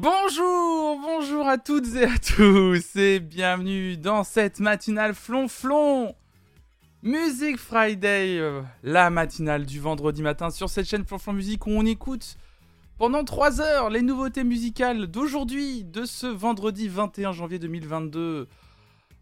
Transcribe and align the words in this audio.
Bonjour, 0.00 0.96
bonjour 1.00 1.48
à 1.48 1.58
toutes 1.58 1.96
et 1.96 2.04
à 2.04 2.16
tous 2.18 2.94
et 2.94 3.18
bienvenue 3.18 3.96
dans 3.96 4.22
cette 4.22 4.60
matinale 4.60 5.12
flonflon 5.12 6.14
Music 7.02 7.56
Friday, 7.56 8.38
euh, 8.38 8.62
la 8.84 9.10
matinale 9.10 9.66
du 9.66 9.80
vendredi 9.80 10.22
matin 10.22 10.50
sur 10.50 10.70
cette 10.70 10.86
chaîne 10.86 11.04
Flonflon 11.04 11.32
Musique 11.32 11.66
où 11.66 11.70
on 11.70 11.84
écoute 11.84 12.36
pendant 12.96 13.24
3 13.24 13.60
heures 13.60 13.90
les 13.90 14.02
nouveautés 14.02 14.44
musicales 14.44 15.08
d'aujourd'hui, 15.08 15.82
de 15.82 16.04
ce 16.04 16.28
vendredi 16.28 16.86
21 16.86 17.32
janvier 17.32 17.58
2022. 17.58 18.46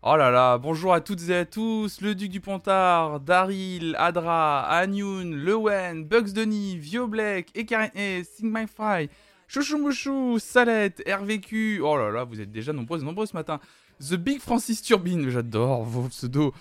Oh 0.02 0.16
là 0.16 0.30
là, 0.30 0.59
bonjour 0.59 0.93
à 0.93 1.01
toutes 1.01 1.30
et 1.30 1.37
à 1.37 1.45
tous, 1.47 2.02
le 2.02 2.15
Duc 2.15 2.30
du 2.30 2.43
Pontard, 2.43 3.20
Daryl, 3.20 3.97
Adra, 3.98 4.69
Anyun, 4.69 5.30
Lewen, 5.30 6.05
Bugs 6.05 6.34
Denis, 6.34 6.77
Vio 6.77 7.09
Black, 7.09 7.47
Ekaren 7.55 7.91
Sing 8.24 8.52
My 8.52 8.66
Fry, 8.66 9.09
Chouchou 9.48 10.38
Salette, 10.38 11.02
RVQ, 11.06 11.80
oh 11.82 11.96
là 11.96 12.10
là, 12.10 12.24
vous 12.24 12.41
êtes 12.41 12.50
déjà 12.50 12.73
nombreux 12.73 13.00
nombreux 13.00 13.27
ce 13.27 13.34
matin. 13.34 13.60
The 14.00 14.14
Big 14.14 14.41
Francis 14.41 14.82
Turbine, 14.82 15.30
j'adore 15.30 15.84
vos 15.84 16.09
pseudos, 16.09 16.52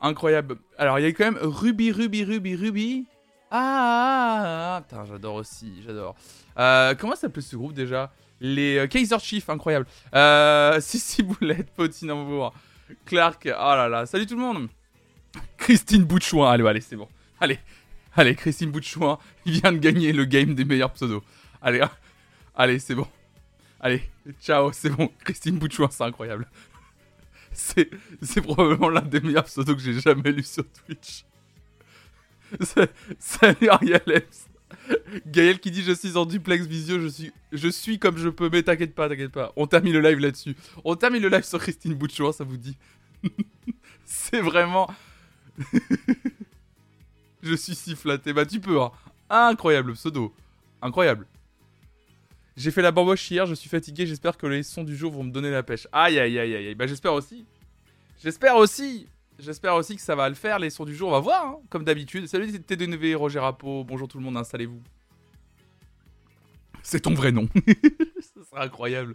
incroyable. 0.00 0.56
Alors 0.76 0.98
il 0.98 1.02
y 1.02 1.06
a 1.06 1.12
quand 1.12 1.24
même 1.24 1.38
Ruby, 1.40 1.92
Ruby, 1.92 2.24
Ruby, 2.24 2.56
Ruby. 2.56 3.06
Ah, 3.50 3.58
ah, 3.60 4.76
ah, 4.76 4.82
putain, 4.82 5.04
j'adore 5.04 5.36
aussi, 5.36 5.82
j'adore. 5.86 6.16
Euh, 6.58 6.94
comment 6.98 7.14
s'appelle 7.14 7.42
ce 7.42 7.54
groupe 7.54 7.74
déjà? 7.74 8.12
Les 8.40 8.78
euh, 8.78 8.86
Kaiser 8.86 9.18
Chief, 9.20 9.48
incroyable. 9.48 9.86
Euh, 10.14 10.80
Sissi 10.80 11.22
Boulette, 11.22 11.70
Potinambour, 11.74 12.52
Clark, 13.06 13.46
oh 13.46 13.74
là 13.74 13.88
là, 13.88 14.06
salut 14.06 14.26
tout 14.26 14.36
le 14.36 14.40
monde. 14.40 14.68
Christine 15.58 16.04
Boutchouin, 16.04 16.50
allez, 16.50 16.66
allez, 16.66 16.80
c'est 16.80 16.96
bon. 16.96 17.08
Allez, 17.40 17.58
allez, 18.16 18.34
Christine 18.34 18.70
Boutchouin, 18.70 19.18
il 19.44 19.60
vient 19.60 19.72
de 19.72 19.78
gagner 19.78 20.12
le 20.12 20.24
game 20.24 20.54
des 20.54 20.64
meilleurs 20.64 20.92
pseudos. 20.92 21.22
Allez, 21.62 21.82
allez, 22.54 22.78
c'est 22.78 22.94
bon. 22.94 23.06
Allez, 23.80 24.02
ciao, 24.40 24.72
c'est 24.72 24.90
bon. 24.90 25.10
Christine 25.24 25.58
Boutchouin, 25.58 25.88
c'est 25.90 26.04
incroyable. 26.04 26.46
C'est, 27.54 27.90
c'est 28.22 28.40
probablement 28.40 28.88
l'un 28.88 29.02
des 29.02 29.20
meilleurs 29.20 29.44
pseudos 29.44 29.76
que 29.76 29.82
j'ai 29.82 30.00
jamais 30.00 30.32
lu 30.32 30.42
sur 30.42 30.64
Twitch. 30.72 31.26
Salut 33.18 33.68
Ariel 33.68 34.24
Gaël 35.26 35.60
qui 35.60 35.70
dit 35.70 35.82
je 35.82 35.92
suis 35.92 36.16
en 36.16 36.24
duplex 36.24 36.64
visio, 36.64 36.98
je 36.98 37.08
suis, 37.08 37.32
je 37.52 37.68
suis 37.68 37.98
comme 37.98 38.16
je 38.16 38.30
peux, 38.30 38.48
mais 38.50 38.62
t'inquiète 38.62 38.94
pas, 38.94 39.06
t'inquiète 39.06 39.32
pas. 39.32 39.52
On 39.56 39.66
termine 39.66 39.92
le 39.92 40.00
live 40.00 40.18
là-dessus. 40.18 40.56
On 40.82 40.96
termine 40.96 41.20
le 41.20 41.28
live 41.28 41.44
sur 41.44 41.58
Christine 41.58 41.92
Bouchouin, 41.92 42.32
ça 42.32 42.44
vous 42.44 42.56
dit 42.56 42.78
C'est 44.06 44.40
vraiment... 44.40 44.90
je 47.42 47.54
suis 47.54 47.74
si 47.74 47.94
flatté. 47.94 48.32
Bah 48.32 48.46
tu 48.46 48.60
peux, 48.60 48.80
hein. 48.80 48.92
Incroyable 49.28 49.92
pseudo. 49.92 50.34
Incroyable. 50.80 51.26
J'ai 52.56 52.70
fait 52.70 52.82
la 52.82 52.92
bamboche 52.92 53.30
hier, 53.30 53.46
je 53.46 53.54
suis 53.54 53.68
fatigué, 53.68 54.06
j'espère 54.06 54.36
que 54.36 54.46
les 54.46 54.62
sons 54.62 54.84
du 54.84 54.96
jour 54.96 55.10
vont 55.12 55.24
me 55.24 55.30
donner 55.30 55.50
la 55.50 55.62
pêche. 55.62 55.88
Aïe 55.92 56.18
aïe 56.18 56.38
aïe 56.38 56.54
aïe 56.54 56.66
aïe. 56.68 56.74
Bah 56.74 56.86
j'espère 56.86 57.14
aussi. 57.14 57.46
J'espère 58.22 58.56
aussi. 58.56 59.08
J'espère 59.38 59.74
aussi 59.74 59.96
que 59.96 60.02
ça 60.02 60.14
va 60.14 60.28
le 60.28 60.34
faire, 60.34 60.58
les 60.58 60.70
sons 60.70 60.84
du 60.84 60.94
jour, 60.94 61.08
on 61.08 61.12
va 61.12 61.20
voir, 61.20 61.46
hein, 61.46 61.56
comme 61.70 61.84
d'habitude. 61.84 62.26
Salut 62.26 62.46
T2NV, 62.46 63.16
Roger 63.16 63.38
Rapo, 63.38 63.82
bonjour 63.82 64.06
tout 64.06 64.18
le 64.18 64.24
monde, 64.24 64.36
installez-vous. 64.36 64.82
C'est 66.82 67.00
ton 67.00 67.14
vrai 67.14 67.32
nom. 67.32 67.48
ça 68.20 68.44
sera 68.48 68.64
incroyable. 68.64 69.14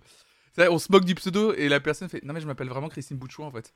On 0.58 0.80
se 0.80 0.92
moque 0.92 1.06
du 1.06 1.14
pseudo 1.14 1.54
et 1.54 1.70
la 1.70 1.80
personne 1.80 2.10
fait 2.10 2.24
Non 2.24 2.34
mais 2.34 2.42
je 2.42 2.48
m'appelle 2.48 2.68
vraiment 2.68 2.90
Christine 2.90 3.18
Bouchou 3.18 3.44
en 3.44 3.52
fait. 3.52 3.74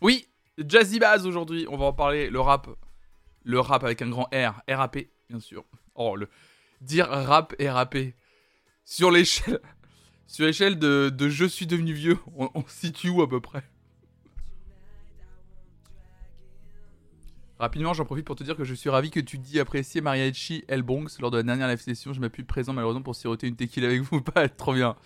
Oui, 0.00 0.26
Jazzy 0.58 0.98
Baz 0.98 1.26
aujourd'hui, 1.26 1.66
on 1.68 1.76
va 1.76 1.86
en 1.86 1.92
parler, 1.92 2.30
le 2.30 2.40
rap. 2.40 2.68
Le 3.44 3.60
rap 3.60 3.84
avec 3.84 4.00
un 4.02 4.08
grand 4.08 4.28
R, 4.32 4.62
RAP, 4.68 4.98
bien 5.28 5.40
sûr. 5.40 5.64
Oh, 5.94 6.16
le... 6.16 6.28
Dire 6.80 7.08
rap 7.08 7.54
et 7.58 7.70
RAP. 7.70 7.96
Sur 8.86 9.10
l'échelle... 9.10 9.60
Sur 10.28 10.44
l'échelle 10.44 10.76
de, 10.78 11.28
je 11.28 11.44
suis 11.44 11.66
devenu 11.66 11.92
vieux, 11.92 12.18
on, 12.36 12.50
situe 12.66 13.10
où 13.10 13.22
à 13.22 13.28
peu 13.28 13.40
près? 13.40 13.62
Rapidement, 17.60 17.94
j'en 17.94 18.04
profite 18.04 18.26
pour 18.26 18.34
te 18.34 18.42
dire 18.42 18.56
que 18.56 18.64
je 18.64 18.74
suis 18.74 18.90
ravi 18.90 19.10
que 19.10 19.20
tu 19.20 19.38
dis 19.38 19.60
apprécier 19.60 20.00
Mariachi 20.00 20.64
El 20.66 20.82
Bronx 20.82 21.20
lors 21.20 21.30
de 21.30 21.36
la 21.36 21.42
dernière 21.44 21.68
live 21.68 21.80
session. 21.80 22.12
Je 22.12 22.20
m'ai 22.20 22.28
pu 22.28 22.42
présent 22.42 22.72
malheureusement 22.72 23.02
pour 23.02 23.14
siroter 23.14 23.46
une 23.46 23.54
tequila 23.54 23.86
avec 23.86 24.02
vous. 24.02 24.20
Pas 24.34 24.48
trop 24.48 24.74
bien. 24.74 24.96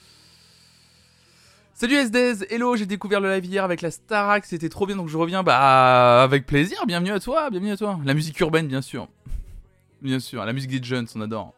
Salut 1.75 1.97
SDZ, 1.97 2.47
hello, 2.49 2.77
j'ai 2.77 2.87
découvert 2.87 3.21
le 3.21 3.31
live 3.31 3.45
hier 3.45 3.63
avec 3.63 3.83
la 3.83 3.91
Starac, 3.91 4.47
c'était 4.47 4.69
trop 4.69 4.87
bien 4.87 4.97
donc 4.97 5.09
je 5.09 5.17
reviens 5.17 5.43
bah 5.43 6.23
avec 6.23 6.45
plaisir, 6.45 6.85
bienvenue 6.87 7.13
à 7.13 7.21
toi, 7.21 7.49
bienvenue 7.51 7.73
à 7.73 7.77
toi. 7.77 7.99
La 8.05 8.13
musique 8.15 8.39
urbaine 8.41 8.69
bien 8.69 8.83
sûr. 8.83 9.09
Bien 10.03 10.19
sûr, 10.19 10.43
la 10.45 10.55
musique 10.55 10.71
des 10.71 10.83
jeunes, 10.83 11.07
on 11.15 11.21
adore. 11.21 11.55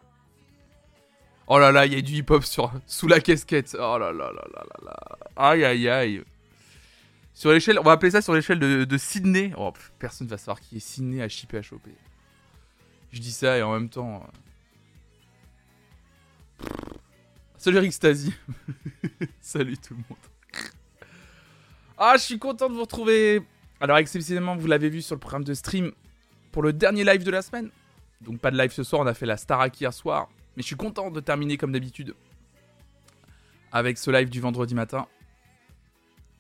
Oh 1.49 1.59
là 1.59 1.73
là, 1.73 1.87
il 1.87 1.95
y 1.95 1.97
a 1.97 2.01
du 2.01 2.15
hip-hop 2.15 2.45
sur 2.45 2.73
sous 2.87 3.09
la 3.09 3.21
casquette. 3.21 3.77
Oh 3.79 3.99
là 3.99 4.13
là 4.13 4.33
là 4.33 4.45
là 4.55 4.65
là 4.69 4.77
là. 4.85 5.19
Aïe 5.37 5.65
aïe 5.65 5.89
aïe. 5.89 6.23
Sur 7.35 7.51
l'échelle, 7.51 7.79
on 7.79 7.83
va 7.83 7.93
appeler 7.93 8.11
ça 8.11 8.23
sur 8.23 8.35
l'échelle 8.35 8.59
de, 8.59 8.99
Sydney. 8.99 9.53
Oh, 9.57 9.73
personne 9.99 10.27
va 10.27 10.39
savoir 10.39 10.61
qui 10.61 10.77
est 10.77 10.81
Sydney 10.81 11.23
à 11.23 11.29
chipper 11.29 11.59
à 11.59 11.63
choper. 11.63 11.95
Je 13.11 13.21
dis 13.21 13.33
ça 13.33 13.57
et 13.59 13.63
en 13.63 13.73
même 13.73 13.89
temps. 13.89 14.27
Euh, 16.63 16.69
Salut 17.57 17.79
Rick 17.79 17.93
Stasi. 17.93 18.33
Salut 19.41 19.77
tout 19.79 19.95
le 19.95 20.01
monde. 20.09 20.19
Ah, 21.97 22.15
je 22.17 22.23
suis 22.23 22.39
content 22.39 22.69
de 22.69 22.75
vous 22.75 22.81
retrouver. 22.83 23.43
Alors, 23.81 23.97
exceptionnellement, 23.99 24.57
vous 24.57 24.67
l'avez 24.67 24.89
vu 24.91 25.03
sur 25.03 25.15
le 25.15 25.21
programme 25.21 25.45
de 25.45 25.55
stream 25.55 25.93
pour 26.51 26.63
le 26.63 26.73
dernier 26.73 27.05
live 27.05 27.23
de 27.25 27.31
la 27.31 27.43
semaine. 27.43 27.71
Donc, 28.21 28.41
pas 28.41 28.51
de 28.51 28.59
live 28.59 28.73
ce 28.73 28.83
soir, 28.83 29.03
on 29.03 29.07
a 29.07 29.15
fait 29.15 29.27
la 29.27 29.37
Starac 29.37 29.81
hier 29.81 29.93
soir. 29.93 30.29
Mais 30.57 30.63
je 30.63 30.67
suis 30.67 30.77
content 30.77 31.11
de 31.11 31.21
terminer 31.21 31.57
comme 31.57 31.73
d'habitude 31.73 32.15
avec 33.73 33.99
ce 33.99 34.11
live 34.11 34.29
du 34.29 34.41
vendredi 34.41 34.75
matin. 34.75 35.07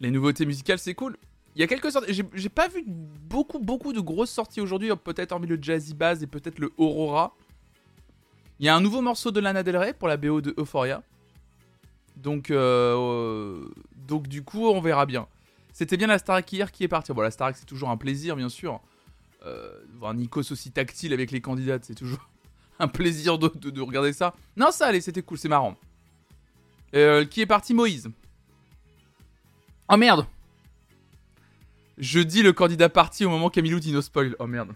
Les 0.00 0.10
nouveautés 0.10 0.44
musicales, 0.44 0.78
c'est 0.78 0.94
cool. 0.94 1.16
Il 1.54 1.60
y 1.60 1.64
a 1.64 1.66
quelques 1.66 1.90
sorties. 1.90 2.22
J'ai 2.34 2.48
pas 2.48 2.68
vu 2.68 2.84
beaucoup, 2.86 3.58
beaucoup 3.58 3.92
de 3.92 4.00
grosses 4.00 4.30
sorties 4.30 4.60
aujourd'hui. 4.60 4.90
Peut-être 4.96 5.32
hormis 5.32 5.46
le 5.46 5.58
Jazzy 5.60 5.94
Bass 5.94 6.22
et 6.22 6.26
peut-être 6.26 6.58
le 6.58 6.72
Aurora. 6.76 7.34
Il 8.58 8.66
y 8.66 8.68
a 8.68 8.76
un 8.76 8.80
nouveau 8.80 9.00
morceau 9.00 9.30
de 9.30 9.40
Lana 9.40 9.62
Del 9.62 9.76
Rey 9.76 9.92
pour 9.92 10.08
la 10.08 10.16
BO 10.16 10.40
de 10.40 10.54
Euphoria. 10.58 11.02
Donc, 12.16 12.50
euh, 12.50 13.64
donc 13.96 14.28
du 14.28 14.42
coup, 14.42 14.66
on 14.66 14.80
verra 14.80 15.06
bien. 15.06 15.26
C'était 15.72 15.96
bien 15.96 16.06
la 16.06 16.18
Starac 16.18 16.50
hier 16.52 16.70
qui 16.70 16.84
est 16.84 16.88
partie. 16.88 17.12
Bon, 17.12 17.22
la 17.22 17.30
Starac, 17.30 17.56
c'est 17.56 17.66
toujours 17.66 17.90
un 17.90 17.96
plaisir, 17.96 18.36
bien 18.36 18.48
sûr. 18.48 18.80
Euh, 19.44 19.72
voir 19.98 20.14
Nikos 20.14 20.52
aussi 20.52 20.70
tactile 20.70 21.12
avec 21.12 21.30
les 21.30 21.40
candidates, 21.40 21.84
c'est 21.84 21.94
toujours 21.94 22.28
un 22.78 22.88
plaisir 22.88 23.38
de, 23.38 23.80
regarder 23.80 24.12
ça. 24.12 24.34
Non, 24.56 24.70
ça 24.70 24.86
allait, 24.86 25.00
c'était 25.00 25.22
cool, 25.22 25.38
c'est 25.38 25.48
marrant. 25.48 25.76
Euh, 26.94 27.24
qui 27.24 27.40
est 27.40 27.46
parti 27.46 27.74
Moïse? 27.74 28.10
Oh 29.88 29.96
merde 29.96 30.26
Je 31.98 32.20
dis 32.20 32.42
le 32.42 32.52
candidat 32.52 32.88
parti 32.88 33.24
au 33.24 33.30
moment 33.30 33.50
Camilou 33.50 33.80
dit 33.80 33.92
no 33.92 34.02
spoil. 34.02 34.36
Oh 34.38 34.46
merde. 34.46 34.72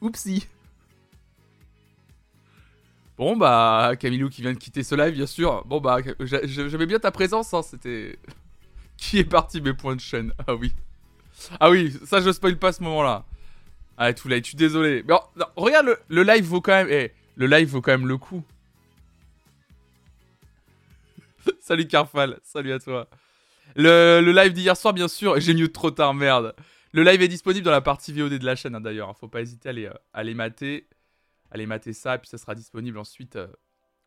Oupsie. 0.00 0.46
Bon 3.18 3.36
bah, 3.36 3.92
Camilou 3.98 4.30
qui 4.30 4.40
vient 4.40 4.54
de 4.54 4.58
quitter 4.58 4.82
ce 4.82 4.94
live, 4.94 5.12
bien 5.12 5.26
sûr. 5.26 5.62
Bon 5.66 5.80
bah, 5.80 5.98
j'avais 6.20 6.86
bien 6.86 6.98
ta 6.98 7.10
présence, 7.10 7.52
hein, 7.52 7.62
c'était... 7.62 8.18
Qui 8.96 9.18
est 9.18 9.24
parti 9.24 9.62
mes 9.62 9.72
points 9.72 9.96
de 9.96 10.00
chaîne? 10.00 10.32
Ah 10.46 10.54
oui. 10.54 10.74
Ah 11.58 11.70
oui, 11.70 11.98
ça 12.04 12.20
je 12.20 12.30
spoil 12.32 12.58
pas 12.58 12.72
ce 12.72 12.82
moment-là. 12.82 13.24
Ah, 14.02 14.14
tout 14.14 14.28
live, 14.28 14.42
je 14.42 14.48
suis 14.48 14.56
désolé. 14.56 15.04
Mais 15.06 15.14
regarde, 15.56 15.94
le, 16.08 16.22
live 16.22 16.44
vaut 16.46 16.62
quand 16.62 16.72
même... 16.72 16.88
Eh, 16.90 17.12
le 17.36 17.46
live 17.46 17.68
vaut 17.68 17.82
quand 17.82 17.90
même 17.90 18.08
le 18.08 18.16
coup. 18.16 18.42
salut 21.60 21.86
Carfal, 21.86 22.40
salut 22.42 22.72
à 22.72 22.78
toi. 22.78 23.10
Le, 23.76 24.22
live 24.22 24.54
d'hier 24.54 24.74
soir, 24.74 24.94
bien 24.94 25.06
sûr, 25.06 25.38
j'ai 25.38 25.52
mieux 25.52 25.70
trop 25.70 25.90
tard, 25.90 26.14
merde. 26.14 26.56
Le 26.92 27.02
live 27.02 27.20
est 27.20 27.28
disponible 27.28 27.62
dans 27.62 27.70
la 27.70 27.82
partie 27.82 28.14
VOD 28.14 28.38
de 28.38 28.46
la 28.46 28.56
chaîne, 28.56 28.74
hein, 28.74 28.80
d'ailleurs. 28.80 29.14
Faut 29.18 29.28
pas 29.28 29.42
hésiter 29.42 29.68
à 29.68 29.70
aller, 29.70 29.84
euh, 29.84 29.92
à 30.14 30.20
aller 30.20 30.32
mater. 30.32 30.88
Aller 31.50 31.66
mater 31.66 31.92
ça, 31.92 32.14
et 32.14 32.18
puis 32.18 32.28
ça 32.28 32.38
sera 32.38 32.54
disponible 32.54 32.96
ensuite 32.96 33.36
euh, 33.36 33.48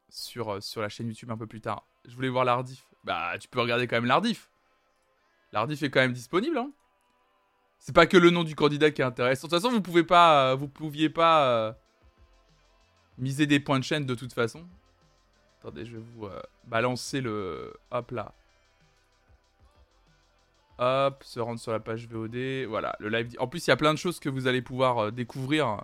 sur, 0.10 0.56
euh, 0.56 0.60
sur 0.60 0.82
la 0.82 0.90
chaîne 0.90 1.08
YouTube 1.08 1.30
un 1.30 1.38
peu 1.38 1.46
plus 1.46 1.62
tard. 1.62 1.86
Je 2.06 2.16
voulais 2.16 2.30
voir 2.30 2.46
l'Ardif. 2.46 2.84
Bah, 3.04 3.38
tu 3.40 3.48
peux 3.48 3.62
regarder 3.62 3.86
quand 3.86 3.98
même 3.98 4.06
l'Ardif. 4.06 4.50
L'Ardif 5.52 5.84
est 5.84 5.92
quand 5.92 6.02
même 6.02 6.14
disponible, 6.14 6.58
hein. 6.58 6.72
C'est 7.86 7.94
pas 7.94 8.08
que 8.08 8.16
le 8.16 8.30
nom 8.30 8.46
du 8.46 8.56
candidat 8.56 8.92
qui 8.92 9.02
est 9.02 9.06
intéressant. 9.06 9.48
De 9.48 9.52
toute 9.52 9.62
façon, 9.62 9.74
vous 9.74 9.82
pouvez 9.82 10.06
pas, 10.06 10.56
vous 10.56 10.70
pouviez 10.70 11.10
pas 11.10 11.78
miser 13.18 13.46
des 13.46 13.60
points 13.60 13.78
de 13.78 13.84
chaîne 13.84 14.06
de 14.06 14.16
toute 14.16 14.32
façon. 14.32 14.66
Attendez, 15.60 15.86
je 15.86 15.98
vais 15.98 16.04
vous 16.16 16.28
euh, 16.28 16.42
balancer 16.64 17.20
le... 17.20 17.74
Hop 17.92 18.12
là. 18.12 18.34
Hop, 20.78 21.26
se 21.26 21.42
rendre 21.42 21.60
sur 21.60 21.74
la 21.74 21.82
page 21.82 22.08
VOD. 22.08 22.68
Voilà, 22.70 22.96
le 23.00 23.10
live... 23.10 23.36
En 23.38 23.50
plus, 23.50 23.68
il 23.68 23.70
y 23.70 23.74
a 23.74 23.76
plein 23.76 23.94
de 23.94 24.00
choses 24.00 24.22
que 24.22 24.30
vous 24.30 24.48
allez 24.48 24.62
pouvoir 24.62 25.00
euh, 25.00 25.12
découvrir. 25.12 25.84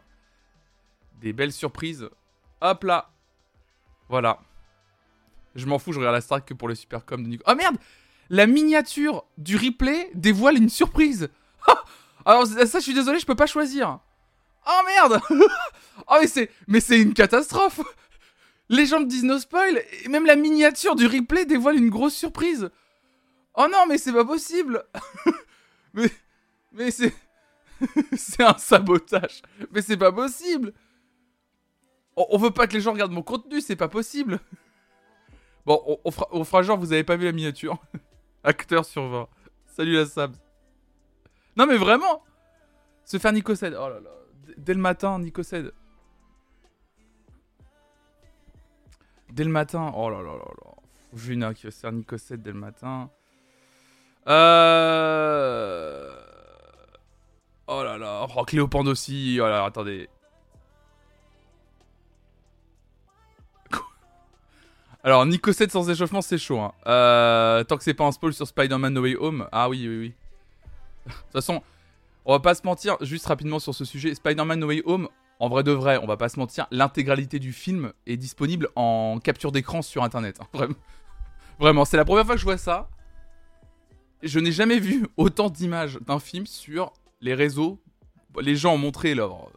Des 1.20 1.34
belles 1.34 1.52
surprises. 1.52 2.10
Hop 2.62 2.86
là. 2.86 3.12
Voilà. 4.08 4.40
Je 5.54 5.66
m'en 5.66 5.80
fous, 5.80 5.92
je 5.92 6.00
regarde 6.00 6.16
la 6.16 6.22
strat 6.22 6.40
que 6.40 6.54
pour 6.54 6.70
le 6.70 6.76
Supercom 6.76 7.22
de 7.22 7.28
Nico. 7.28 7.44
Oh 7.46 7.56
merde 7.56 7.76
La 8.30 8.48
miniature 8.48 9.26
du 9.38 9.58
replay 9.58 10.12
dévoile 10.14 10.56
une 10.56 10.70
surprise. 10.70 11.30
Alors 12.26 12.46
ça, 12.46 12.80
je 12.80 12.84
suis 12.84 12.94
désolé, 12.94 13.20
je 13.20 13.26
peux 13.26 13.36
pas 13.36 13.46
choisir. 13.46 14.00
Oh 14.68 14.82
merde 14.86 15.22
Oh 16.08 16.18
mais 16.20 16.28
c'est 16.28 16.52
mais 16.68 16.80
c'est 16.80 17.00
une 17.00 17.14
catastrophe 17.14 17.82
Les 18.70 18.86
gens 18.86 19.00
me 19.00 19.06
disent 19.06 19.24
no 19.24 19.40
spoil, 19.40 19.82
et 20.04 20.10
même 20.10 20.26
la 20.26 20.36
miniature 20.36 20.96
du 20.96 21.08
replay 21.08 21.46
dévoile 21.46 21.78
une 21.78 21.90
grosse 21.90 22.14
surprise. 22.14 22.70
Oh 23.56 23.68
non, 23.72 23.86
mais 23.88 23.98
c'est 23.98 24.14
pas 24.14 24.26
possible 24.26 24.84
Mais, 25.94 26.12
mais 26.72 26.92
c'est... 26.92 27.14
c'est 28.16 28.44
un 28.44 28.58
sabotage. 28.58 29.42
Mais 29.72 29.82
c'est 29.82 29.98
pas 29.98 30.12
possible 30.12 30.74
on, 32.30 32.38
veut 32.38 32.52
pas 32.52 32.68
que 32.68 32.74
les 32.74 32.82
gens 32.82 32.92
regardent 32.92 33.12
mon 33.12 33.22
contenu, 33.22 33.62
c'est 33.62 33.76
pas 33.76 33.88
possible 33.88 34.40
Bon, 35.66 36.00
on, 36.04 36.12
fera, 36.44 36.64
genre, 36.64 36.80
vous 36.80 36.94
avez 36.94 37.04
pas 37.04 37.16
vu 37.16 37.26
la 37.26 37.32
miniature. 37.32 37.78
Acteur 38.44 38.86
sur 38.86 39.08
20. 39.08 39.28
Salut 39.68 39.94
la 39.94 40.06
Sab. 40.06 40.36
Non 41.60 41.68
mais 41.68 41.78
vraiment 41.78 42.24
Se 43.04 43.18
faire 43.18 43.34
Nicocède. 43.34 43.76
Oh 43.78 43.90
là 43.90 44.00
là. 44.00 44.10
Dès 44.56 44.74
le 44.74 44.80
matin, 44.80 45.20
Nicocède. 45.20 45.74
Dès 49.30 49.44
le 49.44 49.50
matin. 49.50 49.92
Oh 49.94 50.10
là 50.10 50.22
là 50.22 50.32
là 50.32 50.38
là. 50.38 50.72
Juna 51.14 51.54
qui 51.54 51.66
va 51.66 51.72
se 51.72 51.80
faire 51.82 51.92
Nicocède 51.92 52.42
dès 52.42 52.54
le 52.54 52.60
matin. 52.60 53.10
Euh... 54.28 56.16
Oh 57.68 57.84
là 57.84 57.98
là. 57.98 58.26
Oh, 58.38 58.44
Cléopande 58.46 58.88
aussi. 58.88 59.38
Oh 59.42 59.46
là, 59.46 59.66
attendez. 59.66 60.08
Alors, 65.04 65.26
Nico 65.26 65.52
7 65.52 65.72
sans 65.72 65.90
échauffement, 65.90 66.22
c'est 66.22 66.38
chaud. 66.38 66.60
Hein. 66.60 66.72
Euh, 66.88 67.66
tant 67.66 67.76
que 67.76 67.84
c'est 67.84 67.94
pas 67.94 68.06
un 68.06 68.14
spoil 68.14 68.32
sur 68.34 68.48
Spider-Man 68.48 68.94
No 68.94 69.02
Way 69.02 69.18
Home. 69.18 69.50
Ah 69.52 69.68
oui, 69.68 69.86
oui, 69.86 69.98
oui. 69.98 70.14
De 71.10 71.24
toute 71.24 71.32
façon, 71.34 71.62
on 72.26 72.34
va 72.34 72.40
pas 72.40 72.56
se 72.56 72.62
mentir, 72.66 72.98
juste 73.02 73.26
rapidement 73.26 73.60
sur 73.60 73.74
ce 73.74 73.86
sujet. 73.86 74.14
Spider-Man 74.14 74.60
No 74.60 74.68
Way 74.68 74.84
Home, 74.86 75.10
en 75.40 75.50
vrai 75.50 75.64
de 75.64 75.72
vrai, 75.72 75.98
on 76.02 76.06
va 76.06 76.18
pas 76.18 76.30
se 76.30 76.40
mentir, 76.40 76.68
l'intégralité 76.72 77.40
du 77.40 77.54
film 77.54 77.94
est 78.08 78.18
disponible 78.18 78.70
en 78.76 79.20
capture 79.24 79.52
d'écran 79.52 79.82
sur 79.82 80.04
internet. 80.04 80.40
Hein. 80.54 80.68
Vraiment, 81.60 81.86
c'est 81.86 81.98
la 81.98 82.06
première 82.06 82.26
fois 82.26 82.36
que 82.36 82.40
je 82.40 82.46
vois 82.46 82.58
ça. 82.58 82.90
Je 84.24 84.40
n'ai 84.40 84.52
jamais 84.52 84.80
vu 84.80 85.08
autant 85.18 85.50
d'images 85.50 85.98
d'un 86.06 86.20
film 86.20 86.46
sur 86.46 86.94
les 87.22 87.34
réseaux. 87.34 87.82
Les 88.40 88.56
gens 88.56 88.76
ont 88.76 88.78
montré 88.78 89.16
leur, 89.16 89.50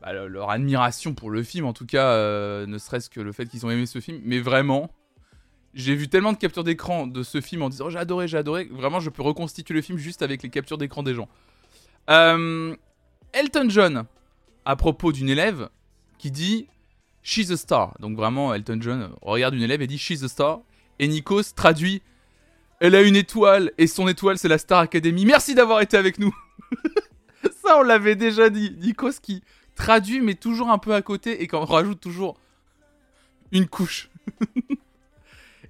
bah, 0.00 0.12
admiration 0.48 1.14
pour 1.14 1.30
le 1.30 1.42
film, 1.42 1.66
en 1.66 1.72
tout 1.72 1.86
cas, 1.86 2.12
euh, 2.12 2.66
ne 2.66 2.78
serait-ce 2.78 3.10
que 3.10 3.20
le 3.20 3.32
fait 3.32 3.46
qu'ils 3.46 3.66
ont 3.66 3.70
aimé 3.70 3.86
ce 3.86 4.00
film. 4.00 4.20
Mais 4.24 4.40
vraiment, 4.40 4.90
j'ai 5.74 5.94
vu 5.94 6.08
tellement 6.08 6.32
de 6.32 6.38
captures 6.38 6.64
d'écran 6.64 7.06
de 7.06 7.22
ce 7.22 7.40
film 7.40 7.62
en 7.62 7.68
disant 7.68 7.86
oh, 7.86 7.90
j'ai 7.90 7.98
adoré, 7.98 8.28
j'ai 8.28 8.38
adoré. 8.38 8.68
Vraiment, 8.70 9.00
je 9.00 9.10
peux 9.10 9.22
reconstituer 9.22 9.74
le 9.74 9.82
film 9.82 9.98
juste 9.98 10.22
avec 10.22 10.42
les 10.42 10.50
captures 10.50 10.78
d'écran 10.78 11.02
des 11.02 11.14
gens. 11.14 11.28
Euh, 12.08 12.74
Elton 13.32 13.66
John, 13.68 14.04
à 14.64 14.76
propos 14.76 15.12
d'une 15.12 15.28
élève 15.28 15.68
qui 16.18 16.30
dit 16.30 16.66
She's 17.22 17.50
a 17.50 17.56
star. 17.56 17.94
Donc 18.00 18.16
vraiment, 18.16 18.52
Elton 18.52 18.78
John 18.80 19.10
regarde 19.22 19.54
une 19.54 19.62
élève 19.62 19.82
et 19.82 19.86
dit 19.86 19.98
She's 19.98 20.22
a 20.22 20.28
star. 20.28 20.60
Et 20.98 21.08
Nikos 21.08 21.54
traduit 21.54 22.02
Elle 22.80 22.94
a 22.94 23.02
une 23.02 23.16
étoile 23.16 23.72
et 23.78 23.86
son 23.86 24.08
étoile 24.08 24.38
c'est 24.38 24.48
la 24.48 24.58
Star 24.58 24.80
Academy. 24.80 25.24
Merci 25.24 25.54
d'avoir 25.54 25.80
été 25.80 25.96
avec 25.96 26.18
nous. 26.18 26.34
Ça, 27.62 27.78
on 27.78 27.82
l'avait 27.82 28.16
déjà 28.16 28.50
dit. 28.50 28.76
Nikos 28.80 29.20
qui 29.22 29.42
traduit, 29.74 30.20
mais 30.20 30.34
toujours 30.34 30.70
un 30.70 30.78
peu 30.78 30.94
à 30.94 31.00
côté, 31.00 31.42
et 31.42 31.46
qu'on 31.46 31.64
rajoute 31.64 32.00
toujours 32.00 32.38
une 33.50 33.66
couche. 33.66 34.10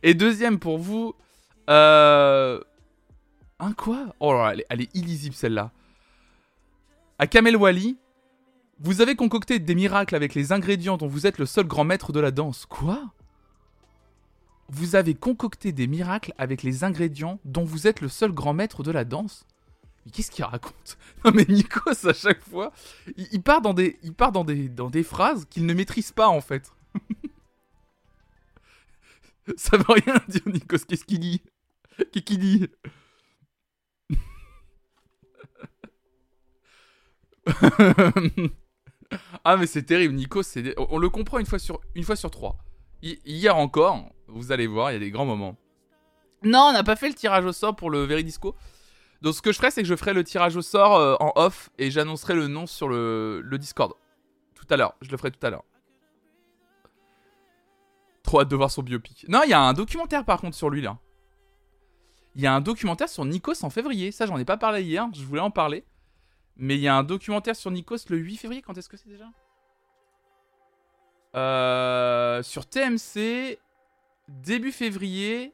et 0.02 0.14
deuxième 0.14 0.58
pour 0.58 0.79
vous, 0.79 1.14
euh... 1.69 2.61
un 3.58 3.73
quoi? 3.73 4.14
Oh 4.20 4.32
là, 4.32 4.52
elle 4.52 4.61
est, 4.61 4.67
elle 4.70 4.81
est 4.82 4.97
illisible 4.97 5.35
celle-là. 5.35 5.70
À 7.19 7.26
Kamel 7.26 7.56
Wally, 7.56 7.99
vous 8.82 9.02
avez 9.02 9.14
concocté 9.14 9.58
des 9.58 9.75
miracles 9.75 10.17
avec 10.17 10.35
les 10.35 10.52
ingrédients 10.52 10.97
dont 10.97 11.06
vous 11.06 11.26
êtes 11.26 11.38
le 11.38 11.44
seul 11.44 11.67
grand 11.67 11.85
maître 11.85 12.12
de 12.12 12.20
la 12.20 12.31
danse. 12.31 12.64
Quoi? 12.64 13.12
Vous 14.70 14.97
avez 14.97 15.14
concocté 15.14 15.73
des 15.73 15.87
miracles 15.87 16.32
avec 16.38 16.62
les 16.62 16.82
ingrédients 16.82 17.38
dont 17.44 17.64
vous 17.64 17.87
êtes 17.87 18.00
le 18.00 18.08
seul 18.08 18.32
grand 18.32 18.55
maître 18.55 18.82
de 18.82 18.91
la 18.91 19.05
danse? 19.05 19.44
Mais 20.05 20.12
qu'est-ce 20.12 20.31
qu'il 20.31 20.44
raconte? 20.44 20.97
Non 21.25 21.32
mais 21.35 21.44
Nikos 21.47 22.08
à 22.08 22.14
chaque 22.14 22.41
fois, 22.41 22.73
il, 23.17 23.43
part 23.43 23.61
dans 23.61 23.75
des, 23.75 23.99
il 24.02 24.14
part 24.14 24.32
dans 24.32 24.44
des, 24.44 24.70
dans 24.70 24.88
des 24.88 25.02
phrases 25.02 25.44
qu'il 25.50 25.67
ne 25.67 25.75
maîtrise 25.75 26.12
pas 26.12 26.29
en 26.29 26.41
fait. 26.41 26.73
Ça 29.56 29.76
veut 29.76 29.85
rien 29.88 30.20
dire 30.29 30.43
Nikos. 30.47 30.85
Qu'est-ce 30.88 31.05
qu'il 31.05 31.20
dit? 31.20 31.43
Qu'est-ce 32.12 32.25
qu'il 32.25 32.38
dit? 32.38 32.69
Ah 39.44 39.56
mais 39.56 39.67
c'est 39.67 39.82
terrible. 39.82 40.14
Nikos, 40.14 40.44
c'est, 40.44 40.75
on 40.79 40.99
le 40.99 41.08
comprend 41.08 41.38
une 41.38 41.47
fois 41.47 41.58
sur, 41.58 41.81
trois. 42.31 42.58
hier 43.02 43.56
encore, 43.56 44.08
vous 44.29 44.52
allez 44.52 44.67
voir, 44.67 44.91
il 44.91 44.94
y 44.94 44.97
a 44.97 45.00
des 45.00 45.11
grands 45.11 45.25
moments. 45.25 45.56
Non, 46.43 46.67
on 46.69 46.73
n'a 46.73 46.85
pas 46.85 46.97
fait 46.97 47.08
le 47.08 47.14
tirage 47.14 47.44
au 47.44 47.52
sort 47.52 47.76
pour 47.76 47.91
le 47.91 48.05
Veridisco. 48.05 48.55
Donc 49.20 49.35
ce 49.35 49.43
que 49.43 49.52
je 49.52 49.58
ferai, 49.58 49.70
c'est 49.70 49.82
que 49.82 49.88
je 49.88 49.97
ferai 49.97 50.14
le 50.14 50.25
tirage 50.25 50.56
au 50.56 50.62
sort 50.62 50.97
euh, 50.97 51.14
en 51.20 51.32
off 51.37 51.70
et 51.79 51.91
j'annoncerai 51.91 52.35
le 52.35 52.47
nom 52.47 52.67
sur 52.67 52.88
le, 52.88 53.43
Discord. 53.58 53.93
Tout 54.55 54.67
à 54.70 54.76
l'heure, 54.76 54.94
je 55.02 55.11
le 55.11 55.17
ferai 55.17 55.31
tout 55.31 55.44
à 55.47 55.50
l'heure. 55.50 55.64
Trop 58.23 58.41
hâte 58.41 58.49
de 58.49 58.57
voir 58.57 58.71
son 58.71 58.83
biopic. 58.83 59.27
Non, 59.29 59.41
il 59.45 59.51
y 59.51 59.55
a 59.55 59.61
un 59.61 59.73
documentaire 59.73 60.25
par 60.25 60.41
contre 60.41 60.57
sur 60.57 60.71
lui 60.71 60.83
là. 60.83 60.99
Il 62.35 62.43
y 62.43 62.47
a 62.47 62.55
un 62.55 62.61
documentaire 62.61 63.09
sur 63.09 63.25
Nikos 63.25 63.65
en 63.65 63.71
février. 63.71 64.13
Ça, 64.13 64.27
j'en 64.27 64.39
ai 64.39 64.45
pas 64.45 64.57
parlé 64.57 64.83
hier, 64.83 65.09
je 65.13 65.25
voulais 65.25 65.41
en 65.41 65.51
parler. 65.51 65.85
Mais 66.57 66.77
il 66.77 66.81
y 66.81 66.89
a 66.89 66.95
un 66.95 67.03
documentaire 67.03 67.57
sur 67.57 67.71
Nikos 67.71 68.09
le 68.09 68.19
8 68.19 68.37
février. 68.37 68.63
Quand 68.63 68.77
est-ce 68.77 68.89
que 68.89 68.97
c'est 68.97 69.09
déjà? 69.09 69.27
Euh, 71.35 72.43
Sur 72.43 72.67
TMC, 72.67 73.59
début 74.29 74.73
février. 74.73 75.53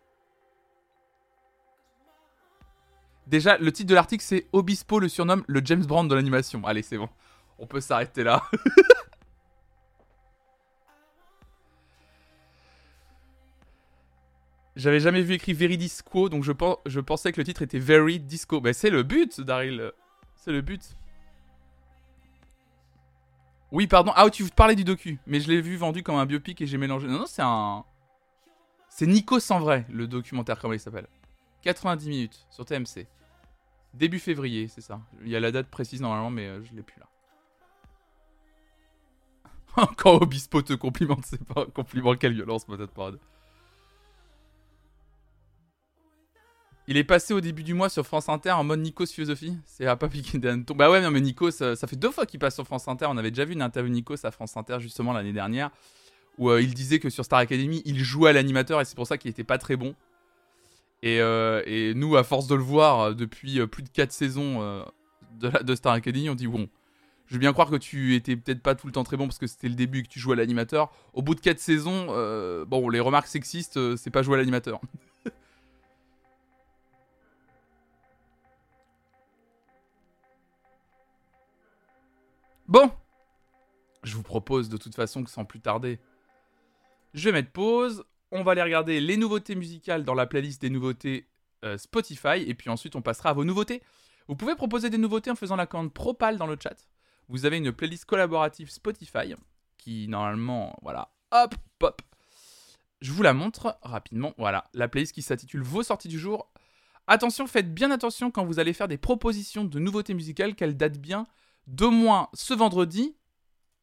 Déjà, 3.26 3.58
le 3.58 3.72
titre 3.72 3.88
de 3.88 3.94
l'article, 3.94 4.22
c'est 4.24 4.46
Obispo 4.52 5.00
le 5.00 5.08
surnomme 5.08 5.44
le 5.48 5.60
James 5.64 5.84
Brown 5.84 6.06
de 6.06 6.14
l'animation. 6.14 6.64
Allez, 6.64 6.82
c'est 6.82 6.98
bon. 6.98 7.08
On 7.58 7.66
peut 7.66 7.80
s'arrêter 7.80 8.22
là. 8.22 8.42
J'avais 14.76 15.00
jamais 15.00 15.22
vu 15.22 15.34
écrit 15.34 15.54
Veridisco, 15.54 16.28
donc 16.28 16.44
je, 16.44 16.52
je, 16.84 17.00
pensais 17.00 17.32
que 17.32 17.40
le 17.40 17.44
titre 17.44 17.62
était 17.62 17.78
Very 17.78 18.20
Disco. 18.20 18.60
Mais 18.60 18.74
c'est 18.74 18.90
le 18.90 19.02
but, 19.02 19.40
Daryl. 19.40 19.90
C'est 20.34 20.52
le 20.52 20.60
but. 20.60 20.82
Oui, 23.72 23.86
pardon. 23.86 24.12
Ah, 24.14 24.28
tu 24.28 24.44
parlais 24.44 24.74
du 24.74 24.84
docu. 24.84 25.18
Mais 25.26 25.40
je 25.40 25.48
l'ai 25.48 25.62
vu 25.62 25.76
vendu 25.76 26.02
comme 26.02 26.16
un 26.16 26.26
biopic 26.26 26.60
et 26.60 26.66
j'ai 26.66 26.76
mélangé. 26.76 27.08
Non, 27.08 27.20
non, 27.20 27.26
c'est 27.26 27.42
un. 27.42 27.84
C'est 28.90 29.06
Nico 29.06 29.40
sans 29.40 29.60
vrai, 29.60 29.86
le 29.90 30.06
documentaire, 30.06 30.58
comment 30.58 30.74
il 30.74 30.80
s'appelle. 30.80 31.06
90 31.62 32.08
minutes 32.08 32.46
sur 32.50 32.66
TMC. 32.66 33.06
Début 33.94 34.18
février, 34.18 34.68
c'est 34.68 34.82
ça. 34.82 35.00
Il 35.22 35.28
y 35.30 35.36
a 35.36 35.40
la 35.40 35.52
date 35.52 35.68
précise 35.68 36.02
normalement, 36.02 36.30
mais 36.30 36.46
euh, 36.46 36.62
je 36.62 36.74
l'ai 36.74 36.82
plus 36.82 37.00
là. 37.00 37.06
Quand 39.96 40.14
Obispo 40.22 40.60
te 40.60 40.74
complimente, 40.74 41.24
c'est 41.24 41.42
pas 41.44 41.62
un 41.62 41.70
compliment, 41.70 42.14
quelle 42.14 42.34
violence, 42.34 42.66
peut-être 42.66 42.92
parade. 42.92 43.18
Il 46.88 46.96
est 46.96 47.04
passé 47.04 47.34
au 47.34 47.40
début 47.40 47.64
du 47.64 47.74
mois 47.74 47.88
sur 47.88 48.06
France 48.06 48.28
Inter 48.28 48.52
en 48.52 48.64
mode 48.64 48.80
Nikos 48.80 49.06
philosophie. 49.06 49.56
C'est 49.64 49.86
à 49.86 49.96
pas 49.96 50.08
piquer 50.08 50.38
des 50.38 50.56
Bah 50.74 50.90
ouais, 50.90 51.10
mais 51.10 51.20
Nikos, 51.20 51.50
ça, 51.50 51.74
ça 51.74 51.86
fait 51.86 51.96
deux 51.96 52.10
fois 52.10 52.26
qu'il 52.26 52.38
passe 52.38 52.54
sur 52.54 52.64
France 52.64 52.86
Inter. 52.86 53.06
On 53.08 53.16
avait 53.16 53.30
déjà 53.30 53.44
vu 53.44 53.54
une 53.54 53.62
interview 53.62 53.92
Nikos 53.92 54.24
à 54.24 54.30
France 54.30 54.56
Inter 54.56 54.76
justement 54.78 55.12
l'année 55.12 55.32
dernière 55.32 55.70
où 56.38 56.50
euh, 56.50 56.60
il 56.60 56.74
disait 56.74 56.98
que 56.98 57.10
sur 57.10 57.24
Star 57.24 57.38
Academy, 57.38 57.82
il 57.84 57.98
jouait 57.98 58.30
à 58.30 58.32
l'animateur 58.32 58.80
et 58.80 58.84
c'est 58.84 58.94
pour 58.94 59.06
ça 59.06 59.18
qu'il 59.18 59.30
était 59.30 59.44
pas 59.44 59.58
très 59.58 59.76
bon. 59.76 59.94
Euh, 61.04 61.62
et, 61.66 61.94
nous, 61.94 62.16
à 62.16 62.24
force 62.24 62.46
de 62.46 62.54
le 62.54 62.62
voir 62.62 63.00
euh, 63.00 63.14
depuis 63.14 63.60
euh, 63.60 63.66
plus 63.66 63.82
de 63.82 63.88
4 63.88 64.12
saisons 64.12 64.84
de, 65.40 65.74
Star 65.74 65.92
Academy, 65.92 66.30
on 66.30 66.34
dit 66.34 66.46
bon, 66.46 66.68
je 67.26 67.34
veux 67.34 67.40
bien 67.40 67.52
croire 67.52 67.70
que 67.70 67.76
tu 67.76 68.14
étais 68.14 68.36
peut-être 68.36 68.62
pas 68.62 68.74
tout 68.74 68.86
le 68.86 68.92
temps 68.92 69.04
très 69.04 69.16
bon 69.16 69.26
parce 69.26 69.38
que 69.38 69.46
c'était 69.46 69.68
le 69.68 69.74
début 69.74 70.02
que 70.02 70.08
tu 70.08 70.18
jouais 70.18 70.34
à 70.34 70.36
l'animateur. 70.36 70.90
Au 71.12 71.22
bout 71.22 71.34
de 71.34 71.40
4 71.40 71.58
saisons, 71.58 72.06
bon, 72.66 72.88
les 72.88 73.00
remarques 73.00 73.28
sexistes, 73.28 73.96
c'est 73.96 74.10
pas 74.10 74.22
jouer 74.22 74.34
à 74.34 74.38
l'animateur. 74.38 74.80
Bon, 82.68 82.90
je 84.02 84.14
vous 84.14 84.22
propose 84.22 84.68
de 84.68 84.76
toute 84.76 84.94
façon 84.94 85.24
que 85.24 85.30
sans 85.30 85.44
plus 85.44 85.60
tarder, 85.60 86.00
je 87.14 87.24
vais 87.24 87.32
mettre 87.32 87.52
pause 87.52 88.04
on 88.32 88.42
va 88.42 88.52
aller 88.52 88.62
regarder 88.62 89.00
les 89.00 89.16
nouveautés 89.16 89.54
musicales 89.54 90.04
dans 90.04 90.14
la 90.14 90.26
playlist 90.26 90.60
des 90.60 90.70
nouveautés 90.70 91.28
euh, 91.64 91.78
Spotify, 91.78 92.42
et 92.46 92.54
puis 92.54 92.70
ensuite 92.70 92.96
on 92.96 93.02
passera 93.02 93.30
à 93.30 93.32
vos 93.32 93.44
nouveautés. 93.44 93.82
Vous 94.28 94.36
pouvez 94.36 94.56
proposer 94.56 94.90
des 94.90 94.98
nouveautés 94.98 95.30
en 95.30 95.36
faisant 95.36 95.56
la 95.56 95.66
commande 95.66 95.92
Propal 95.92 96.36
dans 96.36 96.46
le 96.46 96.56
chat. 96.60 96.76
Vous 97.28 97.46
avez 97.46 97.58
une 97.58 97.72
playlist 97.72 98.04
collaborative 98.04 98.70
Spotify, 98.70 99.34
qui 99.78 100.08
normalement, 100.08 100.76
voilà, 100.82 101.12
hop, 101.32 101.54
pop. 101.78 102.02
Je 103.00 103.12
vous 103.12 103.22
la 103.22 103.34
montre 103.34 103.78
rapidement. 103.82 104.34
Voilà, 104.38 104.64
la 104.74 104.88
playlist 104.88 105.12
qui 105.12 105.22
s'intitule 105.22 105.62
Vos 105.62 105.82
sorties 105.82 106.08
du 106.08 106.18
jour. 106.18 106.50
Attention, 107.06 107.46
faites 107.46 107.72
bien 107.72 107.90
attention 107.90 108.30
quand 108.30 108.44
vous 108.44 108.58
allez 108.58 108.72
faire 108.72 108.88
des 108.88 108.98
propositions 108.98 109.64
de 109.64 109.78
nouveautés 109.78 110.14
musicales 110.14 110.56
qu'elles 110.56 110.76
datent 110.76 110.98
bien 110.98 111.26
d'au 111.66 111.90
moins 111.90 112.28
ce 112.34 112.54
vendredi, 112.54 113.16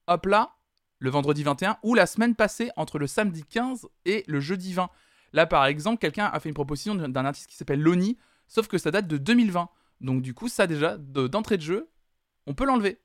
hop 0.07 0.25
là, 0.25 0.55
le 0.99 1.09
vendredi 1.09 1.43
21, 1.43 1.77
ou 1.83 1.95
la 1.95 2.05
semaine 2.05 2.35
passée 2.35 2.71
entre 2.77 2.97
le 2.97 3.07
samedi 3.07 3.43
15 3.43 3.87
et 4.05 4.23
le 4.27 4.39
jeudi 4.39 4.73
20. 4.73 4.89
Là, 5.33 5.45
par 5.45 5.65
exemple, 5.65 5.99
quelqu'un 5.99 6.25
a 6.25 6.39
fait 6.39 6.49
une 6.49 6.55
proposition 6.55 6.95
d'un 6.95 7.25
artiste 7.25 7.49
qui 7.49 7.55
s'appelle 7.55 7.81
Loni, 7.81 8.17
sauf 8.47 8.67
que 8.67 8.77
ça 8.77 8.91
date 8.91 9.07
de 9.07 9.17
2020. 9.17 9.69
Donc, 9.99 10.21
du 10.21 10.33
coup, 10.33 10.47
ça 10.47 10.67
déjà, 10.67 10.97
d'entrée 10.97 11.57
de, 11.57 11.63
jeu, 11.63 11.89
on 12.45 12.53
peut 12.53 12.65
l'enlever. 12.65 12.99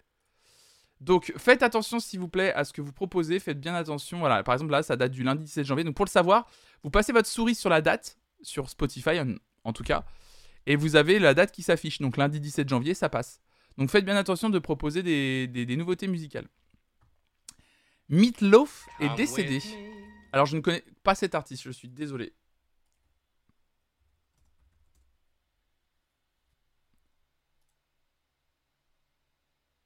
Donc, 1.01 1.33
faites 1.37 1.63
attention, 1.63 2.01
s'il 2.01 2.21
vous 2.21 2.29
plaît, 2.29 2.53
à 2.55 2.65
ce 2.65 2.73
que 2.73 2.81
vous 2.81 2.93
proposez. 2.93 3.39
Faites 3.39 3.61
bien 3.61 3.75
attention. 3.75 4.19
Voilà, 4.19 4.43
par 4.43 4.55
exemple, 4.55 4.73
là, 4.73 4.83
ça 4.83 4.97
date 4.97 5.13
du 5.13 5.23
lundi 5.23 5.45
17 5.45 5.65
janvier. 5.65 5.85
Donc, 5.85 5.95
pour 5.95 6.05
le 6.05 6.11
savoir, 6.11 6.49
vous 6.83 6.91
passez 6.91 7.13
votre 7.13 7.29
souris 7.29 7.55
sur 7.55 7.71
la 7.71 7.81
date, 7.81 8.19
sur 8.43 8.69
Spotify 8.69 9.21
en, 9.65 9.73
tout 9.73 9.85
cas, 9.85 10.05
et 10.67 10.77
vous 10.77 10.97
avez 10.97 11.19
la 11.19 11.35
date 11.35 11.53
qui 11.53 11.63
s'affiche. 11.63 12.01
Donc, 12.01 12.17
lundi 12.17 12.41
17 12.41 12.69
janvier, 12.69 12.95
ça 12.95 13.09
passe. 13.09 13.41
Donc, 13.79 13.91
faites 13.91 14.05
bien 14.05 14.17
attention 14.17 14.51
de 14.51 14.59
proposer 14.59 15.05
des, 15.05 15.77
nouveautés 15.77 16.09
musicales. 16.09 16.49
Meatloaf 18.09 18.89
est 18.99 19.15
décédé. 19.15 19.63
Alors, 20.33 20.47
je 20.47 20.57
ne 20.57 20.61
connais 20.61 20.85
pas 21.05 21.15
cet 21.15 21.37
artiste, 21.37 21.63
je 21.63 21.71
suis 21.71 21.89
désolé. 21.89 22.35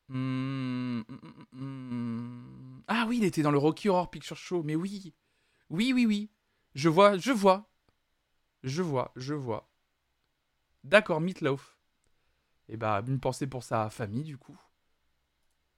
Hmm, 0.08 1.00
hmm, 1.00 1.04
hmm, 1.52 2.82
ah 2.88 3.04
oui, 3.08 3.18
il 3.18 3.24
était 3.24 3.42
dans 3.42 3.50
le 3.50 3.58
Rocky 3.58 3.90
Horror 3.90 4.10
Picture 4.10 4.36
Show, 4.38 4.62
mais 4.62 4.74
oui. 4.74 5.14
Oui, 5.68 5.92
oui, 5.94 6.06
oui. 6.06 6.30
Je 6.74 6.88
vois, 6.88 7.18
je 7.18 7.32
vois. 7.32 7.70
Je 8.62 8.80
vois, 8.80 9.12
je 9.16 9.34
vois. 9.34 9.70
D'accord, 10.82 11.20
Meatloaf. 11.20 11.76
Et 12.72 12.78
bah, 12.78 13.04
une 13.06 13.20
pensée 13.20 13.46
pour 13.46 13.62
sa 13.62 13.90
famille, 13.90 14.24
du 14.24 14.38
coup. 14.38 14.58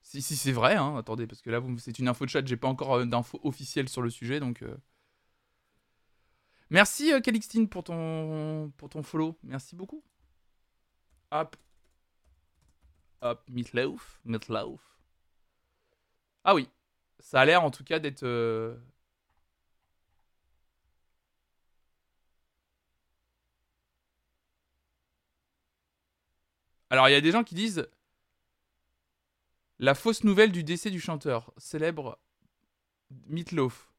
Si, 0.00 0.22
si 0.22 0.36
c'est 0.36 0.52
vrai, 0.52 0.76
hein, 0.76 0.96
attendez, 0.96 1.26
parce 1.26 1.42
que 1.42 1.50
là, 1.50 1.60
c'est 1.78 1.98
une 1.98 2.06
info 2.06 2.24
de 2.24 2.30
chat, 2.30 2.46
j'ai 2.46 2.56
pas 2.56 2.68
encore 2.68 2.94
euh, 2.98 3.04
d'infos 3.04 3.40
officielles 3.42 3.88
sur 3.88 4.00
le 4.00 4.10
sujet, 4.10 4.38
donc... 4.38 4.62
Euh. 4.62 4.76
Merci, 6.70 7.12
euh, 7.12 7.20
Calixtine, 7.20 7.68
pour 7.68 7.82
ton, 7.82 8.72
pour 8.76 8.90
ton 8.90 9.02
follow. 9.02 9.36
Merci 9.42 9.74
beaucoup. 9.74 10.04
Hop. 11.32 11.56
Hop, 13.22 13.42
Meatloaf. 13.50 14.20
Meatloaf. 14.24 14.80
Ah 16.44 16.54
oui. 16.54 16.68
Ça 17.18 17.40
a 17.40 17.44
l'air, 17.44 17.64
en 17.64 17.72
tout 17.72 17.82
cas, 17.82 17.98
d'être... 17.98 18.24
Alors, 26.94 27.08
il 27.08 27.12
y 27.12 27.16
a 27.16 27.20
des 27.20 27.32
gens 27.32 27.42
qui 27.42 27.56
disent 27.56 27.88
la 29.80 29.96
fausse 29.96 30.22
nouvelle 30.22 30.52
du 30.52 30.62
décès 30.62 30.92
du 30.92 31.00
chanteur 31.00 31.52
célèbre 31.56 32.20
Meatloaf. 33.26 33.90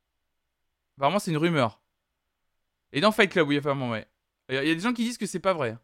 Apparemment, 0.95 1.19
c'est 1.19 1.31
une 1.31 1.37
rumeur. 1.37 1.81
Et 2.93 3.01
dans 3.01 3.11
Fight 3.11 3.29
Club, 3.29 3.49
oui, 3.49 3.57
apparemment, 3.57 3.89
ouais. 3.89 4.07
Il 4.47 4.55
y 4.55 4.71
a 4.71 4.73
des 4.73 4.79
gens 4.79 4.93
qui 4.93 5.03
disent 5.03 5.17
que 5.17 5.25
c'est 5.25 5.41
pas 5.41 5.51
vrai. 5.51 5.77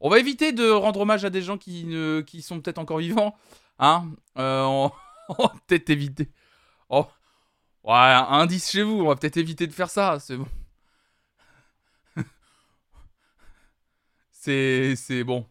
On 0.00 0.10
va 0.10 0.18
éviter 0.18 0.50
de 0.50 0.68
rendre 0.68 0.98
hommage 0.98 1.24
à 1.24 1.30
des 1.30 1.42
gens 1.42 1.58
qui, 1.58 1.84
ne, 1.84 2.22
qui 2.22 2.42
sont 2.42 2.60
peut-être 2.60 2.78
encore 2.78 2.98
vivants. 2.98 3.36
Hein 3.78 4.10
euh, 4.38 4.64
on, 4.64 4.90
va 5.38 5.52
peut-être 5.68 5.90
éviter. 5.90 6.28
Oh. 6.88 7.06
Ouais, 7.84 7.94
indice 7.94 8.68
chez 8.68 8.82
vous, 8.82 9.00
on 9.02 9.06
va 9.06 9.14
peut-être 9.14 9.36
éviter 9.36 9.68
de 9.68 9.72
faire 9.72 9.90
ça. 9.90 10.18
C'est 10.18 10.36
bon. 10.36 10.48
c'est 14.32 15.22
bon. 15.22 15.46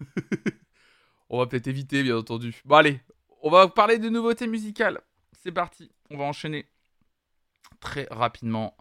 on 1.30 1.38
va 1.38 1.46
peut-être 1.46 1.66
éviter, 1.66 2.02
bien 2.02 2.16
entendu. 2.16 2.60
Bon, 2.64 2.76
allez, 2.76 3.00
on 3.42 3.50
va 3.50 3.68
parler 3.68 3.98
de 3.98 4.08
nouveautés 4.08 4.46
musicales. 4.46 5.00
C'est 5.42 5.52
parti, 5.52 5.90
on 6.10 6.18
va 6.18 6.24
enchaîner 6.24 6.66
très 7.80 8.06
rapidement. 8.10 8.76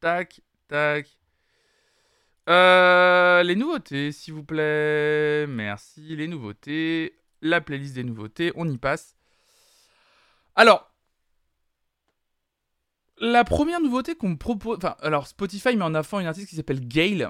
Tac, 0.00 0.40
tac. 0.68 1.18
Euh, 2.48 3.42
les 3.42 3.56
nouveautés, 3.56 4.12
s'il 4.12 4.34
vous 4.34 4.44
plaît. 4.44 5.46
Merci, 5.46 6.16
les 6.16 6.28
nouveautés. 6.28 7.14
La 7.42 7.60
playlist 7.60 7.94
des 7.94 8.04
nouveautés, 8.04 8.52
on 8.56 8.68
y 8.68 8.78
passe. 8.78 9.16
Alors, 10.56 10.92
la 13.20 13.44
première 13.44 13.80
nouveauté 13.80 14.14
qu'on 14.14 14.30
me 14.30 14.36
propose. 14.36 14.78
Enfin, 14.78 14.96
alors 15.00 15.26
Spotify 15.26 15.76
met 15.76 15.84
en 15.84 15.94
avant 15.94 16.20
une 16.20 16.26
artiste 16.26 16.48
qui 16.48 16.56
s'appelle 16.56 16.80
Gail 16.80 17.28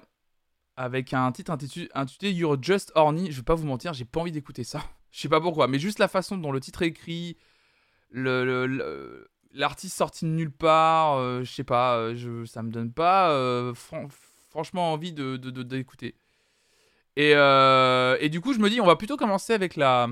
avec 0.79 1.13
un 1.13 1.33
titre 1.33 1.51
intitulé, 1.51 2.33
You're 2.33 2.57
Just 2.63 2.93
Horny. 2.95 3.33
Je 3.33 3.39
vais 3.39 3.43
pas 3.43 3.57
vous 3.57 3.67
mentir, 3.67 3.93
j'ai 3.93 4.05
pas 4.05 4.21
envie 4.21 4.33
d'écouter 4.33 4.63
ça. 4.65 4.83
Je 5.11 5.21
sais 5.21 5.29
pas 5.29 5.41
pourquoi, 5.41 5.67
mais 5.67 5.79
juste 5.79 5.99
la 5.99 6.07
façon 6.07 6.37
dont 6.37 6.53
le 6.53 6.61
titre 6.61 6.83
est 6.83 6.89
écrit, 6.89 7.37
l'artiste 8.13 9.97
sorti 9.97 10.27
de 10.27 10.31
nulle 10.31 10.53
part, 10.53 11.17
euh, 11.17 11.43
je 11.45 11.51
sais 11.51 11.65
pas, 11.65 11.97
euh, 11.97 12.15
je, 12.15 12.45
ça 12.45 12.63
me 12.63 12.71
donne 12.71 12.93
pas 12.93 13.31
euh, 13.31 13.73
franchement 14.51 14.93
envie 14.93 15.15
de 15.15 15.37
d'écouter. 15.37 16.15
et, 17.17 17.31
et, 17.31 18.29
du 18.29 18.41
coup, 18.43 18.53
je 18.53 18.59
me 18.59 18.69
dis, 18.69 18.83
on 18.83 18.87
va 18.87 18.97
plutôt 18.97 19.17
commencer 19.17 19.55
avec 19.55 19.77
la 19.77 20.09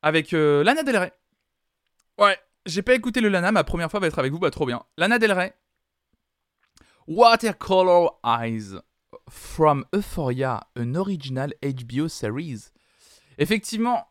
avec 0.00 0.32
Lana 0.32 0.82
Del 0.82 0.96
Rey. 0.96 1.12
Ouais, 2.18 2.38
j'ai 2.64 2.82
pas 2.82 2.94
écouté 2.94 3.20
le 3.20 3.28
Lana, 3.28 3.52
ma 3.52 3.64
première 3.64 3.90
fois 3.90 4.00
va 4.00 4.06
être 4.06 4.18
avec 4.18 4.32
vous, 4.32 4.38
bah 4.38 4.50
trop 4.50 4.64
bien. 4.64 4.82
Lana 4.96 5.18
Del 5.18 5.32
Rey. 5.32 5.54
Watercolor 7.06 8.18
Eyes 8.24 8.80
from 9.28 9.84
Euphoria, 9.92 10.60
an 10.76 10.96
original 10.96 11.50
HBO 11.62 12.08
series. 12.08 12.72
Effectivement, 13.38 14.04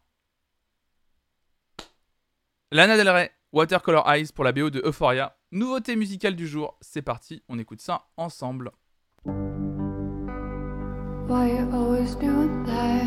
Lana 2.72 2.98
Del 2.98 3.14
Rey, 3.14 3.30
Watercolor 3.52 4.04
Eyes 4.08 4.32
pour 4.34 4.44
la 4.44 4.52
BO 4.52 4.70
de 4.70 4.82
Euphoria. 4.84 5.38
Nouveauté 5.52 5.96
musicale 5.96 6.36
du 6.36 6.48
jour, 6.48 6.78
c'est 6.82 7.04
parti, 7.04 7.44
on 7.48 7.60
écoute 7.60 7.82
ça 7.82 8.08
ensemble. 8.18 8.72
Why 11.28 11.48
you 11.48 11.70
always 11.72 12.16
doing 12.16 12.66
that? 12.66 13.04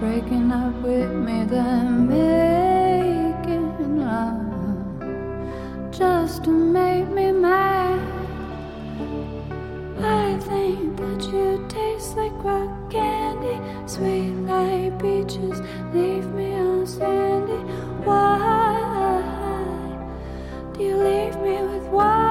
Breaking 0.00 0.52
up 0.52 0.74
with 0.82 1.10
me, 1.10 1.46
then 1.46 2.06
making 2.06 3.98
love 3.98 4.46
just 5.90 6.44
to 6.44 6.50
make 6.50 7.08
me 7.08 7.32
mad. 7.32 8.15
I 9.98 10.36
think 10.38 10.96
that 10.96 11.22
you 11.32 11.64
taste 11.68 12.16
like 12.16 12.32
rock 12.44 12.90
candy, 12.90 13.58
sweet 13.86 14.32
like 14.46 14.98
peaches, 15.00 15.60
leave 15.94 16.26
me 16.34 16.54
on 16.54 16.86
sandy. 16.86 17.62
Why 18.04 18.82
do 20.74 20.82
you 20.82 20.96
leave 20.96 21.36
me 21.40 21.62
with 21.62 21.84
watercolor 21.84 22.25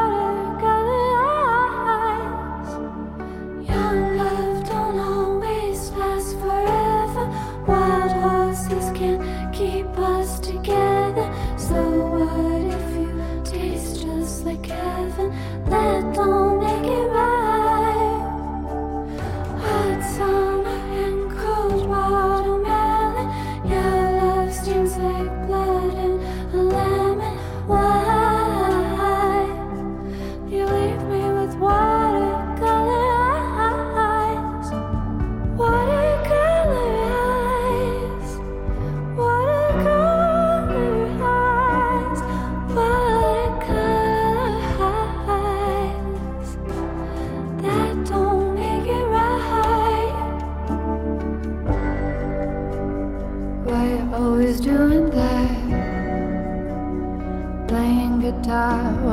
time. 58.45 59.04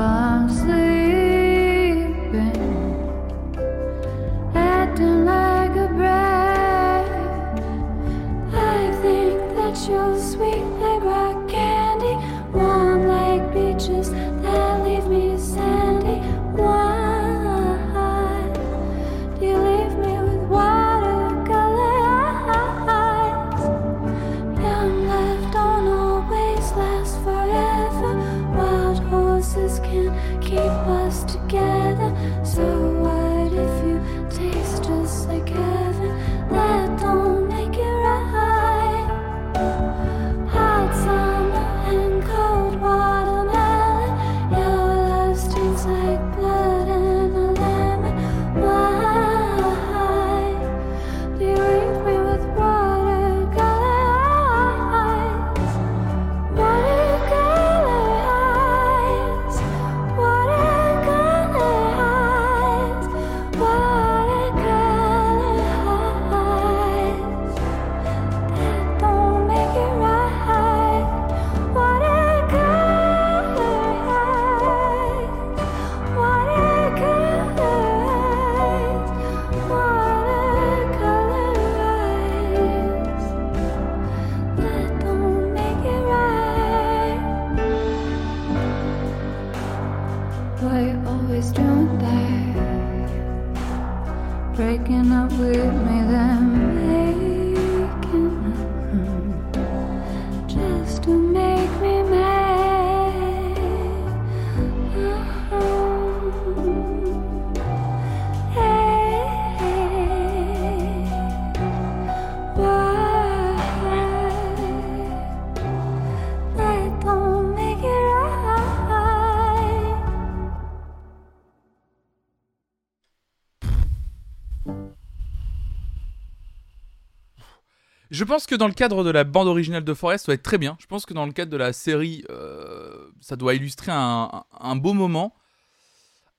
Je 128.22 128.24
pense 128.24 128.46
que 128.46 128.54
dans 128.54 128.68
le 128.68 128.72
cadre 128.72 129.02
de 129.02 129.10
la 129.10 129.24
bande 129.24 129.48
originale 129.48 129.82
de 129.82 129.94
Forest, 129.94 130.26
ça 130.26 130.30
va 130.30 130.34
être 130.34 130.44
très 130.44 130.56
bien. 130.56 130.76
Je 130.78 130.86
pense 130.86 131.06
que 131.06 131.12
dans 131.12 131.26
le 131.26 131.32
cadre 131.32 131.50
de 131.50 131.56
la 131.56 131.72
série, 131.72 132.24
euh, 132.30 133.08
ça 133.20 133.34
doit 133.34 133.54
illustrer 133.54 133.90
un, 133.90 134.76
beau 134.76 134.92
moment. 134.92 135.34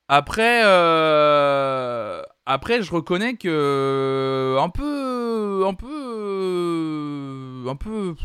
Après, 0.07 0.61
euh, 0.63 2.21
après, 2.45 2.83
je 2.83 2.89
reconnais 2.89 3.33
que 3.33 4.55
un 4.61 4.69
peu, 4.69 5.65
un 5.67 5.73
peu, 5.73 7.65
un 7.67 7.75
peu. 7.75 8.15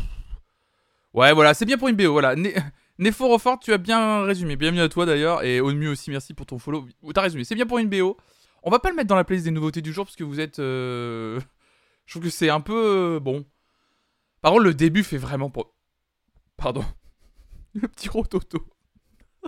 Ouais, 1.13 1.33
voilà, 1.33 1.53
c'est 1.53 1.65
bien 1.65 1.77
pour 1.77 1.89
une 1.89 1.97
BO. 1.97 2.13
Voilà, 2.13 2.35
Nephorofort, 2.97 3.59
tu 3.61 3.73
as 3.73 3.77
bien 3.77 4.21
résumé. 4.23 4.55
Bienvenue 4.55 4.79
à 4.79 4.87
toi 4.87 5.05
d'ailleurs, 5.05 5.43
et 5.43 5.59
mieux 5.59 5.89
aussi, 5.89 6.11
merci 6.11 6.33
pour 6.33 6.45
ton 6.45 6.59
follow. 6.59 6.87
T'as 7.13 7.23
résumé. 7.23 7.43
C'est 7.43 7.55
bien 7.55 7.65
pour 7.65 7.79
une 7.79 7.89
BO. 7.89 8.15
On 8.63 8.71
va 8.71 8.79
pas 8.79 8.89
le 8.89 8.95
mettre 8.95 9.09
dans 9.09 9.17
la 9.17 9.25
playlist 9.25 9.43
des 9.43 9.51
nouveautés 9.51 9.81
du 9.81 9.91
jour 9.91 10.05
parce 10.05 10.15
que 10.15 10.23
vous 10.23 10.39
êtes. 10.39 10.59
Euh, 10.59 11.41
je 12.09 12.13
trouve 12.13 12.23
que 12.23 12.31
c'est 12.31 12.49
un 12.49 12.59
peu. 12.59 13.17
Euh, 13.17 13.19
bon. 13.19 13.45
Par 14.41 14.53
contre, 14.53 14.63
le 14.63 14.73
début 14.73 15.03
fait 15.03 15.19
vraiment. 15.19 15.51
Pour... 15.51 15.75
Pardon. 16.57 16.83
Le 17.75 17.87
petit 17.87 18.09
rototo. 18.09 18.65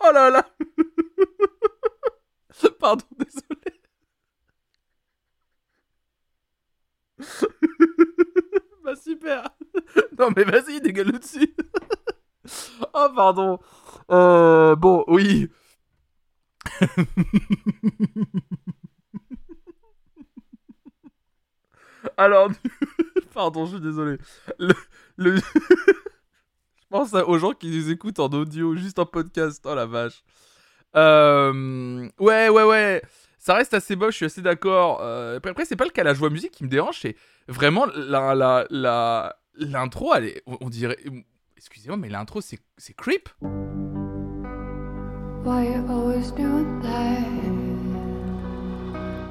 oh 0.00 0.10
là 0.10 0.30
là 0.30 0.48
Pardon, 2.80 3.04
désolé. 3.18 3.82
bah 8.82 8.96
super. 8.96 9.50
Non 10.18 10.30
mais 10.34 10.44
vas-y, 10.44 10.80
dégueule 10.80 11.12
dessus. 11.12 11.54
oh 12.94 13.08
pardon. 13.14 13.58
Euh, 14.10 14.74
bon, 14.76 15.04
oui. 15.08 15.50
Alors, 22.16 22.50
pardon, 23.34 23.66
je 23.66 23.72
suis 23.72 23.80
désolé. 23.80 24.18
Je 25.18 25.40
pense 26.90 27.14
aux 27.14 27.38
gens 27.38 27.52
qui 27.52 27.70
nous 27.70 27.90
écoutent 27.90 28.20
en 28.20 28.28
audio, 28.28 28.76
juste 28.76 28.98
en 28.98 29.06
podcast. 29.06 29.64
Oh 29.66 29.74
la 29.74 29.86
vache. 29.86 30.22
Euh, 30.96 32.08
ouais, 32.20 32.48
ouais, 32.48 32.62
ouais. 32.62 33.02
Ça 33.38 33.54
reste 33.54 33.74
assez 33.74 33.96
beau, 33.96 34.10
je 34.10 34.16
suis 34.16 34.26
assez 34.26 34.42
d'accord. 34.42 35.00
Euh, 35.02 35.40
après, 35.44 35.64
c'est 35.64 35.76
pas 35.76 35.84
le 35.84 35.90
cas 35.90 36.04
la 36.04 36.14
joie 36.14 36.30
musique 36.30 36.52
qui 36.52 36.64
me 36.64 36.68
dérange, 36.68 37.00
c'est 37.00 37.16
vraiment 37.48 37.86
l'intro, 39.58 40.14
on 40.46 40.70
dirait, 40.70 40.98
excusez-moi, 41.56 41.96
mais 41.96 42.08
l'intro, 42.08 42.40
c'est, 42.40 42.60
c'est 42.78 42.94
creep. 42.94 43.28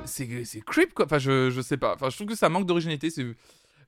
C'est, 0.05 0.61
creep 0.61 0.93
quoi. 0.93 1.05
Enfin, 1.05 1.17
je, 1.17 1.49
je 1.49 1.59
sais 1.59 1.77
pas. 1.77 1.95
Enfin, 1.95 2.11
je 2.11 2.15
trouve 2.15 2.27
que 2.27 2.35
ça 2.35 2.49
manque 2.49 2.67
d'originalité. 2.67 3.09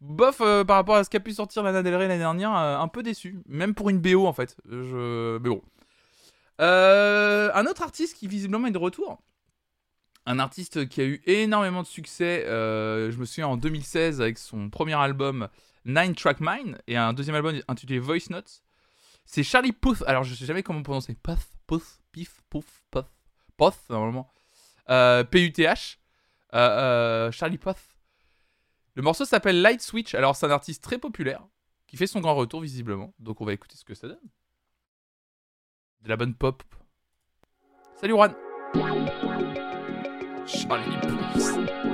Bof 0.01 0.41
euh, 0.41 0.63
par 0.63 0.77
rapport 0.77 0.95
à 0.95 1.03
ce 1.03 1.09
qu'a 1.11 1.19
pu 1.19 1.33
sortir 1.33 1.61
Lana 1.61 1.83
Del 1.83 1.93
Rey 1.95 2.07
l'année 2.07 2.19
dernière. 2.19 2.55
Euh, 2.55 2.79
un 2.79 2.87
peu 2.87 3.03
déçu. 3.03 3.37
Même 3.47 3.75
pour 3.75 3.91
une 3.91 3.99
BO 3.99 4.25
en 4.25 4.33
fait. 4.33 4.57
Je... 4.67 5.37
Mais. 5.37 5.61
Euh, 6.61 7.51
un 7.53 7.65
autre 7.67 7.83
artiste 7.83 8.17
qui 8.17 8.27
visiblement 8.27 8.65
est 8.65 8.71
de 8.71 8.79
retour. 8.79 9.21
Un 10.25 10.39
artiste 10.39 10.87
qui 10.89 11.01
a 11.01 11.05
eu 11.05 11.21
énormément 11.27 11.83
de 11.83 11.87
succès. 11.87 12.43
je 12.47 13.15
me 13.17 13.25
souviens 13.25 13.47
en 13.47 13.57
2016 13.57 14.19
avec 14.19 14.39
son 14.39 14.71
premier 14.71 14.95
album 14.95 15.47
Nine 15.85 16.15
Track 16.15 16.37
Mind 16.39 16.79
et 16.87 16.97
un 16.97 17.13
deuxième 17.13 17.35
album 17.35 17.61
intitulé 17.67 17.99
Voice 17.99 18.31
Notes. 18.31 18.63
C'est 19.25 19.43
Charlie 19.43 19.73
Puth. 19.73 20.03
Alors 20.07 20.23
je 20.23 20.33
sais 20.33 20.45
jamais 20.45 20.63
comment 20.63 20.81
prononcer. 20.83 21.15
Puth, 21.15 21.47
Puth, 21.67 21.99
Pif, 22.11 22.41
Pouf, 22.49 22.83
Puth, 22.91 23.05
Puth 23.57 23.89
normalement. 23.89 24.31
P-U-T-H. 24.87 25.99
Euh, 26.53 26.57
euh, 26.57 27.31
Charlie 27.31 27.57
Puth. 27.57 27.77
Le 28.93 29.01
morceau 29.01 29.25
s'appelle 29.25 29.61
Light 29.61 29.81
Switch. 29.81 30.15
Alors, 30.15 30.35
c'est 30.35 30.45
un 30.45 30.51
artiste 30.51 30.81
très 30.81 30.97
populaire 30.97 31.45
qui 31.85 31.97
fait 31.97 32.07
son 32.07 32.21
grand 32.21 32.35
retour 32.35 32.61
visiblement. 32.61 33.13
Donc, 33.19 33.41
on 33.41 33.45
va 33.45 33.53
écouter 33.53 33.75
ce 33.75 33.83
que 33.83 33.93
ça 33.93 34.07
donne. 34.07 34.17
De 36.01 36.09
la 36.09 36.15
bonne 36.15 36.33
pop. 36.33 36.63
Salut, 37.99 38.13
Juan. 38.13 38.33
Charlie 40.45 40.97
Puth. 41.01 41.85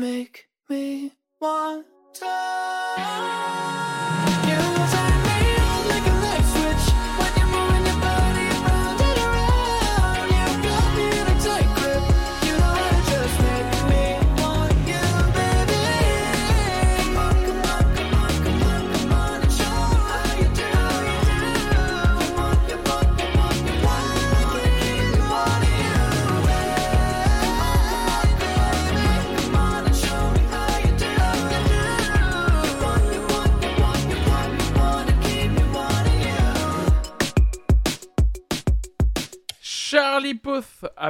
Make 0.00 0.29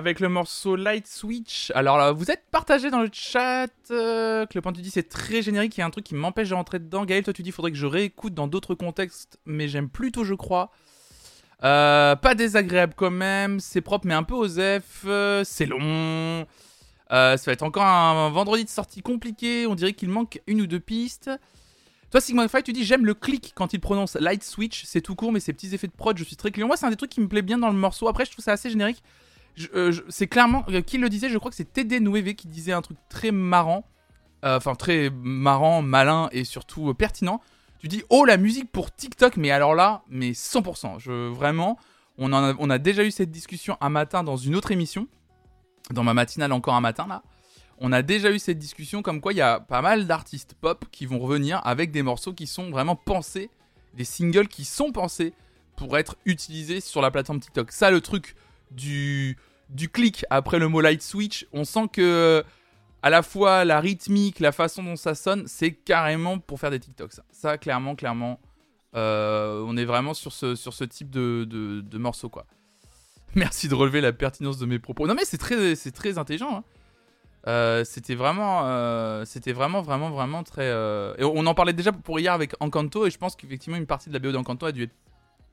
avec 0.00 0.18
le 0.18 0.30
morceau 0.30 0.76
Light 0.76 1.06
Switch. 1.06 1.70
Alors 1.74 1.98
là, 1.98 2.12
vous 2.12 2.30
êtes 2.30 2.44
partagé 2.50 2.90
dans 2.90 3.02
le 3.02 3.10
chat. 3.12 3.68
Euh, 3.90 4.46
point 4.46 4.72
tu 4.72 4.80
dis 4.80 4.90
c'est 4.90 5.10
très 5.10 5.42
générique, 5.42 5.76
il 5.76 5.80
y 5.80 5.82
a 5.82 5.86
un 5.86 5.90
truc 5.90 6.06
qui 6.06 6.14
m'empêche 6.14 6.48
de 6.48 6.54
rentrer 6.54 6.78
dedans. 6.78 7.04
Gaël, 7.04 7.22
toi 7.22 7.34
tu 7.34 7.42
dis 7.42 7.50
faudrait 7.50 7.70
que 7.70 7.76
je 7.76 7.84
réécoute 7.84 8.32
dans 8.32 8.46
d'autres 8.46 8.74
contextes, 8.74 9.38
mais 9.44 9.68
j'aime 9.68 9.90
plutôt 9.90 10.24
je 10.24 10.32
crois. 10.32 10.70
Euh, 11.64 12.16
pas 12.16 12.34
désagréable 12.34 12.94
quand 12.96 13.10
même, 13.10 13.60
c'est 13.60 13.82
propre 13.82 14.06
mais 14.06 14.14
un 14.14 14.22
peu 14.22 14.32
osef, 14.32 15.02
euh, 15.04 15.44
c'est 15.44 15.66
long. 15.66 16.46
ça 17.10 17.36
va 17.36 17.52
être 17.52 17.62
encore 17.62 17.84
un 17.84 18.30
vendredi 18.30 18.64
de 18.64 18.70
sortie 18.70 19.02
compliqué, 19.02 19.66
on 19.66 19.74
dirait 19.74 19.92
qu'il 19.92 20.08
manque 20.08 20.40
une 20.46 20.62
ou 20.62 20.66
deux 20.66 20.80
pistes. 20.80 21.30
Toi, 22.10 22.20
Fight, 22.48 22.64
tu 22.64 22.72
dis 22.72 22.84
j'aime 22.84 23.04
le 23.04 23.12
clic 23.12 23.52
quand 23.54 23.74
il 23.74 23.80
prononce 23.80 24.16
Light 24.16 24.42
Switch. 24.42 24.84
C'est 24.84 25.02
tout 25.02 25.14
court, 25.14 25.30
mais 25.30 25.40
ces 25.40 25.52
petits 25.52 25.74
effets 25.74 25.86
de 25.86 25.92
prod, 25.92 26.16
je 26.16 26.24
suis 26.24 26.36
très 26.36 26.50
client. 26.50 26.66
Moi, 26.66 26.76
c'est 26.76 26.86
un 26.86 26.90
des 26.90 26.96
trucs 26.96 27.10
qui 27.10 27.20
me 27.20 27.28
plaît 27.28 27.42
bien 27.42 27.58
dans 27.58 27.68
le 27.68 27.76
morceau. 27.76 28.08
Après, 28.08 28.24
je 28.24 28.32
trouve 28.32 28.44
ça 28.44 28.52
assez 28.52 28.68
générique. 28.68 29.04
Euh, 29.74 29.92
c'est 30.08 30.26
clairement. 30.26 30.64
Euh, 30.68 30.80
qui 30.80 30.98
le 30.98 31.08
disait 31.08 31.28
Je 31.28 31.38
crois 31.38 31.50
que 31.50 31.56
c'est 31.56 31.72
TD 31.72 32.00
Nueve 32.00 32.34
qui 32.34 32.48
disait 32.48 32.72
un 32.72 32.82
truc 32.82 32.98
très 33.08 33.30
marrant. 33.30 33.84
Euh, 34.44 34.56
enfin, 34.56 34.74
très 34.74 35.10
marrant, 35.10 35.82
malin 35.82 36.28
et 36.32 36.44
surtout 36.44 36.92
pertinent. 36.94 37.40
Tu 37.78 37.88
dis 37.88 38.02
oh, 38.10 38.24
la 38.24 38.36
musique 38.36 38.70
pour 38.70 38.94
TikTok, 38.94 39.36
mais 39.36 39.50
alors 39.50 39.74
là, 39.74 40.02
mais 40.08 40.30
100%. 40.32 40.98
Je, 40.98 41.28
vraiment, 41.28 41.78
on, 42.18 42.32
a, 42.32 42.54
on 42.58 42.70
a 42.70 42.78
déjà 42.78 43.04
eu 43.04 43.10
cette 43.10 43.30
discussion 43.30 43.76
un 43.80 43.88
matin 43.88 44.22
dans 44.22 44.36
une 44.36 44.54
autre 44.56 44.70
émission. 44.70 45.08
Dans 45.90 46.04
ma 46.04 46.14
matinale, 46.14 46.52
encore 46.52 46.74
un 46.74 46.80
matin 46.80 47.06
là 47.08 47.22
on 47.80 47.92
a 47.92 48.02
déjà 48.02 48.30
eu 48.30 48.38
cette 48.38 48.58
discussion 48.58 49.02
comme 49.02 49.20
quoi 49.20 49.32
il 49.32 49.36
y 49.36 49.42
a 49.42 49.58
pas 49.58 49.80
mal 49.80 50.06
d'artistes 50.06 50.54
pop 50.54 50.84
qui 50.92 51.06
vont 51.06 51.18
revenir 51.18 51.66
avec 51.66 51.90
des 51.90 52.02
morceaux 52.02 52.34
qui 52.34 52.46
sont 52.46 52.70
vraiment 52.70 52.94
pensés, 52.94 53.50
des 53.94 54.04
singles 54.04 54.48
qui 54.48 54.66
sont 54.66 54.92
pensés 54.92 55.32
pour 55.76 55.96
être 55.96 56.16
utilisés 56.26 56.80
sur 56.80 57.00
la 57.00 57.10
plateforme 57.10 57.40
TikTok. 57.40 57.72
Ça, 57.72 57.90
le 57.90 58.02
truc 58.02 58.36
du, 58.70 59.36
clic 59.92 60.24
après 60.30 60.58
le 60.58 60.68
mot 60.68 60.80
light 60.80 61.02
switch, 61.02 61.46
on 61.52 61.64
sent 61.64 61.88
que 61.92 62.44
à 63.02 63.10
la 63.10 63.22
fois 63.22 63.64
la 63.64 63.80
rythmique, 63.80 64.40
la 64.40 64.52
façon 64.52 64.82
dont 64.82 64.96
ça 64.96 65.14
sonne, 65.14 65.44
c'est 65.46 65.72
carrément 65.72 66.38
pour 66.38 66.60
faire 66.60 66.70
des 66.70 66.80
TikToks. 66.80 67.20
Ça, 67.30 67.56
clairement, 67.58 67.94
clairement, 67.94 68.40
euh, 68.94 69.64
on 69.66 69.76
est 69.76 69.84
vraiment 69.84 70.14
sur 70.14 70.32
ce, 70.32 70.54
sur 70.54 70.74
ce 70.74 70.84
type 70.84 71.10
de, 71.10 71.44
de, 71.44 71.98
morceau, 71.98 72.28
quoi. 72.28 72.46
Merci 73.34 73.68
de 73.68 73.74
relever 73.74 74.00
la 74.00 74.12
pertinence 74.12 74.58
de 74.58 74.66
mes 74.66 74.78
propos. 74.78 75.06
Non 75.06 75.14
mais 75.14 75.24
c'est 75.24 75.38
très, 75.38 75.74
très 75.76 76.18
intelligent. 76.18 76.58
Hein. 76.58 76.64
Euh, 77.46 77.84
c'était 77.84 78.14
vraiment, 78.14 78.62
euh, 78.64 79.24
c'était 79.24 79.52
vraiment, 79.52 79.80
vraiment, 79.80 80.10
vraiment 80.10 80.42
très. 80.42 80.68
Euh, 80.68 81.14
et 81.18 81.24
on 81.24 81.46
en 81.46 81.54
parlait 81.54 81.72
déjà 81.72 81.92
pour 81.92 82.20
hier 82.20 82.32
avec 82.32 82.54
Encanto, 82.60 83.06
et 83.06 83.10
je 83.10 83.18
pense 83.18 83.36
qu'effectivement 83.36 83.78
une 83.78 83.86
partie 83.86 84.08
de 84.10 84.14
la 84.14 84.18
BO 84.18 84.32
d'Encanto 84.32 84.66
a 84.66 84.72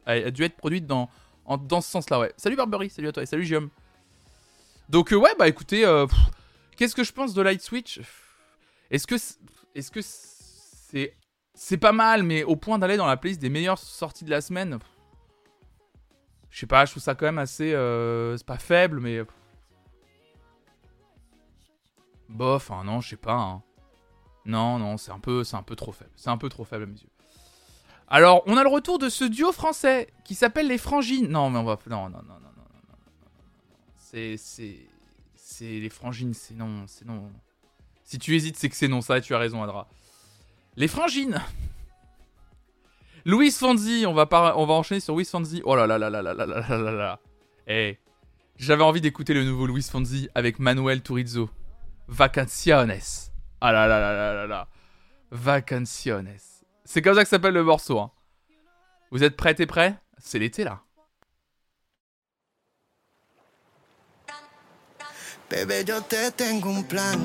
a, 0.06 0.32
dû 0.32 0.44
être 0.44 0.56
produite 0.56 0.86
dans, 0.86 1.10
dans 1.56 1.80
ce 1.82 1.90
sens-là, 1.90 2.20
ouais. 2.20 2.34
Salut 2.36 2.58
Barbery, 2.58 2.90
salut 2.90 3.08
à 3.08 3.12
toi, 3.14 3.24
et 3.24 3.26
salut 3.26 3.44
Guillaume. 3.44 3.70
Donc 4.90 5.12
ouais, 5.12 5.34
bah 5.40 5.48
écoutez, 5.48 5.84
qu'est-ce 6.76 6.96
que 6.96 7.04
je 7.04 7.14
pense 7.14 7.34
de 7.34 7.42
Light 7.42 7.62
Switch? 7.62 8.02
Est-ce 8.92 9.08
que, 9.08 9.16
est-ce 9.76 9.92
que 9.92 10.00
c'est, 10.02 11.14
c'est 11.54 11.78
pas 11.78 11.92
mal, 11.92 12.24
mais 12.24 12.44
au 12.44 12.56
point 12.56 12.80
d'aller 12.80 12.98
dans 12.98 13.08
la 13.08 13.18
playlist 13.18 13.42
des 13.42 13.50
meilleures 13.50 13.78
sorties 13.78 14.26
de 14.26 14.30
la 14.30 14.42
semaine 14.42 14.80
Je 16.50 16.60
sais 16.60 16.68
pas, 16.68 16.86
je 16.86 16.92
trouve 16.92 17.04
ça 17.04 17.16
quand 17.16 17.26
même 17.26 17.38
assez, 17.38 17.72
c'est 17.72 18.46
pas 18.46 18.58
faible, 18.58 19.00
mais 19.00 19.24
Bof, 22.30 22.72
hein, 22.72 22.84
non, 22.84 23.02
je 23.02 23.10
sais 23.10 23.16
pas. 23.16 23.34
Hein. 23.36 23.64
Non, 24.46 24.80
non, 24.80 24.98
c'est 24.98 25.12
un 25.12 25.20
peu, 25.20 25.44
c'est 25.44 25.56
un 25.56 25.64
peu 25.64 25.76
trop 25.76 25.92
faible. 25.92 26.12
C'est 26.16 26.30
un 26.30 26.38
peu 26.38 26.50
trop 26.50 26.64
faible 26.64 26.84
à 26.84 26.86
mes 26.88 26.98
yeux. 27.00 27.10
Alors, 28.08 28.44
on 28.46 28.56
a 28.56 28.64
le 28.64 28.70
retour 28.70 29.00
de 29.00 29.10
ce 29.10 29.26
duo 29.26 29.52
français 29.52 30.08
qui 30.24 30.36
s'appelle 30.36 30.68
les 30.68 30.78
Frangines. 30.78 31.28
Non, 31.28 31.50
mais 31.50 31.60
on 31.60 31.64
va, 31.64 31.78
non, 31.90 32.10
non, 32.10 32.20
non, 32.20 32.36
non, 32.36 32.40
non, 32.40 32.80
non. 32.90 32.96
C'est, 33.98 34.38
c'est, 34.38 34.78
c'est 35.36 35.80
les 35.80 35.90
Frangines. 35.90 36.34
C'est 36.34 36.54
non, 36.54 36.86
c'est 36.88 37.06
non. 37.06 37.32
Si 38.04 38.18
tu 38.18 38.36
hésites, 38.36 38.56
c'est 38.56 38.70
que 38.70 38.76
c'est 38.76 38.88
non. 38.88 39.02
Ça, 39.02 39.20
tu 39.20 39.36
as 39.36 39.38
raison, 39.38 39.62
Adra. 39.62 39.88
Les 40.78 40.88
Frangines. 40.88 41.42
Louis 43.26 43.52
Fonzi, 43.52 44.06
on 44.08 44.14
va, 44.14 44.26
on 44.58 44.66
va 44.66 44.74
enchaîner 44.76 45.02
sur 45.02 45.14
Louis 45.14 45.26
Fonzi. 45.26 45.62
Oh 45.66 45.76
là 45.76 45.86
là 45.86 45.98
là 45.98 46.10
là 46.10 46.22
là 46.22 46.34
là 46.34 46.46
là 46.46 46.78
là 46.78 46.92
là. 46.92 47.20
Eh, 47.68 47.98
j'avais 48.56 48.84
envie 48.84 49.02
d'écouter 49.02 49.34
le 49.34 49.44
nouveau 49.44 49.68
Louis 49.68 49.82
Fonzi 49.82 50.30
avec 50.34 50.60
Manuel 50.60 51.02
Turizo. 51.02 51.50
Vacaciones. 52.08 53.32
Ah 53.60 53.74
là 53.74 53.86
là 53.86 54.00
là 54.00 54.14
là 54.14 54.34
là 54.34 54.48
là. 54.48 54.68
Vacaciones. 55.32 56.57
C'est 56.90 57.02
comme 57.02 57.16
ça 57.16 57.24
que 57.24 57.30
s'appelle 57.30 57.54
le 57.54 57.64
morceau. 57.64 58.00
Hein. 58.00 58.12
Vous 59.12 59.22
êtes 59.22 59.36
prêts 59.36 59.56
et 59.60 59.66
prêts? 59.66 59.96
C'est 60.20 60.40
l'été 60.40 60.64
là. 60.64 60.82
Bébé, 65.50 65.84
yo 65.86 66.00
te 66.02 66.32
tengo 66.32 66.70
un 66.70 66.84
plan. 66.84 67.20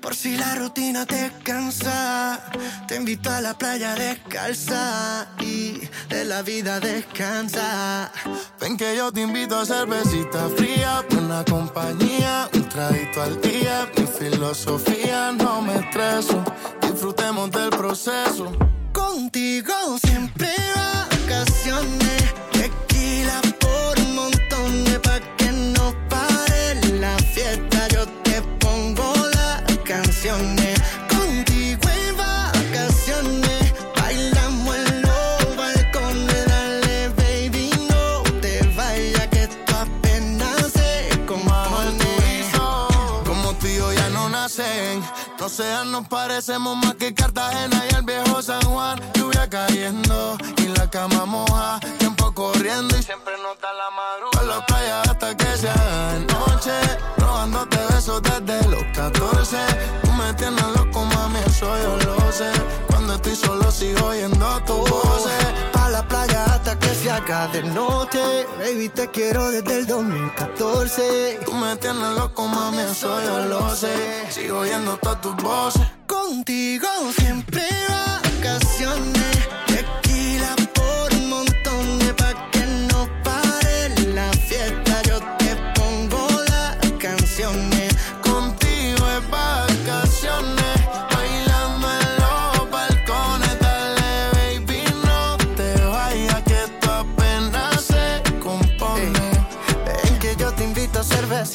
Por 0.00 0.14
si 0.14 0.36
la 0.36 0.54
rutina 0.54 1.04
te 1.04 1.30
cansa, 1.44 2.40
te 2.88 2.96
invito 2.96 3.28
a 3.30 3.40
la 3.40 3.54
playa 3.54 3.94
descalza 3.94 5.28
y 5.40 5.80
de 6.08 6.24
la 6.24 6.42
vida 6.42 6.80
descansa. 6.80 8.10
Ven 8.60 8.76
que 8.76 8.96
yo 8.96 9.12
te 9.12 9.20
invito 9.20 9.58
a 9.58 9.66
cervecita 9.66 10.48
fría, 10.56 11.04
una 11.18 11.44
compañía, 11.44 12.48
un 12.54 12.68
traguito 12.68 13.22
al 13.22 13.40
día. 13.40 13.88
Mi 13.96 14.06
filosofía 14.06 15.32
no 15.32 15.60
me 15.60 15.76
estreso, 15.76 16.42
disfrutemos 17.00 17.50
del 17.50 17.70
proceso. 17.70 18.52
Contigo 18.92 19.72
siempre 20.04 20.48
vacaciones, 20.74 22.19
sean, 45.50 45.90
nos 45.90 46.06
parecemos 46.06 46.76
más 46.76 46.94
que 46.94 47.12
Cartagena 47.12 47.82
y 47.90 47.94
el 47.96 48.02
viejo 48.02 48.40
San 48.40 48.62
Juan. 48.62 49.00
Lluvia 49.14 49.48
cayendo 49.48 50.36
y 50.58 50.66
la 50.78 50.88
cama 50.88 51.26
moja. 51.26 51.80
Corriendo 52.40 52.96
y 52.96 53.02
siempre 53.02 53.34
nos 53.42 53.56
la 53.60 53.88
madrugada. 54.00 54.46
la 54.46 54.66
playa 54.66 55.02
hasta 55.02 55.36
que 55.36 55.56
se 55.58 55.68
haga 55.68 56.18
noche. 56.20 56.72
Robándote 57.18 57.78
besos 57.92 58.22
desde 58.22 58.68
los 58.68 58.82
14 58.94 59.58
me 60.16 60.34
tienes 60.34 60.66
loco, 60.76 61.04
mami, 61.04 61.40
eso 61.46 61.68
yo 61.82 61.96
lo 62.06 62.32
sé. 62.32 62.50
Cuando 62.86 63.14
estoy 63.14 63.36
solo 63.36 63.70
sigo 63.70 64.06
oyendo 64.06 64.46
tu 64.64 64.74
voz. 64.74 65.28
Pa' 65.72 65.90
la 65.90 66.06
playa 66.06 66.44
hasta 66.44 66.78
que 66.78 66.94
se 66.94 67.10
haga 67.10 67.48
de 67.48 67.62
noche. 67.62 68.46
Baby, 68.58 68.88
te 68.88 69.08
quiero 69.10 69.50
desde 69.50 69.80
el 69.80 69.86
2014. 69.86 71.40
Tú 71.44 71.52
me 71.52 71.76
tienes 71.76 72.10
loco, 72.16 72.46
mami, 72.46 72.82
eso 72.82 73.20
yo 73.22 73.40
lo 73.52 73.74
sé. 73.74 73.94
Sigo 74.30 74.60
oyendo 74.60 74.96
todas 74.96 75.20
tus 75.20 75.36
voces. 75.36 75.86
Contigo 76.06 76.88
siempre 77.18 77.64
vacaciones 77.88 79.48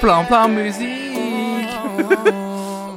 Plan 0.00 0.24
plan 0.24 0.48
musique. 0.48 0.88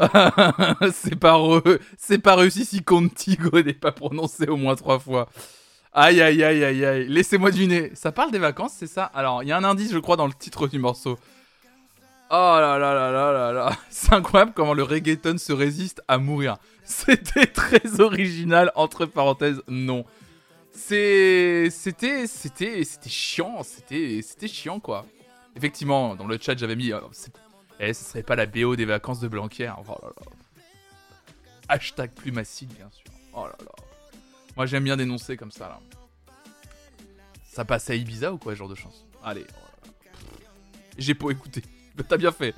c'est 0.94 1.16
pas, 1.20 1.34
re- 1.34 1.80
c'est 1.98 2.18
pas 2.20 2.36
réussi 2.36 2.66
si 2.66 2.84
Contigo 2.84 3.62
n'est 3.62 3.74
pas 3.74 3.92
prononcé 3.92 4.48
au 4.48 4.56
moins 4.58 4.76
trois 4.76 5.00
fois. 5.00 5.28
Aïe 5.94 6.22
aïe 6.22 6.44
aïe 6.44 6.64
aïe 6.64 6.86
aïe. 6.86 7.08
Laissez-moi 7.08 7.52
deviner. 7.52 7.92
Ça 7.94 8.12
parle 8.12 8.32
des 8.32 8.40
vacances, 8.40 8.74
c'est 8.78 8.88
ça? 8.88 9.04
Alors, 9.14 9.44
il 9.44 9.50
y 9.50 9.52
a 9.52 9.58
un 9.58 9.64
indice, 9.64 9.92
je 9.92 10.00
crois, 10.00 10.16
dans 10.16 10.28
le 10.28 10.34
titre 10.34 10.68
du 10.68 10.80
morceau. 10.80 11.18
Oh 12.32 12.34
là 12.60 12.80
là 12.80 12.94
là 12.94 13.12
là 13.12 13.32
là 13.32 13.52
là. 13.54 13.72
C'est 13.90 14.14
incroyable 14.14 14.54
comment 14.56 14.74
le 14.74 14.84
reggaeton 14.84 15.38
se 15.38 15.54
résiste 15.54 16.02
à 16.08 16.18
mourir. 16.18 16.58
C'était 16.84 17.46
très 17.48 18.00
original, 18.02 18.72
entre 18.76 19.06
parenthèses, 19.06 19.62
non. 19.68 20.06
C'est. 20.72 21.70
C'était. 21.70 22.26
C'était. 22.28 22.84
C'était 22.84 23.10
chiant. 23.10 23.62
C'était. 23.64 24.22
C'était 24.24 24.48
chiant, 24.48 24.80
quoi. 24.80 25.06
Effectivement, 25.56 26.16
dans 26.16 26.28
le 26.28 26.38
chat, 26.40 26.58
j'avais 26.58 26.76
mis. 26.76 26.92
euh, 26.92 27.00
eh, 27.80 27.94
ce 27.94 28.04
serait 28.04 28.24
pas 28.24 28.36
la 28.36 28.46
BO 28.46 28.76
des 28.76 28.86
vacances 28.86 29.20
de 29.20 29.28
Blanquer. 29.28 29.72
Oh. 29.88 29.96
Hashtag 31.70 32.12
plumacique, 32.12 32.70
bien 32.76 32.90
sûr. 32.92 33.06
Oh. 33.36 33.46
Moi, 34.56 34.66
j'aime 34.66 34.84
bien 34.84 34.98
dénoncer 34.98 35.38
comme 35.38 35.52
ça, 35.52 35.68
là. 35.70 35.80
Ça 37.46 37.66
passe 37.66 37.90
à 37.90 37.96
Ibiza 37.96 38.32
ou 38.34 38.38
quoi, 38.38 38.54
ce 38.54 38.58
genre 38.58 38.70
de 38.70 38.76
chance? 38.76 39.06
Allez. 39.24 39.46
oh. 39.50 39.88
J'ai 40.98 41.14
pas 41.16 41.30
écouté. 41.30 41.64
T'as 42.08 42.18
bien 42.18 42.32
fait. 42.32 42.56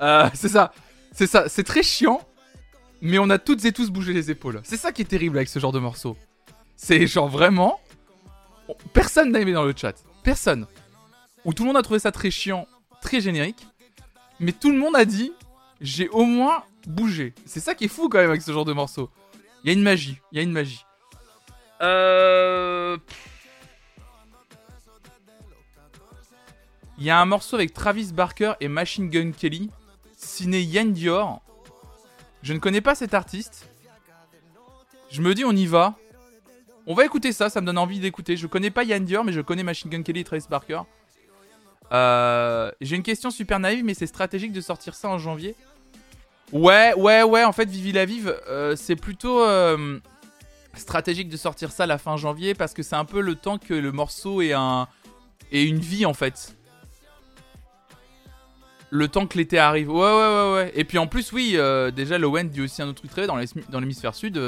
Euh, 0.00 0.28
c'est 0.34 0.48
ça. 0.48 0.72
C'est 1.12 1.26
ça. 1.26 1.48
C'est 1.48 1.64
très 1.64 1.82
chiant. 1.82 2.20
Mais 3.02 3.18
on 3.18 3.28
a 3.30 3.38
toutes 3.38 3.64
et 3.66 3.72
tous 3.72 3.90
bougé 3.90 4.12
les 4.14 4.30
épaules. 4.30 4.60
C'est 4.64 4.76
ça 4.78 4.90
qui 4.92 5.02
est 5.02 5.06
terrible 5.06 5.36
avec 5.36 5.48
ce 5.48 5.58
genre 5.58 5.72
de 5.72 5.78
morceau. 5.78 6.16
C'est 6.76 7.06
genre 7.06 7.28
vraiment. 7.28 7.80
on- 8.68 8.74
Personne 8.92 9.32
n'a 9.32 9.40
aimé 9.40 9.52
dans 9.52 9.64
le 9.64 9.74
chat. 9.76 9.94
Personne. 10.22 10.66
Où 11.46 11.54
tout 11.54 11.62
le 11.62 11.68
monde 11.68 11.76
a 11.76 11.82
trouvé 11.82 12.00
ça 12.00 12.10
très 12.12 12.30
chiant, 12.30 12.66
très 13.00 13.20
générique. 13.20 13.66
Mais 14.40 14.52
tout 14.52 14.70
le 14.70 14.76
monde 14.76 14.96
a 14.96 15.04
dit 15.04 15.32
j'ai 15.80 16.08
au 16.08 16.24
moins 16.24 16.64
bougé. 16.86 17.34
C'est 17.46 17.60
ça 17.60 17.74
qui 17.74 17.84
est 17.84 17.88
fou 17.88 18.08
quand 18.08 18.18
même 18.18 18.30
avec 18.30 18.42
ce 18.42 18.52
genre 18.52 18.64
de 18.64 18.72
morceau. 18.72 19.10
Il 19.62 19.68
y 19.68 19.70
a 19.70 19.72
une 19.72 19.82
magie. 19.82 20.18
Il 20.32 20.36
y 20.36 20.40
a 20.40 20.42
une 20.42 20.52
magie. 20.52 20.84
Euh. 21.82 22.98
Il 26.98 27.04
y 27.04 27.10
a 27.10 27.20
un 27.20 27.26
morceau 27.26 27.56
avec 27.56 27.72
Travis 27.72 28.12
Barker 28.12 28.54
et 28.60 28.68
Machine 28.68 29.10
Gun 29.10 29.30
Kelly, 29.30 29.70
signé 30.16 30.62
Yann 30.62 30.92
Dior. 30.92 31.42
Je 32.42 32.54
ne 32.54 32.58
connais 32.58 32.80
pas 32.80 32.94
cet 32.94 33.12
artiste. 33.12 33.68
Je 35.10 35.20
me 35.20 35.34
dis, 35.34 35.44
on 35.44 35.52
y 35.52 35.66
va. 35.66 35.94
On 36.86 36.94
va 36.94 37.04
écouter 37.04 37.32
ça, 37.32 37.50
ça 37.50 37.60
me 37.60 37.66
donne 37.66 37.78
envie 37.78 38.00
d'écouter. 38.00 38.36
Je 38.36 38.46
connais 38.46 38.70
pas 38.70 38.82
Yann 38.82 39.04
Dior, 39.04 39.24
mais 39.24 39.32
je 39.32 39.42
connais 39.42 39.62
Machine 39.62 39.90
Gun 39.90 40.02
Kelly 40.02 40.20
et 40.20 40.24
Travis 40.24 40.46
Barker. 40.48 40.80
Euh, 41.92 42.70
J'ai 42.80 42.96
une 42.96 43.02
question 43.02 43.30
super 43.30 43.58
naïve, 43.58 43.84
mais 43.84 43.94
c'est 43.94 44.06
stratégique 44.06 44.52
de 44.52 44.60
sortir 44.60 44.94
ça 44.94 45.08
en 45.08 45.18
janvier. 45.18 45.54
Ouais, 46.52 46.94
ouais, 46.94 47.22
ouais, 47.22 47.44
en 47.44 47.52
fait, 47.52 47.68
Vivi 47.68 47.92
la 47.92 48.04
Vive, 48.04 48.36
euh, 48.48 48.76
c'est 48.76 48.96
plutôt 48.96 49.42
euh, 49.42 49.98
stratégique 50.74 51.28
de 51.28 51.36
sortir 51.36 51.72
ça 51.72 51.86
la 51.86 51.98
fin 51.98 52.16
janvier 52.16 52.54
parce 52.54 52.72
que 52.72 52.82
c'est 52.82 52.94
un 52.94 53.04
peu 53.04 53.20
le 53.20 53.34
temps 53.34 53.58
que 53.58 53.74
le 53.74 53.90
morceau 53.90 54.42
ait, 54.42 54.52
un, 54.52 54.86
ait 55.50 55.64
une 55.64 55.80
vie 55.80 56.06
en 56.06 56.14
fait. 56.14 56.56
Le 58.90 59.08
temps 59.08 59.26
que 59.26 59.36
l'été 59.36 59.58
arrive. 59.58 59.90
Ouais, 59.90 59.98
ouais, 59.98 60.06
ouais, 60.06 60.52
ouais. 60.54 60.72
Et 60.76 60.84
puis 60.84 60.98
en 60.98 61.08
plus, 61.08 61.32
oui, 61.32 61.58
déjà, 61.94 62.18
Lowen 62.18 62.48
dit 62.48 62.60
aussi 62.60 62.80
un 62.82 62.88
autre 62.88 62.98
truc 63.00 63.10
très 63.10 63.26
dans 63.26 63.80
l'hémisphère 63.80 64.14
sud. 64.14 64.40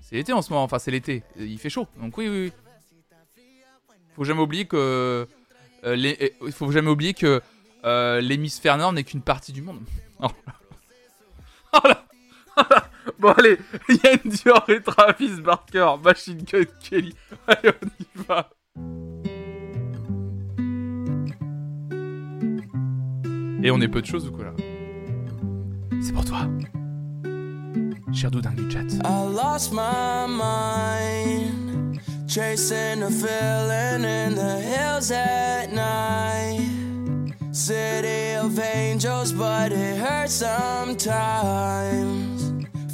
c'est 0.00 0.14
l'été 0.14 0.32
en 0.32 0.42
ce 0.42 0.50
moment, 0.50 0.62
enfin, 0.62 0.78
c'est 0.78 0.92
l'été. 0.92 1.24
Il 1.36 1.58
fait 1.58 1.68
chaud. 1.68 1.88
Donc, 2.00 2.16
oui, 2.16 2.28
oui, 2.28 2.44
oui. 2.44 2.52
Faut 4.14 4.24
jamais 4.24 4.40
oublier 4.40 4.66
que. 4.66 5.26
Euh, 5.84 5.96
euh, 6.42 6.50
faut 6.50 6.70
jamais 6.70 6.90
oublier 6.90 7.14
que 7.14 7.40
euh, 7.84 8.20
l'hémisphère 8.20 8.78
nord 8.78 8.92
n'est 8.92 9.04
qu'une 9.04 9.22
partie 9.22 9.52
du 9.52 9.62
monde. 9.62 9.80
Oh. 10.20 10.28
Oh. 11.72 11.78
Oh. 12.56 12.62
Bon, 13.18 13.30
allez, 13.32 13.58
Yann 13.88 14.18
Dior 14.24 14.64
et 14.68 14.82
Travis 14.82 15.40
Barker, 15.40 15.94
Machine 16.04 16.42
Gun 16.42 16.64
Kelly. 16.80 17.14
Allez, 17.46 17.70
on 17.82 17.86
y 17.86 18.24
va. 18.26 18.50
Et 23.64 23.70
on 23.70 23.80
est 23.80 23.88
peu 23.88 24.02
de 24.02 24.06
choses 24.06 24.28
ou 24.28 24.32
quoi 24.32 24.44
là 24.44 24.52
C'est 26.00 26.12
pour 26.12 26.24
toi. 26.24 26.48
Cher 28.12 28.30
doudin 28.30 28.52
du 28.52 28.70
chat. 28.70 28.84
I 29.04 29.34
lost 29.34 29.72
my 29.72 30.26
mind, 30.28 32.00
chasing 32.32 33.02
a 33.02 33.10
feeling 33.10 34.04
in 34.04 34.34
the 34.34 34.58
hills 34.58 35.10
at 35.10 35.70
night. 35.70 36.66
City 37.50 38.36
of 38.36 38.58
angels, 38.58 39.32
but 39.32 39.70
it 39.70 39.98
hurts 39.98 40.32
sometimes. 40.32 41.84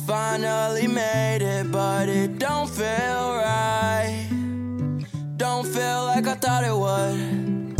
Finally 0.09 0.89
made 0.89 1.43
it, 1.43 1.71
but 1.71 2.09
it 2.09 2.41
don't 2.41 2.69
feel 2.69 3.37
right. 3.37 4.27
Don't 5.37 5.65
feel 5.65 6.07
like 6.07 6.27
I 6.27 6.35
thought 6.35 6.65
it 6.65 6.75
would. 6.75 7.77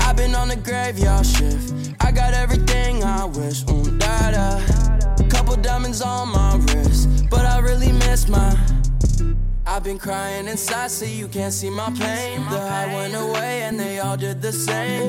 I've 0.00 0.16
been 0.16 0.36
on 0.36 0.46
the 0.46 0.56
graveyard 0.56 1.26
shift. 1.26 1.74
I 1.98 2.12
got 2.12 2.34
everything 2.34 3.02
I 3.02 3.24
wish. 3.24 3.64
Mm, 3.64 3.98
da 3.98 4.30
da. 4.30 4.60
Couple 5.28 5.56
diamonds 5.56 6.02
on 6.02 6.28
my 6.28 6.54
wrist, 6.54 7.28
but 7.28 7.44
I 7.44 7.58
really 7.58 7.90
miss 7.90 8.28
my. 8.28 8.73
I've 9.66 9.82
been 9.82 9.98
crying 9.98 10.46
inside, 10.46 10.90
so 10.90 11.06
you 11.06 11.26
can't 11.26 11.52
see 11.52 11.70
my 11.70 11.90
pain. 11.90 12.40
The 12.50 12.60
high 12.60 12.94
went 12.94 13.14
away, 13.14 13.62
and 13.62 13.80
they 13.80 13.98
all 13.98 14.16
did 14.16 14.42
the 14.42 14.52
same. 14.52 15.08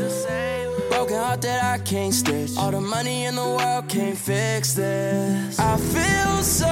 Broken 0.90 1.18
heart 1.18 1.42
that 1.42 1.62
I 1.64 1.78
can't 1.84 2.14
stitch. 2.14 2.56
All 2.58 2.72
the 2.72 2.80
money 2.80 3.26
in 3.26 3.36
the 3.36 3.44
world 3.44 3.90
can't 3.90 4.18
fix 4.18 4.74
this. 4.74 5.60
I 5.60 5.76
feel 5.78 6.42
so 6.42 6.72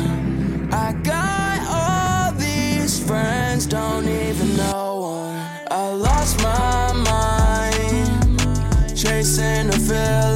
I 0.71 0.91
got 1.03 1.59
all 1.79 2.33
these 2.37 2.99
friends, 2.99 3.65
don't 3.65 4.05
even 4.07 4.57
know 4.57 4.99
one. 4.99 5.39
I 5.71 5.93
lost 5.93 6.37
my 6.43 6.91
mind, 6.93 8.97
chasing 8.97 9.69
a 9.69 9.79
feeling 9.79 10.34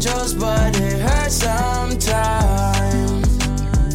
angels, 0.00 0.32
but 0.32 0.74
it 0.80 0.98
hurts 0.98 1.34
sometimes. 1.34 3.26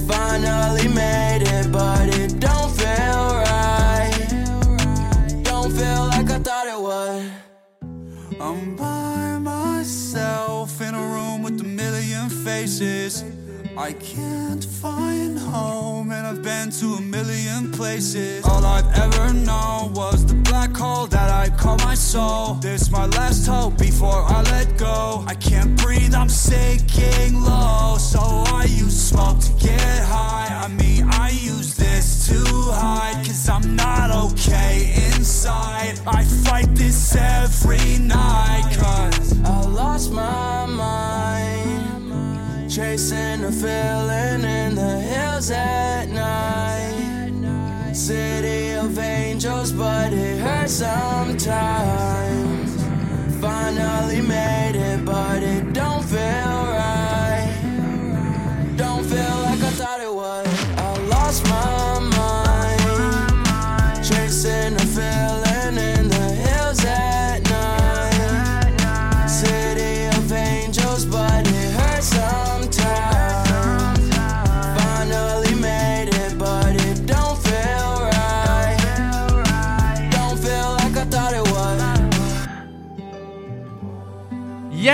Finally 0.07 0.87
made 0.89 1.41
it, 1.41 1.71
but 1.71 2.07
it 2.19 2.39
don't 2.39 2.71
feel 2.71 3.25
right. 3.49 4.27
Don't 5.43 5.71
feel 5.71 6.05
like 6.13 6.29
I 6.29 6.39
thought 6.39 6.67
it 6.67 6.79
would. 6.79 8.39
I'm 8.39 8.75
by 8.75 9.39
myself 9.39 10.79
in 10.79 10.93
a 10.93 11.01
room 11.01 11.41
with 11.41 11.59
a 11.61 11.63
million 11.63 12.29
faces. 12.29 13.23
I 13.77 13.91
can't 13.91 14.63
find 14.63 15.37
home, 15.37 16.09
and 16.11 16.25
I've 16.25 16.41
been 16.41 16.71
to 16.79 16.93
a 16.93 17.01
million 17.01 17.73
places. 17.73 18.45
All 18.45 18.63
I've 18.65 18.89
ever 18.97 19.33
known 19.33 19.93
was 19.93 20.25
the 20.25 20.35
black 20.35 20.75
hole 20.75 21.07
that 21.07 21.29
I 21.29 21.49
call 21.49 21.77
my 21.79 21.93
soul. 21.93 22.53
This 22.55 22.89
my 22.89 23.05
last 23.07 23.45
hope 23.47 23.77
before 23.77 24.23
I 24.27 24.41
let 24.43 24.77
go. 24.77 25.25
I 25.27 25.35
can't 25.35 25.75
breathe, 25.81 26.15
I'm 26.15 26.29
sinking 26.29 27.41
low. 27.41 27.97
So 27.99 28.19
I 28.21 28.63
use 28.63 29.09
smoke 29.09 29.39
to 29.41 29.51
get 29.53 30.03
high. 30.05 30.47
I 30.63 30.69
mean, 30.69 31.09
I 31.09 31.31
use 31.31 31.75
this 31.75 32.27
to 32.27 32.39
hide, 32.71 33.25
cause 33.25 33.49
I'm 33.49 33.75
not 33.75 34.09
okay 34.31 34.93
inside. 35.13 35.99
I 36.07 36.23
fight 36.23 36.73
this 36.75 37.15
every 37.15 37.99
night, 37.99 38.73
cause. 38.79 39.37
I 39.43 39.61
lost 39.65 40.11
my 40.11 40.65
mind, 40.65 41.24
chasing 42.75 43.45
a 43.45 43.51
feeling 43.53 44.43
in 44.43 44.75
the 44.75 44.99
hills 44.99 45.49
at 45.49 46.09
night. 46.09 47.31
City 47.93 48.73
of 48.73 48.99
angels, 48.99 49.71
but 49.71 50.11
it 50.11 50.41
hurts 50.41 50.73
sometimes. 50.73 52.75
Finally 53.39 54.21
made 54.23 54.75
it, 54.75 55.05
but 55.05 55.41
it 55.41 55.71
don't 55.71 56.03
feel 56.03 56.19
right. 56.19 56.94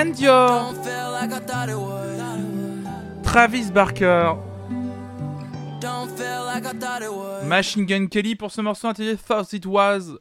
Would. 0.01 0.15
Travis 3.23 3.71
Barker, 3.71 4.33
Machine 7.45 7.85
Gun 7.85 8.07
Kelly 8.07 8.35
pour 8.35 8.51
ce 8.51 8.61
morceau 8.61 8.87
intitulé 8.87 9.15
It 9.53 9.65
Was. 9.67 10.17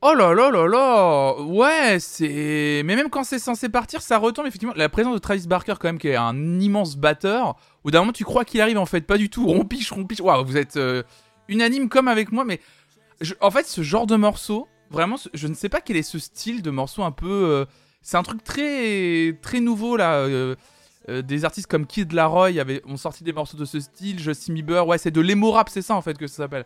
Oh 0.00 0.14
là 0.14 0.32
là 0.32 0.50
là 0.50 0.66
là 0.66 1.34
Ouais, 1.42 1.98
c'est... 2.00 2.82
Mais 2.86 2.96
même 2.96 3.10
quand 3.10 3.24
c'est 3.24 3.38
censé 3.38 3.68
partir, 3.68 4.00
ça 4.00 4.16
retombe 4.16 4.46
effectivement. 4.46 4.74
La 4.74 4.88
présence 4.88 5.14
de 5.14 5.18
Travis 5.18 5.46
Barker 5.46 5.74
quand 5.78 5.88
même, 5.88 5.98
qui 5.98 6.08
est 6.08 6.16
un 6.16 6.58
immense 6.58 6.96
batteur, 6.96 7.56
où 7.84 7.90
d'un 7.90 8.00
moment 8.00 8.12
tu 8.12 8.24
crois 8.24 8.46
qu'il 8.46 8.62
arrive 8.62 8.78
en 8.78 8.86
fait, 8.86 9.02
pas 9.02 9.18
du 9.18 9.28
tout. 9.28 9.46
Rompiche, 9.46 9.92
rompiche. 9.92 10.20
Waouh, 10.20 10.46
vous 10.46 10.56
êtes 10.56 10.78
euh, 10.78 11.02
unanime 11.48 11.90
comme 11.90 12.08
avec 12.08 12.32
moi, 12.32 12.44
mais... 12.44 12.58
en 13.40 13.50
fait, 13.50 13.66
ce 13.66 13.82
genre 13.82 14.06
de 14.06 14.16
morceau, 14.16 14.66
vraiment, 14.90 15.16
je 15.34 15.46
ne 15.46 15.54
sais 15.54 15.68
pas 15.68 15.82
quel 15.82 15.96
est 15.98 16.02
ce 16.02 16.18
style 16.18 16.62
de 16.62 16.70
morceau 16.70 17.02
un 17.02 17.12
peu... 17.12 17.28
Euh, 17.28 17.64
c'est 18.02 18.16
un 18.16 18.22
truc 18.22 18.44
très 18.44 19.38
très 19.42 19.60
nouveau 19.60 19.96
là. 19.96 20.16
Euh, 20.16 20.56
des 21.08 21.44
artistes 21.44 21.66
comme 21.66 21.84
Kid 21.84 22.12
Laroi 22.12 22.60
avaient, 22.60 22.80
ont 22.86 22.96
sorti 22.96 23.24
des 23.24 23.32
morceaux 23.32 23.56
de 23.56 23.64
ce 23.64 23.80
style, 23.80 24.20
Justin 24.20 24.52
Bieber, 24.52 24.86
ouais, 24.86 24.98
c'est 24.98 25.10
de 25.10 25.20
l'emo 25.20 25.50
rap, 25.50 25.68
c'est 25.68 25.82
ça 25.82 25.96
en 25.96 26.00
fait 26.00 26.16
que 26.16 26.28
ça 26.28 26.44
s'appelle 26.44 26.64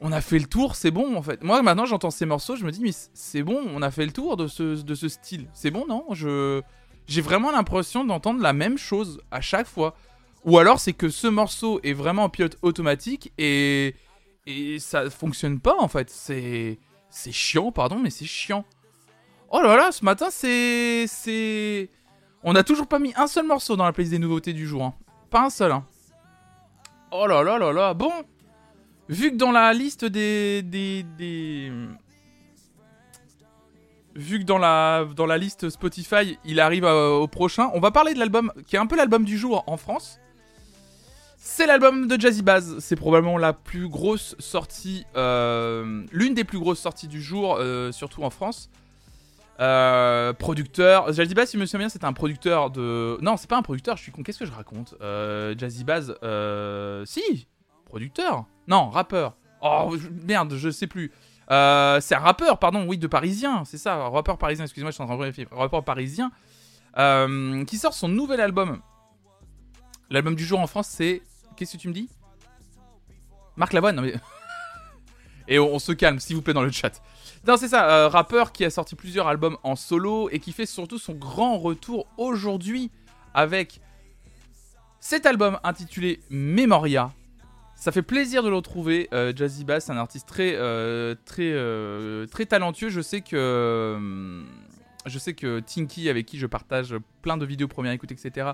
on 0.00 0.12
a 0.12 0.20
fait 0.20 0.38
le 0.38 0.46
tour, 0.46 0.76
c'est 0.76 0.90
bon 0.90 1.16
en 1.16 1.22
fait. 1.22 1.42
Moi 1.42 1.62
maintenant 1.62 1.86
j'entends 1.86 2.10
ces 2.10 2.26
morceaux, 2.26 2.56
je 2.56 2.64
me 2.64 2.70
dis 2.70 2.80
mais 2.80 2.90
c'est 3.14 3.42
bon, 3.42 3.62
on 3.74 3.82
a 3.82 3.90
fait 3.90 4.04
le 4.04 4.12
tour 4.12 4.36
de 4.36 4.46
ce, 4.46 4.82
de 4.82 4.94
ce 4.94 5.08
style. 5.08 5.48
C'est 5.52 5.70
bon 5.70 5.86
non? 5.86 6.06
Je 6.12 6.62
j'ai 7.06 7.20
vraiment 7.20 7.50
l'impression 7.52 8.04
d'entendre 8.04 8.40
la 8.40 8.52
même 8.52 8.78
chose 8.78 9.20
à 9.30 9.40
chaque 9.40 9.66
fois. 9.66 9.94
Ou 10.44 10.58
alors 10.58 10.80
c'est 10.80 10.92
que 10.92 11.08
ce 11.08 11.26
morceau 11.26 11.80
est 11.82 11.92
vraiment 11.92 12.24
en 12.24 12.28
pilote 12.28 12.58
automatique 12.62 13.32
et 13.38 13.94
et 14.46 14.78
ça 14.78 15.08
fonctionne 15.10 15.60
pas 15.60 15.76
en 15.78 15.88
fait. 15.88 16.10
C'est 16.10 16.78
c'est 17.10 17.32
chiant, 17.32 17.72
pardon, 17.72 17.98
mais 17.98 18.10
c'est 18.10 18.26
chiant. 18.26 18.64
Oh 19.56 19.62
là 19.62 19.76
là, 19.76 19.92
ce 19.92 20.04
matin 20.04 20.26
c'est 20.30 21.06
c'est 21.06 21.88
on 22.42 22.56
a 22.56 22.64
toujours 22.64 22.88
pas 22.88 22.98
mis 22.98 23.14
un 23.16 23.28
seul 23.28 23.46
morceau 23.46 23.76
dans 23.76 23.84
la 23.84 23.92
playlist 23.92 24.10
des 24.10 24.18
nouveautés 24.18 24.52
du 24.52 24.66
jour. 24.66 24.82
Hein. 24.82 24.94
Pas 25.30 25.44
un 25.44 25.50
seul. 25.50 25.70
Hein. 25.70 25.84
Oh 27.12 27.28
là 27.28 27.44
là 27.44 27.56
là 27.56 27.72
là. 27.72 27.94
Bon, 27.94 28.10
Vu 29.08 29.30
que 29.30 29.36
dans 29.36 29.52
la 29.52 29.72
liste 29.72 30.04
des, 30.04 30.62
des, 30.62 31.70
Vu 34.16 34.40
que 34.40 34.44
dans 34.44 34.58
la, 34.58 35.04
dans 35.14 35.26
la 35.26 35.38
liste 35.38 35.70
Spotify, 35.70 36.36
il 36.44 36.58
arrive 36.58 36.84
euh, 36.84 37.10
au 37.10 37.28
prochain, 37.28 37.70
on 37.74 37.80
va 37.80 37.92
parler 37.92 38.12
de 38.12 38.18
l'album 38.18 38.52
qui 38.66 38.74
est 38.74 38.78
un 38.80 38.86
peu 38.86 38.96
l'album 38.96 39.24
du 39.24 39.38
jour 39.38 39.62
en 39.68 39.76
France. 39.76 40.18
C'est 41.36 41.66
l'album 41.66 42.08
de 42.08 42.20
Jazzy 42.20 42.42
Baz. 42.42 42.78
C'est 42.80 42.96
probablement 42.96 43.38
la 43.38 43.52
plus 43.52 43.88
grosse 43.88 44.34
sortie, 44.40 45.04
euh, 45.16 46.02
l'une 46.10 46.34
des 46.34 46.44
plus 46.44 46.58
grosses 46.58 46.80
sorties 46.80 47.06
du 47.06 47.22
jour, 47.22 47.58
euh, 47.60 47.92
surtout 47.92 48.24
en 48.24 48.30
France. 48.30 48.68
Producteur, 50.38 51.12
Jazzy 51.12 51.34
Baz, 51.34 51.50
si 51.50 51.56
je 51.56 51.60
me 51.60 51.66
souviens 51.66 51.86
bien, 51.86 51.88
c'est 51.88 52.04
un 52.04 52.12
producteur 52.12 52.70
de. 52.70 53.18
Non, 53.20 53.36
c'est 53.36 53.48
pas 53.48 53.56
un 53.56 53.62
producteur. 53.62 53.96
Je 53.96 54.02
suis 54.02 54.12
con. 54.12 54.22
Qu'est-ce 54.22 54.38
que 54.38 54.46
je 54.46 54.52
raconte? 54.52 54.94
Jazzy 55.58 55.84
Baz, 55.84 56.14
si, 57.04 57.46
producteur. 57.86 58.46
Non, 58.66 58.90
rappeur. 58.90 59.36
Oh, 59.60 59.94
merde, 60.26 60.54
je 60.56 60.70
sais 60.70 60.86
plus. 60.86 61.10
Euh, 61.50 62.00
c'est 62.00 62.14
un 62.14 62.20
rappeur, 62.20 62.58
pardon, 62.58 62.86
oui, 62.86 62.98
de 62.98 63.06
parisien, 63.06 63.64
c'est 63.64 63.78
ça, 63.78 64.08
rappeur 64.08 64.38
parisien, 64.38 64.64
excusez-moi, 64.64 64.90
je 64.90 64.94
suis 64.94 65.02
en 65.02 65.06
train 65.06 65.16
de 65.16 65.20
vérifier. 65.20 65.46
Rappeur 65.50 65.84
parisien, 65.84 66.32
euh, 66.98 67.64
qui 67.64 67.76
sort 67.76 67.94
son 67.94 68.08
nouvel 68.08 68.40
album. 68.40 68.80
L'album 70.10 70.34
du 70.34 70.44
jour 70.44 70.60
en 70.60 70.66
France, 70.66 70.88
c'est. 70.88 71.22
Qu'est-ce 71.56 71.76
que 71.76 71.82
tu 71.82 71.88
me 71.88 71.92
dis? 71.92 72.08
Marc 73.56 73.72
Lavoine, 73.72 73.96
non 73.96 74.02
mais. 74.02 74.14
et 75.48 75.58
on, 75.58 75.78
se 75.78 75.92
calme, 75.92 76.18
s'il 76.18 76.36
vous 76.36 76.42
plaît, 76.42 76.54
dans 76.54 76.62
le 76.62 76.72
chat. 76.72 77.02
Non, 77.46 77.58
c'est 77.58 77.68
ça, 77.68 77.90
euh, 77.90 78.08
rappeur 78.08 78.52
qui 78.52 78.64
a 78.64 78.70
sorti 78.70 78.94
plusieurs 78.94 79.28
albums 79.28 79.58
en 79.62 79.76
solo 79.76 80.30
et 80.30 80.38
qui 80.38 80.52
fait 80.52 80.64
surtout 80.64 80.98
son 80.98 81.12
grand 81.12 81.58
retour 81.58 82.06
aujourd'hui 82.16 82.90
avec 83.34 83.80
cet 84.98 85.26
album 85.26 85.58
intitulé 85.62 86.20
Memoria, 86.30 87.12
ça 87.76 87.92
fait 87.92 88.00
plaisir 88.00 88.42
de 88.42 88.48
le 88.48 88.56
retrouver. 88.56 89.08
Euh, 89.12 89.34
Jazzy 89.36 89.64
Bass, 89.64 89.90
un 89.90 89.98
artiste 89.98 90.26
très, 90.26 90.54
euh, 90.54 91.14
très, 91.26 92.46
talentueux. 92.46 92.88
Je 92.88 93.02
sais 93.02 93.20
que, 93.20 94.42
je 95.04 95.18
sais 95.18 95.34
que 95.34 95.60
Tinky, 95.60 96.08
avec 96.08 96.24
qui 96.24 96.38
je 96.38 96.46
partage 96.46 96.94
plein 97.20 97.36
de 97.36 97.44
vidéos 97.44 97.68
première 97.68 97.92
écoute, 97.92 98.10
etc., 98.10 98.52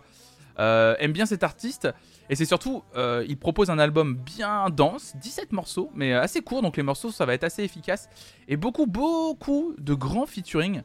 aime 0.61 1.13
bien 1.13 1.27
cet 1.27 1.43
artiste. 1.43 1.89
Et 2.29 2.37
c'est 2.37 2.45
surtout, 2.45 2.83
il 2.97 3.37
propose 3.37 3.71
un 3.71 3.79
album 3.79 4.17
bien 4.17 4.71
dense, 4.71 5.15
17 5.17 5.53
morceaux, 5.53 5.91
mais 5.95 6.13
assez 6.13 6.43
court, 6.43 6.63
donc 6.63 6.77
les 6.77 6.83
morceaux, 6.83 7.11
ça 7.11 7.27
va 7.27 7.35
être 7.35 7.45
assez 7.45 7.65
efficace. 7.65 8.09
Et 8.47 8.57
beaucoup, 8.57 8.87
beaucoup 8.87 9.75
de 9.79 9.95
grands 9.95 10.27
featuring. 10.27 10.83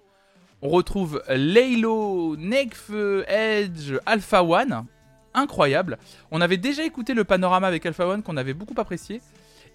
On 0.62 0.70
retrouve 0.70 1.22
Laylo, 1.30 2.36
Nekfeu, 2.38 3.26
Edge, 3.28 3.94
Alpha 4.06 4.44
One 4.44 4.86
incroyable. 5.36 5.98
On 6.32 6.42
avait 6.42 6.58
déjà 6.58 6.84
écouté 6.84 7.14
le 7.14 7.24
panorama 7.24 7.68
avec 7.68 7.86
Alpha 7.86 8.08
One 8.08 8.24
qu'on 8.24 8.38
avait 8.38 8.54
beaucoup 8.54 8.80
apprécié. 8.80 9.22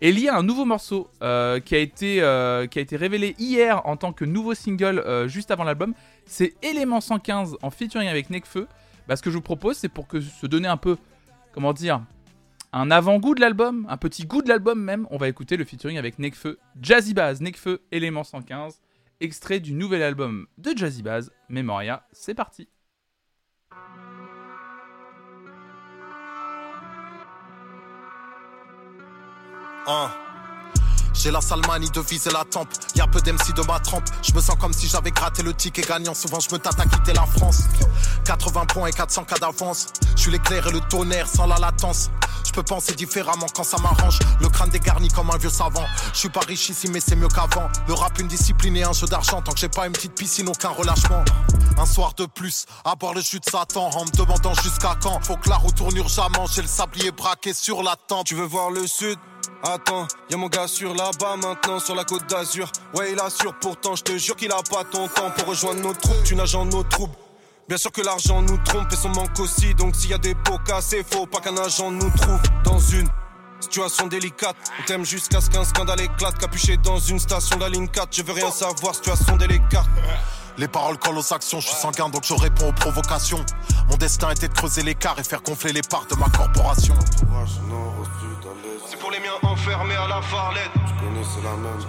Et 0.03 0.09
il 0.09 0.18
y 0.18 0.28
a 0.28 0.36
un 0.36 0.42
nouveau 0.42 0.64
morceau 0.64 1.11
euh, 1.22 1.61
qui, 1.61 1.74
a 1.74 1.78
été, 1.78 2.22
euh, 2.22 2.66
qui 2.66 2.78
a 2.78 2.82
été 2.82 2.96
révélé 2.96 3.34
hier 3.38 3.86
en 3.86 3.96
tant 3.96 4.12
que 4.12 4.24
nouveau 4.24 4.55
single 4.55 4.98
euh, 4.98 5.28
juste 5.28 5.51
avant 5.51 5.64
l'album. 5.64 5.92
C'est 6.24 6.55
Element 6.62 7.03
115 7.03 7.57
en 7.61 7.70
featuring 7.70 8.09
avec 8.09 8.30
Nekfeu. 8.30 8.66
Bah, 9.11 9.16
ce 9.16 9.22
que 9.22 9.30
je 9.30 9.34
vous 9.34 9.42
propose, 9.42 9.76
c'est 9.76 9.88
pour 9.88 10.06
que 10.06 10.20
se 10.20 10.46
donner 10.46 10.68
un 10.68 10.76
peu, 10.76 10.96
comment 11.50 11.72
dire, 11.72 12.00
un 12.72 12.92
avant-goût 12.92 13.34
de 13.34 13.40
l'album, 13.40 13.84
un 13.88 13.96
petit 13.96 14.24
goût 14.24 14.40
de 14.40 14.48
l'album 14.48 14.80
même, 14.80 15.08
on 15.11 15.16
va 15.16 15.28
écouter 15.28 15.56
le 15.56 15.64
featuring 15.64 15.98
avec 15.98 16.20
Nekfeu, 16.20 16.61
Jazzy 16.80 17.12
Baz, 17.12 17.40
Nekfeu, 17.40 17.82
Element 17.90 18.22
115, 18.22 18.80
extrait 19.18 19.58
du 19.58 19.72
nouvel 19.72 20.04
album 20.04 20.46
de 20.58 20.70
Jazzy 20.76 21.02
Baz, 21.02 21.32
Memoria. 21.48 22.06
C'est 22.12 22.34
parti. 22.34 22.68
J'ai 31.14 31.30
la 31.30 31.40
sale 31.40 31.61
manie 31.66 31.90
de 31.90 32.00
viser 32.00 32.30
la 32.30 32.44
tempe. 32.44 32.68
Y'a 32.94 33.06
peu 33.06 33.20
d'MC 33.20 33.52
de 33.54 33.62
ma 33.62 33.78
trempe. 33.80 34.04
Je 34.22 34.32
me 34.32 34.40
sens 34.40 34.56
comme 34.61 34.72
si 34.72 34.88
j'avais 34.88 35.11
gratté 35.11 35.42
le 35.42 35.52
ticket 35.52 35.82
gagnant. 35.82 36.14
Souvent, 36.14 36.40
je 36.40 36.52
me 36.54 36.58
tâte 36.58 36.78
à 36.80 36.84
quitter 36.84 37.12
la 37.12 37.26
France. 37.26 37.64
80 38.24 38.66
points 38.66 38.86
et 38.88 38.92
400 38.92 39.24
cas 39.24 39.36
d'avance. 39.36 39.88
Je 40.16 40.22
suis 40.22 40.30
l'éclair 40.30 40.66
et 40.66 40.72
le 40.72 40.80
tonnerre 40.80 41.28
sans 41.28 41.46
la 41.46 41.58
latence. 41.58 42.11
Je 42.46 42.52
peux 42.52 42.62
penser 42.62 42.94
différemment 42.94 43.46
quand 43.54 43.64
ça 43.64 43.78
m'arrange. 43.78 44.18
Le 44.40 44.48
crâne 44.48 44.70
dégarni 44.70 45.08
comme 45.08 45.30
un 45.30 45.36
vieux 45.36 45.50
savant. 45.50 45.84
Je 46.12 46.18
suis 46.18 46.28
pas 46.28 46.40
riche 46.40 46.68
ici, 46.70 46.88
mais 46.90 47.00
c'est 47.00 47.16
mieux 47.16 47.28
qu'avant. 47.28 47.68
Le 47.86 47.94
rap, 47.94 48.18
une 48.18 48.28
discipline 48.28 48.76
et 48.76 48.82
un 48.82 48.92
jeu 48.92 49.06
d'argent. 49.06 49.40
Tant 49.42 49.52
que 49.52 49.58
j'ai 49.58 49.68
pas 49.68 49.86
une 49.86 49.92
petite 49.92 50.14
piscine, 50.14 50.48
aucun 50.48 50.70
relâchement. 50.70 51.24
Un 51.78 51.86
soir 51.86 52.14
de 52.14 52.26
plus, 52.26 52.66
à 52.84 52.94
boire 52.96 53.14
le 53.14 53.20
jus 53.20 53.40
de 53.40 53.48
Satan. 53.48 53.90
En 53.90 54.04
me 54.04 54.11
demandant 54.11 54.54
jusqu'à 54.54 54.96
quand. 55.00 55.20
Faut 55.24 55.36
que 55.36 55.48
la 55.48 55.56
roue 55.56 55.70
tourne 55.72 55.96
urgemment. 55.96 56.46
J'ai 56.46 56.62
le 56.62 56.68
sablier 56.68 57.11
braqué 57.11 57.52
sur 57.54 57.82
la 57.82 57.96
tente. 57.96 58.26
Tu 58.26 58.34
veux 58.34 58.46
voir 58.46 58.70
le 58.70 58.86
sud? 58.86 59.18
Attends, 59.62 60.08
y'a 60.30 60.38
mon 60.38 60.48
gars 60.48 60.66
sur 60.66 60.94
là-bas 60.94 61.36
maintenant, 61.36 61.78
sur 61.80 61.94
la 61.94 62.04
côte 62.04 62.26
d'Azur. 62.28 62.70
Ouais, 62.94 63.12
il 63.12 63.20
assure, 63.20 63.54
pourtant, 63.61 63.94
je 63.94 64.02
te 64.02 64.16
jure 64.16 64.34
qu'il 64.34 64.50
a 64.50 64.62
pas 64.70 64.84
ton 64.84 65.06
temps 65.08 65.30
pour 65.36 65.48
rejoindre 65.48 65.82
nos 65.82 65.92
troupes. 65.92 66.22
Tu 66.24 66.34
nages 66.34 66.54
en 66.54 66.64
nos 66.64 66.82
troubles. 66.82 67.14
Bien 67.68 67.76
sûr 67.76 67.92
que 67.92 68.00
l'argent 68.00 68.40
nous 68.40 68.56
trompe 68.64 68.90
et 68.90 68.96
son 68.96 69.11
manque 69.11 69.38
aussi. 69.38 69.74
Donc 69.74 69.94
s'il 69.94 70.11
y 70.11 70.14
a 70.14 70.18
des 70.18 70.34
pots 70.34 70.58
cassés, 70.66 71.04
faut 71.08 71.26
pas 71.26 71.40
qu'un 71.40 71.56
agent 71.58 71.90
nous 71.90 72.11
trouve 72.11 72.40
dans 72.64 72.78
une 72.78 73.08
situation 73.61 74.06
délicate. 74.06 74.56
On 74.80 74.86
t'aime 74.86 75.04
jusqu'à 75.04 75.40
ce 75.40 75.50
qu'un 75.50 75.64
scandale 75.64 76.00
éclate. 76.00 76.38
Capuché 76.38 76.78
dans 76.78 76.98
une 76.98 77.20
station 77.20 77.56
de 77.56 77.61
la 77.61 77.68
ligne 77.68 77.86
4. 77.86 78.08
Je 78.16 78.22
veux 78.22 78.32
rien 78.32 78.50
savoir, 78.50 78.94
situation 78.94 79.36
délicate. 79.36 79.86
Les 80.58 80.68
paroles 80.68 80.98
collent 80.98 81.18
aux 81.18 81.32
actions, 81.32 81.61
je 81.61 81.68
suis 81.68 81.76
sanguin 81.76 82.08
donc 82.08 82.24
je 82.24 82.34
réponds 82.34 82.68
aux 82.70 82.72
provocations. 82.72 83.44
Mon 83.88 83.96
destin 83.96 84.30
était 84.30 84.48
de 84.48 84.52
creuser 84.52 84.82
l'écart 84.82 85.18
et 85.18 85.22
faire 85.22 85.42
gonfler 85.42 85.72
les 85.72 85.82
parts 85.82 86.06
de 86.06 86.16
ma 86.16 86.28
corporation 86.28 86.94
pour 88.97 89.11
les 89.11 89.20
miens 89.20 89.38
enfermés 89.43 89.95
à 89.95 90.09
la 90.09 90.22
farlette. 90.22 90.70
Je 90.74 91.05
connais, 91.05 91.24
c'est 91.24 91.43
la 91.43 91.57
même. 91.57 91.80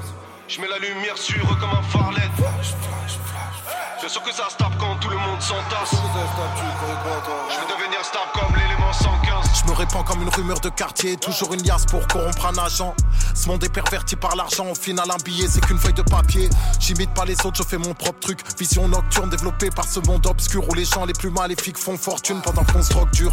Je 0.48 0.62
mets 0.62 0.68
la 0.68 0.80
lumière 0.80 1.18
sur 1.18 1.44
eux 1.44 1.56
comme 1.60 1.72
un 1.72 1.82
farlette. 1.84 2.32
Flash, 2.36 2.74
flash, 2.82 3.18
flash. 3.26 3.51
Bien 4.00 4.10
sûr 4.10 4.24
que 4.24 4.34
ça 4.34 4.50
se 4.50 4.56
tape 4.56 4.74
quand 4.80 4.96
tout 5.00 5.10
le 5.10 5.18
monde 5.18 5.42
s'entasse. 5.42 5.92
Je 5.92 7.56
vais 7.56 7.74
devenir 7.74 8.04
star 8.04 8.32
comme 8.34 8.56
l'élément 8.56 8.92
115. 8.92 9.64
Je 9.64 9.72
me 9.72 9.76
répands 9.76 10.04
comme 10.04 10.22
une 10.24 10.30
rumeur 10.30 10.60
de 10.60 10.70
quartier, 10.70 11.18
toujours 11.18 11.54
une 11.54 11.62
liasse 11.64 11.86
pour 11.86 12.08
corrompre 12.08 12.48
un 12.48 12.58
agent. 12.58 12.96
Ce 13.36 13.48
monde 13.48 13.64
est 13.64 13.70
perverti 13.70 14.16
par 14.16 14.36
l'argent, 14.36 14.66
au 14.68 14.76
final 14.76 15.10
un 15.12 15.24
billet 15.24 15.48
c'est 15.48 15.62
qu'une 15.62 15.78
feuille 15.78 15.94
de 15.94 16.02
papier. 16.02 16.50
J'imite 16.80 17.14
pas 17.14 17.26
les 17.26 17.40
autres, 17.46 17.58
je 17.58 17.64
fais 17.64 17.78
mon 17.78 17.94
propre 17.94 18.20
truc. 18.20 18.40
Vision 18.58 18.88
nocturne 18.88 19.30
développée 19.30 19.70
par 19.70 19.86
ce 19.86 20.00
monde 20.00 20.26
obscur 20.26 20.68
où 20.68 20.74
les 20.74 20.86
gens 20.86 21.06
les 21.06 21.14
plus 21.14 21.30
maléfiques 21.30 21.78
font 21.78 21.98
fortune 21.98 22.42
pendant 22.42 22.64
qu'on 22.64 22.82
se 22.82 22.90
drogue 22.90 23.12
dur. 23.12 23.32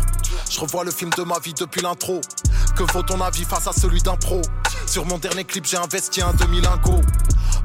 Je 0.50 0.60
revois 0.60 0.84
le 0.84 0.90
film 0.90 1.10
de 1.16 1.22
ma 1.22 1.38
vie 1.38 1.54
depuis 1.54 1.80
l'intro. 1.80 2.20
Que 2.76 2.82
vaut 2.92 3.02
ton 3.02 3.20
avis 3.20 3.44
face 3.44 3.66
à 3.66 3.72
celui 3.72 4.02
d'un 4.02 4.16
pro? 4.16 4.42
Sur 4.86 5.06
mon 5.06 5.18
dernier 5.18 5.44
clip, 5.44 5.64
j'ai 5.66 5.78
investi 5.78 6.22
un 6.22 6.32
demi-lingot. 6.34 7.00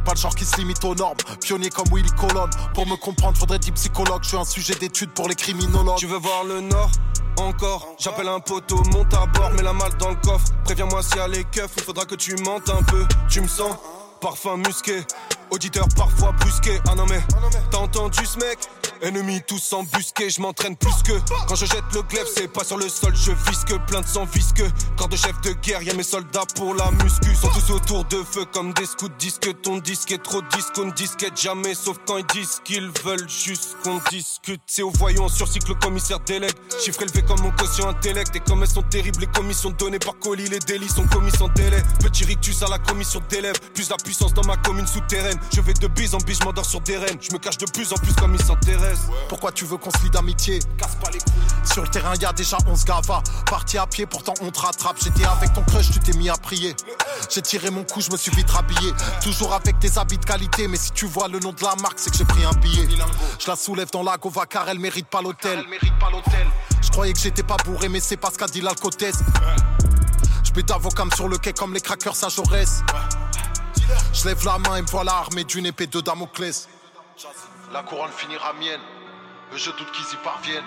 Pas 0.04 0.14
le 0.14 0.18
genre 0.18 0.36
qui 0.36 0.44
se 0.44 0.58
limite 0.58 0.84
aux 0.84 0.96
normes, 0.96 1.16
pionnier 1.40 1.70
comme 1.70 1.88
Willy 1.94 2.12
Colon. 2.12 2.50
Pour 2.74 2.88
me 2.88 2.96
comprendre, 2.96 3.38
faudrait 3.38 3.60
dire 3.60 3.74
psychologue. 3.74 4.24
Je 4.24 4.30
suis 4.30 4.38
un 4.38 4.46
sujet 4.46 4.76
d'étude 4.76 5.12
pour 5.12 5.28
les 5.28 5.36
criminologues. 5.36 5.98
Tu 5.98 6.08
veux 6.08 6.18
voir 6.18 6.44
le 6.44 6.62
Nord 6.62 6.92
encore, 7.38 7.96
j'appelle 7.98 8.28
un 8.28 8.40
poteau, 8.40 8.82
monte 8.92 9.14
à 9.14 9.26
bord, 9.26 9.52
mets 9.54 9.64
la 9.64 9.74
malle 9.74 9.96
dans 9.98 10.10
le 10.10 10.16
coffre. 10.16 10.46
Préviens-moi 10.66 11.02
s'il 11.02 11.18
y 11.18 11.20
a 11.20 11.28
les 11.28 11.44
keufs, 11.44 11.72
il 11.78 11.84
faudra 11.84 12.06
que 12.06 12.16
tu 12.16 12.36
mentes 12.44 12.70
un 12.70 12.84
peu. 12.84 13.06
Tu 13.30 13.42
me 13.42 13.48
sens 13.48 13.76
parfum 14.22 14.58
musqué, 14.58 15.02
auditeur 15.54 15.88
parfois 15.96 16.32
brusqué. 16.34 16.82
Ah 16.90 16.96
non 16.96 17.06
mais, 17.08 17.22
t'as 17.72 17.78
entendu 17.78 18.26
ce 18.26 18.38
mec? 18.40 18.58
Ennemis 19.02 19.42
tous 19.46 19.74
embusqués, 19.74 20.30
je 20.30 20.40
m'entraîne 20.42 20.78
plus 20.78 21.04
que. 21.04 21.14
Quand 21.48 21.56
je 21.56 21.66
jette 21.66 21.84
le 21.94 22.02
glaive, 22.04 22.26
c'est 22.34 22.48
pas 22.48 22.64
sur 22.64 22.78
le 22.78 22.88
sol, 22.88 23.14
je 23.16 23.32
visque. 23.50 23.78
Plein 23.88 24.02
de 24.02 24.08
sang 24.08 24.26
visque. 24.26 24.64
Corps 24.96 25.10
de 25.10 25.18
chef 25.18 25.40
de 25.42 25.52
guerre, 25.52 25.82
y'a 25.82 25.94
mes 25.94 26.04
soldats 26.04 26.46
pour 26.56 26.74
la 26.74 26.90
muscu. 26.92 27.36
Sont 27.36 27.50
tous 27.50 27.74
autour 27.74 28.06
de 28.06 28.24
feu 28.24 28.46
comme 28.54 28.74
des 28.74 28.86
scouts. 28.86 29.10
Disque 29.20 29.62
ton 29.62 29.80
disque 29.80 30.12
est 30.12 30.24
trop 30.24 30.42
disque, 30.56 30.74
on 30.78 30.88
disquette 30.90 31.40
jamais. 31.40 31.76
Sauf 31.76 31.98
quand 32.08 32.18
ils 32.18 32.26
disent 32.28 32.62
qu'ils 32.64 32.92
veulent 33.04 33.30
juste 33.30 33.76
qu'on 33.84 34.00
discute. 34.10 34.62
C'est 34.66 34.84
au 34.84 34.92
voyant 34.92 35.28
sur 35.28 35.48
cycle 35.48 35.70
le 35.70 35.76
commissaire 35.76 36.20
délègue. 36.22 36.56
Chiffre 36.84 37.02
élevé 37.02 37.24
comme 37.24 37.42
mon 37.42 37.52
quotient 37.52 37.90
intellect. 37.90 38.36
Et 38.36 38.40
comme 38.40 38.64
elles 38.64 38.70
sont 38.70 38.84
terribles, 38.84 39.20
les 39.20 39.28
commissions 39.28 39.72
données 39.72 40.00
par 40.00 40.18
colis, 40.18 40.48
les 40.48 40.60
délits 40.60 40.90
sont 40.90 41.08
commis 41.08 41.32
sans 41.32 41.50
délai. 41.50 41.84
Petit 42.00 42.24
rictus 42.24 42.64
à 42.64 42.70
la 42.70 42.80
commission 42.80 43.22
d'élèves. 43.30 43.60
Plus 43.74 43.90
la 43.90 43.98
puissance 43.98 44.34
dans 44.34 44.46
ma 44.46 44.56
commune 44.56 44.88
souterraine. 44.88 45.40
Je 45.52 45.62
vais 45.62 45.74
de 45.74 45.88
bise 45.88 46.16
en 46.16 46.18
bise, 46.20 46.40
je 46.40 46.46
m'endors 46.46 46.66
sur 46.66 46.82
des 46.82 46.98
rênes. 46.98 47.18
Je 47.22 47.32
me 47.32 47.40
cache 47.40 47.58
de 47.58 47.66
plus 47.66 47.92
en 47.92 47.96
plus 47.96 48.14
comme 48.14 48.34
ils 48.36 48.44
s'intéressent. 48.44 49.10
Pourquoi 49.30 49.52
tu 49.52 49.66
veux 49.66 49.78
qu'on 49.78 49.92
se 49.92 50.04
lie 50.04 50.10
d'amitié? 50.10 50.60
Casse 50.78 50.96
pas 50.96 51.10
les 51.12 51.20
couilles. 51.20 51.72
Sur 51.72 51.84
le 51.84 51.90
terrain, 51.90 52.14
y 52.16 52.26
a 52.26 52.34
déjà 52.34 52.58
11 52.68 52.86
gava. 52.86 53.22
Parti 53.50 53.78
à 53.78 53.86
pied, 53.86 54.06
pourtant 54.06 54.34
on 54.42 54.50
te 54.50 54.60
rattrape. 54.60 54.98
J'étais 55.04 55.26
avec 55.26 55.54
ton 55.54 55.64
crush, 55.64 55.92
tu 55.92 56.00
t'es 56.00 56.14
mis 56.18 56.30
à 56.30 56.36
prier. 56.36 56.76
J'ai 57.30 57.42
tiré 57.42 57.70
mon 57.70 57.84
coup, 57.84 58.02
je 58.02 58.12
me 58.12 58.18
suis 58.18 58.32
vite 58.32 58.50
rhabillé. 58.50 58.94
Toujours 59.22 59.54
avec 59.54 59.80
des 59.80 59.98
habits 59.98 60.18
de 60.18 60.26
qualité, 60.26 60.68
mais 60.68 60.78
si 60.78 60.92
tu 60.92 61.06
vois 61.06 61.28
le 61.28 61.40
nom 61.40 61.52
de 61.52 61.64
la 61.64 61.76
marque, 61.82 61.98
c'est 61.98 62.12
que 62.12 62.18
j'ai 62.18 62.26
pris 62.26 62.44
un 62.44 62.54
billet. 62.54 62.88
Je 63.40 63.48
la 63.48 63.56
soulève 63.56 63.90
dans 63.92 64.04
la 64.04 64.18
gova 64.18 64.46
car 64.46 64.68
elle 64.70 64.80
mérite 64.80 65.08
pas 65.08 65.22
l'hôtel. 65.22 65.60
Elle 65.60 65.70
mérite 65.70 66.00
pas 66.00 66.10
l'hôtel. 66.10 66.48
Je 66.82 66.90
croyais 66.90 67.14
que 67.14 67.20
j'étais 67.20 67.44
pas 67.44 67.58
bourré, 67.66 67.90
mais 67.90 68.00
c'est 68.00 68.18
pas 68.18 68.30
ce 68.32 68.38
qu'a 68.38 68.48
dit 68.48 68.62
l'alcotesse. 68.62 69.20
Je 70.44 70.52
pète 70.52 70.72
avocam 70.72 71.10
sur 71.16 71.28
le 71.28 71.38
quai 71.38 71.54
comme 71.54 71.74
les 71.74 71.82
crackers 71.82 72.24
à 72.24 72.30
Jaurès. 72.30 72.84
Je 74.14 74.28
lève 74.28 74.46
la 74.46 74.58
main 74.60 74.78
et 74.78 74.82
me 74.82 74.88
voilà 74.88 75.14
armé 75.14 75.44
d'une 75.44 75.66
épée 75.66 75.88
de 75.88 76.02
Damoclès. 76.02 76.70
La 77.72 77.84
couronne 77.84 78.12
finira 78.12 78.54
mienne, 78.54 78.82
mais 79.52 79.58
je 79.58 79.72
doute 79.72 79.92
qu'ils 79.92 80.14
y 80.14 80.24
parviennent. 80.24 80.64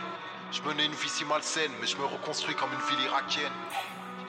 Je 0.53 0.63
menais 0.63 0.87
une 0.87 0.95
vie 0.95 1.09
si 1.09 1.25
malsaine, 1.25 1.71
mais 1.81 1.87
je 1.87 1.97
me 1.97 2.05
reconstruis 2.05 2.55
comme 2.55 2.71
une 2.73 2.97
ville 2.97 3.07
irakienne. 3.07 3.53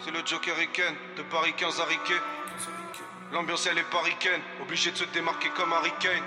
C'est 0.03 0.11
le 0.11 0.19
Joker 0.25 0.55
Riken, 0.55 0.95
de 1.17 1.23
Paris 1.23 1.53
15 1.57 1.79
à. 1.79 1.85
L'ambiance 3.33 3.67
elle 3.67 3.77
est 3.77 3.89
paricaine, 3.89 4.41
obligé 4.61 4.91
de 4.91 4.97
se 4.97 5.03
démarquer 5.05 5.49
comme 5.49 5.73
Harry 5.73 5.91
Kane. 5.99 6.23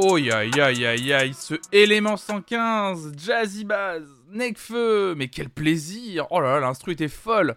Oh 0.00 0.14
aïe 0.14 0.30
aïe 0.30 0.86
aïe 0.86 1.12
aïe, 1.12 1.34
ce 1.34 1.54
élément 1.72 2.16
115, 2.16 3.14
Jazzy 3.16 3.64
Bass, 3.64 4.02
Necfeu, 4.30 5.16
mais 5.16 5.26
quel 5.26 5.48
plaisir 5.48 6.28
Oh 6.30 6.38
là 6.40 6.54
là, 6.54 6.60
l'instru 6.60 6.92
était 6.92 7.08
folle 7.08 7.56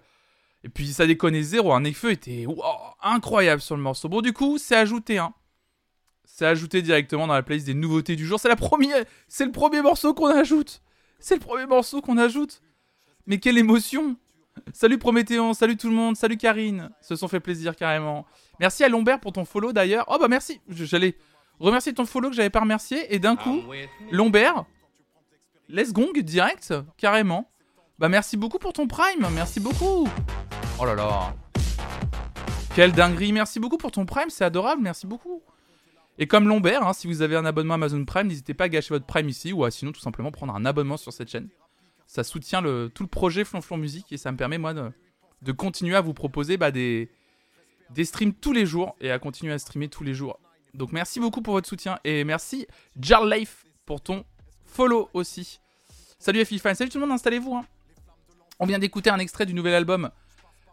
Et 0.64 0.70
puis 0.70 0.88
ça 0.88 1.06
déconnait 1.06 1.44
zéro, 1.44 1.72
un 1.72 1.82
Necfeu 1.82 2.10
était 2.10 2.48
incroyable 3.04 3.62
sur 3.62 3.76
le 3.76 3.84
morceau. 3.84 4.10
Bon 4.10 4.22
du 4.22 4.34
coup, 4.34 4.58
c'est 4.58 4.76
ajouté, 4.76 5.20
hein. 5.20 5.36
C'est 6.26 6.48
ajouté 6.48 6.82
directement 6.82 7.28
dans 7.28 7.36
la 7.36 7.44
playlist 7.44 7.68
des 7.68 7.76
nouveautés 7.76 8.16
du 8.16 8.26
jour. 8.26 8.40
C'est 8.40 8.50
la 8.50 8.56
première, 8.56 9.06
c'est 9.28 9.46
le 9.46 9.52
premier 9.52 9.84
morceau 9.84 10.16
qu'on 10.16 10.26
ajoute. 10.26 10.82
C'est 11.20 11.36
le 11.36 11.42
premier 11.42 11.68
morceau 11.68 12.02
qu'on 12.02 12.18
ajoute. 12.18 12.64
Mais 13.28 13.38
quelle 13.38 13.60
émotion 13.60 14.16
Salut 14.74 14.98
Prométhéon, 14.98 15.54
salut 15.54 15.78
tout 15.78 15.90
le 15.90 15.96
monde, 15.96 16.18
salut 16.18 16.38
Karine. 16.38 16.90
Se 17.02 17.16
sont 17.16 17.28
fait 17.28 17.40
plaisir 17.40 17.76
carrément. 17.76 18.26
Merci 18.60 18.84
à 18.84 18.90
Lombert 18.90 19.20
pour 19.20 19.32
ton 19.32 19.46
follow 19.46 19.74
d'ailleurs. 19.74 20.06
Oh 20.08 20.18
bah 20.20 20.28
merci, 20.28 20.60
j'allais 20.70 21.16
remercier 21.62 21.94
ton 21.94 22.06
follow 22.06 22.30
que 22.30 22.36
j'avais 22.36 22.50
pas 22.50 22.62
remercié 22.62 23.14
et 23.14 23.20
d'un 23.20 23.36
coup, 23.36 23.62
Lombert, 24.12 24.66
laisse 25.70 25.94
gong 25.94 26.12
direct, 26.14 26.74
carrément. 26.98 27.50
Bah 28.00 28.10
merci 28.10 28.36
beaucoup 28.36 28.58
pour 28.58 28.74
ton 28.74 28.88
prime, 28.88 29.28
merci 29.34 29.60
beaucoup. 29.60 30.08
Oh 30.80 30.86
là 30.86 30.96
là. 30.96 31.36
Quelle 32.76 32.94
dinguerie, 32.94 33.32
merci 33.32 33.60
beaucoup 33.60 33.78
pour 33.78 33.92
ton 33.92 34.06
prime, 34.06 34.30
c'est 34.30 34.46
adorable, 34.46 34.82
merci 34.82 35.06
beaucoup. 35.06 35.42
Et 36.18 36.28
comme 36.28 36.48
Lombert, 36.48 36.86
hein, 36.86 36.94
si 36.94 37.08
vous 37.08 37.22
avez 37.22 37.36
un 37.36 37.46
abonnement 37.46 37.76
Amazon 37.76 38.04
Prime, 38.06 38.28
n'hésitez 38.28 38.54
pas 38.54 38.66
à 38.66 38.70
gâcher 38.70 38.94
votre 38.94 39.06
prime 39.06 39.30
ici 39.30 39.54
ou 39.54 39.64
à 39.64 39.72
sinon 39.72 39.92
tout 39.92 40.02
simplement 40.02 40.32
prendre 40.32 40.54
un 40.56 40.66
abonnement 40.66 40.98
sur 40.98 41.14
cette 41.14 41.30
chaîne. 41.30 41.48
Ça 42.06 42.24
soutient 42.24 42.62
le, 42.62 42.92
tout 42.94 43.04
le 43.04 43.10
projet 43.10 43.44
Flonflon 43.44 43.78
Musique 43.78 44.12
et 44.12 44.18
ça 44.18 44.32
me 44.32 44.38
permet 44.38 44.58
moi 44.58 44.74
de, 44.74 44.92
de 45.42 45.52
continuer 45.52 45.96
à 45.96 46.02
vous 46.02 46.14
proposer 46.14 46.58
bah, 46.58 46.72
des, 46.72 47.10
des 47.92 48.06
streams 48.06 48.34
tous 48.34 48.54
les 48.54 48.66
jours 48.66 48.96
et 49.00 49.12
à 49.12 49.20
continuer 49.20 49.54
à 49.54 49.60
streamer 49.60 49.88
tous 49.88 50.04
les 50.04 50.14
jours. 50.14 50.40
Donc 50.74 50.92
merci 50.92 51.20
beaucoup 51.20 51.42
pour 51.42 51.54
votre 51.54 51.68
soutien 51.68 52.00
et 52.04 52.24
merci 52.24 52.66
Jarl 53.00 53.32
Life 53.32 53.66
pour 53.86 54.02
ton 54.02 54.24
follow 54.66 55.10
aussi. 55.14 55.60
Salut 56.20 56.46
FIFAN, 56.46 56.76
salut 56.76 56.90
tout 56.90 57.00
le 57.00 57.06
monde, 57.06 57.14
installez-vous. 57.16 57.56
hein. 57.56 57.66
On 58.60 58.66
vient 58.66 58.80
d'écouter 58.80 59.10
un 59.10 59.20
extrait 59.20 59.46
du 59.46 59.54
nouvel 59.54 59.74
album 59.74 60.12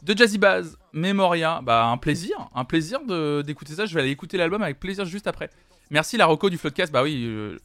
de 0.03 0.17
Jazzy 0.17 0.39
Baz, 0.39 0.77
Memoria. 0.93 1.61
Bah 1.63 1.87
un 1.87 1.97
plaisir, 1.97 2.49
un 2.55 2.65
plaisir 2.65 3.01
d'écouter 3.43 3.75
ça. 3.75 3.87
Je 3.87 3.95
vais 3.95 4.03
aller 4.03 4.11
écouter 4.11 4.37
l'album 4.37 4.63
avec 4.63 4.79
plaisir 4.79 5.05
juste 5.05 5.27
après. 5.27 5.51
Merci 5.91 6.17
la 6.17 6.27
Rocco 6.27 6.51
du 6.51 6.59
Floodcast. 6.59 6.93
Bah 6.93 7.03
oui, 7.03 7.25
euh, 7.27 7.59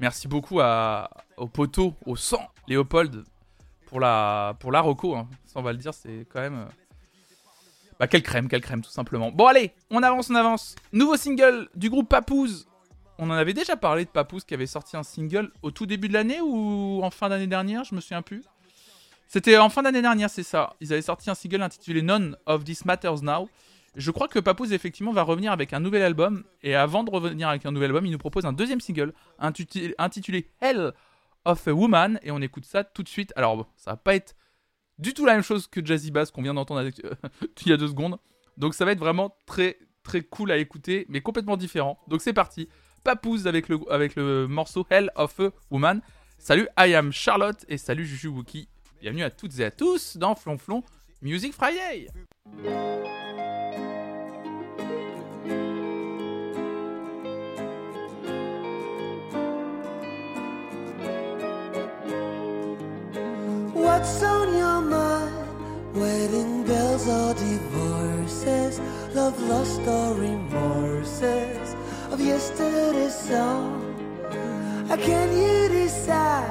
merci 0.00 0.28
beaucoup 0.28 0.60
à, 0.60 1.10
au 1.36 1.46
poteau, 1.46 1.94
au 2.06 2.16
sang, 2.16 2.48
Léopold, 2.66 3.22
pour 3.86 4.00
la, 4.00 4.56
pour 4.58 4.72
la 4.72 4.80
Rocco. 4.80 5.14
hein. 5.14 5.28
Ça 5.44 5.60
on 5.60 5.62
va 5.62 5.72
le 5.72 5.78
dire, 5.78 5.92
c'est 5.94 6.26
quand 6.32 6.40
même... 6.40 6.54
euh, 6.60 6.64
bah 7.98 8.06
quelle 8.06 8.22
crème, 8.22 8.48
quelle 8.48 8.60
crème 8.60 8.82
tout 8.82 8.90
simplement. 8.90 9.30
Bon 9.30 9.46
allez, 9.46 9.72
on 9.90 10.02
avance, 10.02 10.30
on 10.30 10.34
avance. 10.34 10.74
Nouveau 10.92 11.16
single 11.16 11.68
du 11.74 11.90
groupe 11.90 12.08
Papouze. 12.08 12.68
On 13.18 13.30
en 13.30 13.34
avait 13.34 13.54
déjà 13.54 13.76
parlé 13.76 14.04
de 14.04 14.10
Papouze 14.10 14.44
qui 14.44 14.52
avait 14.52 14.66
sorti 14.66 14.96
un 14.96 15.02
single 15.02 15.50
au 15.62 15.70
tout 15.70 15.86
début 15.86 16.08
de 16.08 16.12
l'année 16.12 16.40
ou 16.42 17.00
en 17.02 17.10
fin 17.10 17.30
d'année 17.30 17.46
dernière, 17.46 17.84
je 17.84 17.94
me 17.94 18.00
souviens 18.00 18.22
plus. 18.22 18.42
C'était 19.26 19.56
en 19.56 19.70
fin 19.70 19.82
d'année 19.82 20.02
dernière, 20.02 20.28
c'est 20.28 20.42
ça. 20.42 20.74
Ils 20.80 20.92
avaient 20.92 21.02
sorti 21.02 21.30
un 21.30 21.34
single 21.34 21.62
intitulé 21.62 22.02
None 22.02 22.36
of 22.44 22.64
This 22.64 22.84
Matters 22.84 23.22
Now. 23.22 23.48
Je 23.96 24.10
crois 24.10 24.28
que 24.28 24.38
Papouze 24.38 24.74
effectivement 24.74 25.12
va 25.12 25.22
revenir 25.22 25.50
avec 25.50 25.72
un 25.72 25.80
nouvel 25.80 26.02
album 26.02 26.44
et 26.62 26.74
avant 26.74 27.02
de 27.02 27.10
revenir 27.10 27.48
avec 27.48 27.64
un 27.64 27.72
nouvel 27.72 27.86
album, 27.86 28.04
il 28.04 28.12
nous 28.12 28.18
propose 28.18 28.44
un 28.44 28.52
deuxième 28.52 28.80
single 28.80 29.14
intitulé, 29.38 30.50
Hell 30.60 30.92
of 31.46 31.66
a 31.66 31.72
Woman 31.72 32.20
et 32.22 32.30
on 32.30 32.42
écoute 32.42 32.66
ça 32.66 32.84
tout 32.84 33.02
de 33.02 33.08
suite. 33.08 33.32
Alors 33.36 33.56
bon, 33.56 33.66
ça 33.78 33.92
va 33.92 33.96
pas 33.96 34.14
être 34.14 34.36
du 34.98 35.14
tout 35.14 35.26
la 35.26 35.34
même 35.34 35.42
chose 35.42 35.66
que 35.66 35.84
Jazzy 35.84 36.10
Bass 36.10 36.30
qu'on 36.30 36.42
vient 36.42 36.54
d'entendre 36.54 36.80
avec- 36.80 37.00
il 37.64 37.68
y 37.68 37.72
a 37.72 37.76
deux 37.76 37.88
secondes. 37.88 38.18
Donc 38.56 38.74
ça 38.74 38.84
va 38.84 38.92
être 38.92 38.98
vraiment 38.98 39.36
très 39.46 39.78
très 40.02 40.22
cool 40.22 40.52
à 40.52 40.56
écouter, 40.56 41.04
mais 41.08 41.20
complètement 41.20 41.56
différent. 41.56 41.98
Donc 42.08 42.22
c'est 42.22 42.32
parti. 42.32 42.68
Papouze 43.02 43.46
avec 43.46 43.68
le, 43.68 43.78
avec 43.90 44.14
le 44.16 44.46
morceau 44.46 44.86
Hell 44.88 45.10
of 45.16 45.38
a 45.40 45.50
Woman. 45.70 46.00
Salut, 46.38 46.68
I 46.78 46.94
am 46.94 47.12
Charlotte 47.12 47.64
et 47.68 47.76
salut 47.76 48.06
Juju 48.06 48.28
Wookie. 48.28 48.68
Bienvenue 49.00 49.24
à 49.24 49.30
toutes 49.30 49.58
et 49.58 49.64
à 49.64 49.70
tous 49.70 50.16
dans 50.16 50.34
Flonflon 50.34 50.82
Music 51.22 51.52
Friday. 51.52 52.08
What's 63.74 64.22
Love 69.26 69.42
lost 69.48 69.80
or 69.88 70.14
remorses 70.14 71.74
of 72.12 72.20
yesterday's 72.20 73.12
song? 73.12 73.82
How 74.86 74.94
can 74.94 75.36
you 75.36 75.68
decide 75.68 76.46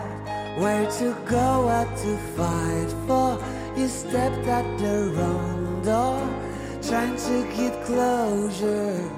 where 0.59 0.85
to 0.99 1.15
go, 1.25 1.67
what 1.67 1.87
to 2.03 2.17
fight 2.35 2.91
for? 3.07 3.39
You 3.79 3.87
stepped 3.87 4.45
at 4.45 4.67
the 4.77 5.09
wrong 5.15 5.83
door, 5.85 6.19
trying 6.81 7.15
to 7.15 7.35
get 7.55 7.81
closure. 7.85 9.09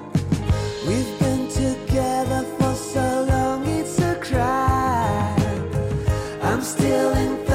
We've 0.86 1.18
been 1.18 1.48
together 1.48 2.46
for 2.58 2.74
so 2.76 3.26
long, 3.28 3.66
it's 3.66 3.98
a 3.98 4.14
crime. 4.22 5.68
I'm 6.42 6.62
still 6.62 7.10
in 7.10 7.47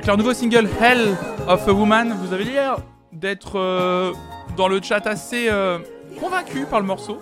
avec 0.00 0.06
leur 0.06 0.16
nouveau 0.16 0.32
single 0.32 0.66
Hell 0.80 1.14
of 1.46 1.68
a 1.68 1.72
Woman. 1.74 2.14
Vous 2.14 2.32
avez 2.32 2.44
l'air 2.44 2.78
d'être 3.12 3.56
euh, 3.58 4.14
dans 4.56 4.66
le 4.66 4.80
chat 4.80 5.06
assez 5.06 5.48
euh, 5.50 5.78
convaincu 6.18 6.64
par 6.64 6.80
le 6.80 6.86
morceau. 6.86 7.18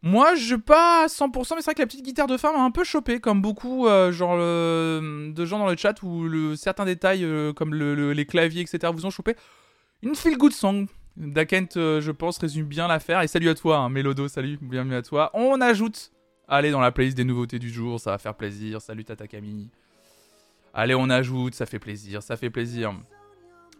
Moi, 0.00 0.36
je 0.36 0.54
pas 0.54 1.02
à 1.02 1.06
100%, 1.08 1.34
mais 1.34 1.44
c'est 1.56 1.64
vrai 1.64 1.74
que 1.74 1.80
la 1.82 1.86
petite 1.86 2.04
guitare 2.04 2.28
de 2.28 2.36
femme 2.36 2.54
m'a 2.54 2.62
un 2.62 2.70
peu 2.70 2.84
chopé, 2.84 3.18
comme 3.18 3.42
beaucoup 3.42 3.88
euh, 3.88 4.12
genre, 4.12 4.36
de 4.38 5.44
gens 5.44 5.58
dans 5.58 5.66
le 5.68 5.76
chat 5.76 6.00
où 6.04 6.54
certains 6.54 6.84
détails, 6.84 7.26
comme 7.56 7.74
le- 7.74 7.96
le- 7.96 8.12
les 8.12 8.26
claviers, 8.26 8.62
etc., 8.62 8.92
vous 8.94 9.04
ont 9.04 9.10
chopé. 9.10 9.34
Une 10.02 10.14
feel 10.14 10.38
good 10.38 10.52
song. 10.52 10.86
Dakent, 11.16 11.72
je 11.74 12.10
pense, 12.12 12.38
résume 12.38 12.66
bien 12.66 12.86
l'affaire. 12.86 13.20
Et 13.22 13.26
salut 13.26 13.48
à 13.48 13.56
toi, 13.56 13.78
hein, 13.78 13.88
Mélodo, 13.88 14.28
salut, 14.28 14.56
bienvenue 14.62 14.94
à 14.94 15.02
toi. 15.02 15.32
On 15.34 15.60
ajoute, 15.60 16.12
allez, 16.46 16.70
dans 16.70 16.80
la 16.80 16.92
playlist 16.92 17.16
des 17.16 17.24
nouveautés 17.24 17.58
du 17.58 17.70
jour, 17.70 17.98
ça 17.98 18.12
va 18.12 18.18
faire 18.18 18.34
plaisir. 18.36 18.80
Salut 18.80 19.04
Tata 19.04 19.26
Camille. 19.26 19.70
Allez, 20.74 20.96
on 20.96 21.08
ajoute, 21.08 21.54
ça 21.54 21.66
fait 21.66 21.78
plaisir, 21.78 22.20
ça 22.22 22.36
fait 22.36 22.50
plaisir. 22.50 22.92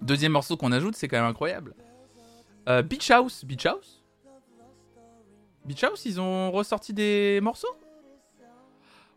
Deuxième 0.00 0.32
morceau 0.32 0.56
qu'on 0.56 0.70
ajoute, 0.70 0.94
c'est 0.94 1.08
quand 1.08 1.16
même 1.16 1.28
incroyable. 1.28 1.74
Euh, 2.68 2.82
Beach 2.82 3.10
House. 3.10 3.44
Beach 3.44 3.66
House? 3.66 4.02
Beach 5.64 5.82
House, 5.82 6.04
ils 6.04 6.20
ont 6.20 6.52
ressorti 6.52 6.94
des 6.94 7.40
morceaux? 7.42 7.76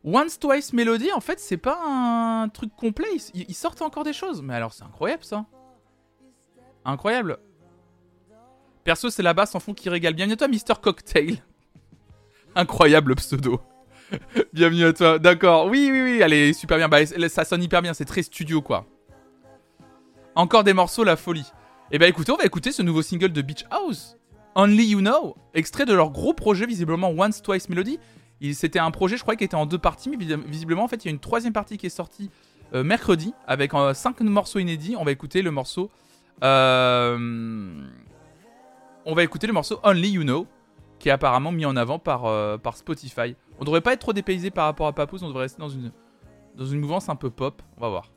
Once 0.04 0.40
Twice 0.40 0.74
Melody, 0.74 1.12
en 1.12 1.20
fait, 1.20 1.40
c'est 1.40 1.58
pas 1.58 1.80
un 1.86 2.50
truc 2.50 2.76
complet. 2.76 3.08
Ils, 3.34 3.54
sortent 3.54 3.82
encore 3.82 4.04
des 4.04 4.14
choses. 4.14 4.42
Mais 4.42 4.56
alors, 4.56 4.74
c'est 4.74 4.84
incroyable 4.84 5.24
ça. 5.24 5.46
Incroyable. 6.84 7.38
Perso, 8.84 9.10
c'est 9.10 9.24
la 9.24 9.34
basse 9.34 9.54
en 9.54 9.60
fond 9.60 9.74
qui 9.74 9.90
régale. 9.90 10.14
Bienvenue 10.14 10.34
à 10.34 10.38
toi, 10.38 10.48
Mister 10.48 10.74
Cocktail. 10.82 11.44
Incroyable 12.56 13.16
pseudo. 13.16 13.60
Bienvenue 14.54 14.86
à 14.86 14.94
toi. 14.94 15.20
D'accord. 15.20 15.66
Oui, 15.68 15.90
oui, 15.92 16.02
oui. 16.02 16.24
Allez, 16.24 16.54
super 16.54 16.78
bien. 16.78 16.88
Bah, 16.88 17.06
ça 17.06 17.46
sonne 17.46 17.64
hyper 17.64 17.82
bien. 17.82 17.94
C'est 17.94 18.06
très 18.06 18.24
studio, 18.24 18.62
quoi. 18.62 18.86
Encore 20.36 20.64
des 20.64 20.74
morceaux, 20.74 21.04
la 21.04 21.16
folie. 21.16 21.52
Eh 21.92 21.98
ben, 22.00 22.08
écoutez, 22.08 22.32
on 22.32 22.38
va 22.38 22.46
écouter 22.46 22.72
ce 22.72 22.82
nouveau 22.82 23.02
single 23.02 23.30
de 23.32 23.42
Beach 23.42 23.66
House. 23.72 24.18
Only 24.56 24.86
You 24.88 25.00
Know, 25.00 25.36
extrait 25.54 25.86
de 25.86 25.94
leur 25.94 26.10
gros 26.12 26.34
projet, 26.34 26.66
visiblement 26.66 27.10
Once 27.10 27.42
Twice 27.42 27.70
Melody. 27.70 28.00
C'était 28.54 28.80
un 28.80 28.92
projet, 28.92 29.18
je 29.18 29.22
crois, 29.24 29.36
qui 29.36 29.44
était 29.44 29.56
en 29.56 29.66
deux 29.66 29.78
parties, 29.78 30.10
mais 30.10 30.18
visi- 30.18 30.36
visiblement, 30.48 30.84
en 30.84 30.88
fait, 30.88 31.04
il 31.04 31.08
y 31.08 31.10
a 31.10 31.12
une 31.12 31.20
troisième 31.20 31.54
partie 31.54 31.78
qui 31.78 31.86
est 31.88 31.90
sortie 31.90 32.30
euh, 32.74 32.84
mercredi 32.84 33.34
avec 33.48 33.74
euh, 33.74 33.94
cinq 33.94 34.20
morceaux 34.22 34.60
inédits. 34.60 34.96
On 34.98 35.04
va 35.04 35.12
écouter 35.12 35.42
le 35.42 35.52
morceau. 35.52 35.90
euh, 36.44 37.84
on 39.06 39.14
va 39.16 39.24
écouter 39.24 39.48
le 39.48 39.54
morceau 39.54 39.80
Only 39.84 40.10
You 40.10 40.24
Know, 40.24 40.46
qui 41.00 41.10
est 41.10 41.12
apparemment 41.12 41.52
mis 41.52 41.66
en 41.66 41.76
avant 41.78 41.98
par 42.00 42.76
Spotify. 42.76 43.36
On 43.60 43.66
devrait 43.66 43.82
pas 43.82 43.94
être 43.94 44.02
trop 44.02 44.14
dépaysé 44.14 44.52
par 44.52 44.66
rapport 44.66 44.88
à 44.88 44.94
Papoose, 44.94 45.24
on 45.24 45.28
devrait 45.28 45.44
rester 45.44 45.60
dans 45.60 45.70
une, 45.70 45.92
dans 46.56 46.66
une 46.66 46.80
mouvance 46.80 47.10
un 47.10 47.16
peu 47.16 47.30
pop. 47.30 47.62
On 47.78 47.82
va 47.82 47.90
voir. 47.90 48.12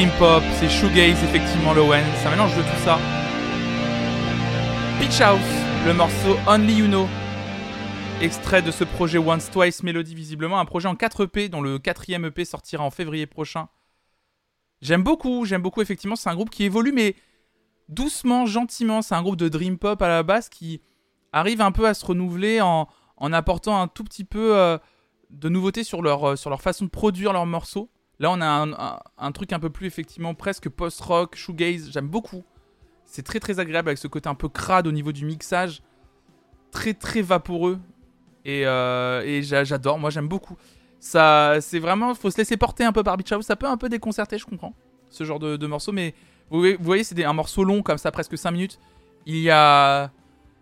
Dream 0.00 0.18
pop, 0.18 0.42
c'est 0.54 0.70
shoegaze 0.70 1.22
effectivement 1.24 1.74
Lowen, 1.74 2.02
un 2.24 2.30
mélange 2.30 2.56
de 2.56 2.62
tout 2.62 2.84
ça. 2.84 2.98
Beach 4.98 5.20
House, 5.20 5.40
le 5.84 5.92
morceau 5.92 6.38
Only 6.48 6.72
You 6.76 6.86
Know, 6.86 7.06
extrait 8.22 8.62
de 8.62 8.70
ce 8.70 8.84
projet 8.84 9.18
Once 9.18 9.50
Twice 9.50 9.82
Melody 9.82 10.14
visiblement, 10.14 10.58
un 10.58 10.64
projet 10.64 10.88
en 10.88 10.96
4 10.96 11.24
EP 11.24 11.50
dont 11.50 11.60
le 11.60 11.78
quatrième 11.78 12.24
EP 12.24 12.46
sortira 12.46 12.82
en 12.82 12.90
février 12.90 13.26
prochain. 13.26 13.68
J'aime 14.80 15.02
beaucoup, 15.02 15.44
j'aime 15.44 15.60
beaucoup 15.60 15.82
effectivement, 15.82 16.16
c'est 16.16 16.30
un 16.30 16.34
groupe 16.34 16.48
qui 16.48 16.64
évolue 16.64 16.92
mais 16.92 17.14
doucement, 17.90 18.46
gentiment, 18.46 19.02
c'est 19.02 19.14
un 19.14 19.22
groupe 19.22 19.36
de 19.36 19.50
dream 19.50 19.76
pop 19.76 20.00
à 20.00 20.08
la 20.08 20.22
base 20.22 20.48
qui 20.48 20.80
arrive 21.34 21.60
un 21.60 21.72
peu 21.72 21.86
à 21.86 21.92
se 21.92 22.06
renouveler 22.06 22.62
en, 22.62 22.88
apportant 23.18 23.78
un 23.78 23.86
tout 23.86 24.04
petit 24.04 24.24
peu 24.24 24.56
euh, 24.56 24.78
de 25.28 25.50
nouveautés 25.50 25.84
sur 25.84 26.00
leur, 26.00 26.26
euh, 26.30 26.36
sur 26.36 26.48
leur 26.48 26.62
façon 26.62 26.86
de 26.86 26.90
produire 26.90 27.34
leurs 27.34 27.44
morceaux. 27.44 27.90
Là, 28.20 28.30
on 28.30 28.40
a 28.42 29.00
un, 29.18 29.32
truc 29.32 29.54
un 29.54 29.58
peu 29.58 29.70
plus, 29.70 29.86
effectivement, 29.86 30.34
presque 30.34 30.68
post-rock, 30.68 31.36
shoegaze. 31.36 31.90
J'aime 31.90 32.06
beaucoup. 32.08 32.44
C'est 33.06 33.22
très 33.22 33.40
très 33.40 33.58
agréable 33.58 33.88
avec 33.88 33.98
ce 33.98 34.08
côté 34.08 34.28
un 34.28 34.34
peu 34.34 34.50
crade 34.50 34.86
au 34.86 34.92
niveau 34.92 35.10
du 35.10 35.24
mixage. 35.24 35.82
Très 36.70 36.92
très 36.92 37.22
vaporeux. 37.22 37.78
Et, 38.44 38.66
euh, 38.66 39.42
j'adore, 39.42 39.98
moi 39.98 40.10
j'aime 40.10 40.28
beaucoup. 40.28 40.56
Ça, 40.98 41.62
c'est 41.62 41.78
vraiment, 41.78 42.14
faut 42.14 42.30
se 42.30 42.36
laisser 42.36 42.58
porter 42.58 42.84
un 42.84 42.92
peu 42.92 43.02
par 43.02 43.16
Beach 43.16 43.32
House. 43.32 43.46
Ça 43.46 43.56
peut 43.56 43.66
un 43.66 43.78
peu 43.78 43.88
déconcerter, 43.88 44.36
je 44.36 44.44
comprends, 44.44 44.74
ce 45.08 45.24
genre 45.24 45.38
de, 45.38 45.66
morceau. 45.66 45.90
Mais 45.90 46.14
vous, 46.50 46.62
voyez- 46.78 47.04
c'est 47.04 47.24
un 47.24 47.32
morceau 47.32 47.64
long 47.64 47.82
comme 47.82 47.98
ça, 47.98 48.10
presque 48.10 48.36
5 48.36 48.50
minutes. 48.50 48.78
Il 49.24 49.38
y 49.38 49.50
a, 49.50 50.10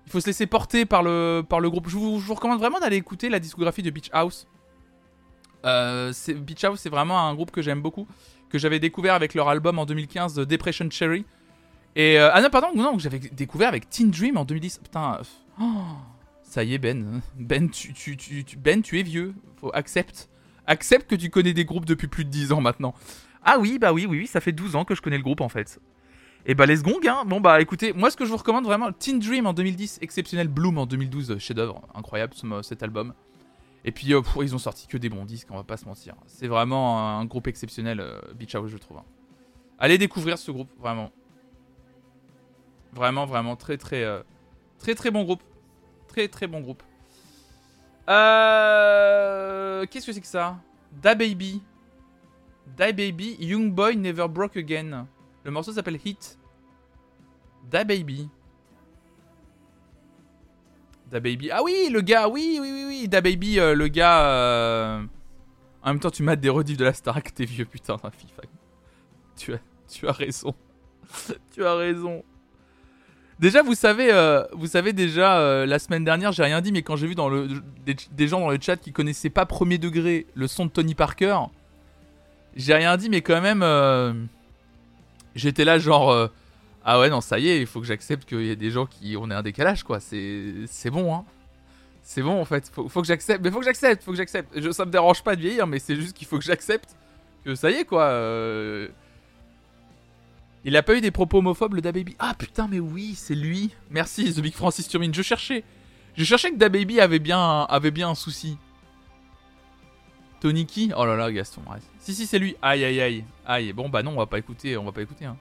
il 0.06 0.12
faut 0.12 0.20
se 0.20 0.26
laisser 0.26 0.46
porter 0.46 0.86
par 0.86 1.02
le, 1.02 1.42
groupe. 1.50 1.88
Je 1.88 1.96
vous 1.96 2.34
recommande 2.34 2.60
vraiment 2.60 2.78
d'aller 2.78 2.96
écouter 2.96 3.28
la 3.28 3.40
discographie 3.40 3.82
de 3.82 3.90
Beach 3.90 4.10
House. 4.12 4.46
Euh, 5.64 6.12
Beach 6.36 6.64
House, 6.64 6.80
c'est 6.80 6.88
vraiment 6.90 7.20
un 7.28 7.34
groupe 7.34 7.50
que 7.50 7.62
j'aime 7.62 7.80
beaucoup, 7.82 8.06
que 8.50 8.58
j'avais 8.58 8.78
découvert 8.78 9.14
avec 9.14 9.34
leur 9.34 9.48
album 9.48 9.78
en 9.78 9.86
2015, 9.86 10.38
euh, 10.38 10.46
Depression 10.46 10.88
Cherry. 10.90 11.24
Et 11.96 12.18
euh, 12.18 12.30
ah 12.32 12.40
non, 12.40 12.48
pardon, 12.50 12.68
non, 12.76 12.94
que 12.96 13.02
j'avais 13.02 13.18
découvert 13.18 13.68
avec 13.68 13.88
Teen 13.90 14.10
Dream 14.10 14.36
en 14.36 14.44
2010. 14.44 14.78
Putain, 14.84 15.18
euh, 15.20 15.22
oh, 15.60 15.64
ça 16.42 16.62
y 16.64 16.74
est 16.74 16.78
Ben, 16.78 17.20
Ben, 17.36 17.68
tu, 17.70 17.92
tu, 17.92 18.16
tu, 18.16 18.44
Ben, 18.56 18.82
tu 18.82 18.98
es 19.00 19.02
vieux. 19.02 19.34
Faut 19.56 19.70
accepte, 19.74 20.28
accepte 20.66 21.10
que 21.10 21.16
tu 21.16 21.28
connais 21.30 21.52
des 21.54 21.64
groupes 21.64 21.84
depuis 21.86 22.06
plus 22.08 22.24
de 22.24 22.30
10 22.30 22.52
ans 22.52 22.60
maintenant. 22.60 22.94
Ah 23.44 23.58
oui, 23.58 23.78
bah 23.80 23.92
oui, 23.92 24.06
oui, 24.08 24.18
oui, 24.20 24.26
ça 24.26 24.40
fait 24.40 24.52
12 24.52 24.76
ans 24.76 24.84
que 24.84 24.94
je 24.94 25.00
connais 25.02 25.16
le 25.16 25.22
groupe 25.22 25.40
en 25.40 25.48
fait. 25.48 25.80
Et 26.46 26.54
bah 26.54 26.66
les 26.66 26.76
gongs, 26.76 27.00
hein. 27.06 27.24
Bon 27.26 27.40
bah 27.40 27.60
écoutez, 27.60 27.92
moi 27.92 28.10
ce 28.10 28.16
que 28.16 28.24
je 28.24 28.30
vous 28.30 28.36
recommande 28.36 28.64
vraiment, 28.64 28.92
Teen 28.92 29.18
Dream 29.18 29.46
en 29.46 29.52
2010, 29.52 29.98
exceptionnel, 30.02 30.48
Bloom 30.48 30.78
en 30.78 30.86
2012, 30.86 31.30
euh, 31.32 31.38
chef-d'œuvre, 31.38 31.82
incroyable 31.94 32.32
ce- 32.34 32.62
cet 32.62 32.82
album. 32.82 33.12
Et 33.88 33.90
puis 33.90 34.12
euh, 34.12 34.20
ils 34.42 34.54
ont 34.54 34.58
sorti 34.58 34.86
que 34.86 34.98
des 34.98 35.08
bons 35.08 35.24
disques, 35.24 35.48
on 35.50 35.56
va 35.56 35.64
pas 35.64 35.78
se 35.78 35.86
mentir. 35.86 36.14
C'est 36.26 36.46
vraiment 36.46 37.18
un 37.18 37.24
groupe 37.24 37.46
exceptionnel, 37.46 38.00
euh, 38.00 38.20
Beach 38.34 38.54
House, 38.54 38.70
je 38.70 38.76
trouve. 38.76 38.98
hein. 38.98 39.04
Allez 39.78 39.96
découvrir 39.96 40.36
ce 40.36 40.50
groupe, 40.50 40.68
vraiment. 40.78 41.10
Vraiment, 42.92 43.24
vraiment, 43.24 43.56
très 43.56 43.78
très 43.78 44.04
euh, 44.04 44.20
très 44.78 44.94
très 44.94 45.10
bon 45.10 45.24
groupe. 45.24 45.42
Très 46.06 46.28
très 46.28 46.46
bon 46.46 46.60
groupe. 46.60 46.82
Qu'est-ce 48.06 50.06
que 50.06 50.12
c'est 50.12 50.20
que 50.20 50.26
ça? 50.26 50.58
Da 50.92 51.14
Baby. 51.14 51.62
Da 52.76 52.92
Baby, 52.92 53.38
Young 53.40 53.72
Boy 53.72 53.96
Never 53.96 54.28
Broke 54.28 54.58
Again. 54.58 55.06
Le 55.44 55.50
morceau 55.50 55.72
s'appelle 55.72 55.98
Hit. 56.04 56.38
Da 57.70 57.84
Baby. 57.84 58.28
Da 61.10 61.20
Baby. 61.20 61.50
Ah 61.50 61.62
oui, 61.62 61.88
le 61.90 62.00
gars, 62.00 62.28
oui, 62.28 62.58
oui, 62.60 62.70
oui, 62.72 62.84
oui. 62.86 63.08
Da 63.08 63.20
Baby, 63.20 63.58
euh, 63.58 63.74
le 63.74 63.88
gars. 63.88 64.26
euh, 64.26 65.02
En 65.82 65.88
même 65.88 66.00
temps, 66.00 66.10
tu 66.10 66.22
mates 66.22 66.40
des 66.40 66.48
rediffs 66.50 66.76
de 66.76 66.84
la 66.84 66.92
Starac, 66.92 67.32
t'es 67.34 67.44
vieux, 67.44 67.64
putain, 67.64 67.96
FIFA. 67.96 68.42
Tu 69.36 69.54
as, 69.54 69.58
tu 69.90 70.06
as 70.06 70.12
raison. 70.12 70.54
tu 71.54 71.64
as 71.64 71.74
raison. 71.74 72.22
Déjà, 73.38 73.62
vous 73.62 73.74
savez, 73.74 74.12
euh, 74.12 74.42
vous 74.52 74.66
savez 74.66 74.92
déjà, 74.92 75.38
euh, 75.38 75.64
la 75.64 75.78
semaine 75.78 76.04
dernière, 76.04 76.32
j'ai 76.32 76.42
rien 76.42 76.60
dit, 76.60 76.72
mais 76.72 76.82
quand 76.82 76.96
j'ai 76.96 77.06
vu 77.06 77.14
dans 77.14 77.28
le, 77.28 77.48
des, 77.86 78.28
gens 78.28 78.40
dans 78.40 78.50
le 78.50 78.58
chat 78.60 78.76
qui 78.76 78.92
connaissaient 78.92 79.30
pas 79.30 79.46
premier 79.46 79.78
degré 79.78 80.26
le 80.34 80.48
son 80.48 80.66
de 80.66 80.70
Tony 80.70 80.96
Parker, 80.96 81.38
j'ai 82.56 82.74
rien 82.74 82.96
dit, 82.96 83.08
mais 83.08 83.22
quand 83.22 83.40
même, 83.40 84.28
j'étais 85.36 85.64
là 85.64 85.78
genre, 85.78 86.30
ah 86.90 86.98
ouais, 86.98 87.10
non, 87.10 87.20
ça 87.20 87.38
y 87.38 87.50
est, 87.50 87.60
il 87.60 87.66
faut 87.66 87.80
que 87.80 87.86
j'accepte 87.86 88.26
qu'il 88.26 88.46
y 88.46 88.48
ait 88.48 88.56
des 88.56 88.70
gens 88.70 88.86
qui, 88.86 89.14
on 89.18 89.30
ait 89.30 89.34
un 89.34 89.42
décalage, 89.42 89.82
quoi. 89.82 90.00
C'est, 90.00 90.90
bon, 90.90 91.14
hein. 91.14 91.26
C'est 92.02 92.22
bon, 92.22 92.40
en 92.40 92.46
fait. 92.46 92.70
Faut, 92.74 92.88
faut 92.88 93.02
que 93.02 93.06
j'accepte, 93.06 93.44
mais 93.44 93.50
faut 93.50 93.58
que 93.58 93.66
j'accepte, 93.66 94.02
faut 94.02 94.12
que 94.12 94.16
j'accepte. 94.16 94.58
Je, 94.58 94.70
ça 94.70 94.86
me 94.86 94.90
dérange 94.90 95.22
pas 95.22 95.36
de 95.36 95.42
vieillir, 95.42 95.66
mais 95.66 95.80
c'est 95.80 95.96
juste 95.96 96.16
qu'il 96.16 96.26
faut 96.26 96.38
que 96.38 96.44
j'accepte 96.46 96.96
que 97.44 97.54
ça 97.54 97.70
y 97.70 97.74
est, 97.74 97.84
quoi. 97.84 98.04
euh, 98.04 98.88
il 100.64 100.74
a 100.78 100.82
pas 100.82 100.94
eu 100.94 101.02
des 101.02 101.10
propos 101.10 101.40
homophobes, 101.40 101.74
le 101.74 101.82
DaBaby? 101.82 102.16
Ah 102.18 102.32
putain, 102.32 102.68
mais 102.68 102.80
oui, 102.80 103.14
c'est 103.14 103.34
lui. 103.34 103.74
Merci, 103.90 104.32
The 104.32 104.40
Big 104.40 104.54
Francis 104.54 104.88
Turmine. 104.88 105.12
Je 105.12 105.20
cherchais. 105.20 105.64
Je 106.16 106.24
cherchais 106.24 106.50
que 106.52 106.56
DaBaby 106.56 107.02
avait 107.02 107.18
bien, 107.18 107.64
avait 107.64 107.90
bien 107.90 108.08
un 108.08 108.14
souci. 108.14 108.56
Toniki 110.40 110.92
Oh 110.96 111.04
là 111.04 111.16
là, 111.16 111.30
Gaston. 111.30 111.60
Si, 111.98 112.14
si, 112.14 112.26
c'est 112.26 112.38
lui. 112.38 112.56
Aïe, 112.62 112.82
aïe, 112.82 112.98
aïe. 113.02 113.24
Aïe, 113.44 113.74
bon, 113.74 113.90
bah 113.90 114.02
non, 114.02 114.12
on 114.12 114.16
va 114.16 114.26
pas 114.26 114.38
écouter, 114.38 114.78
on 114.78 114.84
va 114.84 114.92
pas 114.92 115.02
écouter. 115.02 115.26
Hein. 115.26 115.36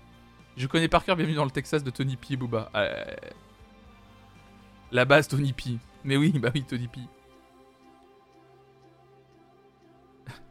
Je 0.57 0.65
connais 0.65 0.87
par 0.87 1.05
cœur 1.05 1.15
Bienvenue 1.15 1.35
dans 1.35 1.45
le 1.45 1.51
Texas 1.51 1.83
de 1.83 1.91
Tony 1.91 2.17
P 2.17 2.33
et 2.33 2.35
Booba. 2.35 2.71
Euh, 2.75 3.05
La 4.91 5.05
base 5.05 5.27
Tony 5.27 5.53
P. 5.53 5.77
Mais 6.03 6.17
oui, 6.17 6.31
bah 6.39 6.49
oui, 6.53 6.63
Tony 6.63 6.87
P. 6.87 6.99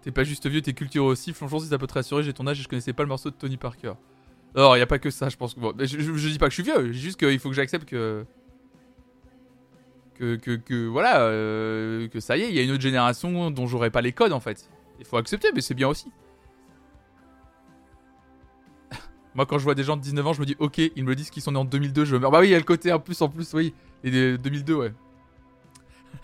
T'es 0.02 0.12
pas 0.12 0.22
juste 0.22 0.46
vieux, 0.46 0.62
t'es 0.62 0.74
cultureux 0.74 1.10
aussi. 1.10 1.32
Franchement, 1.32 1.58
si 1.58 1.66
ça 1.66 1.78
peut 1.78 1.88
te 1.88 1.94
rassurer, 1.94 2.22
j'ai 2.22 2.32
ton 2.32 2.46
âge 2.46 2.60
et 2.60 2.62
je 2.62 2.68
connaissais 2.68 2.92
pas 2.92 3.02
le 3.02 3.08
morceau 3.08 3.30
de 3.30 3.34
Tony 3.34 3.56
Parker. 3.56 3.94
Alors, 4.54 4.76
il 4.76 4.80
a 4.80 4.86
pas 4.86 5.00
que 5.00 5.10
ça, 5.10 5.28
je 5.28 5.36
pense 5.36 5.54
que. 5.54 5.60
Je, 5.84 6.28
dis 6.28 6.38
pas 6.38 6.46
que 6.46 6.54
je 6.54 6.62
suis 6.62 6.70
vieux, 6.70 6.92
juste 6.92 7.18
qu'il 7.18 7.40
faut 7.40 7.48
que 7.48 7.56
j'accepte 7.56 7.88
que. 7.88 8.24
Que, 10.14 10.36
que, 10.36 10.52
que 10.52 10.86
voilà, 10.86 11.20
euh, 11.22 12.08
que 12.08 12.20
ça 12.20 12.38
y 12.38 12.42
est, 12.42 12.48
il 12.48 12.54
y 12.54 12.60
a 12.60 12.62
une 12.62 12.70
autre 12.70 12.80
génération 12.80 13.50
dont 13.50 13.66
j'aurais 13.66 13.90
pas 13.90 14.00
les 14.00 14.12
codes 14.12 14.32
en 14.32 14.40
fait. 14.40 14.70
Il 14.98 15.04
faut 15.04 15.18
accepter, 15.18 15.48
mais 15.54 15.60
c'est 15.60 15.74
bien 15.74 15.88
aussi. 15.88 16.10
Moi, 19.36 19.44
quand 19.44 19.58
je 19.58 19.64
vois 19.64 19.74
des 19.74 19.84
gens 19.84 19.98
de 19.98 20.02
19 20.02 20.26
ans, 20.26 20.32
je 20.32 20.40
me 20.40 20.46
dis, 20.46 20.56
ok, 20.58 20.78
ils 20.78 21.04
me 21.04 21.14
disent 21.14 21.28
qu'ils 21.28 21.42
sont 21.42 21.52
nés 21.52 21.58
en 21.58 21.66
2002, 21.66 22.06
je 22.06 22.16
meurs. 22.16 22.30
Bah 22.30 22.40
oui, 22.40 22.48
il 22.48 22.52
y 22.52 22.54
a 22.54 22.58
le 22.58 22.64
côté 22.64 22.90
en 22.90 22.98
plus, 22.98 23.20
en 23.20 23.28
plus, 23.28 23.52
oui. 23.52 23.74
Et 24.02 24.10
de 24.10 24.36
2002, 24.36 24.74
ouais. 24.74 24.94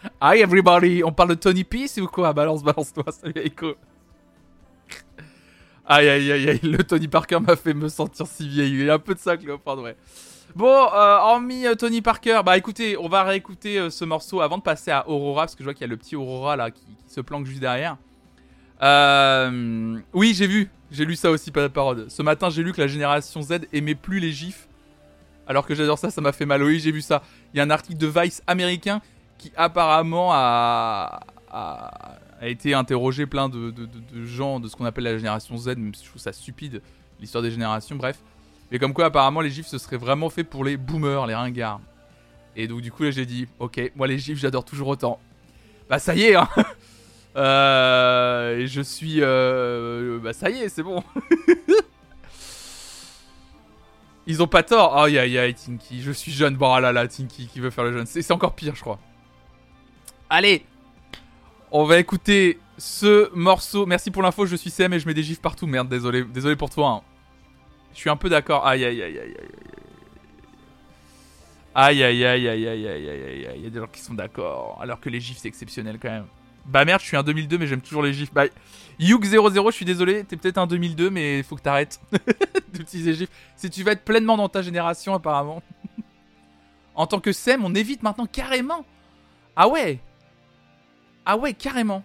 Hi 0.22 0.38
everybody, 0.38 1.04
on 1.04 1.12
parle 1.12 1.30
de 1.30 1.34
Tony 1.34 1.62
Peace 1.62 2.00
ou 2.00 2.06
quoi? 2.06 2.32
Balance, 2.32 2.62
balance-toi, 2.62 3.04
salut 3.12 3.34
Echo. 3.36 3.74
Aïe 5.84 6.08
aïe 6.08 6.32
aïe 6.32 6.48
aïe, 6.48 6.60
le 6.62 6.82
Tony 6.84 7.08
Parker 7.08 7.40
m'a 7.40 7.56
fait 7.56 7.74
me 7.74 7.88
sentir 7.88 8.26
si 8.26 8.48
vieille. 8.48 8.70
Il 8.70 8.84
y 8.84 8.88
a 8.88 8.94
un 8.94 8.98
peu 8.98 9.14
de 9.14 9.18
ça, 9.18 9.36
Cléopâtre, 9.36 9.82
ouais. 9.82 9.96
Bon, 10.54 10.66
euh, 10.66 11.18
hormis 11.18 11.66
euh, 11.66 11.74
Tony 11.74 12.00
Parker, 12.00 12.40
bah 12.46 12.56
écoutez, 12.56 12.96
on 12.96 13.08
va 13.08 13.24
réécouter 13.24 13.78
euh, 13.78 13.90
ce 13.90 14.04
morceau 14.04 14.40
avant 14.40 14.58
de 14.58 14.62
passer 14.62 14.90
à 14.90 15.08
Aurora, 15.08 15.42
parce 15.42 15.54
que 15.54 15.62
je 15.62 15.64
vois 15.64 15.74
qu'il 15.74 15.82
y 15.82 15.84
a 15.84 15.88
le 15.88 15.96
petit 15.96 16.14
Aurora 16.14 16.56
là 16.56 16.70
qui 16.70 16.86
se 17.08 17.20
planque 17.20 17.46
juste 17.46 17.60
derrière. 17.60 17.98
Euh, 18.82 20.00
oui, 20.12 20.34
j'ai 20.34 20.46
vu, 20.46 20.70
j'ai 20.90 21.04
lu 21.04 21.16
ça 21.16 21.30
aussi, 21.30 21.50
pas 21.50 21.62
de 21.62 21.68
parole. 21.68 22.06
Ce 22.08 22.22
matin, 22.22 22.50
j'ai 22.50 22.62
lu 22.62 22.72
que 22.72 22.80
la 22.80 22.88
génération 22.88 23.42
Z 23.42 23.60
aimait 23.72 23.94
plus 23.94 24.18
les 24.18 24.32
gifs. 24.32 24.68
Alors 25.46 25.66
que 25.66 25.74
j'adore 25.74 25.98
ça, 25.98 26.10
ça 26.10 26.20
m'a 26.20 26.32
fait 26.32 26.46
mal. 26.46 26.62
Oui, 26.62 26.80
j'ai 26.80 26.92
vu 26.92 27.00
ça. 27.00 27.22
Il 27.52 27.58
y 27.58 27.60
a 27.60 27.64
un 27.64 27.70
article 27.70 27.98
de 27.98 28.06
Vice 28.06 28.42
américain 28.46 29.00
qui 29.38 29.52
apparemment 29.56 30.30
a, 30.32 31.20
a, 31.50 32.18
été 32.42 32.74
interrogé 32.74 33.26
plein 33.26 33.48
de 33.48 33.72
gens 34.24 34.60
de 34.60 34.68
ce 34.68 34.76
qu'on 34.76 34.84
appelle 34.84 35.04
la 35.04 35.16
génération 35.16 35.56
Z, 35.56 35.68
même 35.76 35.94
si 35.94 36.04
je 36.04 36.10
trouve 36.10 36.22
ça 36.22 36.32
stupide, 36.32 36.82
l'histoire 37.20 37.42
des 37.42 37.50
générations, 37.50 37.96
bref. 37.96 38.18
Mais 38.72 38.78
comme 38.78 38.94
quoi, 38.94 39.04
apparemment, 39.06 39.42
les 39.42 39.50
gifs, 39.50 39.66
ce 39.66 39.78
serait 39.78 39.98
vraiment 39.98 40.30
fait 40.30 40.44
pour 40.44 40.64
les 40.64 40.76
boomers, 40.76 41.26
les 41.26 41.34
ringards. 41.34 41.80
Et 42.56 42.66
donc, 42.66 42.80
du 42.80 42.90
coup, 42.90 43.02
là, 43.02 43.10
j'ai 43.10 43.26
dit, 43.26 43.46
ok, 43.58 43.92
moi, 43.94 44.06
les 44.06 44.18
gifs, 44.18 44.38
j'adore 44.38 44.64
toujours 44.64 44.88
autant. 44.88 45.20
Bah, 45.90 45.98
ça 45.98 46.14
y 46.14 46.22
est, 46.22 46.36
hein 46.36 46.48
Euh, 47.36 48.66
je 48.66 48.80
suis... 48.82 49.18
euh, 49.20 50.18
bah, 50.22 50.32
ça 50.32 50.50
y 50.50 50.58
est, 50.58 50.68
c'est 50.68 50.82
bon 50.82 51.02
Ils 54.26 54.42
ont 54.42 54.46
pas 54.46 54.62
tort. 54.62 54.96
Aïe 54.98 55.18
aïe 55.18 55.36
aïe, 55.38 55.54
Tinky. 55.54 56.00
Je 56.00 56.12
suis 56.12 56.30
jeune. 56.32 56.56
Bon, 56.56 56.72
ah 56.72 56.80
là 56.80 56.92
là, 56.92 57.08
Tinky 57.08 57.48
qui 57.48 57.58
veut 57.60 57.70
faire 57.70 57.84
le 57.84 57.92
jeune. 57.92 58.06
C'est 58.06 58.30
encore 58.30 58.54
pire, 58.54 58.74
je 58.76 58.80
crois. 58.80 58.98
Allez 60.30 60.64
On 61.72 61.84
va 61.84 61.98
écouter 61.98 62.58
ce 62.78 63.34
morceau. 63.34 63.84
Merci 63.86 64.10
pour 64.10 64.22
l'info, 64.22 64.46
je 64.46 64.54
suis 64.56 64.70
CM 64.70 64.92
et 64.92 65.00
je 65.00 65.06
mets 65.06 65.14
des 65.14 65.22
gifs 65.24 65.40
partout. 65.40 65.66
Merde, 65.66 65.88
désolé, 65.88 66.22
désolé 66.24 66.54
pour 66.56 66.70
toi. 66.70 66.88
hein. 66.88 67.00
Je 67.94 67.98
suis 67.98 68.10
un 68.10 68.16
peu 68.16 68.28
d'accord. 68.28 68.64
Aïe 68.66 68.84
aïe 68.84 69.02
aïe 69.02 69.18
aïe 69.18 69.34
aïe. 69.38 69.48
Aïe 71.74 72.02
aïe 72.04 72.24
aïe 72.24 72.48
aïe 72.48 72.68
aïe 72.68 72.86
aïe 72.88 73.08
aïe 73.08 73.08
aïe 73.10 73.46
aïe. 73.46 73.52
Il 73.56 73.64
y 73.64 73.66
a 73.66 73.70
des 73.70 73.78
gens 73.80 73.86
qui 73.92 74.00
sont 74.00 74.14
d'accord. 74.14 74.78
Alors 74.80 75.00
que 75.00 75.08
les 75.10 75.20
gifs, 75.20 75.38
c'est 75.38 75.48
exceptionnel 75.48 75.98
quand 76.00 76.10
même. 76.10 76.26
Bah 76.64 76.84
merde, 76.84 77.00
je 77.00 77.06
suis 77.06 77.16
un 77.16 77.22
2002, 77.22 77.58
mais 77.58 77.66
j'aime 77.66 77.80
toujours 77.80 78.02
les 78.02 78.12
gifs. 78.12 78.32
Bah, 78.32 78.44
Youk00, 79.00 79.70
je 79.70 79.74
suis 79.76 79.84
désolé, 79.84 80.24
t'es 80.24 80.36
peut-être 80.36 80.58
un 80.58 80.66
2002, 80.66 81.10
mais 81.10 81.42
faut 81.42 81.56
que 81.56 81.62
t'arrêtes 81.62 82.00
d'utiliser 82.72 83.14
gifs. 83.14 83.30
Si 83.56 83.68
tu 83.68 83.82
veux 83.82 83.92
être 83.92 84.04
pleinement 84.04 84.36
dans 84.36 84.48
ta 84.48 84.62
génération, 84.62 85.14
apparemment. 85.14 85.62
en 86.94 87.06
tant 87.06 87.20
que 87.20 87.32
SEM, 87.32 87.64
on 87.64 87.74
évite 87.74 88.02
maintenant 88.02 88.26
carrément. 88.26 88.84
Ah 89.56 89.68
ouais 89.68 90.00
Ah 91.26 91.36
ouais, 91.36 91.52
carrément. 91.52 92.04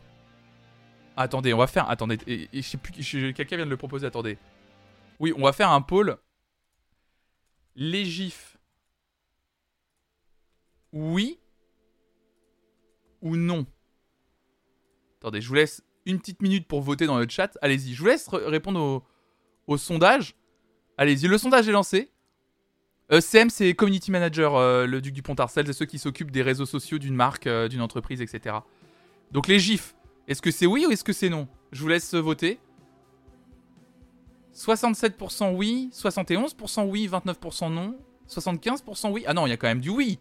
Attendez, 1.15 1.53
on 1.53 1.57
va 1.57 1.67
faire. 1.67 1.89
Attendez, 1.89 2.17
Quelqu'un 2.17 3.55
vient 3.57 3.65
de 3.65 3.69
le 3.71 3.77
proposer, 3.77 4.05
attendez. 4.05 4.37
Oui, 5.19 5.33
on 5.35 5.43
va 5.43 5.53
faire 5.53 5.71
un 5.71 5.81
pôle. 5.81 6.17
Les 7.75 8.05
gifs. 8.05 8.57
Oui 10.93 11.39
ou 13.21 13.35
non? 13.35 13.65
Attendez, 15.19 15.41
je 15.41 15.47
vous 15.47 15.55
laisse 15.55 15.83
une 16.05 16.19
petite 16.19 16.41
minute 16.41 16.67
pour 16.67 16.81
voter 16.81 17.05
dans 17.05 17.17
le 17.17 17.27
chat. 17.27 17.57
Allez-y, 17.61 17.93
je 17.93 17.99
vous 17.99 18.07
laisse 18.07 18.27
répondre 18.29 19.03
au, 19.67 19.77
sondage. 19.77 20.35
Allez-y, 20.97 21.27
le 21.27 21.37
sondage 21.37 21.67
est 21.67 21.71
lancé. 21.71 22.11
Euh, 23.11 23.21
CM, 23.21 23.49
c'est 23.49 23.73
Community 23.73 24.11
Manager, 24.11 24.55
euh, 24.55 24.85
le 24.85 25.01
duc 25.01 25.13
du 25.13 25.21
Pont-Arcel, 25.21 25.65
c'est 25.67 25.73
ceux 25.73 25.85
qui 25.85 25.97
s'occupent 25.97 26.31
des 26.31 26.41
réseaux 26.41 26.65
sociaux 26.65 26.97
d'une 26.97 27.15
marque, 27.15 27.47
euh, 27.47 27.67
d'une 27.67 27.81
entreprise, 27.81 28.21
etc. 28.21 28.57
Donc 29.31 29.47
les 29.47 29.59
gifs, 29.59 29.95
est-ce 30.27 30.41
que 30.41 30.51
c'est 30.51 30.65
oui 30.65 30.85
ou 30.85 30.91
est-ce 30.91 31.03
que 31.03 31.13
c'est 31.13 31.29
non? 31.29 31.47
Je 31.71 31.81
vous 31.81 31.87
laisse 31.87 32.13
voter. 32.13 32.59
67% 34.53 35.55
oui, 35.55 35.89
71% 35.93 36.89
oui, 36.89 37.07
29% 37.07 37.71
non, 37.71 37.97
75% 38.27 39.11
oui. 39.11 39.23
Ah 39.27 39.33
non, 39.33 39.45
il 39.45 39.51
y 39.51 39.53
a 39.53 39.57
quand 39.57 39.67
même 39.67 39.81
du 39.81 39.89
oui. 39.89 40.19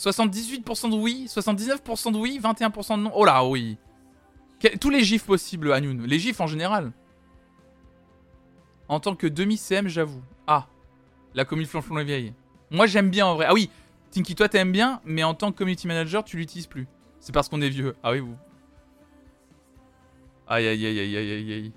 78% 0.00 0.90
de 0.90 0.96
oui, 0.96 1.26
79% 1.28 2.12
de 2.12 2.16
oui, 2.16 2.40
21% 2.42 2.96
de 2.96 3.02
non. 3.02 3.12
Oh 3.14 3.24
là, 3.26 3.44
oui. 3.44 3.76
Que- 4.58 4.76
tous 4.78 4.88
les 4.90 5.04
gifs 5.04 5.24
possibles, 5.24 5.72
Hanoun. 5.72 6.04
Les 6.06 6.18
gifs 6.18 6.40
en 6.40 6.46
général. 6.46 6.92
En 8.88 8.98
tant 8.98 9.14
que 9.14 9.26
demi-CM, 9.26 9.88
j'avoue. 9.88 10.22
Ah, 10.46 10.66
la 11.34 11.44
commune 11.44 11.66
Flonflon 11.66 11.98
est 11.98 12.04
vieille. 12.04 12.32
Moi, 12.70 12.86
j'aime 12.86 13.10
bien 13.10 13.26
en 13.26 13.34
vrai. 13.34 13.46
Ah 13.48 13.52
oui, 13.54 13.68
Tinky, 14.10 14.34
toi, 14.34 14.48
t'aimes 14.48 14.72
bien, 14.72 15.00
mais 15.04 15.22
en 15.22 15.34
tant 15.34 15.52
que 15.52 15.58
community 15.58 15.86
manager, 15.86 16.24
tu 16.24 16.36
l'utilises 16.38 16.66
plus. 16.66 16.88
C'est 17.20 17.32
parce 17.32 17.48
qu'on 17.48 17.60
est 17.60 17.68
vieux. 17.68 17.94
Ah 18.02 18.12
oui, 18.12 18.20
vous. 18.20 18.36
Aïe, 20.48 20.66
aïe, 20.66 20.86
aïe, 20.86 20.98
aïe, 20.98 21.16
aïe, 21.16 21.52
aïe, 21.52 21.72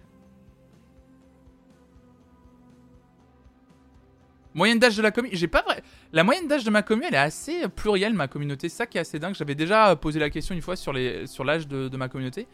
Moyenne 4.56 4.80
d'âge 4.80 4.96
de 4.98 5.02
la 5.02 5.12
communauté. 5.12 5.38
J'ai 5.38 5.48
pas 5.48 5.62
vrai. 5.64 5.84
La 6.12 6.24
moyenne 6.24 6.48
d'âge 6.48 6.64
de 6.64 6.70
ma 6.70 6.82
commune, 6.84 7.06
elle 7.08 7.16
est 7.16 7.18
assez 7.18 7.68
plurielle, 7.70 8.14
ma 8.14 8.28
communauté. 8.28 8.70
C'est 8.70 8.76
ça 8.78 8.86
qui 8.86 8.98
est 8.98 9.02
assez 9.02 9.18
dingue. 9.20 9.34
J'avais 9.36 9.56
déjà 9.56 9.96
posé 9.96 10.20
la 10.20 10.30
question 10.30 10.54
une 10.54 10.62
fois 10.62 10.76
sur 10.76 10.94
les 10.94 11.26
sur 11.28 11.44
l'âge 11.44 11.68
de, 11.68 11.88
de 11.88 11.98
ma 11.98 12.08
communauté. 12.10 12.48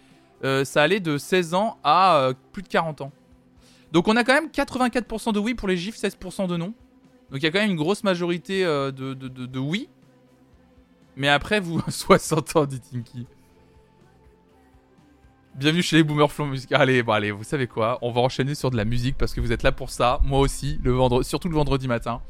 Euh, 0.46 0.64
ça 0.64 0.82
allait 0.84 1.02
de 1.02 1.18
16 1.18 1.54
ans 1.54 1.78
à 1.84 2.18
euh, 2.20 2.34
plus 2.54 2.64
de 2.64 2.70
40 2.70 3.02
ans. 3.02 3.12
Donc 3.92 4.08
on 4.08 4.16
a 4.16 4.24
quand 4.24 4.34
même 4.34 4.48
84% 4.48 5.34
de 5.34 5.40
oui 5.40 5.54
pour 5.56 5.68
les 5.68 5.76
gifs, 5.76 5.98
16% 5.98 6.48
de 6.48 6.56
non. 6.58 6.74
Donc 7.32 7.42
il 7.42 7.44
y 7.44 7.48
a 7.48 7.52
quand 7.52 7.60
même 7.60 7.72
une 7.72 7.76
grosse 7.76 8.04
majorité 8.04 8.64
euh, 8.64 8.92
de, 8.92 9.14
de, 9.14 9.28
de- 9.28 9.46
de 9.46 9.60
oui. 9.60 9.90
Mais 11.18 11.28
après, 11.28 11.60
vous, 11.60 11.82
60 11.90 12.56
ans, 12.56 12.66
dit 12.66 12.80
Tinky. 12.80 13.28
Bienvenue 15.60 15.84
chez 15.84 15.98
les 15.98 16.04
Boomers 16.04 16.32
Flow 16.32 16.46
Music. 16.46 16.72
Allez, 16.72 17.04
bon, 17.04 17.12
allez, 17.12 17.32
vous 17.32 17.44
savez 17.44 17.68
quoi? 17.68 18.00
On 18.02 18.14
va 18.14 18.22
enchaîner 18.22 18.56
sur 18.56 18.72
de 18.72 18.78
la 18.78 18.86
musique 18.86 19.18
parce 19.18 19.34
que 19.34 19.42
vous 19.42 19.52
êtes 19.52 19.62
là 19.62 19.74
pour 19.74 19.90
ça. 19.90 20.22
Moi 20.24 20.40
aussi, 20.40 20.80
le 20.86 20.92
vendredi, 20.92 21.28
surtout 21.28 21.50
le 21.50 21.56
vendredi 21.56 21.86
matin. 21.86 22.22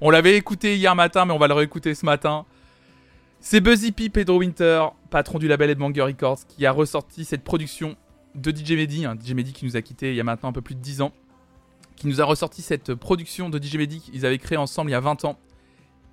On 0.00 0.08
l'avait 0.08 0.36
écouté 0.36 0.76
hier 0.76 0.94
matin, 0.94 1.24
mais 1.24 1.32
on 1.32 1.38
va 1.38 1.48
le 1.48 1.54
réécouter 1.54 1.96
ce 1.96 2.06
matin. 2.06 2.46
C'est 3.40 3.60
Buzzy 3.60 3.90
P, 3.90 4.08
Pedro 4.08 4.38
Winter, 4.38 4.84
patron 5.10 5.40
du 5.40 5.48
label 5.48 5.70
Headbanger 5.70 6.02
Records, 6.02 6.46
qui 6.46 6.64
a 6.64 6.70
ressorti 6.70 7.24
cette 7.24 7.42
production 7.42 7.96
de 8.36 8.52
DJ 8.52 8.74
Mehdi, 8.74 9.04
hein, 9.04 9.16
DJ 9.20 9.32
Mehdi 9.32 9.52
qui 9.52 9.64
nous 9.64 9.76
a 9.76 9.82
quitté 9.82 10.10
il 10.10 10.14
y 10.14 10.20
a 10.20 10.24
maintenant 10.24 10.50
un 10.50 10.52
peu 10.52 10.62
plus 10.62 10.76
de 10.76 10.80
10 10.80 11.00
ans, 11.00 11.12
qui 11.96 12.06
nous 12.06 12.20
a 12.20 12.24
ressorti 12.24 12.62
cette 12.62 12.94
production 12.94 13.50
de 13.50 13.60
DJ 13.60 13.78
Mehdi 13.78 13.98
qu'ils 13.98 14.24
avaient 14.26 14.38
créée 14.38 14.58
ensemble 14.58 14.90
il 14.90 14.92
y 14.92 14.96
a 14.96 15.00
20 15.00 15.24
ans. 15.24 15.40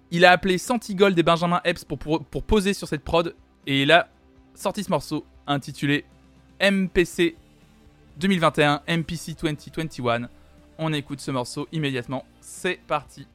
Il 0.09 0.25
a 0.25 0.31
appelé 0.31 0.57
Santigold 0.57 1.19
et 1.19 1.23
Benjamin 1.23 1.61
Epps 1.65 1.85
pour 1.85 2.43
poser 2.47 2.73
sur 2.73 2.87
cette 2.87 3.03
prod, 3.03 3.35
et 3.67 3.83
il 3.83 3.91
a 3.91 4.09
sorti 4.55 4.83
ce 4.83 4.89
morceau 4.89 5.23
intitulé 5.45 6.03
MPC 6.61 7.35
2021, 8.17 8.83
MPC 8.87 9.35
2021. 9.41 10.29
On 10.77 10.93
écoute 10.93 11.19
ce 11.19 11.31
morceau 11.31 11.67
immédiatement, 11.71 12.23
c'est 12.39 12.79
parti. 12.85 13.25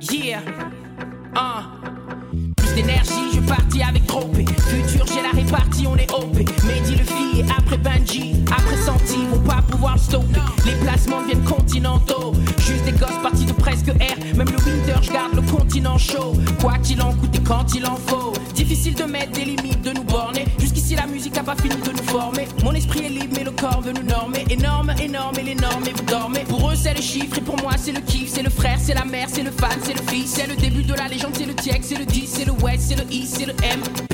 Yeah, 0.00 0.42
ah. 1.34 1.64
Plus 2.56 2.74
d'énergie, 2.74 3.12
je 3.34 3.40
partis 3.40 3.82
avec 3.82 4.06
trop 4.06 4.26
P. 4.28 4.44
Futur, 4.46 5.06
j'ai 5.06 5.22
la 5.22 5.30
répartie, 5.30 5.86
on 5.86 5.96
est 5.96 6.10
OP. 6.12 6.36
Mehdi 6.64 6.96
le 6.96 7.04
fille, 7.04 7.44
après 7.56 7.76
Benji, 7.78 8.42
Les 11.28 11.36
continentaux. 11.48 12.32
Juste 12.58 12.84
des 12.84 12.92
gosses 12.92 13.18
partis 13.22 13.44
de 13.44 13.52
presque 13.52 13.88
R. 13.88 14.36
Même 14.36 14.48
le 14.48 14.56
winter, 14.64 14.94
je 15.00 15.12
garde 15.12 15.34
le 15.34 15.42
continent 15.42 15.96
chaud. 15.96 16.34
Quoi 16.60 16.76
qu'il 16.78 17.00
en 17.00 17.12
coûte 17.12 17.34
et 17.36 17.42
quand 17.42 17.72
il 17.74 17.86
en 17.86 17.94
faut. 17.94 18.32
Difficile 18.54 18.94
de 18.94 19.04
mettre 19.04 19.32
des 19.32 19.44
limites, 19.44 19.80
de 19.82 19.92
nous 19.92 20.02
borner. 20.02 20.44
Jusqu'ici, 20.58 20.96
la 20.96 21.06
musique 21.06 21.36
a 21.38 21.42
pas 21.42 21.54
fini 21.54 21.76
de 21.76 21.90
nous 21.92 22.02
former. 22.04 22.48
Mon 22.64 22.72
esprit 22.72 23.06
est 23.06 23.08
libre, 23.10 23.34
mais 23.36 23.44
le 23.44 23.52
corps 23.52 23.80
veut 23.80 23.92
nous 23.92 24.02
normer. 24.02 24.44
Énorme, 24.50 24.92
énorme, 25.00 25.38
et 25.38 25.42
les 25.42 25.54
normes, 25.54 25.84
et 25.86 25.92
vous 25.92 26.04
dormez. 26.04 26.40
Pour 26.48 26.70
eux, 26.70 26.74
c'est 26.74 26.94
le 26.94 27.02
chiffre, 27.02 27.38
et 27.38 27.42
pour 27.42 27.56
moi, 27.60 27.72
c'est 27.76 27.92
le 27.92 28.00
kiff. 28.00 28.28
C'est 28.28 28.42
le 28.42 28.50
frère, 28.50 28.78
c'est 28.80 28.94
la 28.94 29.04
mère, 29.04 29.28
c'est 29.28 29.44
le 29.44 29.52
fan, 29.52 29.78
c'est 29.84 29.94
le 29.94 30.02
fils. 30.10 30.32
C'est 30.34 30.48
le 30.48 30.56
début 30.56 30.82
de 30.82 30.94
la 30.94 31.06
légende, 31.06 31.32
c'est 31.36 31.46
le 31.46 31.54
TX, 31.54 31.80
c'est 31.82 31.98
le 31.98 32.06
10, 32.06 32.26
c'est 32.26 32.44
le 32.44 32.52
West, 32.52 32.86
c'est 32.88 32.96
le 32.96 33.12
I, 33.12 33.26
c'est 33.26 33.46
le 33.46 33.54
M. 33.62 34.09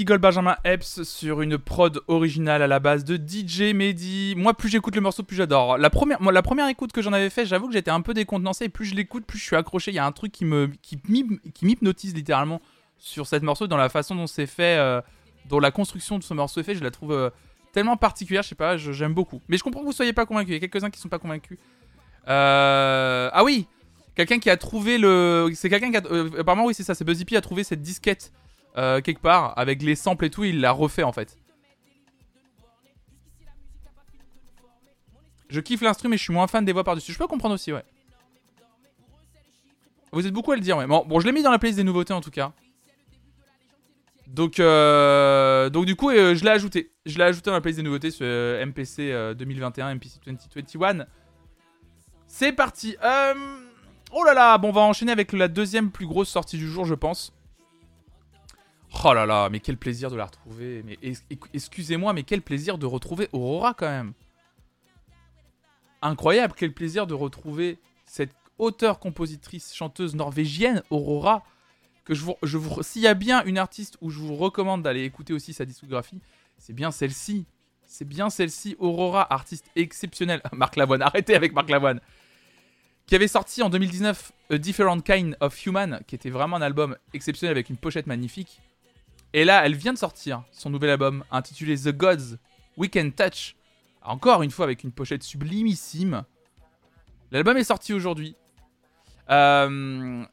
Gold 0.00 0.20
Benjamin 0.22 0.56
Epps 0.64 1.02
sur 1.02 1.42
une 1.42 1.58
prod 1.58 2.00
originale 2.08 2.62
à 2.62 2.66
la 2.66 2.80
base 2.80 3.04
de 3.04 3.16
DJ 3.16 3.74
Mehdi. 3.74 4.34
Moi, 4.36 4.54
plus 4.54 4.68
j'écoute 4.70 4.94
le 4.96 5.02
morceau, 5.02 5.22
plus 5.22 5.36
j'adore. 5.36 5.76
La 5.76 5.90
première, 5.90 6.20
moi, 6.22 6.32
la 6.32 6.40
première 6.42 6.66
écoute 6.68 6.92
que 6.92 7.02
j'en 7.02 7.12
avais 7.12 7.28
fait, 7.30 7.44
j'avoue 7.44 7.66
que 7.66 7.74
j'étais 7.74 7.90
un 7.90 8.00
peu 8.00 8.14
décontenancé. 8.14 8.64
Et 8.64 8.68
plus 8.70 8.86
je 8.86 8.94
l'écoute, 8.94 9.24
plus 9.26 9.38
je 9.38 9.44
suis 9.44 9.56
accroché. 9.56 9.90
Il 9.90 9.94
y 9.94 9.98
a 9.98 10.06
un 10.06 10.12
truc 10.12 10.32
qui 10.32 10.44
qui 10.82 10.96
m'hyp- 11.08 11.40
qui 11.52 11.66
m'hypnotise 11.66 12.14
littéralement 12.14 12.60
sur 12.98 13.26
cette 13.26 13.42
morceau, 13.42 13.66
dans 13.66 13.76
la 13.76 13.88
façon 13.90 14.14
dont 14.14 14.26
c'est 14.26 14.46
fait, 14.46 14.78
euh, 14.78 15.00
dont 15.48 15.58
la 15.60 15.70
construction 15.70 16.18
de 16.18 16.22
ce 16.24 16.32
morceau 16.34 16.60
est 16.60 16.64
fait. 16.64 16.74
Je 16.74 16.82
la 16.82 16.90
trouve 16.90 17.12
euh, 17.12 17.30
tellement 17.72 17.96
particulière. 17.98 18.42
Je 18.42 18.48
sais 18.48 18.54
pas, 18.54 18.76
j'aime 18.78 19.12
beaucoup. 19.12 19.42
Mais 19.48 19.58
je 19.58 19.62
comprends 19.62 19.80
que 19.82 19.86
vous 19.86 19.92
soyez 19.92 20.12
pas 20.14 20.24
convaincus. 20.24 20.50
Il 20.50 20.54
y 20.54 20.56
a 20.56 20.60
quelques-uns 20.68 20.88
qui 20.90 21.00
sont 21.00 21.08
pas 21.10 21.18
convaincus. 21.18 21.58
Euh, 22.28 23.28
Ah 23.32 23.44
oui, 23.44 23.66
quelqu'un 24.14 24.38
qui 24.38 24.48
a 24.50 24.56
trouvé 24.56 24.96
le. 24.98 25.50
C'est 25.54 25.68
quelqu'un 25.68 25.90
qui 25.90 25.96
a. 25.98 26.02
euh, 26.10 26.30
apparemment, 26.40 26.64
oui, 26.66 26.74
c'est 26.74 26.82
ça. 26.82 26.94
C'est 26.94 27.04
Buzzy 27.04 27.24
P 27.24 27.36
a 27.36 27.40
trouvé 27.40 27.64
cette 27.64 27.82
disquette 27.82 28.32
euh, 28.76 29.00
quelque 29.00 29.20
part 29.20 29.58
avec 29.58 29.82
les 29.82 29.94
samples 29.94 30.26
et 30.26 30.30
tout. 30.30 30.44
Il 30.44 30.60
l'a 30.60 30.72
refait 30.72 31.02
en 31.02 31.12
fait. 31.12 31.38
Je 35.48 35.60
kiffe 35.60 35.82
l'instru, 35.82 36.08
mais 36.08 36.16
je 36.16 36.22
suis 36.22 36.32
moins 36.32 36.46
fan 36.46 36.64
des 36.64 36.72
voix 36.72 36.82
par-dessus. 36.82 37.12
Je 37.12 37.18
peux 37.18 37.26
comprendre 37.26 37.54
aussi, 37.54 37.72
ouais. 37.72 37.84
Vous 40.10 40.26
êtes 40.26 40.32
beaucoup 40.32 40.52
à 40.52 40.56
le 40.56 40.62
dire, 40.62 40.76
ouais. 40.78 40.86
Bon, 40.86 41.20
je 41.20 41.26
l'ai 41.26 41.32
mis 41.32 41.42
dans 41.42 41.50
la 41.50 41.58
playlist 41.58 41.78
des 41.78 41.84
nouveautés 41.84 42.12
en 42.12 42.20
tout 42.20 42.30
cas. 42.30 42.52
Donc, 44.32 44.60
euh, 44.60 45.68
donc 45.68 45.84
du 45.84 45.94
coup, 45.94 46.08
euh, 46.10 46.34
je 46.34 46.42
l'ai 46.42 46.50
ajouté. 46.50 46.90
Je 47.04 47.18
l'ai 47.18 47.24
ajouté 47.24 47.50
dans 47.50 47.54
la 47.54 47.60
playlist 47.60 47.78
des 47.78 47.82
nouveautés 47.82 48.10
euh, 48.22 48.64
MPC 48.64 49.12
euh, 49.12 49.34
2021, 49.34 49.94
MPC 49.94 50.20
2021. 50.24 51.06
C'est 52.26 52.52
parti. 52.52 52.96
Oh 54.14 54.24
là 54.24 54.34
là, 54.34 54.56
bon, 54.56 54.68
on 54.68 54.72
va 54.72 54.80
enchaîner 54.82 55.12
avec 55.12 55.32
la 55.32 55.48
deuxième 55.48 55.90
plus 55.90 56.06
grosse 56.06 56.30
sortie 56.30 56.56
du 56.56 56.66
jour, 56.66 56.86
je 56.86 56.94
pense. 56.94 57.34
Oh 59.04 59.14
là 59.14 59.26
là, 59.26 59.48
mais 59.48 59.60
quel 59.60 59.76
plaisir 59.76 60.10
de 60.10 60.16
la 60.16 60.26
retrouver. 60.26 60.82
Mais 60.84 60.98
excusez-moi, 61.54 62.12
mais 62.12 62.22
quel 62.22 62.42
plaisir 62.42 62.78
de 62.78 62.86
retrouver 62.86 63.28
Aurora 63.32 63.74
quand 63.74 63.88
même. 63.88 64.12
Incroyable, 66.02 66.54
quel 66.56 66.72
plaisir 66.72 67.06
de 67.06 67.14
retrouver 67.14 67.78
cette 68.06 68.34
auteure, 68.58 68.98
compositrice, 68.98 69.74
chanteuse 69.74 70.14
norvégienne, 70.14 70.82
Aurora. 70.90 71.42
Que 72.04 72.14
je 72.14 72.24
vous, 72.24 72.34
je 72.42 72.58
vous, 72.58 72.82
s'il 72.82 73.02
y 73.02 73.06
a 73.06 73.14
bien 73.14 73.44
une 73.44 73.58
artiste 73.58 73.96
où 74.00 74.10
je 74.10 74.18
vous 74.18 74.34
recommande 74.34 74.82
d'aller 74.82 75.04
écouter 75.04 75.32
aussi 75.32 75.52
sa 75.52 75.64
discographie, 75.64 76.20
c'est 76.58 76.72
bien 76.72 76.90
celle-ci. 76.90 77.46
C'est 77.84 78.04
bien 78.06 78.30
celle-ci, 78.30 78.76
Aurora, 78.78 79.32
artiste 79.32 79.66
exceptionnelle. 79.76 80.42
Marc 80.52 80.76
Lavoine, 80.76 81.02
arrêtez 81.02 81.34
avec 81.34 81.52
Marc 81.52 81.70
Lavoine. 81.70 82.00
Qui 83.06 83.14
avait 83.14 83.28
sorti 83.28 83.62
en 83.62 83.70
2019 83.70 84.32
A 84.50 84.58
Different 84.58 85.02
Kind 85.02 85.36
of 85.40 85.66
Human, 85.66 86.00
qui 86.06 86.14
était 86.14 86.30
vraiment 86.30 86.56
un 86.56 86.62
album 86.62 86.96
exceptionnel 87.14 87.52
avec 87.52 87.68
une 87.68 87.76
pochette 87.76 88.06
magnifique. 88.06 88.60
Et 89.34 89.44
là, 89.44 89.64
elle 89.64 89.74
vient 89.74 89.92
de 89.92 89.98
sortir 89.98 90.42
son 90.52 90.70
nouvel 90.70 90.90
album 90.90 91.24
intitulé 91.30 91.76
The 91.76 91.88
Gods 91.88 92.36
We 92.76 92.90
Can 92.92 93.10
Touch. 93.10 93.56
Encore 94.02 94.42
une 94.42 94.50
fois 94.50 94.64
avec 94.64 94.84
une 94.84 94.92
pochette 94.92 95.22
sublimissime. 95.22 96.24
L'album 97.30 97.56
est 97.56 97.64
sorti 97.64 97.92
aujourd'hui. 97.94 98.36
Euh, 99.30 100.24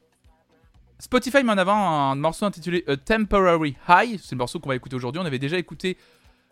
Spotify 0.97 1.43
met 1.43 1.54
en 1.54 1.58
avant 1.58 1.76
un 1.76 2.16
morceau 2.16 2.45
intitulé 2.45 2.84
A 2.88 2.97
Temporary 2.97 3.78
High. 3.88 4.20
C'est 4.22 4.34
le 4.34 4.39
morceau 4.39 4.60
qu'on 4.60 4.70
va 4.70 4.76
écouter 4.76 4.95
aujourd'hui. 4.95 5.22
On 5.22 5.26
avait 5.26 5.39
déjà 5.39 5.58
écouté 5.58 5.97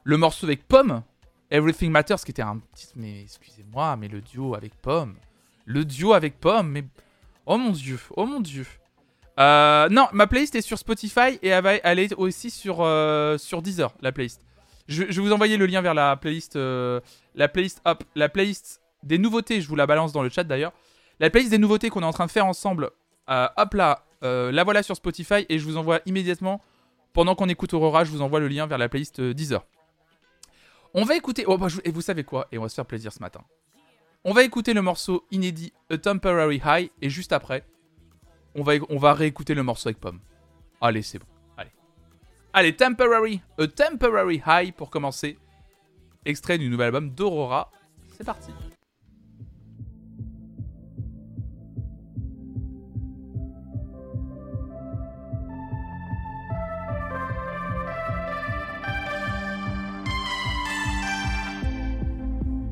le 0.04 0.16
morceau 0.16 0.46
avec 0.46 0.66
Pomme, 0.68 1.04
Everything 1.52 1.92
Matters, 1.92 2.22
qui 2.24 2.32
était 2.32 2.44
un 2.44 2.60
petit. 2.60 2.88
Mais 2.96 3.24
excusez-moi, 3.24 3.98
mais 3.98 4.08
le 4.08 4.22
duo 4.22 4.56
avec 4.56 4.74
Pomme. 4.76 5.16
Le 5.66 5.84
duo 5.84 6.14
avec 6.14 6.40
Pomme, 6.40 6.70
mais. 6.70 6.86
Oh 7.46 7.58
mon 7.58 7.72
dieu, 7.72 8.00
oh 8.16 8.26
mon 8.26 8.40
dieu. 8.40 8.66
Euh, 9.40 9.88
non, 9.90 10.08
ma 10.14 10.28
playlist 10.28 10.56
est 10.56 10.62
sur 10.62 10.78
Spotify 10.78 11.40
et 11.44 11.50
elle, 11.50 12.00
est 12.00 12.14
aussi 12.16 12.50
sur, 12.50 12.82
euh, 12.82 13.38
sur 13.38 13.62
Deezer, 13.62 13.94
la 14.02 14.12
playlist. 14.12 14.42
Je, 14.88 15.04
vais 15.04 15.22
vous 15.22 15.32
envoyer 15.34 15.58
le 15.58 15.66
lien 15.66 15.82
vers 15.82 15.94
la 15.94 16.16
playlist. 16.16 16.56
euh, 16.56 17.02
la 17.36 17.48
playlist, 17.48 17.82
hop, 17.86 18.04
la 18.16 18.30
playlist 18.30 18.82
des 19.04 19.18
nouveautés, 19.18 19.62
je 19.62 19.68
vous 19.68 19.76
la 19.76 19.86
balance 19.86 20.12
dans 20.12 20.24
le 20.24 20.30
chat 20.30 20.44
d'ailleurs. 20.44 20.74
La 21.20 21.30
playlist 21.30 21.52
des 21.52 21.58
nouveautés 21.58 21.90
qu'on 21.90 22.02
est 22.02 22.06
en 22.06 22.14
train 22.14 22.26
de 22.26 22.32
faire 22.32 22.46
ensemble, 22.46 22.90
hop 23.28 23.74
là, 23.74 24.06
la 24.22 24.64
voilà 24.64 24.82
sur 24.82 24.96
Spotify 24.96 25.46
et 25.50 25.60
je 25.60 25.66
vous 25.66 25.78
envoie 25.78 26.00
immédiatement, 26.06 26.62
pendant 27.14 27.36
qu'on 27.36 27.50
écoute 27.50 27.74
Aurora, 27.74 28.04
je 28.06 28.12
vous 28.12 28.22
envoie 28.22 28.40
le 28.40 28.48
lien 28.48 28.66
vers 28.66 28.78
la 28.78 28.90
playlist 28.90 29.22
Deezer. 29.22 29.66
On 30.94 31.04
va 31.04 31.16
écouter, 31.16 31.44
oh, 31.48 31.58
bah, 31.58 31.68
je- 31.68 31.80
et 31.84 31.92
vous 31.92 32.02
savez 32.02 32.24
quoi, 32.24 32.48
et 32.52 32.58
on 32.58 32.64
va 32.64 32.70
se 32.70 32.76
faire 32.76 32.86
plaisir 32.86 33.12
ce 33.12 33.20
matin. 33.20 33.42
On 34.24 34.34
va 34.34 34.44
écouter 34.44 34.74
le 34.74 34.82
morceau 34.82 35.26
inédit 35.32 35.74
A 35.92 35.98
Temporary 35.98 36.62
High 36.66 36.90
et 37.02 37.10
juste 37.10 37.34
après, 37.34 37.64
on 38.58 38.98
va, 38.98 39.14
réécouter 39.14 39.54
le 39.54 39.64
morceau 39.64 39.90
avec 39.90 40.00
Pomme. 40.00 40.20
Allez, 40.82 41.02
c'est 41.02 41.20
bon. 41.20 41.26
Allez. 41.58 41.72
Allez, 42.54 42.76
Temporary, 42.76 43.42
A 43.60 43.68
Temporary 43.68 44.42
High 44.46 44.74
pour 44.74 44.90
commencer. 44.90 45.38
Extrait 46.26 46.58
du 46.58 46.70
nouvel 46.70 46.88
album 46.88 47.12
d'Aurora. 47.12 47.72
C'est 48.18 48.24
parti. 48.24 48.52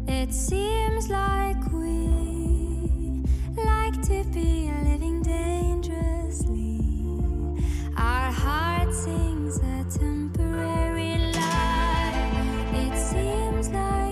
It 0.08 0.34
seems 0.34 1.08
like 1.10 1.72
we 1.72 3.22
like 3.56 4.02
to 4.08 4.24
be 4.34 4.72
living 4.84 5.25
temporary 9.90 11.32
lie. 11.34 12.72
It 12.74 12.98
seems 12.98 13.70
like 13.70 14.05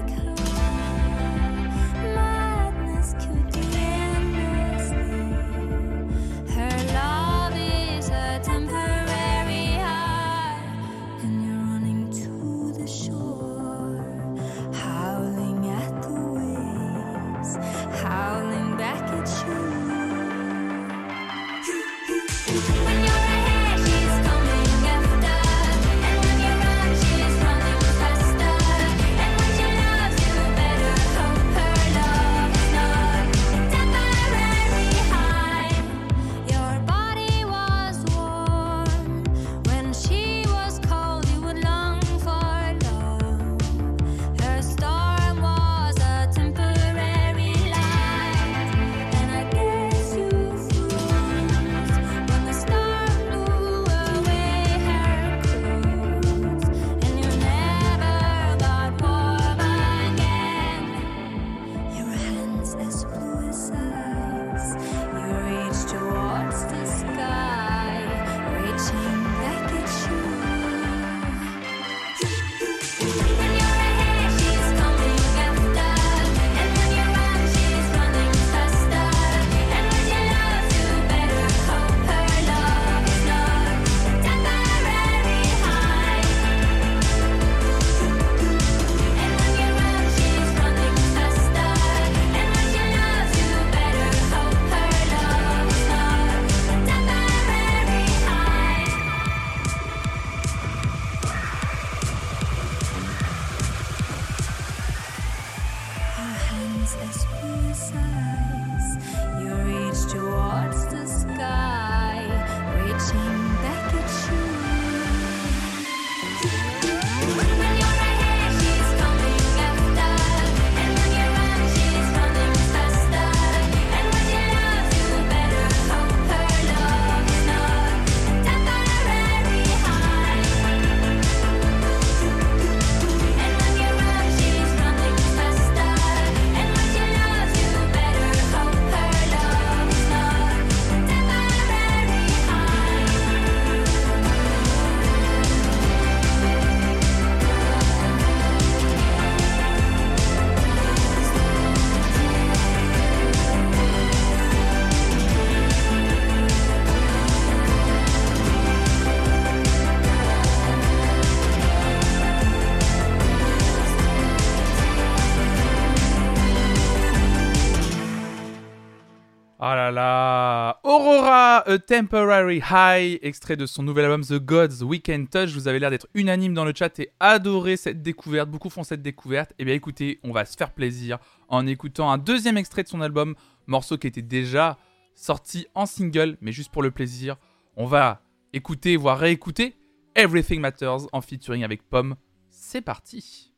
A 171.74 171.80
Temporary 171.80 172.62
High, 172.70 173.18
extrait 173.24 173.56
de 173.56 173.66
son 173.66 173.82
nouvel 173.82 174.06
album 174.06 174.24
The 174.24 174.34
Gods 174.34 174.84
Weekend 174.84 175.28
Touch. 175.28 175.50
Vous 175.54 175.68
avez 175.68 175.80
l'air 175.80 175.90
d'être 175.90 176.08
unanime 176.14 176.54
dans 176.54 176.66
le 176.66 176.74
chat 176.76 177.00
et 177.00 177.10
adorer 177.20 177.78
cette 177.78 178.04
découverte. 178.04 178.48
Beaucoup 178.48 178.70
font 178.70 178.84
cette 178.84 179.02
découverte. 179.02 179.56
Eh 179.58 179.66
bien 179.66 179.74
écoutez, 179.74 180.20
on 180.22 180.32
va 180.32 180.46
se 180.46 180.56
faire 180.56 180.72
plaisir 180.72 181.18
en 181.48 181.66
écoutant 181.66 182.12
un 182.12 182.20
deuxième 182.20 182.58
extrait 182.58 182.84
de 182.84 182.90
son 182.90 183.02
album, 183.02 183.34
morceau 183.66 183.98
qui 183.98 184.06
était 184.06 184.22
déjà 184.22 184.78
sorti 185.16 185.66
en 185.74 185.88
single, 185.88 186.38
mais 186.42 186.52
juste 186.52 186.72
pour 186.72 186.84
le 186.84 186.92
plaisir. 186.92 187.38
On 187.76 187.88
va 187.88 188.22
écouter, 188.54 188.96
voire 188.96 189.18
réécouter 189.18 189.74
Everything 190.14 190.62
Matters 190.62 191.08
en 191.12 191.22
featuring 191.22 191.64
avec 191.64 191.82
Pomme. 191.90 192.18
C'est 192.52 192.82
parti 192.82 193.52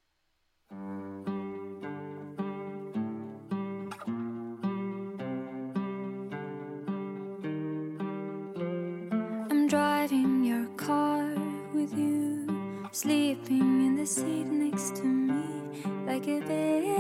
driving 9.76 10.42
your 10.42 10.66
car 10.78 11.26
with 11.74 11.92
you, 11.98 12.48
sleeping 12.94 13.86
in 13.86 13.98
the 13.98 14.06
seat 14.06 14.46
next 14.46 14.96
to 14.96 15.04
me 15.04 15.44
like 16.08 16.26
a 16.30 16.40
baby. 16.40 16.96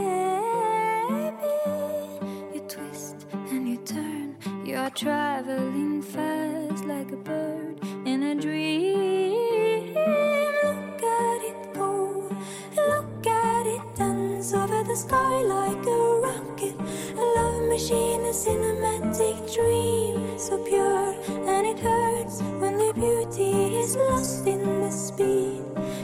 You 2.53 2.59
twist 2.67 3.27
and 3.31 3.65
you 3.69 3.77
turn, 3.77 4.35
you 4.65 4.75
are 4.75 4.89
traveling 4.89 6.01
fast 6.01 6.83
like 6.83 7.13
a 7.13 7.15
bird 7.15 7.79
in 8.05 8.23
a 8.23 8.35
dream. 8.35 9.85
Over 14.53 14.83
the 14.83 14.95
sky 14.95 15.41
like 15.41 15.85
a 15.87 16.19
rocket. 16.21 16.75
A 17.17 17.25
love 17.35 17.67
machine, 17.67 18.21
a 18.21 18.33
cinematic 18.33 19.53
dream, 19.53 20.37
so 20.37 20.57
pure 20.63 21.15
and 21.47 21.65
it 21.65 21.79
hurts 21.79 22.41
when 22.59 22.77
the 22.77 22.91
beauty 22.93 23.77
is 23.77 23.95
lost 23.95 24.45
in 24.45 24.61
the 24.81 24.91
speed. 24.91 25.63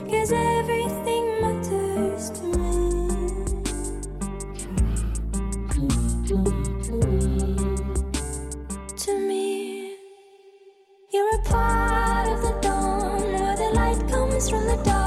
Cause 0.09 0.31
everything 0.31 1.41
matters 1.41 2.29
to 2.31 2.43
me. 2.43 3.07
To 8.97 9.19
me, 9.19 9.97
you're 11.11 11.35
a 11.35 11.43
part 11.43 12.27
of 12.29 12.41
the 12.41 12.57
dawn 12.61 13.21
where 13.33 13.55
the 13.57 13.71
light 13.75 14.09
comes 14.09 14.49
from 14.49 14.65
the 14.65 14.81
dark. 14.83 15.00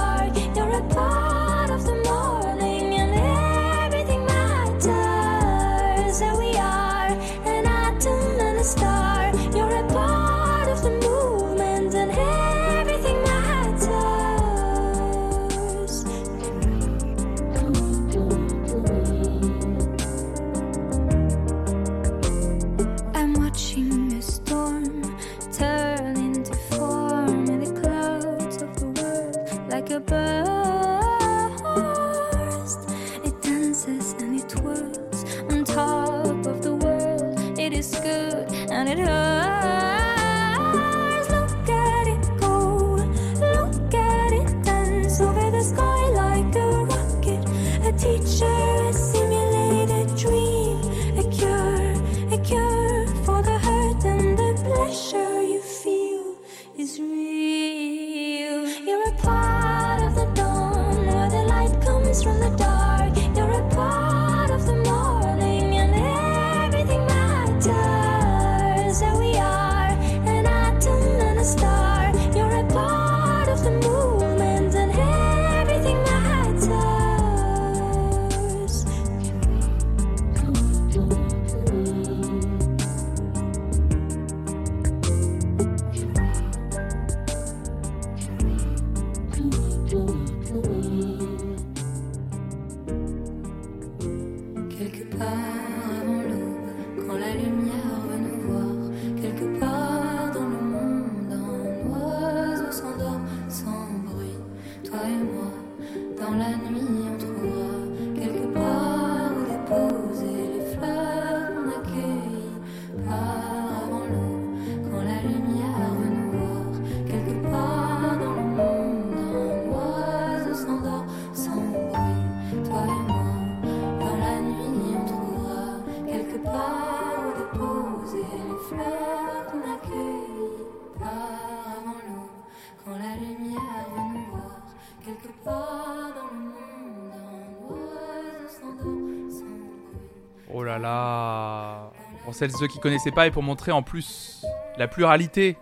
Celles 142.34 142.50
et 142.50 142.58
ceux 142.58 142.66
qui 142.66 142.80
connaissaient 142.80 143.12
pas 143.12 143.28
et 143.28 143.30
pour 143.30 143.44
montrer 143.44 143.70
en 143.70 143.84
plus 143.84 144.44
la 144.76 144.88
pluralité 144.88 145.56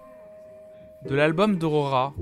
de 1.05 1.15
l'album 1.15 1.59
d'Aurora. 1.59 2.15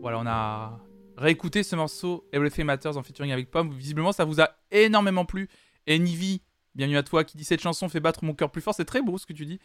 Voilà, 0.00 0.20
on 0.20 0.26
a 0.28 0.78
réécouté 1.16 1.64
ce 1.64 1.74
morceau 1.74 2.24
Everything 2.32 2.66
Matters 2.66 2.96
en 2.96 3.02
featuring 3.02 3.32
avec 3.32 3.50
Pomme. 3.50 3.72
Visiblement, 3.72 4.12
ça 4.12 4.24
vous 4.24 4.40
a 4.40 4.50
énormément 4.70 5.24
plu. 5.24 5.48
Et 5.88 5.98
Nivi, 5.98 6.40
bienvenue 6.76 6.98
à 6.98 7.02
toi, 7.02 7.24
qui 7.24 7.36
dit 7.36 7.42
cette 7.42 7.62
chanson 7.62 7.88
fait 7.88 7.98
battre 7.98 8.24
mon 8.24 8.32
cœur 8.32 8.52
plus 8.52 8.62
fort. 8.62 8.76
C'est 8.76 8.84
très 8.84 9.02
beau 9.02 9.18
ce 9.18 9.26
que 9.26 9.32
tu 9.32 9.44
dis. 9.44 9.58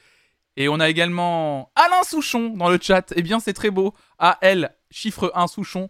Et 0.57 0.69
on 0.69 0.79
a 0.79 0.89
également 0.89 1.71
Alain 1.75 2.01
Souchon 2.01 2.57
dans 2.57 2.71
le 2.71 2.79
chat. 2.81 3.13
Eh 3.15 3.21
bien, 3.21 3.39
c'est 3.39 3.53
très 3.53 3.69
beau. 3.69 3.93
A-L, 4.17 4.75
chiffre 4.89 5.31
1 5.35 5.45
Souchon. 5.45 5.87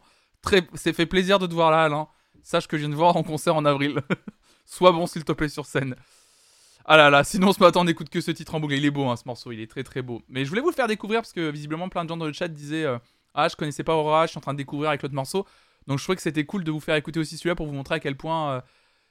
C'est 0.73 0.91
fait 0.91 1.05
plaisir 1.05 1.39
de 1.39 1.47
te 1.47 1.53
voir 1.53 1.71
là, 1.71 1.83
Alain. 1.83 2.09
Sache 2.43 2.67
que 2.67 2.75
je 2.75 2.81
viens 2.81 2.89
de 2.89 2.95
voir 2.95 3.15
en 3.15 3.23
concert 3.23 3.55
en 3.55 3.63
avril. 3.63 4.01
Sois 4.65 4.91
bon, 4.91 5.07
s'il 5.07 5.23
te 5.23 5.31
plaît, 5.31 5.47
sur 5.47 5.65
scène. 5.65 5.95
Ah 6.91 6.97
là 6.97 7.11
là, 7.11 7.23
sinon 7.23 7.53
ce 7.53 7.59
matin 7.59 7.81
on 7.81 7.83
n'écoute 7.83 8.09
que 8.09 8.19
ce 8.19 8.31
titre 8.31 8.55
en 8.55 8.59
boucle. 8.59 8.73
Il 8.73 8.83
est 8.83 8.89
beau 8.89 9.07
hein, 9.07 9.15
ce 9.15 9.21
morceau, 9.27 9.51
il 9.51 9.59
est 9.61 9.69
très 9.69 9.83
très 9.83 10.01
beau. 10.01 10.23
Mais 10.27 10.43
je 10.43 10.49
voulais 10.49 10.61
vous 10.61 10.69
le 10.71 10.75
faire 10.75 10.87
découvrir 10.87 11.21
parce 11.21 11.33
que 11.33 11.51
visiblement 11.51 11.87
plein 11.87 12.03
de 12.03 12.09
gens 12.09 12.17
dans 12.17 12.25
le 12.25 12.33
chat 12.33 12.47
disaient 12.47 12.83
euh, 12.83 12.97
Ah, 13.35 13.47
je 13.47 13.55
connaissais 13.55 13.83
pas 13.83 13.93
Aurora, 13.93 14.25
je 14.25 14.31
suis 14.31 14.39
en 14.39 14.41
train 14.41 14.53
de 14.53 14.57
découvrir 14.57 14.89
avec 14.89 15.03
l'autre 15.03 15.13
morceau. 15.13 15.45
Donc 15.85 15.99
je 15.99 16.03
trouvais 16.03 16.15
que 16.15 16.23
c'était 16.23 16.45
cool 16.47 16.63
de 16.63 16.71
vous 16.71 16.79
faire 16.79 16.95
écouter 16.95 17.19
aussi 17.19 17.37
celui-là 17.37 17.53
pour 17.53 17.67
vous 17.67 17.73
montrer 17.73 17.93
à 17.95 17.99
quel 17.99 18.17
point 18.17 18.53
euh, 18.53 18.61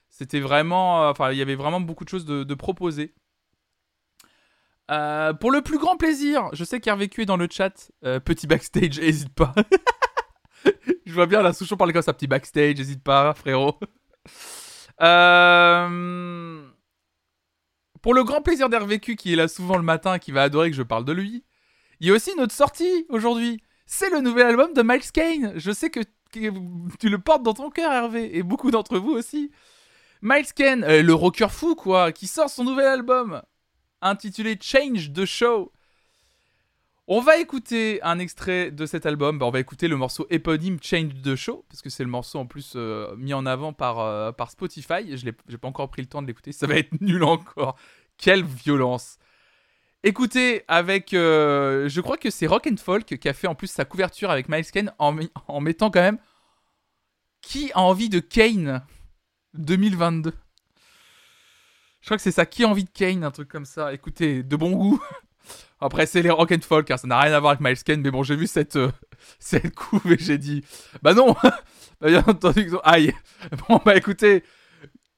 c'était 0.08 0.40
vraiment. 0.40 1.04
euh, 1.04 1.10
Enfin, 1.12 1.30
il 1.30 1.38
y 1.38 1.42
avait 1.42 1.54
vraiment 1.54 1.80
beaucoup 1.80 2.04
de 2.04 2.08
choses 2.08 2.24
de, 2.24 2.54
proposer. 2.54 3.14
Pour 4.88 5.52
le 5.52 5.60
plus 5.62 5.78
grand 5.78 5.96
plaisir, 5.96 6.48
je 6.54 6.64
sais 6.64 6.80
qu'Hervé 6.80 7.08
Q 7.08 7.22
est 7.22 7.26
dans 7.26 7.36
le 7.36 7.46
chat. 7.48 7.92
Petit 8.24 8.48
backstage, 8.48 8.98
hésite 9.02 9.32
pas. 9.32 9.54
je 11.06 11.12
vois 11.12 11.26
bien 11.26 11.42
la 11.42 11.52
Souchon 11.52 11.76
parler 11.76 11.92
comme 11.92 12.02
ça. 12.02 12.12
Petit 12.12 12.26
backstage, 12.26 12.80
hésite 12.80 13.04
pas, 13.04 13.34
frérot. 13.34 13.78
Pour 18.08 18.14
le 18.14 18.24
grand 18.24 18.40
plaisir 18.40 18.70
d'Hervé 18.70 19.00
Q 19.00 19.16
qui 19.16 19.34
est 19.34 19.36
là 19.36 19.48
souvent 19.48 19.76
le 19.76 19.82
matin 19.82 20.14
et 20.14 20.18
qui 20.18 20.32
va 20.32 20.42
adorer 20.42 20.70
que 20.70 20.76
je 20.78 20.82
parle 20.82 21.04
de 21.04 21.12
lui, 21.12 21.44
il 22.00 22.08
y 22.08 22.10
a 22.10 22.14
aussi 22.14 22.32
une 22.32 22.40
autre 22.40 22.54
sortie 22.54 23.04
aujourd'hui. 23.10 23.60
C'est 23.84 24.08
le 24.08 24.20
nouvel 24.20 24.46
album 24.46 24.72
de 24.72 24.80
Miles 24.80 25.12
Kane. 25.12 25.52
Je 25.56 25.70
sais 25.72 25.90
que, 25.90 26.00
que 26.32 26.96
tu 26.98 27.10
le 27.10 27.18
portes 27.18 27.42
dans 27.42 27.52
ton 27.52 27.68
cœur, 27.68 27.92
Hervé, 27.92 28.34
et 28.34 28.42
beaucoup 28.42 28.70
d'entre 28.70 28.96
vous 28.96 29.10
aussi. 29.10 29.50
Miles 30.22 30.50
Kane, 30.54 30.84
euh, 30.84 31.02
le 31.02 31.12
rocker 31.12 31.50
fou, 31.50 31.74
quoi, 31.74 32.10
qui 32.10 32.28
sort 32.28 32.48
son 32.48 32.64
nouvel 32.64 32.86
album. 32.86 33.42
intitulé 34.00 34.56
Change 34.58 35.12
the 35.12 35.26
Show. 35.26 35.70
On 37.10 37.20
va 37.20 37.38
écouter 37.38 38.02
un 38.02 38.18
extrait 38.18 38.70
de 38.70 38.84
cet 38.84 39.06
album. 39.06 39.38
Bah, 39.38 39.46
on 39.46 39.50
va 39.50 39.60
écouter 39.60 39.88
le 39.88 39.96
morceau 39.96 40.26
éponyme 40.28 40.76
Change 40.82 41.22
the 41.22 41.36
Show, 41.36 41.64
parce 41.70 41.80
que 41.80 41.88
c'est 41.88 42.04
le 42.04 42.10
morceau 42.10 42.38
en 42.38 42.44
plus 42.44 42.74
euh, 42.76 43.16
mis 43.16 43.32
en 43.32 43.46
avant 43.46 43.72
par, 43.72 44.00
euh, 44.00 44.30
par 44.30 44.50
Spotify. 44.50 45.16
Je 45.16 45.24
n'ai 45.24 45.32
pas 45.32 45.68
encore 45.68 45.88
pris 45.88 46.02
le 46.02 46.08
temps 46.08 46.20
de 46.20 46.26
l'écouter. 46.26 46.52
Ça 46.52 46.66
va 46.66 46.74
être 46.74 46.92
nul 47.00 47.24
encore. 47.24 47.76
Quelle 48.18 48.44
violence. 48.44 49.18
Écoutez, 50.04 50.64
avec. 50.68 51.14
euh, 51.14 51.88
je 51.88 52.00
crois 52.00 52.16
que 52.16 52.30
c'est 52.30 52.46
Rock 52.46 52.68
and 52.70 52.76
Folk 52.76 53.04
qui 53.04 53.28
a 53.28 53.32
fait 53.32 53.46
en 53.46 53.54
plus 53.54 53.68
sa 53.68 53.84
couverture 53.84 54.30
avec 54.30 54.48
Miles 54.48 54.70
Kane 54.70 54.92
en, 54.98 55.60
mettant 55.60 55.90
quand 55.90 56.00
même. 56.00 56.18
Qui 57.40 57.72
a 57.72 57.80
envie 57.80 58.08
de 58.08 58.18
Kane 58.18 58.82
2022 59.54 60.32
Je 62.00 62.06
crois 62.06 62.16
que 62.16 62.22
c'est 62.22 62.32
ça. 62.32 62.46
Qui 62.46 62.64
a 62.64 62.68
envie 62.68 62.84
de 62.84 62.90
Kane 62.90 63.24
Un 63.24 63.30
truc 63.30 63.48
comme 63.48 63.64
ça. 63.64 63.92
Écoutez, 63.92 64.42
de 64.42 64.56
bon 64.56 64.72
goût. 64.72 65.02
Après, 65.80 66.06
c'est 66.06 66.22
les 66.22 66.30
rock 66.30 66.50
and 66.52 66.62
folk, 66.62 66.90
hein, 66.90 66.96
ça 66.96 67.06
n'a 67.06 67.20
rien 67.20 67.32
à 67.32 67.38
voir 67.38 67.52
avec 67.52 67.60
Miles 67.60 67.82
Kane, 67.82 68.00
mais 68.00 68.10
bon, 68.10 68.24
j'ai 68.24 68.34
vu 68.34 68.48
cette, 68.48 68.74
euh, 68.74 68.90
cette 69.38 69.74
couve 69.76 70.12
et 70.12 70.18
j'ai 70.18 70.36
dit, 70.36 70.64
bah 71.02 71.14
non, 71.14 71.34
bah 71.42 72.08
bien 72.08 72.24
entendu, 72.26 72.70
aïe. 72.82 73.14
Bon, 73.68 73.80
bah 73.84 73.96
écoutez, 73.96 74.42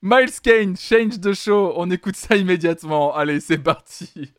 Miles 0.02 0.40
Kane, 0.40 0.76
Change 0.78 1.20
the 1.20 1.34
Show, 1.34 1.74
on 1.76 1.90
écoute 1.90 2.16
ça 2.16 2.34
immédiatement. 2.34 3.14
Allez, 3.14 3.38
c'est 3.38 3.58
parti. 3.58 4.32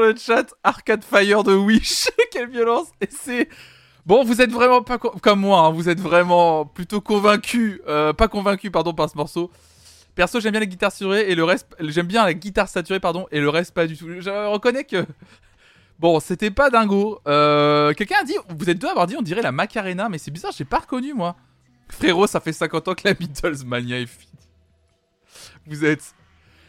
Le 0.00 0.14
chat 0.16 0.54
Arcade 0.62 1.04
Fire 1.04 1.42
de 1.44 1.54
Wish. 1.54 2.08
Quelle 2.32 2.50
violence. 2.50 2.88
Et 3.00 3.08
c'est. 3.10 3.48
Bon, 4.04 4.24
vous 4.24 4.40
êtes 4.40 4.50
vraiment 4.50 4.82
pas 4.82 4.98
co- 4.98 5.14
comme 5.22 5.40
moi, 5.40 5.60
hein, 5.60 5.70
vous 5.70 5.88
êtes 5.88 6.00
vraiment 6.00 6.64
plutôt 6.66 7.00
convaincu, 7.00 7.80
euh, 7.86 8.12
pas 8.12 8.26
convaincu, 8.26 8.70
pardon, 8.70 8.92
par 8.92 9.08
ce 9.08 9.16
morceau. 9.16 9.50
Perso, 10.16 10.40
j'aime 10.40 10.50
bien 10.50 10.60
les 10.60 10.66
guitares 10.66 10.90
saturées 10.90 11.30
et 11.30 11.34
le 11.36 11.44
reste, 11.44 11.68
j'aime 11.78 12.06
bien 12.08 12.24
la 12.24 12.34
guitare 12.34 12.68
saturée, 12.68 12.98
pardon, 12.98 13.26
et 13.30 13.40
le 13.40 13.48
reste 13.48 13.72
pas 13.72 13.86
du 13.86 13.96
tout. 13.96 14.08
Je 14.20 14.28
reconnais 14.50 14.82
que, 14.84 15.06
bon, 16.00 16.18
c'était 16.18 16.50
pas 16.50 16.68
dingo. 16.68 17.20
Euh, 17.28 17.92
Quelqu'un 17.94 18.16
a 18.22 18.24
dit, 18.24 18.34
vous 18.58 18.68
êtes 18.68 18.78
deux 18.78 18.88
à 18.88 18.90
avoir 18.90 19.06
dit, 19.06 19.14
on 19.16 19.22
dirait 19.22 19.40
la 19.40 19.52
Macarena, 19.52 20.08
mais 20.08 20.18
c'est 20.18 20.32
bizarre, 20.32 20.52
j'ai 20.56 20.64
pas 20.64 20.80
reconnu 20.80 21.14
moi. 21.14 21.36
Frérot, 21.88 22.26
ça 22.26 22.40
fait 22.40 22.52
50 22.52 22.88
ans 22.88 22.94
que 22.94 23.02
la 23.06 23.14
Beatles 23.14 23.64
Mania 23.64 24.00
est 24.00 24.06
finie. 24.06 24.32
Vous 25.66 25.84
êtes. 25.84 26.12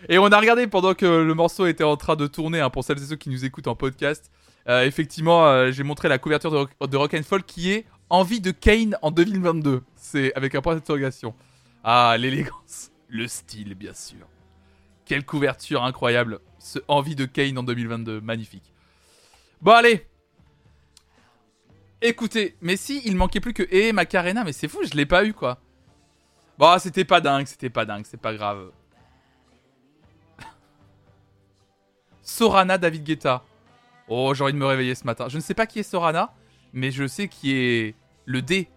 Et 0.09 0.17
on 0.19 0.25
a 0.27 0.39
regardé 0.39 0.67
pendant 0.67 0.93
que 0.93 1.05
le 1.05 1.33
morceau 1.33 1.65
était 1.65 1.83
en 1.83 1.95
train 1.97 2.15
de 2.15 2.27
tourner, 2.27 2.59
hein, 2.59 2.69
pour 2.69 2.83
celles 2.83 2.97
et 3.01 3.05
ceux 3.05 3.15
qui 3.15 3.29
nous 3.29 3.45
écoutent 3.45 3.67
en 3.67 3.75
podcast. 3.75 4.31
Euh, 4.69 4.83
effectivement, 4.85 5.45
euh, 5.45 5.71
j'ai 5.71 5.83
montré 5.83 6.07
la 6.09 6.17
couverture 6.17 6.51
de, 6.51 6.97
Rock- 6.97 7.45
qui 7.45 7.71
est 7.71 7.85
Envie 8.09 8.41
de 8.41 8.51
Kane 8.51 8.97
en 9.01 9.11
2022. 9.11 9.81
C'est 9.95 10.33
avec 10.35 10.55
un 10.55 10.61
point 10.61 10.75
d'interrogation. 10.75 11.33
Ah, 11.83 12.15
l'élégance. 12.17 12.91
Le 13.09 13.27
style, 13.27 13.75
bien 13.75 13.93
sûr. 13.93 14.27
Quelle 15.05 15.25
couverture 15.25 15.83
incroyable. 15.83 16.39
Ce 16.59 16.79
Envie 16.87 17.15
de 17.15 17.25
Kane 17.25 17.57
en 17.57 17.63
2022. 17.63 18.21
Magnifique. 18.21 18.71
Bon, 19.61 19.71
allez. 19.71 20.05
Écoutez, 22.01 22.57
mais 22.61 22.75
si, 22.75 23.01
il 23.05 23.15
manquait 23.15 23.39
plus 23.39 23.53
que 23.53 23.63
Eh 23.71 23.93
Macarena, 23.93 24.43
mais 24.43 24.51
c'est 24.51 24.67
fou, 24.67 24.79
je 24.83 24.93
l'ai 24.95 25.05
pas 25.05 25.23
eu, 25.23 25.33
quoi. 25.33 25.59
Bon, 26.57 26.77
c'était 26.77 27.05
pas 27.05 27.21
dingue, 27.21 27.47
c'était 27.47 27.69
pas 27.69 27.85
dingue, 27.85 28.05
c'est 28.05 28.19
pas 28.19 28.33
grave. 28.33 28.71
Sorana 32.23 32.77
David 32.77 33.03
Guetta. 33.03 33.43
Oh, 34.07 34.33
j'ai 34.33 34.43
envie 34.43 34.53
de 34.53 34.57
me 34.57 34.65
réveiller 34.65 34.95
ce 34.95 35.05
matin. 35.05 35.27
Je 35.29 35.37
ne 35.37 35.41
sais 35.41 35.53
pas 35.53 35.65
qui 35.65 35.79
est 35.79 35.83
Sorana, 35.83 36.33
mais 36.71 36.91
je 36.91 37.05
sais 37.07 37.27
qui 37.27 37.53
est 37.53 37.95
le 38.25 38.41
D. 38.41 38.69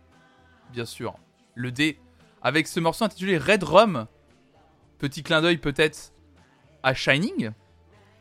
Bien 0.73 0.85
sûr. 0.85 1.14
Le 1.55 1.73
D. 1.73 1.98
Avec 2.43 2.66
ce 2.66 2.81
morceau 2.81 3.05
intitulé 3.05 3.39
Red 3.39 3.62
Rum. 3.62 4.06
Petit 4.98 5.23
clin 5.23 5.40
d'œil 5.40 5.59
peut-être 5.59 6.12
à 6.82 6.93
Shining. 6.94 7.51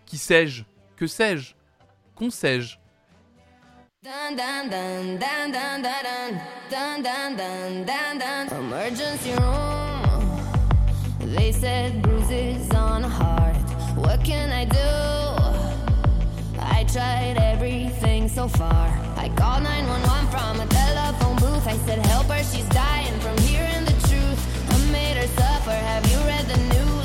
Qui 0.05 0.17
sais-je? 0.17 0.63
Que 0.95 1.07
sais-je? 1.07 1.53
Qu'on 2.15 2.29
sais-je? 2.29 2.77
Emergency 8.51 9.33
room. 9.35 9.75
Can 14.25 14.51
I 14.51 14.65
do? 14.65 14.79
I 16.59 16.83
tried 16.85 17.37
everything 17.37 18.27
so 18.27 18.47
far. 18.47 18.87
I 19.17 19.29
called 19.35 19.61
911 19.61 20.31
from 20.31 20.61
a 20.61 20.65
telephone 20.65 21.35
booth. 21.35 21.67
I 21.67 21.77
said, 21.85 22.03
Help 22.07 22.25
her, 22.29 22.43
she's 22.43 22.67
dying 22.69 23.19
from 23.19 23.37
hearing 23.45 23.85
the 23.85 23.93
truth. 24.09 24.41
I 24.73 24.91
made 24.91 25.17
her 25.17 25.27
suffer. 25.27 25.69
Have 25.69 26.09
you 26.11 26.17
read 26.25 26.45
the 26.47 26.57
news 26.73 27.04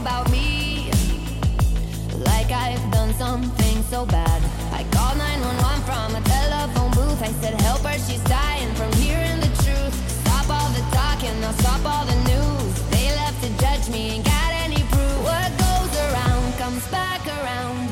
about 0.00 0.30
me. 0.30 0.90
Like 2.14 2.50
I've 2.50 2.90
done 2.90 3.12
something 3.14 3.82
so 3.82 4.06
bad. 4.06 4.40
I 4.72 4.82
called 4.94 5.18
911 5.18 5.82
from 5.88 6.08
a 6.16 6.22
telephone 6.24 6.90
booth. 6.92 7.22
I 7.22 7.32
said, 7.40 7.60
Help 7.60 7.82
her, 7.82 7.98
she's 7.98 8.24
dying 8.24 8.72
from 8.74 8.90
hearing 8.94 9.40
the 9.40 9.52
truth. 9.64 9.94
Stop 10.24 10.48
all 10.48 10.70
the 10.70 10.84
talking, 10.96 11.38
now 11.40 11.52
stop 11.52 11.84
all 11.84 12.04
the 12.06 12.18
news. 12.30 12.72
They 12.90 13.08
left 13.20 13.42
to 13.44 13.50
judge 13.60 13.88
me, 13.90 14.16
ain't 14.16 14.24
got 14.24 14.52
any 14.64 14.82
proof. 14.92 15.16
What 15.28 15.50
goes 15.66 15.92
around 16.06 16.46
comes 16.56 16.86
back 16.88 17.20
around. 17.26 17.89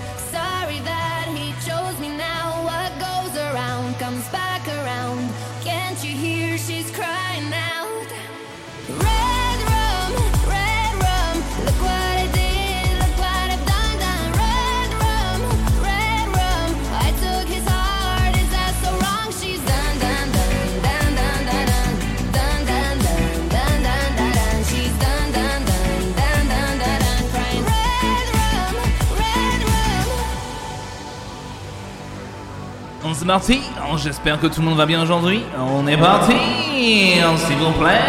Parti, 33.29 33.61
j'espère 33.99 34.41
que 34.41 34.47
tout 34.47 34.63
le 34.63 34.67
monde 34.69 34.79
va 34.79 34.87
bien 34.87 35.03
aujourd'hui. 35.03 35.43
On 35.59 35.87
est 35.87 35.99
parti, 35.99 36.33
s'il 36.33 37.57
vous 37.59 37.73
plaît. 37.73 38.01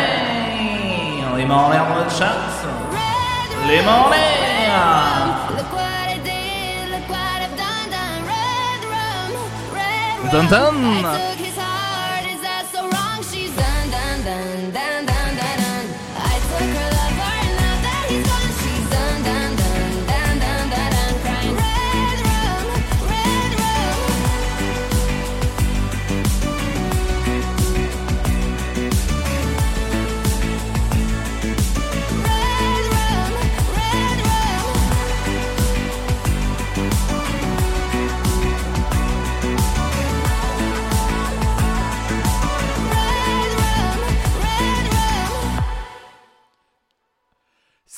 Les 1.36 1.46
mains 1.46 1.56
en 1.56 1.70
l'air 1.70 1.86
dans 1.90 2.06
le 2.06 2.10
chat. 2.10 2.38
Les 3.68 3.82
mains 3.82 4.06
en 4.06 4.10
l'air. 4.10 4.50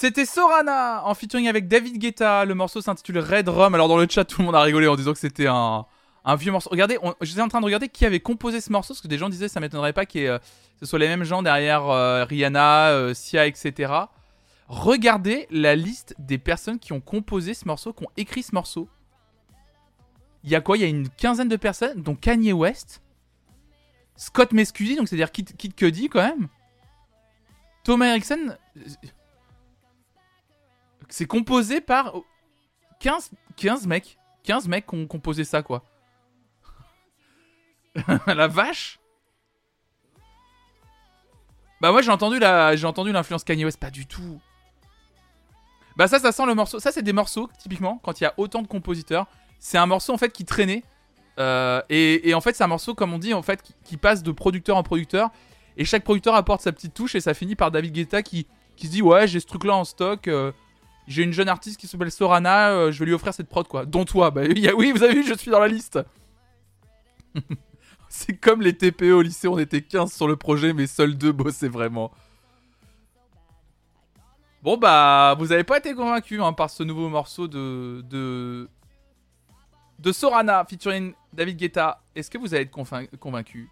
C'était 0.02 0.26
Sorana 0.26 1.06
en 1.06 1.14
featuring 1.14 1.48
avec 1.48 1.68
David 1.68 2.00
Guetta. 2.00 2.44
Le 2.44 2.56
morceau 2.56 2.82
s'intitule 2.82 3.20
Red 3.20 3.48
Rum. 3.48 3.76
Alors 3.76 3.88
dans 3.88 3.98
le 3.98 4.08
chat, 4.10 4.26
tout 4.26 4.42
le 4.42 4.48
monde 4.48 4.56
a 4.56 4.62
rigolé 4.62 4.88
en 4.88 4.96
disant 4.96 5.14
que 5.14 5.20
c'était 5.20 5.46
un, 5.46 5.86
vieux 6.40 6.52
morceau. 6.52 6.72
Regardez, 6.72 6.98
j'étais 7.22 7.42
en 7.42 7.50
train 7.50 7.60
de 7.60 7.66
regarder 7.66 7.88
qui 7.88 8.04
avait 8.08 8.20
composé 8.20 8.62
ce 8.62 8.72
morceau 8.72 8.96
parce 8.96 9.02
que 9.02 9.08
des 9.08 9.20
gens 9.20 9.30
disaient 9.30 9.48
ça 9.48 9.60
m'étonnerait 9.60 9.94
pas 9.94 10.02
ait, 10.02 10.28
euh, 10.28 10.40
ce 10.80 10.88
soit 10.88 10.98
les 10.98 11.08
mêmes 11.08 11.24
gens 11.24 11.44
derrière 11.44 11.88
euh, 11.88 12.24
Rihanna, 12.24 12.88
euh, 12.88 13.14
Sia, 13.14 13.46
etc. 13.46 13.94
Regardez 14.68 15.46
la 15.52 15.76
liste 15.76 16.16
des 16.18 16.40
personnes 16.40 16.80
qui 16.80 16.94
ont 16.94 17.00
composé 17.00 17.54
ce 17.54 17.68
morceau, 17.68 17.94
qui 17.94 18.04
ont 18.04 18.12
écrit 18.18 18.42
ce 18.42 18.56
morceau. 18.56 18.90
Il 20.44 20.50
y 20.50 20.56
a 20.56 20.62
quoi? 20.62 20.78
Il 20.78 20.82
y 20.82 20.84
a 20.84 20.88
une 20.88 21.10
quinzaine 21.10 21.48
de 21.48 21.58
personnes, 21.58 22.02
dont 22.02 22.16
Kanye 22.16 22.54
West, 22.54 23.04
Scott 24.16 24.52
Mescudi, 24.52 24.96
donc 24.96 25.10
c'est-à-dire 25.10 25.32
Kid, 25.32 25.56
Kid 25.56 25.76
Cudi 25.76 26.10
quand 26.10 26.24
même, 26.24 26.48
Thomas 27.84 28.08
Erickson. 28.08 28.58
C'est 31.12 31.26
composé 31.26 31.82
par 31.82 32.14
15, 33.02 33.32
15 33.58 33.86
mecs. 33.86 34.18
15 34.44 34.68
mecs 34.70 34.88
qui 34.88 34.96
ont 34.96 35.06
composé 35.06 35.44
ça, 35.44 35.62
quoi. 35.62 35.84
la 38.28 38.48
vache 38.48 39.00
Bah 41.82 41.92
moi 41.92 42.02
j'ai 42.02 42.12
entendu 42.12 42.40
la 42.40 42.74
j'ai 42.78 42.88
entendu 42.88 43.12
l'influence 43.12 43.44
Kanye 43.44 43.66
West 43.66 43.78
pas 43.80 43.90
du 43.90 44.06
tout. 44.06 44.40
Bah 45.98 46.08
ça 46.08 46.20
ça 46.20 46.32
sent 46.32 46.46
le 46.46 46.56
morceau, 46.56 46.80
ça 46.80 46.94
c'est 46.94 47.02
des 47.02 47.12
morceaux 47.12 47.50
typiquement 47.60 48.00
quand 48.02 48.22
il 48.22 48.24
y 48.24 48.28
a 48.28 48.34
autant 48.38 48.62
de 48.62 48.68
compositeurs, 48.68 49.28
c'est 49.60 49.78
un 49.78 49.88
morceau 49.88 50.14
en 50.14 50.18
fait 50.18 50.32
qui 50.32 50.46
traînait 50.46 50.84
Euh, 51.40 51.82
et, 51.90 52.30
et 52.30 52.34
en 52.34 52.42
fait 52.42 52.56
c'est 52.56 52.64
un 52.64 52.68
morceau 52.68 52.94
comme 52.94 53.14
on 53.14 53.18
dit 53.18 53.34
en 53.34 53.42
fait 53.42 53.62
qui, 53.86 53.98
passe 53.98 54.22
de 54.22 54.32
producteur 54.32 54.76
en 54.78 54.84
producteur 54.84 55.32
et 55.78 55.86
chaque 55.86 56.04
producteur 56.04 56.36
apporte 56.36 56.62
sa 56.62 56.72
petite 56.74 56.94
touche 56.94 57.16
et 57.16 57.22
ça 57.22 57.34
finit 57.34 57.56
par 57.56 57.72
David 57.72 57.94
Guetta 57.94 58.22
qui 58.22 58.48
qui 58.76 58.88
se 58.88 58.92
dit 58.92 59.02
ouais 59.02 59.28
j'ai 59.28 59.40
ce 59.40 59.48
truc 59.48 59.64
là 59.64 59.76
en 59.76 59.86
stock 59.86 60.28
euh, 60.28 60.52
j'ai 61.08 61.24
une 61.24 61.34
jeune 61.34 61.50
artiste 61.50 61.80
qui 61.80 61.88
s'appelle 61.88 62.12
Sorana, 62.12 62.70
euh, 62.72 62.92
je 62.92 63.00
vais 63.00 63.06
lui 63.06 63.14
offrir 63.14 63.34
cette 63.34 63.50
prod 63.50 63.68
quoi. 63.68 63.86
Dont 63.86 64.06
toi, 64.06 64.32
bah 64.32 64.42
oui, 64.78 64.92
vous 64.92 65.04
avez 65.04 65.14
vu, 65.14 65.24
je 65.24 65.34
suis 65.34 65.52
dans 65.52 65.60
la 65.60 65.68
liste. 65.68 66.00
C'est 68.10 68.36
comme 68.38 68.62
les 68.62 68.76
TPE 68.78 69.12
au 69.14 69.22
lycée, 69.22 69.48
on 69.48 69.58
était 69.58 69.82
15 69.82 70.12
sur 70.12 70.28
le 70.28 70.36
projet, 70.36 70.74
mais 70.74 70.86
seuls 70.88 71.18
deux 71.18 71.32
bossaient 71.32 71.70
vraiment. 71.70 72.12
Bon 74.64 74.78
bah, 74.78 75.36
vous 75.40 75.52
avez 75.52 75.64
pas 75.64 75.78
été 75.80 75.94
convaincu 75.96 76.42
hein, 76.42 76.54
par 76.54 76.70
ce 76.70 76.84
nouveau 76.84 77.10
morceau 77.10 77.48
de 77.48 78.04
de 78.08 78.70
de 79.98 80.12
Sorana 80.12 80.66
featuring 80.66 81.14
David 81.34 81.58
Guetta. 81.58 82.02
Est-ce 82.16 82.30
que 82.30 82.38
vous 82.38 82.54
allez 82.54 82.64
être 82.64 82.72
convain- 82.72 83.08
convaincu 83.20 83.70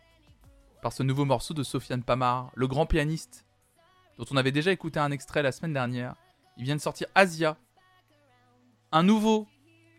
par 0.81 0.93
ce 0.93 1.03
nouveau 1.03 1.25
morceau 1.25 1.53
de 1.53 1.61
Sofiane 1.61 2.01
Pamar, 2.03 2.49
le 2.55 2.67
grand 2.67 2.85
pianiste, 2.85 3.45
dont 4.17 4.25
on 4.31 4.37
avait 4.37 4.51
déjà 4.51 4.71
écouté 4.71 4.99
un 4.99 5.11
extrait 5.11 5.43
la 5.43 5.51
semaine 5.51 5.73
dernière? 5.73 6.15
Il 6.59 6.65
vient 6.65 6.75
de 6.75 6.81
sortir 6.81 7.07
Asia, 7.15 7.55
un 8.91 9.01
nouveau 9.01 9.47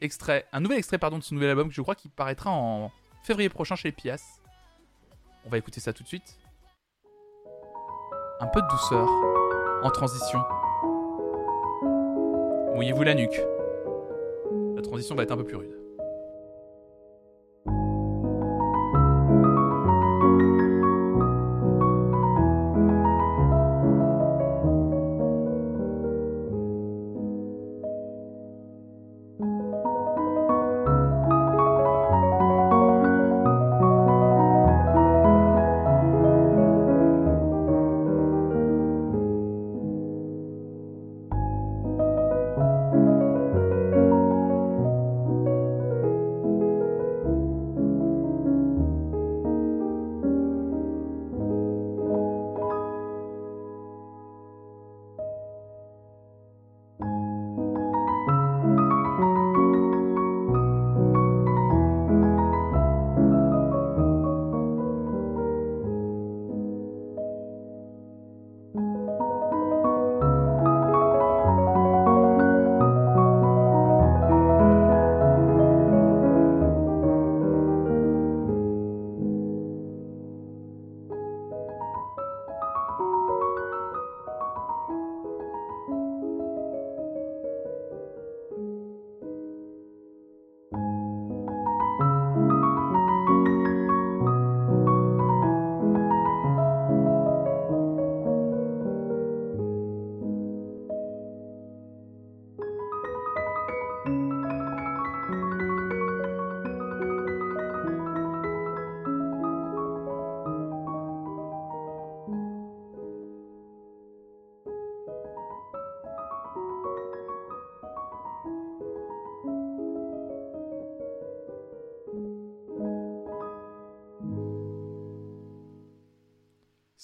extrait, 0.03 0.47
un 0.53 0.61
nouvel 0.61 0.77
extrait 0.77 0.99
pardon 0.99 1.19
de 1.19 1.23
son 1.23 1.35
nouvel 1.35 1.49
album 1.49 1.69
que 1.69 1.74
je 1.74 1.81
crois 1.81 1.95
qu'il 1.95 2.11
paraîtra 2.11 2.51
en 2.51 2.93
février 3.23 3.49
prochain 3.49 3.77
chez 3.77 3.93
Pias. 3.93 4.39
On 5.47 5.49
va 5.49 5.57
écouter 5.57 5.81
ça 5.81 5.95
tout 5.95 6.03
de 6.03 6.09
suite. 6.09 6.39
Un 8.41 8.47
peu 8.49 8.61
de 8.61 8.66
douceur 8.69 9.09
en 9.82 9.91
transition. 9.91 10.39
Mouillez-vous 12.74 13.05
la 13.05 13.15
nuque. 13.15 13.41
La 14.77 14.82
transition 14.82 15.15
va 15.15 15.23
être 15.23 15.32
un 15.32 15.39
peu 15.39 15.45
plus 15.45 15.57
rude. 15.57 15.80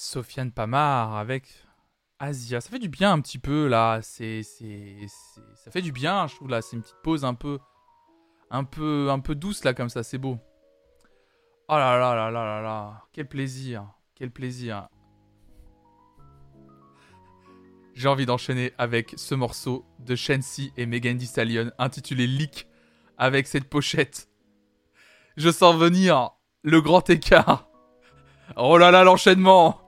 Sofiane 0.07 0.53
Pamar 0.53 1.17
avec 1.17 1.67
Asia. 2.19 2.61
Ça 2.61 2.71
fait 2.71 2.79
du 2.79 2.89
bien 2.89 3.13
un 3.13 3.21
petit 3.21 3.39
peu 3.39 3.67
là. 3.67 4.01
C'est, 4.03 4.43
c'est, 4.43 4.97
ça 5.57 5.71
fait 5.71 5.83
du 5.83 5.93
bien, 5.93 6.27
je 6.27 6.37
trouve 6.37 6.49
là. 6.49 6.63
C'est 6.63 6.77
une 6.77 6.83
petite 6.83 7.03
pause 7.03 7.25
un 7.25 7.35
peu, 7.35 7.59
un 8.51 8.65
peu, 8.65 9.11
un 9.11 9.19
peu 9.19 9.35
douce 9.35 9.65
là 9.65 9.75
comme 9.75 9.89
ça. 9.89 10.03
C'est 10.03 10.19
beau. 10.19 10.39
Oh 11.69 11.75
là 11.75 11.99
là 11.99 12.15
là 12.15 12.31
là 12.31 12.45
là 12.45 12.63
là. 12.63 13.03
Quel 13.13 13.29
plaisir. 13.29 13.87
Quel 14.15 14.31
plaisir. 14.31 14.89
J'ai 17.95 18.09
envie 18.09 18.27
d'enchaîner 18.27 18.73
avec 18.79 19.15
ce 19.17 19.35
morceau 19.35 19.85
de 19.99 20.15
Shensi 20.15 20.73
et 20.77 20.87
Megan 20.87 21.19
Thee 21.19 21.27
Stallion 21.27 21.73
intitulé 21.79 22.27
Leak 22.27 22.69
avec 23.19 23.47
cette 23.47 23.69
pochette. 23.69 24.29
Je 25.37 25.51
sens 25.51 25.75
venir 25.77 26.31
le 26.63 26.81
grand 26.81 27.09
écart. 27.11 27.69
Oh 28.57 28.79
là 28.79 28.91
là, 28.91 29.03
l'enchaînement. 29.03 29.86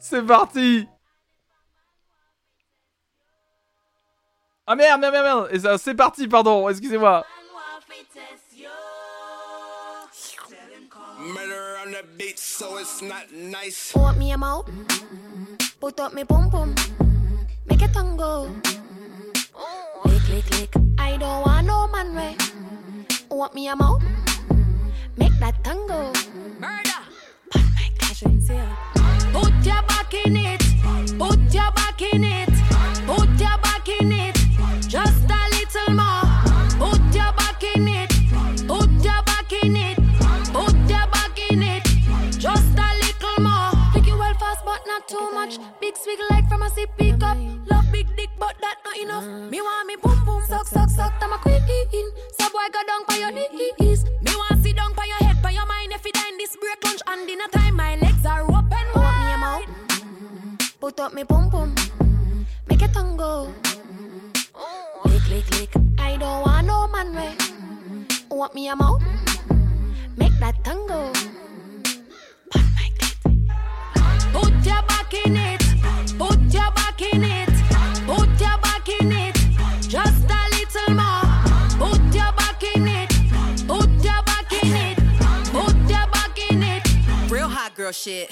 C'est 0.00 0.22
parti. 0.22 0.88
Ah 4.66 4.74
merde, 4.74 5.00
merde, 5.00 5.12
merde, 5.12 5.24
merde. 5.24 5.48
Et 5.52 5.60
ça, 5.60 5.78
C'est 5.78 5.94
parti, 5.94 6.28
pardon, 6.28 6.68
excusez-moi. 6.68 7.24
Murder 11.20 11.68
back 30.08 30.26
in 30.26 30.36
it. 30.36 30.60
Put 31.18 31.54
your 31.54 31.72
back 31.72 32.00
in 32.00 32.24
it. 32.24 32.48
Put 33.06 33.28
your 33.40 33.58
back 33.58 33.88
in 33.88 34.12
it. 34.12 34.36
Just 34.88 35.24
a 35.28 35.40
little 35.50 35.94
more. 35.94 36.22
Put 36.78 37.14
your 37.14 37.32
back 37.32 37.62
in 37.62 37.88
it. 37.88 38.10
Put 38.66 38.90
your 39.04 39.22
back 39.24 39.52
in 39.52 39.76
it. 39.76 39.96
Put 40.52 40.76
your 40.88 41.06
back 41.12 41.38
in 41.50 41.62
it. 41.62 41.84
Just 42.38 42.78
a 42.78 42.88
little 43.02 43.42
more. 43.42 43.72
Take 43.92 44.06
you 44.06 44.18
well 44.18 44.34
fast, 44.34 44.64
but 44.64 44.80
not 44.86 45.08
too 45.08 45.30
much. 45.32 45.58
Big 45.80 45.96
swig 45.96 46.18
like 46.30 46.48
from 46.48 46.62
a 46.62 46.70
sippy 46.70 47.18
cup. 47.18 47.36
Love 47.70 47.84
big 47.92 48.06
dick, 48.16 48.30
but 48.38 48.54
that 48.60 48.76
not 48.84 48.96
enough. 48.96 49.50
Me 49.50 49.60
want 49.60 49.86
me 49.86 49.96
boom 50.02 50.24
boom 50.24 50.42
suck 50.46 50.66
suck 50.66 50.88
suck. 50.88 51.12
I'm 51.20 51.32
a 51.32 51.38
queen. 51.38 51.58
So 52.38 52.48
boy 52.50 52.68
go 52.72 52.80
down 52.86 53.04
by 53.06 53.16
your 53.16 53.32
knees. 53.32 53.87
Mouth? 60.98 60.98
Put 60.98 61.04
up 61.06 61.14
me 61.14 61.22
boom 61.22 61.48
boom. 61.48 61.74
Make 62.68 62.82
a 62.82 62.88
tango. 62.88 63.54
Lick 65.04 65.28
lick 65.28 65.50
lick. 65.58 65.70
I 65.98 66.16
don't 66.16 66.42
want 66.42 66.66
no 66.66 66.88
man 66.88 67.14
way. 67.14 67.36
Want 68.30 68.54
me 68.54 68.68
a 68.68 68.76
mouth? 68.76 69.02
Make 70.16 70.38
that 70.40 70.62
tango. 70.64 71.12
Put 74.32 74.66
your 74.66 74.82
back 74.82 75.14
in 75.14 75.36
it. 75.36 75.62
Put 76.18 76.40
your 76.52 76.70
back 76.72 77.00
in 77.00 77.24
it. 77.24 77.48
Put 78.06 78.40
your 78.40 78.58
back 78.58 78.88
in 78.88 79.12
it. 79.12 79.36
Just 79.82 80.26
a 80.28 80.42
little 80.56 80.94
more. 80.94 81.26
Put 81.78 82.14
your 82.14 82.32
back 82.32 82.62
in 82.74 82.88
it. 82.88 83.10
Put 83.66 83.90
your 84.04 84.22
back 84.24 84.52
in 84.52 84.74
it. 84.74 84.98
Put 85.52 85.76
your 85.88 86.06
back 86.10 86.38
in 86.50 86.62
it. 86.62 87.30
Real 87.30 87.48
hot 87.48 87.74
girl 87.76 87.92
shit. 87.92 88.30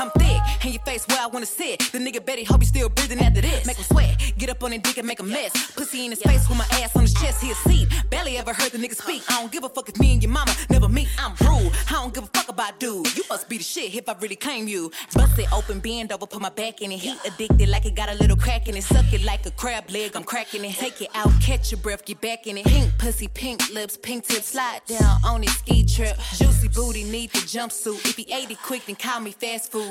I'm 0.00 0.10
thick, 0.10 0.40
in 0.64 0.72
your 0.72 0.82
face 0.82 1.04
where 1.08 1.20
I 1.20 1.26
wanna 1.26 1.46
sit. 1.46 1.80
The 1.90 1.98
nigga 1.98 2.24
Betty 2.24 2.44
hope 2.44 2.60
you 2.60 2.66
still 2.66 2.88
breathing 2.88 3.18
after 3.18 3.40
this. 3.40 3.66
Make 3.66 3.78
him 3.78 3.84
sweat, 3.84 4.32
get 4.38 4.48
up 4.48 4.62
on 4.62 4.70
his 4.70 4.82
dick 4.82 4.96
and 4.98 5.06
make 5.06 5.18
a 5.18 5.24
mess. 5.24 5.72
Pussy 5.72 6.04
in 6.04 6.12
his 6.12 6.22
face 6.22 6.48
with 6.48 6.56
my 6.56 6.66
ass 6.80 6.94
on 6.94 7.02
his 7.02 7.14
chest, 7.14 7.42
he 7.42 7.50
a 7.50 7.54
seat. 7.54 7.88
Barely 8.08 8.38
ever 8.38 8.52
heard 8.52 8.70
the 8.70 8.78
nigga 8.78 8.94
speak. 8.94 9.22
I 9.28 9.40
don't 9.40 9.50
give 9.50 9.64
a 9.64 9.68
fuck 9.68 9.88
if 9.88 9.98
me 9.98 10.12
and 10.12 10.22
your 10.22 10.30
mama 10.30 10.54
never 10.70 10.88
meet. 10.88 11.08
I'm 11.18 11.32
rude, 11.40 11.72
I 11.88 11.94
don't 11.94 12.14
give 12.14 12.24
a 12.24 12.26
fuck 12.28 12.48
about 12.48 12.78
dude. 12.78 13.16
You 13.16 13.24
must 13.28 13.48
be 13.48 13.58
the 13.58 13.64
shit 13.64 13.94
if 13.94 14.08
I 14.08 14.14
really 14.20 14.36
claim 14.36 14.68
you. 14.68 14.92
Bust 15.14 15.36
it 15.38 15.52
open, 15.52 15.80
bend 15.80 16.12
over, 16.12 16.26
put 16.26 16.40
my 16.40 16.50
back 16.50 16.80
in 16.80 16.92
it. 16.92 16.98
Heat 16.98 17.18
addicted 17.26 17.68
like 17.68 17.84
it 17.84 17.96
got 17.96 18.08
a 18.08 18.14
little 18.14 18.36
crack 18.36 18.68
in 18.68 18.76
it. 18.76 18.84
Suck 18.84 19.12
it 19.12 19.24
like 19.24 19.46
a 19.46 19.50
crab 19.50 19.90
leg, 19.90 20.14
I'm 20.14 20.22
cracking 20.24 20.64
it. 20.64 20.74
Take 20.74 21.02
it 21.02 21.10
out, 21.14 21.32
catch 21.42 21.72
your 21.72 21.80
breath, 21.80 22.04
get 22.04 22.20
back 22.20 22.46
in 22.46 22.58
it. 22.58 22.66
Pink 22.66 22.96
pussy, 22.98 23.26
pink 23.28 23.68
lips, 23.70 23.96
pink 23.96 24.26
tip, 24.26 24.42
slide 24.42 24.80
down 24.86 25.18
on 25.24 25.42
his 25.42 25.52
ski 25.54 25.84
trip. 25.84 26.16
Juicy 26.36 26.68
booty, 26.68 27.02
need 27.02 27.30
the 27.32 27.40
jumpsuit. 27.40 28.04
If 28.06 28.16
he 28.16 28.32
ate 28.32 28.50
it 28.50 28.58
quick, 28.62 28.86
then 28.86 28.94
call 28.94 29.20
me 29.20 29.32
fast 29.32 29.72
food. 29.72 29.87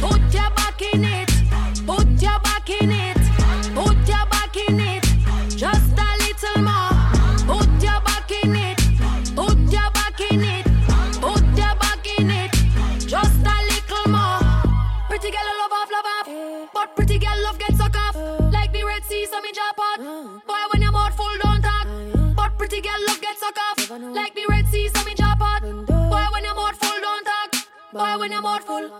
Put 0.00 0.32
your 0.32 0.50
back 0.56 0.80
in 0.80 1.04
it. 1.04 1.30
Put 1.86 2.08
your 2.22 2.40
back 2.40 2.70
in 2.70 2.90
it. 2.90 3.16
Put 3.74 4.08
your 4.08 4.26
back 4.30 4.45
Boy, 27.96 28.18
when 28.18 28.30
your 28.30 28.42
mouth 28.42 28.62
full. 28.62 28.90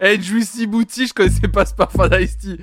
Eh, 0.00 0.18
Juicy 0.20 0.66
Booty, 0.66 1.08
je 1.08 1.12
connaissais 1.14 1.48
pas 1.48 1.64
ce 1.66 1.74
parfum 1.74 2.08
d'Ice-T. 2.08 2.58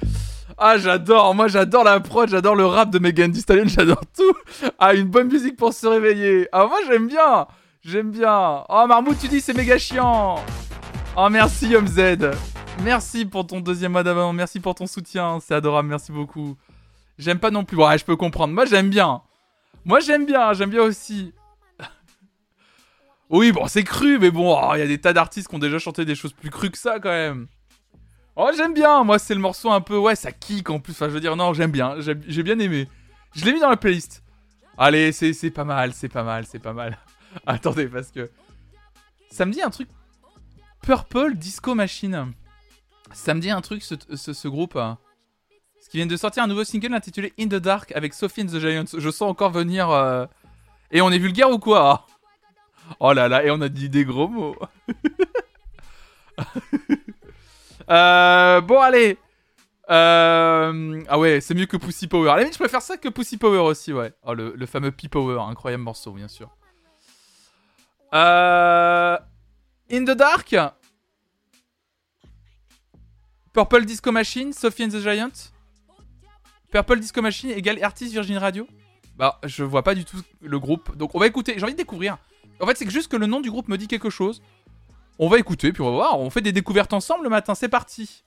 Ah, 0.57 0.77
j'adore, 0.77 1.35
moi 1.35 1.49
j'adore 1.49 1.83
la 1.83 1.99
prod, 1.99 2.29
j'adore 2.29 2.55
le 2.55 2.65
rap 2.65 2.91
de 2.91 2.99
Megan 2.99 3.31
Thee 3.33 3.43
j'adore 3.65 4.03
tout. 4.15 4.33
Ah, 4.77 4.93
une 4.93 5.07
bonne 5.07 5.27
musique 5.27 5.57
pour 5.57 5.73
se 5.73 5.85
réveiller. 5.85 6.47
Ah, 6.53 6.65
moi 6.65 6.79
j'aime 6.87 7.07
bien, 7.07 7.47
j'aime 7.89 8.11
bien. 8.11 8.63
Oh, 8.69 8.85
Marmout, 8.87 9.17
tu 9.19 9.27
dis 9.27 9.41
c'est 9.41 9.53
méga 9.53 9.77
chiant. 9.77 10.43
Oh, 11.17 11.27
merci 11.29 11.69
Yom 11.69 11.87
Z. 11.87 12.31
Merci 12.83 13.25
pour 13.25 13.45
ton 13.45 13.59
deuxième 13.59 13.91
mois 13.91 14.03
d'avant, 14.03 14.31
merci 14.31 14.59
pour 14.59 14.73
ton 14.73 14.87
soutien, 14.87 15.39
c'est 15.41 15.53
adorable, 15.53 15.89
merci 15.89 16.13
beaucoup. 16.13 16.55
J'aime 17.17 17.39
pas 17.39 17.51
non 17.51 17.65
plus, 17.65 17.75
ouais, 17.75 17.97
je 17.97 18.05
peux 18.05 18.15
comprendre. 18.15 18.53
Moi 18.53 18.65
j'aime 18.65 18.89
bien. 18.89 19.21
Moi 19.83 19.99
j'aime 19.99 20.25
bien, 20.25 20.53
j'aime 20.53 20.69
bien 20.69 20.83
aussi. 20.83 21.33
Oui, 23.29 23.51
bon, 23.51 23.67
c'est 23.67 23.83
cru, 23.83 24.17
mais 24.17 24.31
bon, 24.31 24.57
oh, 24.59 24.71
il 24.75 24.79
y 24.79 24.81
a 24.81 24.87
des 24.87 24.99
tas 24.99 25.13
d'artistes 25.13 25.49
qui 25.49 25.55
ont 25.55 25.59
déjà 25.59 25.77
chanté 25.77 26.03
des 26.03 26.15
choses 26.15 26.33
plus 26.33 26.49
crues 26.49 26.71
que 26.71 26.77
ça 26.77 26.99
quand 26.99 27.09
même. 27.09 27.47
Oh, 28.35 28.49
j'aime 28.55 28.73
bien, 28.73 29.03
moi 29.03 29.19
c'est 29.19 29.35
le 29.35 29.41
morceau 29.41 29.71
un 29.71 29.81
peu, 29.81 29.97
ouais, 29.97 30.15
ça 30.15 30.31
kick 30.31 30.69
en 30.69 30.79
plus, 30.79 30.93
enfin 30.93 31.09
je 31.09 31.13
veux 31.13 31.19
dire, 31.19 31.35
non, 31.35 31.53
j'aime 31.53 31.71
bien, 31.71 31.95
j'ai 31.99 32.43
bien 32.43 32.57
aimé. 32.59 32.87
Je 33.35 33.45
l'ai 33.45 33.53
mis 33.53 33.59
dans 33.59 33.69
la 33.69 33.77
playlist. 33.77 34.23
Allez, 34.77 35.11
c'est 35.11 35.51
pas 35.51 35.65
mal, 35.65 35.93
c'est 35.93 36.07
pas 36.07 36.23
mal, 36.23 36.45
c'est 36.45 36.59
pas 36.59 36.73
mal. 36.73 36.97
Attendez, 37.47 37.87
parce 37.87 38.11
que 38.11 38.29
ça 39.31 39.45
me 39.45 39.51
dit 39.51 39.61
un 39.61 39.69
truc. 39.69 39.89
Purple 40.81 41.35
Disco 41.35 41.75
Machine. 41.75 42.33
Ça 43.11 43.33
me 43.33 43.39
dit 43.41 43.49
un 43.51 43.61
truc, 43.61 43.83
ce, 43.83 43.95
ce, 44.15 44.33
ce 44.33 44.47
groupe. 44.47 44.75
hein. 44.75 44.97
Parce 45.75 45.87
qu'ils 45.89 45.99
viennent 45.99 46.07
de 46.09 46.17
sortir 46.17 46.43
un 46.43 46.47
nouveau 46.47 46.63
single 46.63 46.93
intitulé 46.93 47.33
In 47.39 47.45
the 47.47 47.55
Dark 47.55 47.91
avec 47.93 48.13
Sophie 48.13 48.41
and 48.43 48.47
the 48.47 48.59
Giants. 48.59 48.97
Je 48.97 49.09
sens 49.09 49.29
encore 49.29 49.51
venir. 49.51 49.89
euh, 49.89 50.25
Et 50.91 51.01
on 51.01 51.09
est 51.11 51.17
vulgaire 51.19 51.49
ou 51.49 51.59
quoi 51.59 52.05
Oh 52.99 53.13
là 53.13 53.27
là, 53.27 53.43
et 53.43 53.51
on 53.51 53.61
a 53.61 53.69
dit 53.69 53.89
des 53.89 54.05
gros 54.05 54.27
mots. 54.27 54.55
Euh, 57.89 58.61
bon, 58.61 58.79
allez. 58.79 59.17
Euh, 59.89 61.03
Ah 61.07 61.17
ouais, 61.17 61.41
c'est 61.41 61.55
mieux 61.55 61.65
que 61.65 61.77
Pussy 61.77 62.07
Power. 62.07 62.29
À 62.29 62.33
la 62.35 62.39
limite, 62.41 62.53
je 62.53 62.59
préfère 62.59 62.81
ça 62.83 62.97
que 62.97 63.09
Pussy 63.09 63.37
Power 63.37 63.59
aussi, 63.59 63.91
ouais. 63.93 64.13
Oh, 64.23 64.33
le, 64.35 64.53
le 64.55 64.65
fameux 64.67 64.91
P-Power, 64.91 65.39
incroyable 65.41 65.83
morceau, 65.83 66.11
bien 66.11 66.27
sûr. 66.27 66.49
Euh... 68.13 69.17
In 69.91 70.03
the 70.03 70.11
Dark. 70.11 70.55
Purple 73.53 73.85
Disco 73.85 74.11
Machine, 74.11 74.53
Sophie 74.53 74.85
and 74.85 74.89
the 74.89 74.99
Giant. 74.99 75.51
Purple 76.71 76.99
Disco 76.99 77.21
Machine 77.21 77.49
égale 77.51 77.83
Artist 77.83 78.13
Virgin 78.13 78.37
Radio. 78.37 78.67
Bah, 79.17 79.39
je 79.43 79.63
vois 79.63 79.83
pas 79.83 79.95
du 79.95 80.05
tout 80.05 80.21
le 80.41 80.59
groupe. 80.59 80.95
Donc, 80.95 81.15
on 81.15 81.19
va 81.19 81.27
écouter. 81.27 81.55
J'ai 81.57 81.63
envie 81.63 81.73
de 81.73 81.77
découvrir. 81.77 82.17
En 82.61 82.65
fait, 82.67 82.77
c'est 82.77 82.89
juste 82.89 83.11
que 83.11 83.17
le 83.17 83.25
nom 83.25 83.41
du 83.41 83.49
groupe 83.49 83.67
me 83.67 83.77
dit 83.77 83.87
quelque 83.87 84.09
chose. 84.09 84.41
On 85.17 85.27
va 85.27 85.39
écouter, 85.39 85.73
puis 85.73 85.81
on 85.81 85.87
va 85.87 85.91
voir. 85.91 86.19
On 86.19 86.29
fait 86.29 86.41
des 86.41 86.51
découvertes 86.51 86.93
ensemble 86.93 87.23
le 87.23 87.29
matin. 87.29 87.55
C'est 87.55 87.69
parti. 87.69 88.23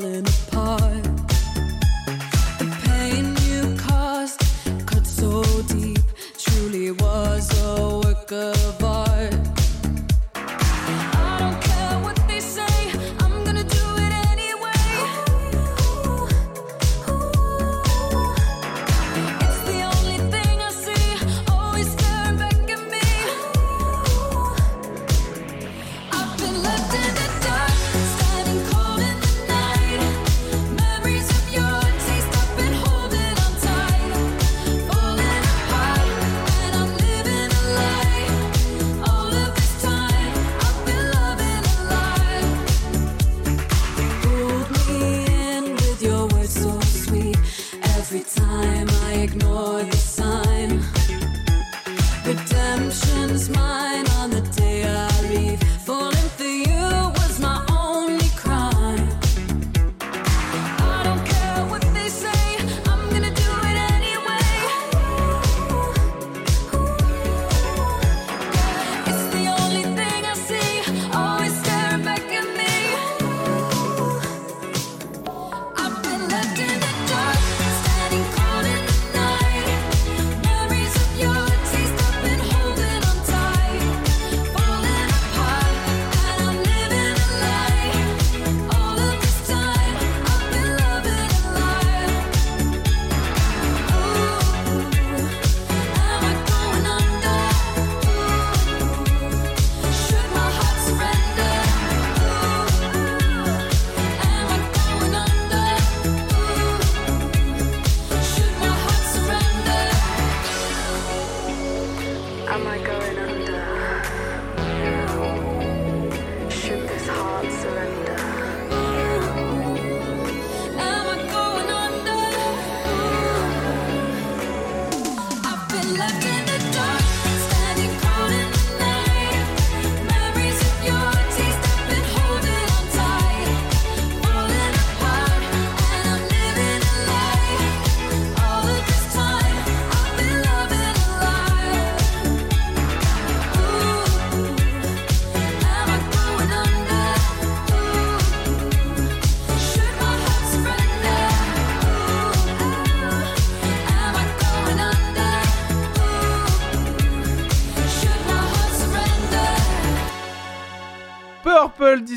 falling 0.00 0.33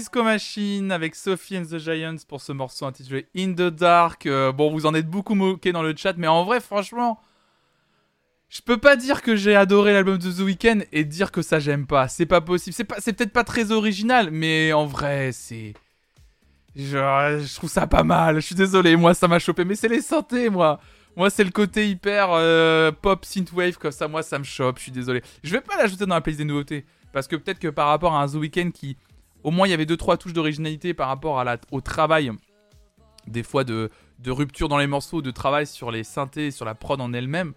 Disco 0.07 0.23
Machine 0.23 0.93
avec 0.93 1.15
Sophie 1.15 1.57
and 1.57 1.65
the 1.65 1.79
Giants 1.79 2.23
pour 2.29 2.39
ce 2.39 2.53
morceau 2.53 2.85
intitulé 2.85 3.27
In 3.35 3.51
the 3.51 3.67
Dark. 3.67 4.25
Euh, 4.25 4.53
bon, 4.53 4.71
vous 4.71 4.85
en 4.85 4.93
êtes 4.93 5.09
beaucoup 5.09 5.35
moqué 5.35 5.73
dans 5.73 5.84
le 5.84 5.93
chat, 5.97 6.13
mais 6.15 6.27
en 6.27 6.45
vrai, 6.45 6.61
franchement, 6.61 7.19
je 8.47 8.61
peux 8.61 8.77
pas 8.77 8.95
dire 8.95 9.21
que 9.21 9.35
j'ai 9.35 9.53
adoré 9.53 9.91
l'album 9.91 10.17
de 10.17 10.31
The 10.31 10.39
Weeknd 10.39 10.79
et 10.93 11.03
dire 11.03 11.29
que 11.29 11.41
ça 11.41 11.59
j'aime 11.59 11.85
pas. 11.85 12.07
C'est 12.07 12.25
pas 12.25 12.39
possible. 12.39 12.73
C'est 12.73 12.85
peut-être 12.85 13.34
pas 13.34 13.43
très 13.43 13.73
original, 13.73 14.29
mais 14.31 14.71
en 14.71 14.85
vrai, 14.85 15.31
c'est. 15.34 15.73
Je 16.73 17.55
trouve 17.55 17.69
ça 17.69 17.85
pas 17.85 18.03
mal. 18.03 18.35
Je 18.35 18.45
suis 18.45 18.55
désolé, 18.55 18.95
moi 18.95 19.13
ça 19.13 19.27
m'a 19.27 19.39
chopé, 19.39 19.65
mais 19.65 19.75
c'est 19.75 19.89
les 19.89 19.99
santé, 19.99 20.49
moi. 20.49 20.79
Moi, 21.17 21.29
c'est 21.29 21.43
le 21.43 21.51
côté 21.51 21.89
hyper 21.89 22.29
euh, 22.31 22.93
pop 22.93 23.25
synthwave 23.25 23.77
comme 23.77 23.91
ça. 23.91 24.07
Moi, 24.07 24.23
ça 24.23 24.39
me 24.39 24.45
chope. 24.45 24.77
Je 24.77 24.84
suis 24.84 24.91
désolé. 24.93 25.21
Je 25.43 25.51
vais 25.51 25.61
pas 25.61 25.75
l'ajouter 25.75 26.05
dans 26.05 26.15
la 26.15 26.21
playlist 26.21 26.38
des 26.39 26.45
nouveautés 26.45 26.85
parce 27.11 27.27
que 27.27 27.35
peut-être 27.35 27.59
que 27.59 27.67
par 27.67 27.88
rapport 27.88 28.13
à 28.13 28.21
un 28.21 28.27
The 28.27 28.35
Weeknd 28.35 28.69
qui, 28.71 28.95
au 29.43 29.51
moins, 29.51 29.68
il 29.68 29.72
y 29.72 29.73
avait 29.73 29.85
deux 29.85 29.97
trois 29.97 30.18
touches 30.18 30.34
d'originalité 30.34 30.93
par 30.93 31.07
rapport 31.07 31.39
à 31.39 31.57
au 31.72 31.81
travail, 31.81 32.31
des 33.27 33.43
fois 33.43 33.64
de, 33.64 33.89
de 34.19 34.31
rupture 34.31 34.68
dans 34.68 34.77
les 34.77 34.88
morceaux, 34.88 35.22
de 35.22 35.31
travail 35.31 35.68
sur 35.68 35.91
les 35.91 36.03
synthés, 36.03 36.51
sur 36.51 36.65
la 36.65 36.76
prod 36.76 36.99
en 36.99 37.14
elle-même. 37.14 37.53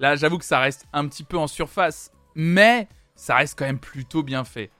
Là, 0.00 0.16
j'avoue 0.16 0.38
que 0.38 0.44
ça 0.44 0.60
reste 0.60 0.86
un 0.92 1.06
petit 1.08 1.24
peu 1.24 1.36
en 1.38 1.46
surface, 1.46 2.12
mais 2.34 2.88
ça 3.14 3.36
reste 3.36 3.58
quand 3.58 3.66
même 3.66 3.80
plutôt 3.80 4.22
bien 4.22 4.44
fait. 4.44 4.70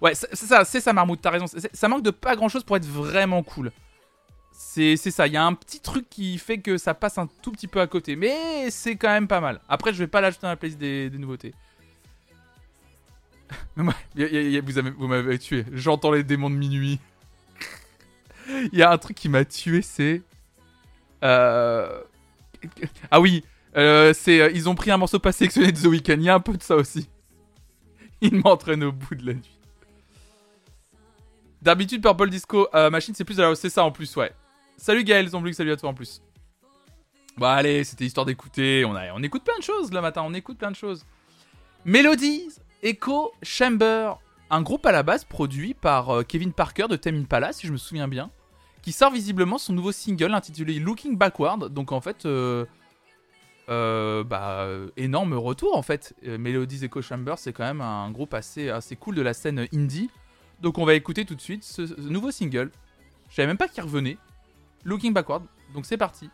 Ouais, 0.00 0.14
c'est 0.14 0.34
ça, 0.34 0.64
c'est 0.64 0.80
ça, 0.80 0.92
t'as 1.20 1.30
raison. 1.30 1.46
Ça 1.72 1.88
manque 1.88 2.02
de 2.02 2.10
pas 2.10 2.34
grand 2.34 2.48
chose 2.48 2.64
pour 2.64 2.76
être 2.76 2.86
vraiment 2.86 3.42
cool. 3.42 3.70
C'est 4.52 4.96
c'est 4.96 5.10
ça, 5.10 5.26
il 5.26 5.32
y 5.32 5.36
a 5.36 5.44
un 5.44 5.54
petit 5.54 5.80
truc 5.80 6.08
qui 6.08 6.38
fait 6.38 6.58
que 6.58 6.78
ça 6.78 6.94
passe 6.94 7.18
un 7.18 7.26
tout 7.42 7.52
petit 7.52 7.66
peu 7.66 7.80
à 7.80 7.86
côté, 7.86 8.16
mais 8.16 8.70
c'est 8.70 8.96
quand 8.96 9.08
même 9.08 9.28
pas 9.28 9.40
mal. 9.40 9.60
Après, 9.68 9.92
je 9.92 9.98
vais 9.98 10.06
pas 10.06 10.20
l'ajouter 10.20 10.42
dans 10.42 10.48
la 10.48 10.56
playlist 10.56 10.78
des 10.78 11.10
nouveautés. 11.10 11.54
vous 13.76 14.78
avez- 14.78 14.90
vous 14.90 15.06
m'avez 15.06 15.38
tué. 15.38 15.64
J'entends 15.72 16.12
les 16.12 16.24
démons 16.24 16.50
de 16.50 16.56
minuit. 16.56 17.00
Il 18.72 18.78
y 18.78 18.82
a 18.82 18.90
un 18.90 18.98
truc 18.98 19.16
qui 19.16 19.28
m'a 19.28 19.44
tué, 19.44 19.82
c'est. 19.82 20.22
Euh... 21.22 22.00
Ah 23.10 23.20
oui, 23.20 23.44
euh, 23.76 24.12
euh, 24.28 24.50
ils 24.54 24.68
ont 24.68 24.74
pris 24.74 24.90
un 24.90 24.96
morceau 24.96 25.18
pas 25.18 25.32
sélectionné 25.32 25.72
de 25.72 25.80
The 25.80 25.86
Weeknd. 25.86 26.16
Il 26.16 26.22
y 26.22 26.28
a 26.28 26.34
un 26.34 26.40
peu 26.40 26.56
de 26.56 26.62
ça 26.62 26.76
aussi. 26.76 27.08
Il 28.20 28.36
m'entraîne 28.36 28.84
au 28.84 28.92
bout 28.92 29.14
de 29.14 29.26
la 29.26 29.34
nuit. 29.34 29.58
D'habitude, 31.60 32.02
Purple 32.02 32.28
Disco 32.28 32.68
Machine, 32.72 33.14
c'est 33.14 33.24
plus 33.24 33.36
de 33.36 33.42
la 33.42 33.54
c'est 33.54 33.70
ça 33.70 33.84
en 33.84 33.90
plus, 33.90 34.14
ouais. 34.16 34.32
Salut 34.76 35.04
Gaël 35.04 35.26
Zombluk, 35.28 35.54
salut 35.54 35.72
à 35.72 35.76
toi 35.76 35.90
en 35.90 35.94
plus. 35.94 36.20
Bon, 37.36 37.46
allez, 37.46 37.84
c'était 37.84 38.04
histoire 38.04 38.26
d'écouter. 38.26 38.84
On, 38.84 39.22
écoute 39.22 39.42
plein 39.44 39.58
de 39.58 39.62
choses 39.62 39.92
le 39.92 40.00
matin, 40.00 40.22
on 40.24 40.34
écoute 40.34 40.58
plein 40.58 40.70
de 40.70 40.76
choses. 40.76 41.04
Melodies, 41.84 42.50
Echo 42.84 43.32
Chamber, 43.42 44.18
un 44.50 44.60
groupe 44.60 44.84
à 44.84 44.92
la 44.92 45.02
base 45.02 45.24
produit 45.24 45.72
par 45.72 46.10
euh, 46.10 46.22
Kevin 46.22 46.52
Parker 46.52 46.86
de 46.86 46.96
Tame 46.96 47.16
Impala, 47.16 47.54
si 47.54 47.66
je 47.66 47.72
me 47.72 47.78
souviens 47.78 48.08
bien, 48.08 48.30
qui 48.82 48.92
sort 48.92 49.10
visiblement 49.10 49.56
son 49.56 49.72
nouveau 49.72 49.90
single 49.90 50.34
intitulé 50.34 50.78
Looking 50.78 51.16
Backward. 51.16 51.72
Donc 51.72 51.92
en 51.92 52.02
fait, 52.02 52.26
euh, 52.26 52.66
euh, 53.70 54.22
bah, 54.22 54.68
énorme 54.98 55.32
retour 55.32 55.74
en 55.74 55.80
fait. 55.80 56.14
Euh, 56.26 56.36
Melodies 56.36 56.84
Echo 56.84 57.00
Chamber, 57.00 57.34
c'est 57.38 57.54
quand 57.54 57.64
même 57.64 57.80
un 57.80 58.10
groupe 58.10 58.34
assez, 58.34 58.68
assez 58.68 58.96
cool 58.96 59.14
de 59.14 59.22
la 59.22 59.32
scène 59.32 59.66
indie. 59.72 60.10
Donc 60.60 60.76
on 60.76 60.84
va 60.84 60.92
écouter 60.92 61.24
tout 61.24 61.34
de 61.34 61.40
suite 61.40 61.64
ce, 61.64 61.86
ce 61.86 61.94
nouveau 62.00 62.30
single. 62.30 62.70
Je 63.30 63.36
savais 63.36 63.48
même 63.48 63.56
pas 63.56 63.68
qu'il 63.68 63.82
revenait. 63.82 64.18
Looking 64.84 65.14
Backward. 65.14 65.44
Donc 65.72 65.86
c'est 65.86 65.96
parti. 65.96 66.28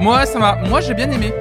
Moi, 0.00 0.26
ça 0.26 0.40
m'a. 0.40 0.56
Moi, 0.68 0.80
j'ai 0.80 0.94
bien 0.94 1.08
aimé. 1.10 1.32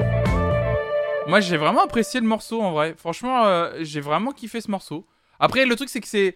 Moi, 1.27 1.39
j'ai 1.39 1.57
vraiment 1.57 1.84
apprécié 1.84 2.19
le 2.19 2.27
morceau 2.27 2.61
en 2.61 2.72
vrai. 2.72 2.93
Franchement, 2.95 3.45
euh, 3.47 3.72
j'ai 3.81 4.01
vraiment 4.01 4.31
kiffé 4.31 4.61
ce 4.61 4.69
morceau. 4.69 5.07
Après, 5.39 5.65
le 5.65 5.76
truc, 5.76 5.89
c'est 5.89 5.99
que 5.99 6.07
c'est. 6.07 6.35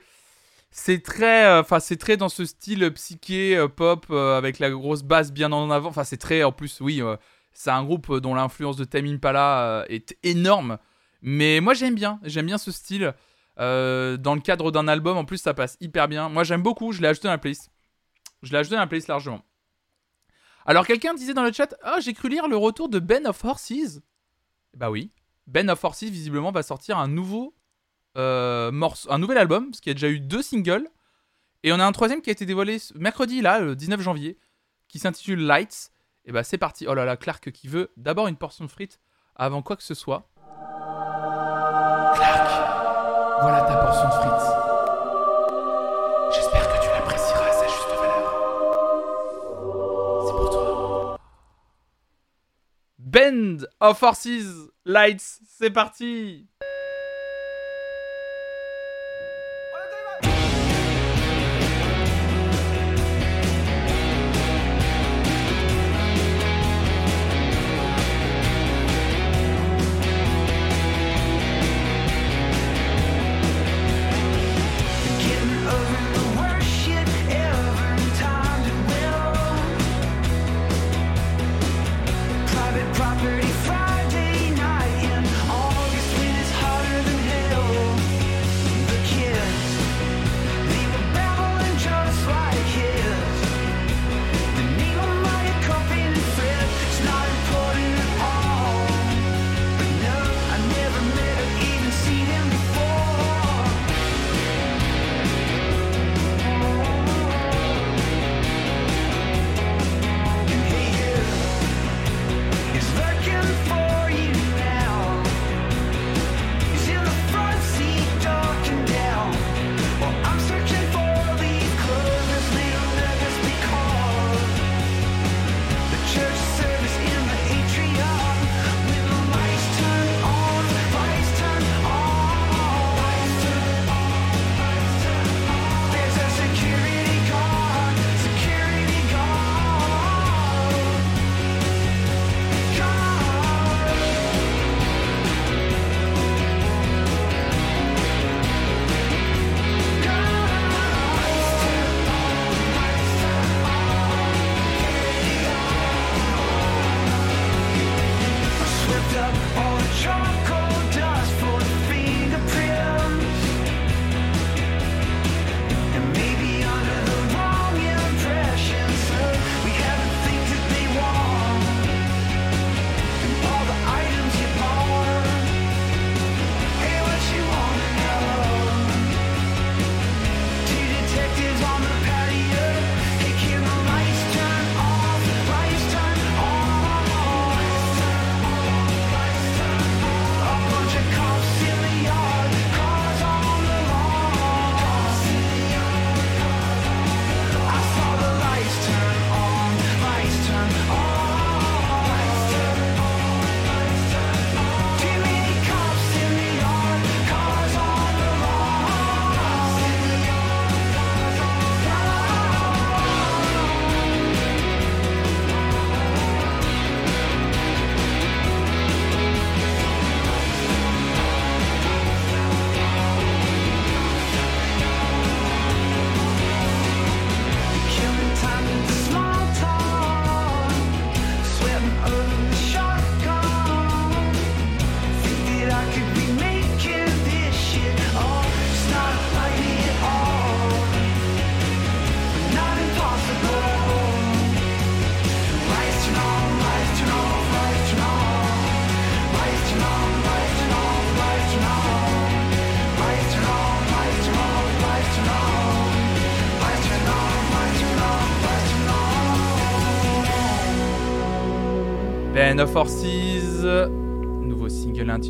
C'est 0.71 1.03
très. 1.03 1.45
euh, 1.45 1.61
Enfin, 1.61 1.79
c'est 1.79 1.97
très 1.97 2.17
dans 2.17 2.29
ce 2.29 2.45
style 2.45 2.91
psyché, 2.95 3.55
euh, 3.55 3.67
pop, 3.67 4.09
avec 4.09 4.57
la 4.57 4.71
grosse 4.71 5.03
basse 5.03 5.31
bien 5.31 5.51
en 5.51 5.69
avant. 5.69 5.89
Enfin, 5.89 6.03
c'est 6.03 6.17
très. 6.17 6.41
En 6.43 6.51
plus, 6.51 6.81
oui, 6.81 7.03
c'est 7.53 7.69
un 7.69 7.83
groupe 7.83 8.11
dont 8.17 8.33
l'influence 8.33 8.75
de 8.75 8.85
Tame 8.85 9.05
Impala 9.05 9.85
est 9.87 10.17
énorme. 10.23 10.79
Mais 11.21 11.59
moi, 11.59 11.75
j'aime 11.75 11.93
bien. 11.93 12.19
J'aime 12.23 12.47
bien 12.47 12.57
ce 12.57 12.71
style. 12.71 13.13
Dans 13.57 14.33
le 14.35 14.41
cadre 14.41 14.71
d'un 14.71 14.87
album, 14.87 15.15
en 15.15 15.25
plus, 15.25 15.37
ça 15.37 15.53
passe 15.53 15.77
hyper 15.79 16.07
bien. 16.07 16.27
Moi, 16.27 16.43
j'aime 16.43 16.63
beaucoup. 16.63 16.91
Je 16.91 17.01
l'ai 17.03 17.07
ajouté 17.07 17.27
dans 17.27 17.33
la 17.33 17.37
playlist. 17.37 17.69
Je 18.41 18.51
l'ai 18.51 18.57
ajouté 18.57 18.75
dans 18.75 18.81
la 18.81 18.87
playlist 18.87 19.07
largement. 19.07 19.41
Alors, 20.65 20.85
quelqu'un 20.85 21.13
disait 21.13 21.33
dans 21.33 21.43
le 21.43 21.51
chat 21.51 21.75
Ah, 21.83 21.99
j'ai 21.99 22.13
cru 22.13 22.29
lire 22.29 22.47
le 22.47 22.57
retour 22.57 22.89
de 22.89 22.99
Ben 22.99 23.25
of 23.27 23.43
Horses. 23.43 24.01
Bah 24.75 24.91
oui. 24.91 25.11
Ben 25.47 25.69
of 25.69 25.83
Horses, 25.83 26.03
visiblement, 26.03 26.51
va 26.51 26.63
sortir 26.63 26.97
un 26.97 27.07
nouveau 27.07 27.55
euh, 28.17 28.71
morceau, 28.71 29.11
un 29.11 29.17
nouvel 29.17 29.37
album, 29.37 29.71
parce 29.71 29.81
qu'il 29.81 29.89
y 29.89 29.91
a 29.91 29.95
déjà 29.95 30.09
eu 30.09 30.19
deux 30.19 30.41
singles. 30.41 30.87
Et 31.63 31.73
on 31.73 31.79
a 31.79 31.85
un 31.85 31.91
troisième 31.91 32.21
qui 32.21 32.29
a 32.29 32.33
été 32.33 32.45
dévoilé 32.45 32.77
mercredi, 32.95 33.41
là, 33.41 33.59
le 33.59 33.75
19 33.75 34.01
janvier, 34.01 34.37
qui 34.87 34.99
s'intitule 34.99 35.39
Lights. 35.39 35.91
Et 36.25 36.31
bah, 36.31 36.43
c'est 36.43 36.57
parti. 36.57 36.85
Oh 36.87 36.93
là 36.93 37.05
là, 37.05 37.17
Clark 37.17 37.51
qui 37.51 37.67
veut 37.67 37.91
d'abord 37.97 38.27
une 38.27 38.37
portion 38.37 38.63
de 38.65 38.69
frites 38.69 38.99
avant 39.35 39.61
quoi 39.61 39.75
que 39.75 39.83
ce 39.83 39.93
soit. 39.93 40.29
Clark, 42.15 43.41
voilà 43.41 43.61
ta 43.61 43.75
portion 43.77 44.07
de 44.07 44.13
frites. 44.13 44.48
Of 53.81 53.99
Horses 54.01 54.71
Lights, 54.85 55.39
c'est 55.57 55.69
parti 55.69 56.47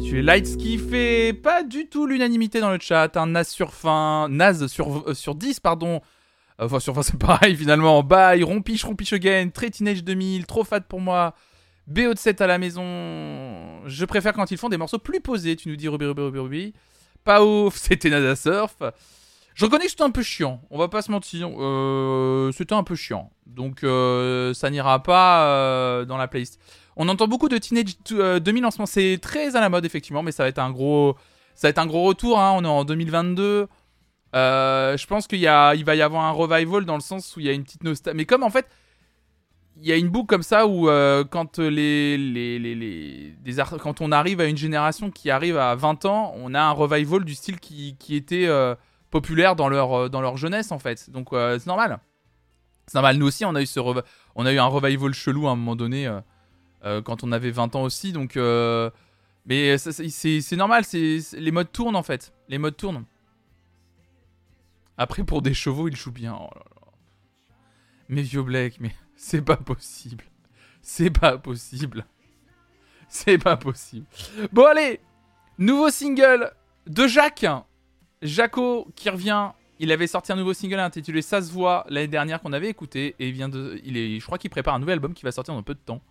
single 0.09 0.19
intitulé 0.19 0.21
Lights 0.21 0.57
qui 0.57 0.77
fait 0.77 1.33
pas 1.33 1.63
du 1.63 1.87
tout 1.87 2.07
l'unanimité 2.07 2.59
dans 2.59 2.71
le 2.71 2.79
chat. 2.79 3.15
Un 3.15 3.27
Naz 3.27 3.47
sur 3.47 3.73
fin, 3.73 4.27
Naz 4.29 4.67
sur, 4.67 5.09
euh, 5.09 5.13
sur 5.13 5.35
10, 5.35 5.59
pardon. 5.59 6.01
Euh, 6.59 6.65
Enfin, 6.65 6.79
sur 6.79 6.93
20, 6.93 7.01
c'est 7.03 7.19
pareil 7.19 7.55
finalement. 7.55 8.03
Bye, 8.03 8.43
rompiche, 8.43 8.83
rompiche 8.83 9.13
again, 9.13 9.49
très 9.49 9.69
teenage 9.69 10.03
2000, 10.03 10.45
trop 10.45 10.63
fat 10.63 10.81
pour 10.81 10.99
moi. 10.99 11.33
BO 11.87 12.13
de 12.13 12.19
7 12.19 12.41
à 12.41 12.47
la 12.47 12.57
maison. 12.57 12.83
Je 13.85 14.05
préfère 14.05 14.33
quand 14.33 14.51
ils 14.51 14.57
font 14.57 14.69
des 14.69 14.77
morceaux 14.77 14.99
plus 14.99 15.21
posés, 15.21 15.55
tu 15.55 15.69
nous 15.69 15.75
dis 15.75 15.87
Ruby, 15.87 16.05
Ruby, 16.05 16.21
Ruby, 16.21 16.39
Ruby. 16.39 16.73
Pas 17.23 17.43
ouf, 17.43 17.75
c'était 17.77 18.09
Nada 18.09 18.35
Surf. 18.35 18.75
Je 19.55 19.65
reconnais 19.65 19.85
que 19.85 19.91
c'était 19.91 20.03
un 20.03 20.11
peu 20.11 20.21
chiant, 20.23 20.61
on 20.69 20.77
va 20.77 20.87
pas 20.87 21.01
se 21.01 21.11
mentir. 21.11 21.49
Euh, 21.57 22.51
c'était 22.53 22.75
un 22.75 22.83
peu 22.83 22.95
chiant. 22.95 23.31
Donc 23.45 23.83
euh, 23.83 24.53
ça 24.53 24.69
n'ira 24.69 25.03
pas 25.03 25.45
euh, 25.45 26.05
dans 26.05 26.17
la 26.17 26.27
playlist. 26.27 26.59
On 27.01 27.07
entend 27.07 27.29
beaucoup 27.29 27.47
de 27.47 27.57
Teenage 27.57 27.95
euh, 28.11 28.41
2000 28.41 28.65
en 28.65 28.71
ce 28.71 28.77
moment. 28.77 28.85
C'est 28.85 29.19
très 29.21 29.55
à 29.55 29.61
la 29.61 29.69
mode, 29.69 29.85
effectivement, 29.85 30.21
mais 30.21 30.33
ça 30.33 30.43
va 30.43 30.49
être 30.49 30.59
un 30.59 30.69
gros, 30.69 31.15
ça 31.55 31.67
va 31.67 31.69
être 31.69 31.77
un 31.77 31.87
gros 31.87 32.03
retour. 32.03 32.37
hein. 32.37 32.51
On 32.57 32.63
est 32.65 32.67
en 32.67 32.83
2022. 32.83 33.67
Euh, 34.35 34.97
je 34.97 35.07
pense 35.07 35.25
qu'il 35.25 35.47
a, 35.47 35.75
il 35.75 35.85
va 35.85 35.95
y 35.95 36.01
avoir 36.01 36.25
un 36.25 36.31
revival 36.31 36.83
dans 36.83 36.95
le 36.95 37.01
sens 37.01 37.37
où 37.37 37.39
il 37.39 37.45
y 37.45 37.49
a 37.49 37.53
une 37.53 37.63
petite 37.63 37.85
nostalgie. 37.85 38.17
Mais 38.17 38.25
comme 38.25 38.43
en 38.43 38.49
fait, 38.49 38.67
il 39.77 39.87
y 39.87 39.93
a 39.93 39.95
une 39.95 40.09
boucle 40.09 40.27
comme 40.27 40.43
ça 40.43 40.67
où 40.67 40.89
euh, 40.89 41.23
quand 41.23 41.57
les, 41.57 42.17
les, 42.17 42.59
les, 42.59 43.33
quand 43.81 44.01
on 44.01 44.11
arrive 44.11 44.41
à 44.41 44.45
une 44.45 44.57
génération 44.57 45.09
qui 45.09 45.29
arrive 45.29 45.57
à 45.57 45.75
20 45.75 46.03
ans, 46.03 46.33
on 46.35 46.53
a 46.53 46.61
un 46.61 46.71
revival 46.71 47.23
du 47.23 47.33
style 47.33 47.61
qui, 47.61 47.95
qui 47.97 48.17
était 48.17 48.47
euh, 48.47 48.75
populaire 49.09 49.55
dans 49.55 49.69
leur, 49.69 50.09
dans 50.09 50.19
leur 50.19 50.35
jeunesse 50.35 50.73
en 50.73 50.79
fait. 50.79 51.09
Donc 51.09 51.29
c'est 51.31 51.65
normal. 51.65 51.99
C'est 52.87 52.95
normal. 52.95 53.15
Nous 53.15 53.27
aussi, 53.27 53.45
on 53.45 53.55
a 53.55 53.61
eu 53.61 53.65
ce 53.65 53.79
on 54.35 54.45
a 54.45 54.51
eu 54.51 54.59
un 54.59 54.65
revival 54.65 55.13
chelou 55.13 55.47
à 55.47 55.51
un 55.51 55.55
moment 55.55 55.77
donné 55.77 56.11
quand 56.83 57.23
on 57.23 57.31
avait 57.31 57.51
20 57.51 57.75
ans 57.75 57.83
aussi. 57.83 58.11
Donc, 58.13 58.37
euh, 58.37 58.89
mais 59.45 59.77
c'est- 59.77 60.55
normal. 60.55 60.83
C'est 60.85 61.19
les 61.33 61.51
modes 61.51 61.71
tournent 61.71 61.95
en 61.95 62.03
fait. 62.03 62.33
Les 62.47 62.57
modes 62.57 62.77
tournent. 62.77 63.05
Après, 64.97 65.23
pour 65.23 65.41
des 65.41 65.53
chevaux, 65.53 65.87
ils 65.87 65.95
jouent 65.95 66.11
bien. 66.11 66.37
Oh. 66.39 66.49
Mais 68.09 68.21
vieux 68.21 68.43
Blake, 68.43 68.77
mais 68.79 68.93
c'est 69.15 69.41
pas 69.41 69.57
possible. 69.57 70.25
C'est 70.81 71.09
pas 71.11 71.37
possible. 71.37 72.05
C'est 73.07 73.37
pas 73.37 73.57
possible. 73.57 74.05
Bon, 74.51 74.65
allez 74.65 74.99
Nouveau 75.57 75.89
single 75.89 76.51
de 76.87 77.07
Jacques. 77.07 77.45
Jaco 78.21 78.87
qui 78.95 79.09
revient. 79.09 79.51
Il 79.79 79.91
avait 79.91 80.07
sorti 80.07 80.31
un 80.31 80.35
nouveau 80.35 80.53
single 80.53 80.79
intitulé 80.79 81.21
Ça 81.21 81.41
se 81.41 81.51
voit 81.51 81.85
l'année 81.89 82.07
dernière 82.07 82.41
qu'on 82.41 82.53
avait 82.53 82.69
écouté. 82.69 83.15
Et 83.19 83.29
il 83.29 83.33
vient 83.33 83.49
de. 83.49 83.79
Il 83.83 83.97
est, 83.97 84.19
je 84.19 84.25
crois 84.25 84.37
qu'il 84.37 84.49
prépare 84.49 84.75
un 84.75 84.79
nouvel 84.79 84.93
album 84.93 85.13
qui 85.13 85.23
va 85.23 85.31
sortir 85.31 85.53
dans 85.53 85.63
peu 85.63 85.73
de 85.73 85.79
temps. 85.79 86.01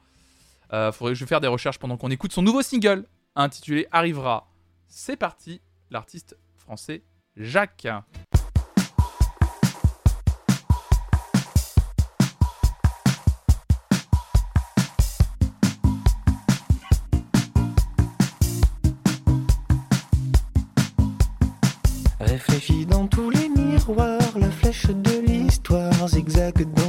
Euh, 0.73 0.93
faudrait 0.93 1.12
que 1.12 1.19
je 1.19 1.24
vais 1.24 1.28
faire 1.28 1.40
des 1.40 1.49
recherches 1.49 1.78
pendant 1.78 1.97
qu'on 1.97 2.11
écoute 2.11 2.32
son 2.32 2.43
nouveau 2.43 2.62
single 2.62 3.07
intitulé 3.35 3.86
Arrivera. 3.90 4.49
C'est 4.86 5.16
parti, 5.16 5.61
l'artiste 5.90 6.36
français 6.57 7.03
Jacques. 7.36 7.89
Réfléchis 22.20 22.85
dans 22.85 23.07
tous 23.07 23.31
les 23.31 23.49
miroirs, 23.49 24.19
la 24.36 24.51
flèche 24.51 24.86
de 24.86 25.20
l'histoire 25.20 26.09
zigzague 26.09 26.70
dans 26.74 26.88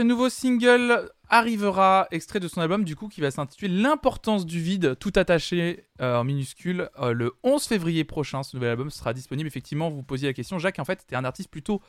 nouveau 0.00 0.28
single 0.28 1.10
arrivera, 1.28 2.06
extrait 2.10 2.40
de 2.40 2.48
son 2.48 2.60
album 2.60 2.84
du 2.84 2.96
coup 2.96 3.08
qui 3.08 3.20
va 3.20 3.30
s'intituler 3.30 3.74
L'importance 3.74 4.46
du 4.46 4.60
vide, 4.60 4.96
tout 4.98 5.12
attaché 5.16 5.84
euh, 6.00 6.18
en 6.18 6.24
minuscule, 6.24 6.88
euh, 7.00 7.12
le 7.12 7.32
11 7.42 7.64
février 7.64 8.04
prochain. 8.04 8.42
Ce 8.42 8.56
nouvel 8.56 8.70
album 8.70 8.90
sera 8.90 9.12
disponible. 9.12 9.46
Effectivement, 9.46 9.90
vous 9.90 10.02
posiez 10.02 10.28
la 10.28 10.34
question, 10.34 10.58
Jacques, 10.58 10.78
en 10.78 10.84
fait, 10.84 11.02
était 11.02 11.16
un 11.16 11.24
artiste 11.24 11.50
plutôt 11.50 11.80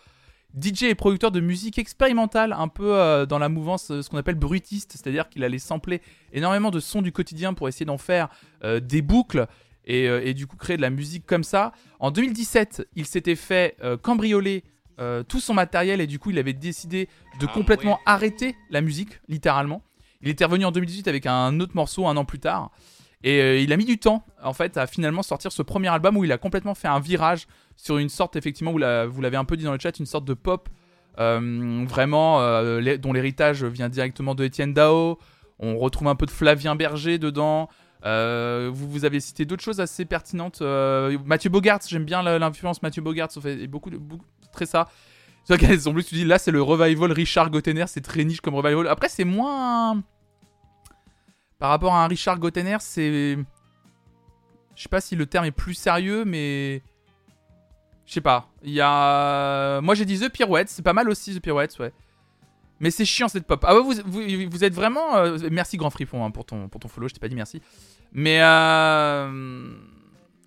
DJ 0.60 0.84
et 0.84 0.96
producteur 0.96 1.32
de 1.32 1.40
musique 1.40 1.78
expérimentale, 1.78 2.54
un 2.54 2.68
peu 2.68 2.96
euh, 2.96 3.26
dans 3.26 3.38
la 3.38 3.50
mouvance, 3.50 3.88
ce 3.88 4.10
qu'on 4.10 4.18
appelle 4.18 4.36
brutiste, 4.36 4.94
c'est-à-dire 4.94 5.30
qu'il 5.30 5.44
allait 5.44 5.60
sampler 5.60 6.02
énormément 6.32 6.72
de 6.72 6.80
sons 6.80 7.02
du 7.02 7.12
quotidien 7.12 7.54
pour 7.54 7.68
essayer 7.68 7.86
d'en 7.86 7.98
faire 7.98 8.30
des 8.64 9.02
boucles 9.02 9.48
et, 9.86 10.34
du 10.34 10.48
coup 10.48 10.58
créer 10.58 10.78
de 10.78 10.82
la 10.82 10.90
musique 10.90 11.26
comme 11.26 11.44
ça. 11.44 11.74
En 12.00 12.12
2017, 12.12 12.88
il 12.96 13.06
s'était 13.06 13.36
fait 13.36 13.78
cambrioler 14.02 14.64
euh, 15.00 15.24
tout 15.24 15.40
son 15.40 15.54
matériel 15.54 16.02
et 16.02 16.08
du 16.08 16.18
coup 16.20 16.32
il 16.32 16.40
avait 16.40 16.54
décidé 16.54 17.08
de 17.40 17.46
complètement 17.54 18.00
arrêter 18.06 18.56
la 18.70 18.82
musique, 18.82 19.20
littéralement. 19.28 19.82
Il 20.22 20.30
était 20.30 20.46
revenu 20.46 20.66
en 20.66 20.72
2018 20.72 21.08
avec 21.08 21.26
un 21.28 21.60
autre 21.60 21.74
morceau 21.76 22.08
un 22.08 22.18
an 22.18 22.26
plus 22.26 22.40
tard. 22.40 22.72
Et 23.24 23.42
euh, 23.42 23.60
il 23.60 23.74
a 23.74 23.78
mis 23.78 23.86
du 23.86 23.98
temps, 23.98 24.24
en 24.44 24.54
fait, 24.54 24.78
à 24.78 24.86
finalement 24.88 25.24
sortir 25.24 25.52
ce 25.52 25.62
premier 25.64 25.88
album 25.90 26.18
où 26.18 26.24
il 26.24 26.32
a 26.32 26.38
complètement 26.38 26.76
fait 26.76 26.88
un 26.88 27.00
virage 27.00 27.48
sur 27.76 27.98
une 27.98 28.10
sorte, 28.10 28.36
effectivement, 28.36 28.72
vous 28.72 28.78
la- 28.78 29.06
vous 29.08 29.22
l'avez 29.22 29.38
un 29.38 29.46
peu 29.46 29.58
dit 29.58 29.64
dans 29.64 29.74
le 29.74 29.80
chat, 29.80 29.98
une 30.00 30.06
sorte 30.06 30.26
de 30.26 30.34
pop 30.36 30.70
euh, 31.20 31.84
vraiment 31.88 32.40
euh, 32.42 32.80
les- 32.80 32.98
dont 33.00 33.12
l'héritage 33.14 33.64
vient 33.64 33.90
directement 33.90 34.36
de 34.36 34.44
Étienne 34.44 34.74
Dao. 34.74 35.18
On 35.60 35.78
retrouve 35.80 36.08
un 36.08 36.16
peu 36.16 36.26
de 36.28 36.32
Flavien 36.32 36.76
Berger 36.76 37.18
dedans. 37.18 37.70
Vous, 38.04 38.90
vous 38.90 39.06
avez 39.06 39.20
cité 39.20 39.46
d'autres 39.46 39.64
choses 39.64 39.80
assez 39.82 40.06
pertinentes. 40.06 40.62
Mathieu 41.26 41.50
Bogart, 41.50 41.80
j'aime 41.88 42.06
bien 42.06 42.22
l'influence 42.24 42.82
Mathieu 42.84 43.02
Bogart, 43.02 43.30
fait 43.32 43.68
beaucoup, 43.68 43.90
de- 43.90 43.98
beaucoup 43.98 44.26
très 44.58 44.66
ça. 44.66 44.90
C'est 45.46 45.58
qu'en 45.58 45.94
plus, 45.94 46.04
tu 46.04 46.16
dis 46.16 46.26
là, 46.26 46.38
c'est 46.40 46.52
le 46.52 46.62
revival 46.62 47.12
Richard 47.14 47.50
Gottener, 47.50 47.86
c'est 47.88 48.02
très 48.02 48.26
niche 48.26 48.42
comme 48.42 48.56
revival. 48.56 48.88
Après, 48.88 49.08
c'est 49.08 49.24
moins. 49.24 50.04
Par 51.58 51.70
rapport 51.70 51.94
à 51.94 52.04
un 52.04 52.08
Richard 52.08 52.38
Gottener, 52.40 52.78
c'est. 52.82 53.38
Je 54.76 54.84
sais 54.84 54.90
pas 54.90 55.02
si 55.02 55.16
le 55.16 55.26
terme 55.26 55.46
est 55.46 55.52
plus 55.52 55.74
sérieux, 55.74 56.26
mais. 56.26 56.82
Je 58.06 58.14
sais 58.14 58.22
pas. 58.22 58.50
Il 58.64 58.74
y 58.74 58.82
a. 58.82 59.80
Moi, 59.82 59.96
j'ai 59.96 60.06
dit 60.06 60.20
The 60.20 60.30
Pirouettes, 60.30 60.70
c'est 60.70 60.84
pas 60.84 60.94
mal 60.94 61.10
aussi 61.10 61.34
The 61.34 61.42
Pirouettes, 61.42 61.80
ouais. 61.80 61.94
Mais 62.80 62.92
c'est 62.92 63.06
chiant 63.06 63.28
cette 63.28 63.48
pop. 63.48 63.64
Ah 63.68 63.76
ouais, 63.76 63.82
vous, 63.82 64.50
vous, 64.52 64.64
êtes 64.64 64.74
vraiment. 64.74 65.16
euh, 65.18 65.38
Merci 65.50 65.78
Grand 65.78 65.90
Fripon 65.90 66.24
hein, 66.26 66.32
pour, 66.32 66.46
ton, 66.46 66.68
pour 66.68 66.80
ton 66.80 66.88
follow, 66.90 67.08
je 67.08 67.14
t'ai 67.14 67.20
pas 67.20 67.28
dit 67.28 67.36
merci. 67.36 67.62
Mais 68.12 68.40
euh, 68.42 69.72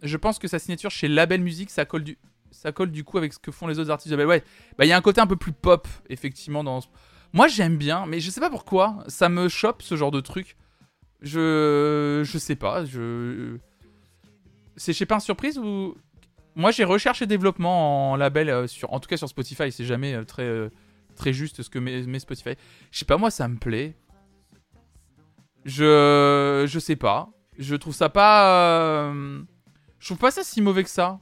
je 0.03 0.17
pense 0.17 0.39
que 0.39 0.47
sa 0.47 0.59
signature 0.59 0.91
chez 0.91 1.09
Label 1.09 1.41
Music, 1.41 1.71
ça 1.71 1.85
colle 1.85 2.05
du, 2.05 2.19
ça 2.51 2.73
colle 2.73 2.91
du 2.91 3.05
coup 3.05 3.19
avec 3.19 3.33
ce 3.33 3.39
que 3.39 3.51
font 3.51 3.67
les 3.67 3.79
autres 3.79 3.91
artistes 3.91 4.11
de 4.11 4.17
Label. 4.17 4.29
Ouais, 4.29 4.45
bah 4.79 4.85
il 4.85 4.89
y 4.89 4.93
a 4.93 4.97
un 4.97 5.01
côté 5.01 5.21
un 5.21 5.27
peu 5.27 5.37
plus 5.37 5.53
pop, 5.53 5.87
effectivement. 6.09 6.65
Dans... 6.65 6.81
Moi 7.33 7.49
j'aime 7.49 7.77
bien, 7.77 8.07
mais 8.07 8.21
je 8.21 8.31
sais 8.31 8.41
pas 8.41 8.51
pourquoi, 8.51 9.05
ça 9.09 9.29
me 9.29 9.49
chope 9.49 9.83
ce 9.83 9.97
genre 9.97 10.11
de 10.11 10.21
truc. 10.21 10.57
Je. 11.21 12.23
Je 12.25 12.39
sais 12.39 12.57
pas, 12.57 12.85
je. 12.85 13.57
C'est 14.77 14.93
chez 14.93 15.07
Pain 15.07 15.21
Surprise 15.21 15.59
ou. 15.59 15.97
Moi 16.57 16.71
j'ai 16.71 16.85
recherche 16.85 17.23
et 17.23 17.27
développement 17.27 18.13
en 18.13 18.17
label, 18.17 18.51
euh, 18.51 18.67
sur... 18.67 18.93
en 18.93 18.99
tout 18.99 19.09
cas 19.09 19.17
sur 19.17 19.29
Spotify, 19.29 19.71
c'est 19.71 19.85
jamais 19.85 20.15
euh, 20.15 20.25
très. 20.25 20.43
euh, 20.43 20.71
très 21.17 21.33
juste 21.33 21.63
ce 21.63 21.69
que 21.71 21.79
met, 21.79 22.03
met 22.03 22.19
Spotify. 22.19 22.55
Je 22.91 22.99
sais 22.99 23.05
pas, 23.05 23.19
moi 23.19 23.31
ça 23.31 23.47
me 23.47 23.57
plaît. 23.57 23.95
Je. 25.65 26.65
Je 26.67 26.79
sais 26.79 26.97
pas. 26.97 27.31
Je 27.59 27.77
trouve 27.77 27.95
ça 27.95 28.09
pas. 28.09 29.13
Je 29.99 30.07
trouve 30.07 30.19
pas 30.19 30.31
ça 30.31 30.43
si 30.43 30.63
mauvais 30.63 30.83
que 30.83 30.91
ça. 30.91 31.21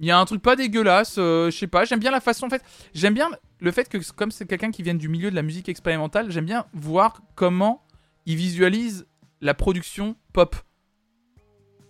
Il 0.00 0.06
y 0.06 0.10
a 0.10 0.18
un 0.18 0.24
truc 0.24 0.42
pas 0.42 0.56
dégueulasse, 0.56 1.16
euh, 1.18 1.50
je 1.50 1.56
sais 1.58 1.66
pas, 1.66 1.84
j'aime 1.84 2.00
bien 2.00 2.10
la 2.10 2.20
façon 2.22 2.46
en 2.46 2.50
fait, 2.50 2.64
j'aime 2.94 3.12
bien 3.12 3.28
le 3.60 3.70
fait 3.70 3.86
que 3.88 3.98
comme 4.12 4.30
c'est 4.30 4.46
quelqu'un 4.46 4.70
qui 4.70 4.82
vient 4.82 4.94
du 4.94 5.08
milieu 5.10 5.30
de 5.30 5.36
la 5.36 5.42
musique 5.42 5.68
expérimentale, 5.68 6.30
j'aime 6.30 6.46
bien 6.46 6.64
voir 6.72 7.20
comment 7.34 7.84
il 8.24 8.36
visualise 8.36 9.06
la 9.42 9.52
production 9.52 10.16
pop. 10.32 10.56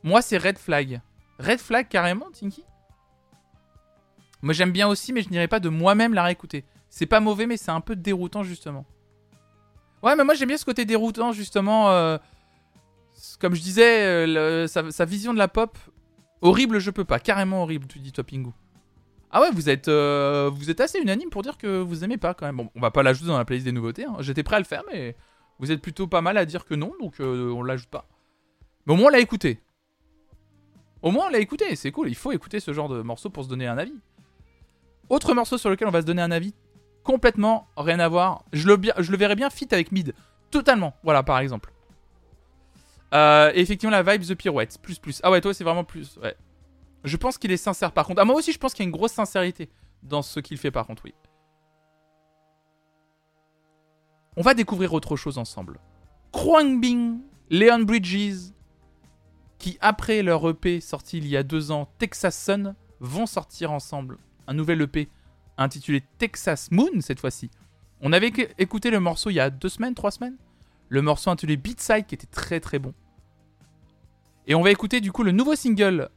Moi, 0.03 0.23
c'est 0.23 0.39
Red 0.39 0.59
Flag. 0.59 1.01
Red 1.39 1.61
Flag 1.61 1.89
carrément, 1.89 2.27
Tinky? 2.33 2.65
Moi, 4.43 4.55
j'aime 4.55 4.73
bien 4.73 4.89
aussi, 4.89 5.13
mais 5.13 5.23
je 5.23 5.29
n'irai 5.29 5.47
pas 5.47 5.61
de 5.61 5.69
moi-même 5.69 6.15
la 6.15 6.25
réécouter. 6.25 6.65
C'est 6.89 7.07
pas 7.07 7.21
mauvais, 7.21 7.47
mais 7.47 7.57
c'est 7.57 7.71
un 7.71 7.81
peu 7.81 7.95
déroutant, 7.95 8.43
justement. 8.43 8.87
Ouais, 10.03 10.17
mais 10.17 10.25
moi, 10.25 10.35
j'aime 10.35 10.49
bien 10.49 10.57
ce 10.57 10.65
côté 10.65 10.85
déroutant, 10.85 11.33
justement. 11.33 11.91
euh, 11.91 12.17
Comme 13.39 13.55
je 13.55 13.61
disais, 13.61 14.03
euh, 14.07 14.67
sa 14.67 15.05
vision 15.05 15.33
de 15.35 15.39
la 15.39 15.49
pop. 15.49 15.77
Horrible, 16.43 16.79
je 16.79 16.91
peux 16.91 17.05
pas. 17.05 17.19
Carrément 17.19 17.63
horrible, 17.63 17.87
tu 17.87 17.99
dis, 17.99 18.13
toi, 18.13 18.25
Pingu. 18.25 18.51
Ah 19.31 19.41
ouais, 19.43 19.51
vous 19.53 19.69
êtes, 19.69 19.89
euh, 19.89 20.51
vous 20.53 20.71
êtes 20.71 20.81
assez 20.81 20.99
unanime 20.99 21.31
pour 21.31 21.43
dire 21.43 21.57
que 21.57 21.81
vous 21.81 22.03
aimez 22.03 22.17
pas, 22.17 22.35
quand 22.35 22.47
même. 22.47 22.57
Bon, 22.57 22.71
on 22.75 22.81
va 22.81 22.91
pas 22.91 23.03
l'ajouter 23.03 23.29
dans 23.29 23.39
la 23.39 23.45
playlist 23.45 23.65
des 23.67 23.73
nouveautés. 23.73 24.05
hein. 24.05 24.17
J'étais 24.21 24.43
prêt 24.43 24.57
à 24.57 24.59
le 24.59 24.65
faire, 24.65 24.83
mais 24.91 25.17
vous 25.59 25.71
êtes 25.71 25.81
plutôt 25.83 26.07
pas 26.07 26.21
mal 26.21 26.37
à 26.37 26.45
dire 26.47 26.65
que 26.65 26.75
non, 26.75 26.93
donc 27.01 27.21
euh, 27.21 27.51
on 27.53 27.63
l'ajoute 27.63 27.89
pas. 27.91 28.07
Mais 28.87 28.95
au 28.95 28.97
moins, 28.97 29.07
on 29.07 29.11
l'a 29.11 29.21
écouté. 29.21 29.61
Au 31.03 31.11
moins, 31.13 31.27
on 31.27 31.31
l'a 31.31 31.39
écouté, 31.39 31.77
c'est 31.77 31.93
cool. 31.93 32.09
Il 32.09 32.15
faut 32.17 32.33
écouter 32.33 32.59
ce 32.61 32.73
genre 32.73 32.89
de 32.89 33.03
morceau 33.03 33.31
pour 33.31 33.45
se 33.45 33.49
donner 33.49 33.67
un 33.67 33.79
avis. 33.79 33.95
Autre 35.09 35.35
morceau 35.35 35.59
sur 35.59 35.71
lequel 35.71 35.89
on 35.89 35.93
va 35.93 36.01
se 36.03 36.07
donner 36.07 36.23
un 36.23 36.31
avis, 36.31 36.55
complètement 37.05 37.69
rien 37.77 38.01
à 38.01 38.09
voir. 38.09 38.45
Je 38.53 38.67
le, 38.67 38.79
je 38.99 39.11
le 39.11 39.17
verrais 39.17 39.37
bien 39.37 39.51
fit 39.51 39.69
avec 39.71 39.93
Mid. 39.93 40.15
Totalement. 40.51 40.95
Voilà, 41.05 41.23
par 41.23 41.39
exemple. 41.39 41.73
Euh, 43.15 43.51
effectivement, 43.55 43.91
la 43.91 44.03
vibe 44.03 44.23
The 44.23 44.35
Pirouette. 44.35 44.79
Plus, 44.81 44.99
plus. 44.99 45.21
Ah 45.23 45.31
ouais, 45.31 45.41
toi, 45.41 45.53
c'est 45.55 45.65
vraiment 45.65 45.85
plus. 45.85 46.17
Ouais. 46.23 46.35
Je 47.05 47.17
pense 47.17 47.39
qu'il 47.39 47.51
est 47.51 47.57
sincère, 47.57 47.93
par 47.93 48.07
contre. 48.07 48.21
Ah, 48.21 48.25
moi 48.25 48.37
aussi, 48.37 48.53
je 48.53 48.59
pense 48.59 48.73
qu'il 48.75 48.85
y 48.85 48.87
a 48.87 48.89
une 48.91 48.97
grosse 48.97 49.13
sincérité 49.13 49.69
dans 50.03 50.23
ce 50.23 50.39
qu'il 50.41 50.59
fait, 50.59 50.71
par 50.71 50.87
contre, 50.87 51.03
oui. 51.05 51.15
On 54.37 54.43
va 54.43 54.55
découvrir 54.55 54.93
autre 54.95 55.17
chose 55.17 55.39
ensemble. 55.39 55.79
Bing, 56.33 57.19
Leon 57.51 57.81
Bridges, 57.81 58.53
qui 59.59 59.77
après 59.81 60.23
leur 60.23 60.49
EP 60.49 60.81
sorti 60.81 61.19
il 61.19 61.27
y 61.27 61.37
a 61.37 61.43
deux 61.43 61.71
ans, 61.73 61.89
Texas 61.99 62.37
Sun, 62.41 62.75
vont 63.01 63.27
sortir 63.27 63.73
ensemble 63.73 64.19
un 64.47 64.55
nouvel 64.55 64.81
EP 64.83 65.09
intitulé 65.59 66.03
Texas 66.19 66.71
Moon 66.71 67.01
cette 67.01 67.21
fois-ci. 67.21 67.51
On 68.01 68.13
avait 68.13 68.29
éc- 68.31 68.51
écouté 68.59 68.91
le 68.91 69.01
morceau 69.01 69.31
il 69.31 69.35
y 69.35 69.41
a 69.41 69.51
deux 69.51 69.69
semaines, 69.69 69.95
trois 69.95 70.11
semaines? 70.11 70.37
Le 70.91 71.03
morceau 71.03 71.31
intitulé 71.31 71.57
Beatside 71.57 72.07
qui 72.07 72.17
était 72.17 72.27
très 72.27 72.61
très 72.61 72.81
bon. 72.81 72.93
Et 74.47 74.57
on 74.57 74.63
va 74.63 74.73
écouter 74.73 75.01
du 75.01 75.13
coup 75.13 75.23
le 75.23 75.31
nouveau 75.31 75.55
single 75.55 76.11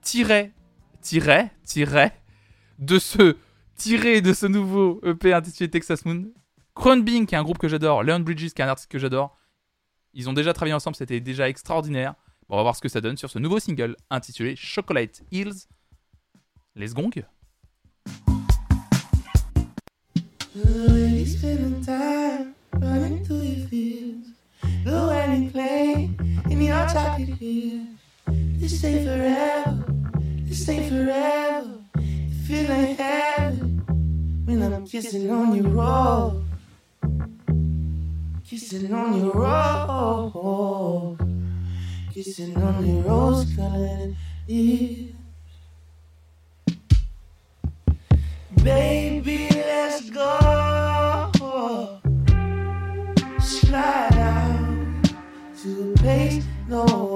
tiré, 0.00 0.52
tiré, 1.00 1.50
tiré 1.64 2.12
de 2.78 3.00
ce 3.00 3.36
tiré 3.76 4.20
de 4.20 4.32
ce 4.32 4.46
nouveau 4.46 5.00
EP 5.04 5.32
intitulé 5.32 5.68
Texas 5.68 6.04
Moon. 6.04 6.30
Crownbing 6.76 7.26
qui 7.26 7.34
est 7.34 7.38
un 7.38 7.42
groupe 7.42 7.58
que 7.58 7.66
j'adore, 7.66 8.04
Leon 8.04 8.20
Bridges 8.20 8.52
qui 8.52 8.62
est 8.62 8.64
un 8.64 8.68
artiste 8.68 8.90
que 8.90 9.00
j'adore. 9.00 9.36
Ils 10.14 10.28
ont 10.28 10.32
déjà 10.32 10.52
travaillé 10.52 10.74
ensemble, 10.74 10.94
c'était 10.94 11.18
déjà 11.18 11.48
extraordinaire. 11.48 12.14
Bon, 12.48 12.54
on 12.54 12.56
va 12.58 12.62
voir 12.62 12.76
ce 12.76 12.80
que 12.80 12.88
ça 12.88 13.00
donne 13.00 13.16
sur 13.16 13.28
ce 13.28 13.40
nouveau 13.40 13.58
single 13.58 13.96
intitulé 14.08 14.54
Chocolate 14.54 15.22
Hills. 15.32 15.66
Les 16.76 16.88
gongs. 16.90 17.10
Chocolate 27.22 27.38
field. 27.38 27.86
This 28.26 28.84
ain't 28.84 29.06
forever. 29.06 29.84
This 30.44 30.68
ain't 30.68 30.88
forever. 30.88 31.78
It 31.96 32.34
feel 32.46 32.68
like 32.68 32.96
heaven 32.98 34.44
when 34.44 34.62
I'm 34.62 34.86
kissing 34.86 35.30
on 35.30 35.54
your 35.54 35.68
roll. 35.68 36.44
Kissing 38.44 38.92
on 38.92 39.20
your 39.20 39.32
roll. 39.32 41.16
Kissing 42.12 42.56
on 42.56 42.86
your 42.86 43.02
rose 43.02 43.46
colored 43.56 44.16
lips. 44.48 45.14
Baby, 48.62 49.48
let's 49.50 50.10
go. 50.10 51.30
Slide 53.40 54.12
out 54.12 55.04
to 55.62 55.92
a 55.92 55.98
place 55.98 56.44
no 56.72 57.11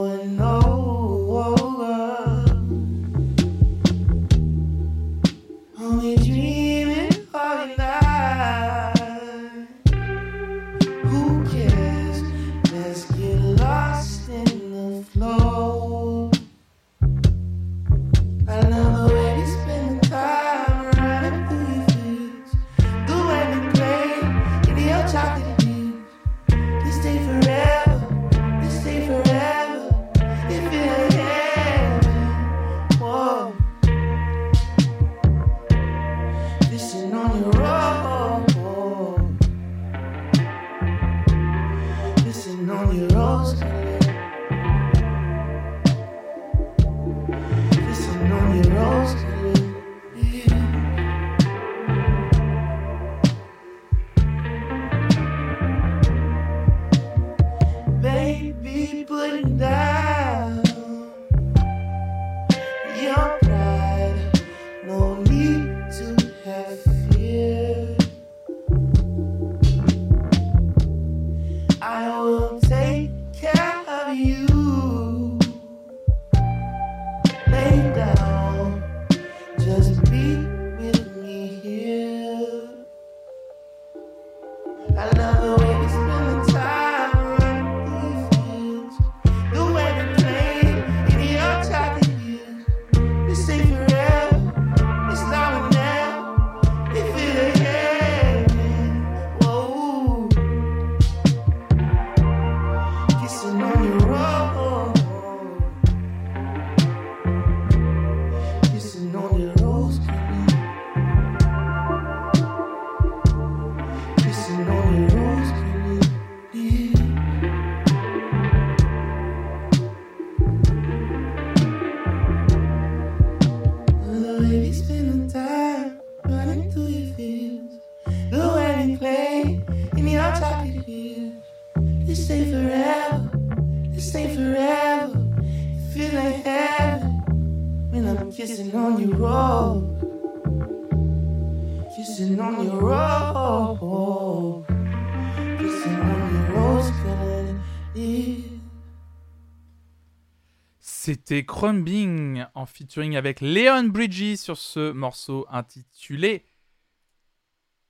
C'était 151.28 151.44
Crumbing 151.44 152.44
en 152.54 152.66
featuring 152.66 153.16
avec 153.16 153.40
Leon 153.40 153.88
Bridges 153.88 154.36
sur 154.36 154.56
ce 154.56 154.92
morceau 154.92 155.44
intitulé 155.50 156.46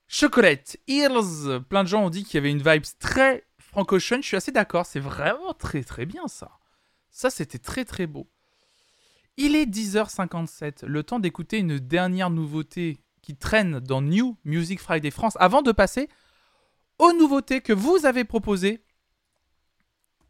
Chocolate 0.09 0.79
Hills. 0.87 1.61
Plein 1.69 1.85
de 1.85 1.89
gens 1.89 2.07
ont 2.07 2.09
dit 2.09 2.25
qu'il 2.25 2.37
y 2.37 2.39
avait 2.39 2.51
une 2.51 2.63
vibe 2.63 2.85
très 2.99 3.47
francochone. 3.59 4.23
Je 4.23 4.29
suis 4.29 4.39
assez 4.39 4.53
d'accord. 4.53 4.87
C'est 4.87 5.01
vraiment 5.01 5.53
très 5.53 5.85
très 5.85 6.07
bien 6.07 6.29
ça. 6.29 6.51
Ça, 7.11 7.29
c'était 7.29 7.59
très 7.59 7.85
très 7.85 8.07
beau. 8.07 8.27
Il 9.37 9.55
est 9.55 9.67
10h57. 9.67 10.87
Le 10.87 11.03
temps 11.03 11.19
d'écouter 11.19 11.59
une 11.59 11.79
dernière 11.79 12.31
nouveauté 12.31 12.97
qui 13.21 13.37
traîne 13.37 13.81
dans 13.81 14.01
New 14.01 14.39
Music 14.45 14.81
Friday 14.81 15.11
France 15.11 15.37
avant 15.41 15.61
de 15.61 15.73
passer 15.73 16.09
aux 16.99 17.13
nouveautés 17.13 17.61
que 17.61 17.75
vous 17.75 18.07
avez 18.07 18.25
proposées. 18.25 18.83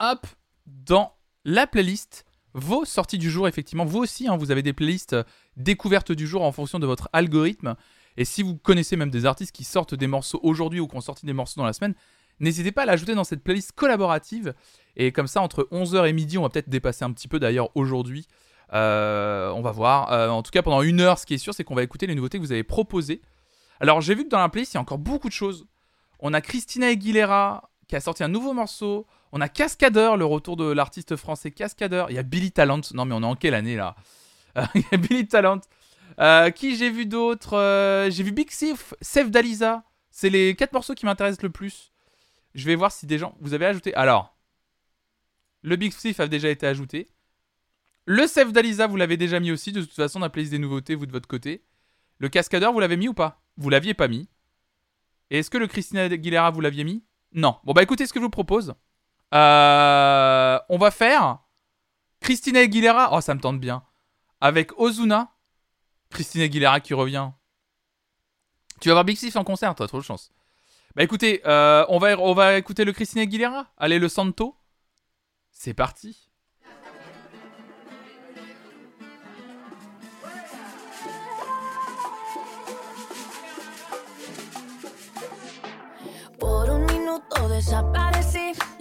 Hop, 0.01 0.27
dans 0.67 1.17
la 1.45 1.69
playlist 1.69 2.26
vos 2.57 2.87
sorties 2.87 3.19
du 3.19 3.31
jour, 3.31 3.47
effectivement. 3.47 3.85
Vous 3.85 3.99
aussi, 3.99 4.27
hein, 4.27 4.37
vous 4.37 4.51
avez 4.51 4.63
des 4.63 4.73
playlists 4.73 5.13
euh, 5.13 5.23
découvertes 5.59 6.11
du 6.11 6.27
jour 6.27 6.43
en 6.43 6.53
fonction 6.53 6.79
de 6.79 6.87
votre 6.87 7.11
algorithme. 7.13 7.77
Et 8.17 8.25
si 8.25 8.43
vous 8.43 8.57
connaissez 8.57 8.97
même 8.97 9.11
des 9.11 9.27
artistes 9.27 9.55
qui 9.55 9.63
sortent 9.63 9.95
des 9.95 10.07
morceaux 10.07 10.41
aujourd'hui 10.43 10.81
ou 10.81 10.89
qui 10.89 10.97
ont 10.97 11.03
sorti 11.03 11.27
des 11.27 11.35
morceaux 11.35 11.61
dans 11.61 11.67
la 11.67 11.75
semaine, 11.75 11.95
n'hésitez 12.41 12.73
pas 12.73 12.83
à 12.83 12.87
l'ajouter 12.87 13.15
dans 13.15 13.25
cette 13.25 13.45
playlist 13.45 13.73
collaborative. 13.73 14.55
Et 14.97 15.13
comme 15.13 15.27
ça, 15.27 15.43
entre 15.43 15.69
11h 15.71 16.09
et 16.09 16.15
midi, 16.15 16.39
on 16.39 16.43
va 16.43 16.49
peut-être 16.49 16.71
dépasser 16.71 17.05
un 17.05 17.13
petit 17.13 17.29
peu 17.29 17.39
d'ailleurs 17.39 17.69
aujourd'hui. 17.75 18.27
Euh, 18.73 19.51
on 19.51 19.61
va 19.61 19.71
voir. 19.71 20.11
Euh, 20.13 20.31
en 20.31 20.43
tout 20.43 20.51
cas, 20.51 20.63
pendant 20.63 20.81
une 20.81 21.03
heure, 21.03 21.19
ce 21.19 21.27
qui 21.27 21.35
est 21.35 21.39
sûr, 21.39 21.53
c'est 21.53 21.63
qu'on 21.63 21.75
va 21.75 21.83
écouter 21.83 22.07
les 22.07 22.15
nouveautés 22.15 22.39
que 22.39 22.43
vous 22.43 22.53
avez 22.53 22.65
proposées. 22.65 23.21
Alors, 23.81 24.01
j'ai 24.01 24.15
vu 24.15 24.25
que 24.25 24.31
dans 24.31 24.41
la 24.41 24.49
playlist, 24.49 24.73
il 24.73 24.77
y 24.77 24.79
a 24.79 24.81
encore 24.81 24.99
beaucoup 24.99 25.29
de 25.29 25.35
choses. 25.35 25.67
On 26.21 26.33
a 26.33 26.41
Christina 26.41 26.87
Aguilera 26.87 27.69
qui 27.87 27.97
a 27.97 28.01
sorti 28.01 28.25
un 28.25 28.29
nouveau 28.29 28.55
morceau. 28.55 29.07
On 29.37 29.41
a 29.43 29.51
Cascadeur, 29.51 30.17
le 30.17 30.25
retour 30.25 30.57
de 30.57 30.65
l'artiste 30.65 31.15
français 31.15 31.51
Cascadeur. 31.51 32.11
Il 32.11 32.15
y 32.15 32.19
a 32.19 32.23
Billy 32.23 32.53
Talent. 32.53 32.81
Non, 32.95 33.05
mais 33.05 33.15
on 33.15 33.21
est 33.21 33.27
en 33.27 33.37
quelle 33.37 33.53
année 33.53 33.77
là 33.77 33.95
Il 34.75 34.81
y 34.81 34.95
a 34.95 34.97
Billy 34.97 35.29
Talent. 35.29 35.61
Euh, 36.19 36.49
qui 36.49 36.75
j'ai 36.75 36.89
vu 36.89 37.05
d'autres 37.05 37.53
Euh, 37.53 38.11
J'ai 38.11 38.23
vu 38.23 38.33
Big 38.33 38.51
Sif, 38.51 38.95
Sef 39.03 39.31
Dalisa. 39.31 39.85
C'est 40.11 40.31
les 40.31 40.57
quatre 40.57 40.73
morceaux 40.73 40.95
qui 40.95 41.05
m'intéressent 41.05 41.43
le 41.43 41.51
plus. 41.51 41.93
Je 42.55 42.65
vais 42.65 42.77
voir 42.77 42.91
si 42.91 43.05
des 43.05 43.19
gens. 43.19 43.37
Vous 43.41 43.53
avez 43.53 43.67
ajouté. 43.67 43.95
Alors, 43.95 44.35
le 45.61 45.77
Big 45.77 45.93
Sif 45.93 46.19
a 46.19 46.29
déjà 46.29 46.49
été 46.49 46.67
ajouté. 46.67 47.07
Le 48.07 48.27
Sef 48.27 48.53
Dalisa, 48.53 48.87
vous 48.87 48.97
l'avez 48.97 49.19
déjà 49.19 49.39
mis 49.39 49.51
aussi. 49.51 49.71
De 49.71 49.83
toute 49.83 49.93
façon, 49.93 50.21
on 50.21 50.23
a 50.23 50.31
playlist 50.31 50.53
des 50.53 50.59
nouveautés, 50.59 50.95
vous 50.95 51.05
de 51.05 51.13
votre 51.13 51.29
côté. 51.29 51.63
Le 52.21 52.31
Cascadeur, 52.31 52.73
vous 52.73 52.81
l'avez 52.81 52.97
mis 52.97 53.09
ou 53.09 53.13
pas? 53.13 53.43
Vous 53.59 53.69
l'aviez 53.69 53.93
pas 53.93 54.09
mis. 54.09 54.31
Et 55.29 55.41
est-ce 55.41 55.51
que 55.51 55.59
le 55.59 55.67
Christina 55.67 56.05
Aguilera, 56.05 56.51
vous 56.51 56.63
l'aviez 56.63 56.85
mis? 56.85 57.05
Non. 57.35 57.57
Bon, 57.65 57.75
bah 57.75 57.83
écoutez 57.83 58.07
ce 58.07 58.15
que 58.15 58.19
je 58.19 58.25
vous 58.25 58.31
propose. 58.31 58.75
Euh, 59.35 60.59
on 60.69 60.79
va 60.79 60.91
faire 60.91 61.39
Christina 62.21 62.61
Aguilera. 62.61 63.11
Oh, 63.13 63.21
ça 63.21 63.35
me 63.35 63.41
tente 63.41 63.61
bien. 63.61 63.83
Avec 64.41 64.79
Ozuna. 64.79 65.33
Christina 66.11 66.45
Aguilera 66.45 66.81
qui 66.81 66.95
revient. 66.95 67.31
Tu 68.81 68.89
vas 68.89 68.95
voir 68.95 69.05
Big 69.05 69.17
Sif 69.17 69.37
en 69.37 69.45
concert, 69.45 69.75
toi, 69.75 69.89
trop 69.89 69.99
de 69.99 70.05
chance. 70.05 70.31
Bah 70.95 71.03
écoutez, 71.03 71.43
euh, 71.47 71.85
on, 71.89 71.99
va, 71.99 72.57
écouter 72.57 72.85
le 72.85 72.93
Christina 72.93 73.23
Aguilera. 73.23 73.67
Allez, 73.77 73.99
le 73.99 74.09
Santo. 74.09 74.57
C'est 75.51 75.75
parti. 75.75 76.27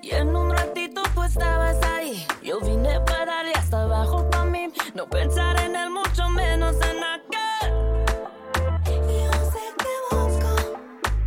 Y 0.06 0.12
en 0.12 0.36
un 0.36 0.52
ratito 0.52 1.02
tú 1.16 1.24
estabas 1.24 1.82
ahí. 1.84 2.26
Yo 2.44 2.60
vine 2.60 3.00
para 3.02 3.26
darle 3.26 3.54
hasta 3.54 3.82
abajo 3.82 4.30
para 4.30 4.46
mí, 4.46 4.72
no 4.94 5.08
pensar 5.10 5.60
en 5.62 5.76
él, 5.76 5.90
mucho 5.90 6.30
menos 6.30 6.76
en 6.76 7.04
aquel. 7.04 7.74
Yo 8.86 9.32
sé 9.52 9.66
que 9.82 10.16
busco, 10.16 10.54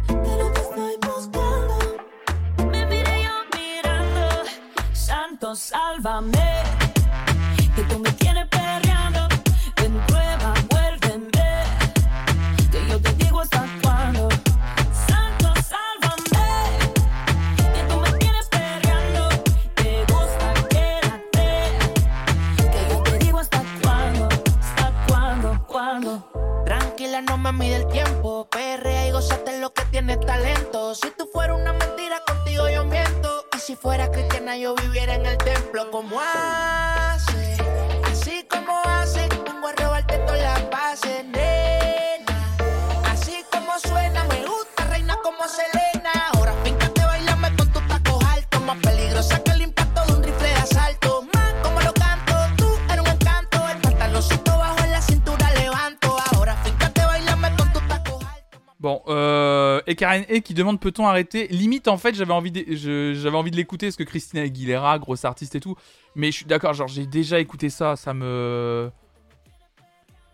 pero 0.07 0.53
te 0.53 0.61
estoy 0.61 0.97
buscando. 1.09 2.71
Me 2.71 2.87
miré 2.87 3.25
yo 3.25 3.59
mirando, 3.59 4.45
Santo, 4.93 5.57
sálvame. 5.57 6.78
No 27.27 27.37
me 27.37 27.51
mide 27.53 27.77
el 27.77 27.89
tiempo. 27.89 28.49
Perrea 28.49 29.09
y 29.09 29.11
gozate 29.11 29.59
lo 29.59 29.73
que 29.73 29.83
tienes 29.87 30.21
talento. 30.21 30.95
Si 30.95 31.11
tú 31.19 31.29
fueras 31.33 31.61
una 31.61 31.73
mentira, 31.73 32.23
contigo 32.25 32.69
yo 32.69 32.85
miento. 32.85 33.45
Y 33.57 33.59
si 33.59 33.75
fuera 33.75 34.09
cristiana, 34.11 34.57
yo 34.57 34.77
viviera 34.77 35.15
en 35.15 35.27
el 35.27 35.37
templo. 35.39 35.91
como 35.91 36.21
hace? 36.21 37.57
Así 38.05 38.47
como 38.49 38.73
hace, 38.85 39.29
vengo 39.45 39.67
a 39.67 39.73
robarte 39.73 40.19
todas 40.19 40.43
las 40.43 40.71
bases, 40.71 41.25
nena. 41.25 42.57
Así 43.11 43.45
como 43.51 43.77
suena, 43.81 44.23
me 44.25 44.47
gusta, 44.47 44.85
reina 44.85 45.19
como 45.21 45.43
Selena. 45.49 45.79
Ahora 45.83 45.98
Bon, 58.89 59.03
euh, 59.09 59.83
et 59.87 59.95
Karen 59.97 60.25
E 60.31 60.39
qui 60.39 60.55
demande 60.55 60.81
peut-on 60.81 61.07
arrêter? 61.07 61.47
Limite, 61.49 61.89
en 61.89 61.99
fait, 61.99 62.15
j'avais 62.15 62.33
envie 62.33 62.51
de, 62.51 62.65
j'avais 63.13 63.37
envie 63.37 63.51
de 63.51 63.57
l'écouter 63.57 63.85
parce 63.89 63.97
que 63.97 64.03
Christina 64.03 64.41
Aguilera, 64.41 64.99
grosse 64.99 65.27
artiste 65.27 65.55
et 65.57 65.61
tout. 65.61 65.77
Mais 66.15 66.29
je 66.29 66.37
suis 66.37 66.47
d'accord, 66.47 66.73
genre 66.73 66.89
j'ai 66.89 67.05
déjà 67.05 67.39
écouté 67.39 67.69
ça, 67.69 67.97
ça 67.97 68.15
me. 68.15 68.91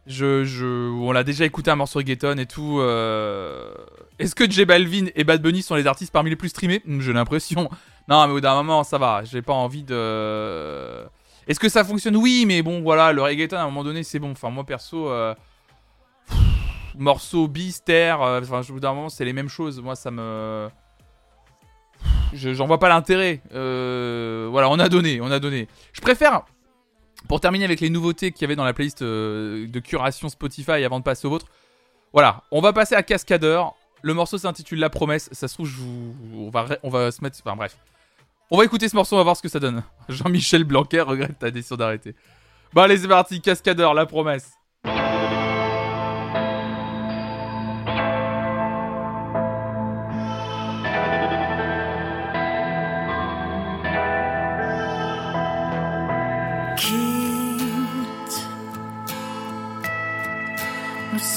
Je, 0.06 0.44
je, 0.44 0.66
on 0.92 1.10
l'a 1.10 1.24
déjà 1.24 1.44
écouté 1.44 1.72
un 1.72 1.74
morceau 1.74 1.98
reggaeton 1.98 2.38
et 2.38 2.46
tout. 2.46 2.78
euh, 2.78 3.74
Est-ce 4.20 4.36
que 4.36 4.48
J 4.48 4.64
Balvin 4.64 5.06
et 5.16 5.24
Bad 5.24 5.42
Bunny 5.42 5.60
sont 5.60 5.74
les 5.74 5.88
artistes 5.88 6.12
parmi 6.12 6.30
les 6.30 6.36
plus 6.36 6.50
streamés? 6.50 6.80
Hmm, 6.86 7.00
J'ai 7.00 7.12
l'impression. 7.12 7.68
Non, 8.06 8.24
mais 8.28 8.34
au 8.34 8.40
d'un 8.40 8.54
moment, 8.54 8.84
ça 8.84 8.98
va. 8.98 9.24
J'ai 9.24 9.42
pas 9.42 9.54
envie 9.54 9.82
de. 9.82 11.02
Est-ce 11.48 11.58
que 11.58 11.68
ça 11.68 11.82
fonctionne? 11.82 12.16
Oui, 12.16 12.44
mais 12.46 12.62
bon, 12.62 12.82
voilà, 12.82 13.12
le 13.12 13.20
reggaeton 13.20 13.56
à 13.56 13.62
un 13.62 13.64
moment 13.64 13.82
donné, 13.82 14.04
c'est 14.04 14.20
bon. 14.20 14.30
Enfin, 14.30 14.50
moi 14.50 14.62
perso, 14.62 15.08
euh, 15.08 15.34
pff, 16.94 17.00
morceau 17.00 17.48
bis, 17.48 17.82
euh, 17.88 18.12
Enfin, 18.42 18.60
au 18.68 18.72
bout 18.72 18.80
d'un 18.80 18.94
moment, 18.94 19.08
c'est 19.08 19.24
les 19.24 19.32
mêmes 19.32 19.48
choses. 19.48 19.80
Moi, 19.80 19.96
ça 19.96 20.10
me. 20.10 20.68
Je- 22.32 22.54
J'en 22.54 22.66
vois 22.66 22.78
pas 22.78 22.88
l'intérêt. 22.88 23.40
Euh, 23.54 24.48
Voilà, 24.50 24.68
on 24.70 24.78
a 24.78 24.88
donné, 24.88 25.20
on 25.20 25.30
a 25.30 25.38
donné. 25.40 25.68
Je 25.92 26.00
préfère. 26.00 26.42
Pour 27.28 27.40
terminer 27.40 27.64
avec 27.64 27.80
les 27.80 27.88
nouveautés 27.88 28.32
qu'il 28.32 28.42
y 28.42 28.44
avait 28.44 28.56
dans 28.56 28.64
la 28.64 28.74
playlist 28.74 29.00
euh, 29.00 29.66
de 29.66 29.80
curation 29.80 30.28
Spotify 30.28 30.84
avant 30.84 30.98
de 30.98 31.04
passer 31.04 31.26
au 31.26 31.30
vôtre. 31.30 31.46
Voilà, 32.12 32.42
on 32.50 32.60
va 32.60 32.72
passer 32.74 32.94
à 32.94 33.02
Cascadeur. 33.02 33.74
Le 34.02 34.12
morceau 34.12 34.36
s'intitule 34.36 34.78
La 34.78 34.90
Promesse. 34.90 35.30
Ça 35.32 35.48
se 35.48 35.54
trouve, 35.54 35.66
je 35.66 35.76
vous- 35.78 36.14
on, 36.34 36.50
va, 36.50 36.66
on 36.82 36.90
va 36.90 37.10
se 37.10 37.22
mettre. 37.24 37.38
Enfin 37.44 37.56
bref. 37.56 37.78
On 38.50 38.58
va 38.58 38.64
écouter 38.64 38.90
ce 38.90 38.94
morceau, 38.96 39.14
on 39.16 39.18
va 39.18 39.22
voir 39.24 39.36
ce 39.38 39.42
que 39.42 39.48
ça 39.48 39.58
donne. 39.58 39.82
Jean-Michel 40.10 40.64
Blanquer 40.64 41.00
regrette 41.00 41.38
ta 41.38 41.50
décision 41.50 41.76
d'arrêter. 41.76 42.14
Bon, 42.74 42.82
allez, 42.82 42.98
c'est 42.98 43.08
parti. 43.08 43.40
Cascadeur, 43.40 43.94
La 43.94 44.04
Promesse. 44.04 44.52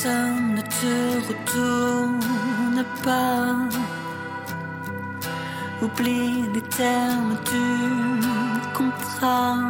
Ne 0.08 0.62
te 0.62 1.28
retourne 1.28 2.86
pas. 3.04 3.56
Oublie 5.82 6.46
les 6.54 6.62
termes 6.62 7.36
du 7.52 8.72
contrat 8.74 9.70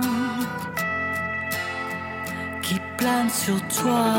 qui 2.61 2.80
plane 2.97 3.30
sur 3.31 3.59
toi. 3.68 4.14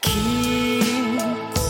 Quitte 0.00 1.60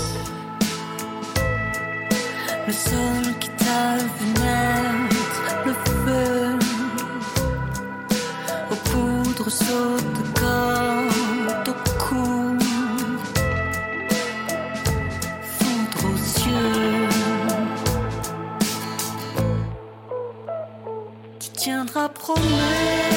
le 2.67 2.73
sol 2.73 3.25
qui 3.41 3.51
t'a 3.51 3.97
vu 3.99 4.46
poudres 9.47 9.51
saute 9.51 10.05
de 10.13 10.41
corde 10.41 11.69
au 11.69 11.73
cou, 12.05 12.59
fondre 15.59 16.01
aux 16.05 16.21
yeux. 16.49 17.09
Tu 21.39 21.49
tiendras 21.51 22.09
promesse, 22.09 23.16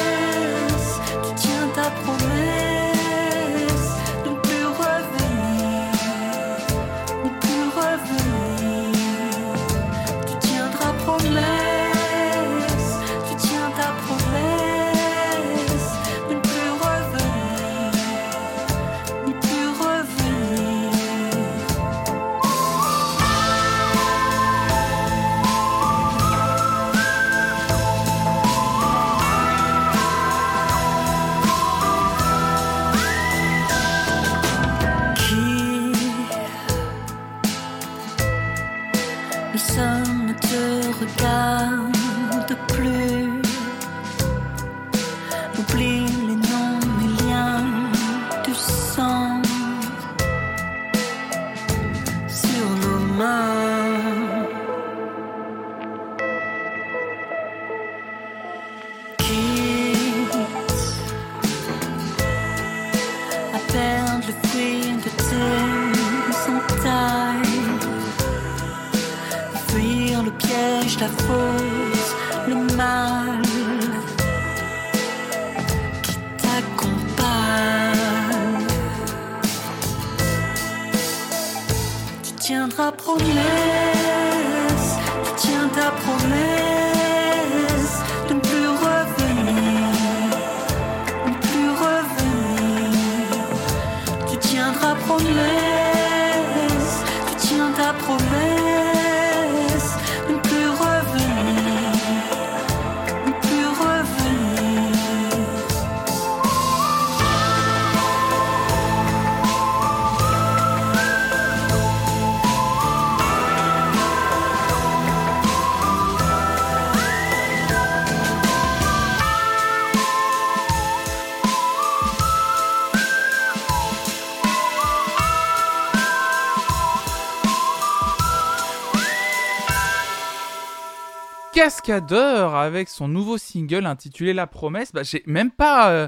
Cascadeur 131.69 132.55
avec 132.55 132.89
son 132.89 133.07
nouveau 133.07 133.37
single 133.37 133.85
intitulé 133.85 134.33
La 134.33 134.47
Promesse. 134.47 134.91
Bah, 134.91 135.03
j'ai 135.03 135.21
même 135.27 135.51
pas. 135.51 135.91
euh, 135.91 136.07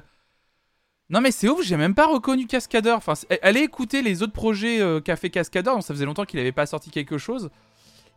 Non, 1.12 1.22
mais 1.22 1.30
c'est 1.30 1.48
ouf, 1.50 1.62
j'ai 1.64 1.78
même 1.78 1.94
pas 1.94 2.08
reconnu 2.08 2.48
Cascadeur. 2.48 2.98
Enfin, 2.98 3.14
allez 3.44 3.60
écouter 3.60 4.02
les 4.02 4.24
autres 4.24 4.34
projets 4.34 4.82
euh, 4.82 5.00
qu'a 5.02 5.16
fait 5.16 5.30
Cascadeur. 5.30 5.76
Donc, 5.76 5.84
ça 5.84 5.94
faisait 5.94 6.06
longtemps 6.06 6.26
qu'il 6.26 6.40
avait 6.40 6.52
pas 6.52 6.66
sorti 6.66 6.90
quelque 6.90 7.20
chose. 7.20 7.52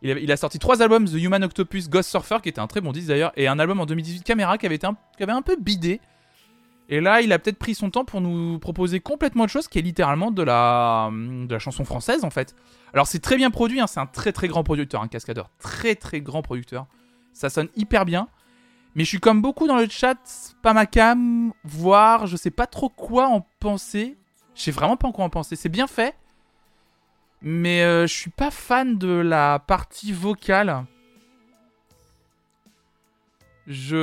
Il, 0.01 0.31
a 0.31 0.37
sorti 0.37 0.57
trois 0.57 0.81
albums 0.81 1.05
The 1.05 1.13
Human 1.13 1.43
Octopus, 1.43 1.87
Ghost 1.87 2.09
Surfer, 2.09 2.37
qui 2.41 2.49
était 2.49 2.59
un 2.59 2.65
très 2.67 2.81
bon 2.81 2.91
disque 2.91 3.07
d'ailleurs, 3.09 3.31
et 3.35 3.47
un 3.47 3.59
album 3.59 3.79
en 3.79 3.85
2018, 3.85 4.23
Camera, 4.23 4.57
qui 4.57 4.65
avait, 4.65 4.83
un, 4.83 4.97
qui 5.15 5.21
avait 5.21 5.31
un 5.31 5.41
peu 5.43 5.55
bidé. 5.55 6.01
Et 6.89 6.99
là, 6.99 7.21
il 7.21 7.31
a 7.31 7.37
peut-être 7.37 7.59
pris 7.59 7.75
son 7.75 7.91
temps 7.91 8.05
pour 8.05 8.21
nous 8.21 8.57
proposer 8.57 8.99
complètement 9.01 9.43
autre 9.43 9.53
chose, 9.53 9.67
qui 9.67 9.77
est 9.77 9.83
littéralement 9.83 10.31
de 10.31 10.41
la, 10.41 11.11
de 11.11 11.51
la 11.51 11.59
chanson 11.59 11.85
française 11.85 12.23
en 12.23 12.29
fait. 12.31 12.55
Alors, 12.93 13.05
c'est 13.05 13.19
très 13.19 13.37
bien 13.37 13.51
produit, 13.51 13.79
hein, 13.79 13.87
c'est 13.87 13.99
un 13.99 14.05
très 14.07 14.31
très 14.31 14.47
grand 14.47 14.63
producteur, 14.63 15.01
un 15.03 15.07
Cascadeur. 15.07 15.49
Très 15.59 15.93
très 15.95 16.21
grand 16.21 16.41
producteur. 16.41 16.87
Ça 17.35 17.51
sonne 17.51 17.67
hyper 17.75 18.05
bien. 18.05 18.27
Mais 18.95 19.03
je 19.03 19.09
suis 19.09 19.19
comme 19.19 19.41
beaucoup 19.41 19.67
dans 19.67 19.75
le 19.75 19.89
chat, 19.89 20.15
pas 20.63 20.73
ma 20.73 20.85
cam, 20.85 21.51
voire 21.65 22.27
je 22.27 22.37
sais 22.37 22.49
pas 22.49 22.65
trop 22.65 22.87
quoi 22.89 23.27
en 23.27 23.45
penser. 23.59 24.17
Je 24.55 24.61
sais 24.63 24.71
vraiment 24.71 24.95
pas 24.95 25.09
en 25.09 25.11
quoi 25.11 25.25
en 25.25 25.29
penser. 25.29 25.57
C'est 25.57 25.67
bien 25.69 25.85
fait. 25.85 26.15
Mais 27.41 27.83
euh, 27.83 28.07
je 28.07 28.13
suis 28.13 28.31
pas 28.31 28.51
fan 28.51 28.97
de 28.97 29.09
la 29.09 29.59
partie 29.59 30.13
vocale. 30.13 30.85
Je. 33.67 33.95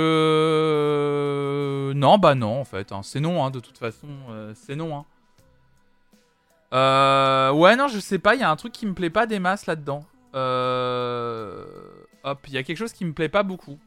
Non, 1.95 2.19
bah 2.19 2.35
non, 2.35 2.61
en 2.61 2.65
fait. 2.65 2.93
hein. 2.93 3.01
C'est 3.03 3.21
non, 3.21 3.43
hein, 3.45 3.51
de 3.51 3.61
toute 3.61 3.79
façon. 3.79 4.09
euh, 4.29 4.53
c'est 4.55 4.77
non. 4.77 4.99
Hein. 4.99 5.05
Euh... 6.75 7.51
Ouais, 7.53 7.77
non, 7.77 7.89
je 7.89 7.99
sais 7.99 8.19
pas. 8.19 8.35
Il 8.35 8.41
y 8.41 8.45
a 8.45 8.51
un 8.51 8.57
truc 8.57 8.73
qui 8.73 8.85
me 8.87 8.93
plaît 8.93 9.11
pas 9.11 9.27
des 9.27 9.39
masses 9.39 9.67
là-dedans. 9.67 10.05
Euh... 10.35 11.65
Hop, 12.25 12.41
il 12.49 12.55
y 12.55 12.59
a 12.59 12.63
quelque 12.63 12.77
chose 12.77 12.93
qui 12.93 13.05
me 13.05 13.13
plaît 13.13 13.29
pas 13.29 13.43
beaucoup. 13.43 13.79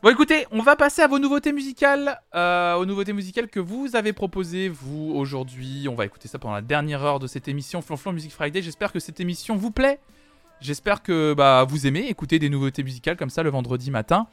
Bon, 0.00 0.10
écoutez, 0.10 0.46
on 0.52 0.62
va 0.62 0.76
passer 0.76 1.02
à 1.02 1.08
vos 1.08 1.18
nouveautés 1.18 1.52
musicales, 1.52 2.20
euh, 2.34 2.74
aux 2.74 2.86
nouveautés 2.86 3.12
musicales 3.12 3.48
que 3.48 3.58
vous 3.58 3.96
avez 3.96 4.12
proposées, 4.12 4.68
vous, 4.68 5.12
aujourd'hui. 5.14 5.88
On 5.90 5.96
va 5.96 6.04
écouter 6.04 6.28
ça 6.28 6.38
pendant 6.38 6.54
la 6.54 6.62
dernière 6.62 7.02
heure 7.02 7.18
de 7.18 7.26
cette 7.26 7.48
émission 7.48 7.82
Flonflon 7.82 8.12
Music 8.12 8.30
Friday. 8.30 8.62
J'espère 8.62 8.92
que 8.92 9.00
cette 9.00 9.18
émission 9.18 9.56
vous 9.56 9.72
plaît. 9.72 9.98
J'espère 10.60 11.02
que 11.02 11.34
bah, 11.34 11.64
vous 11.68 11.86
aimez 11.86 12.06
écouter 12.08 12.38
des 12.38 12.48
nouveautés 12.48 12.84
musicales 12.84 13.16
comme 13.16 13.30
ça 13.30 13.42
le 13.42 13.50
vendredi 13.50 13.90
matin. 13.90 14.28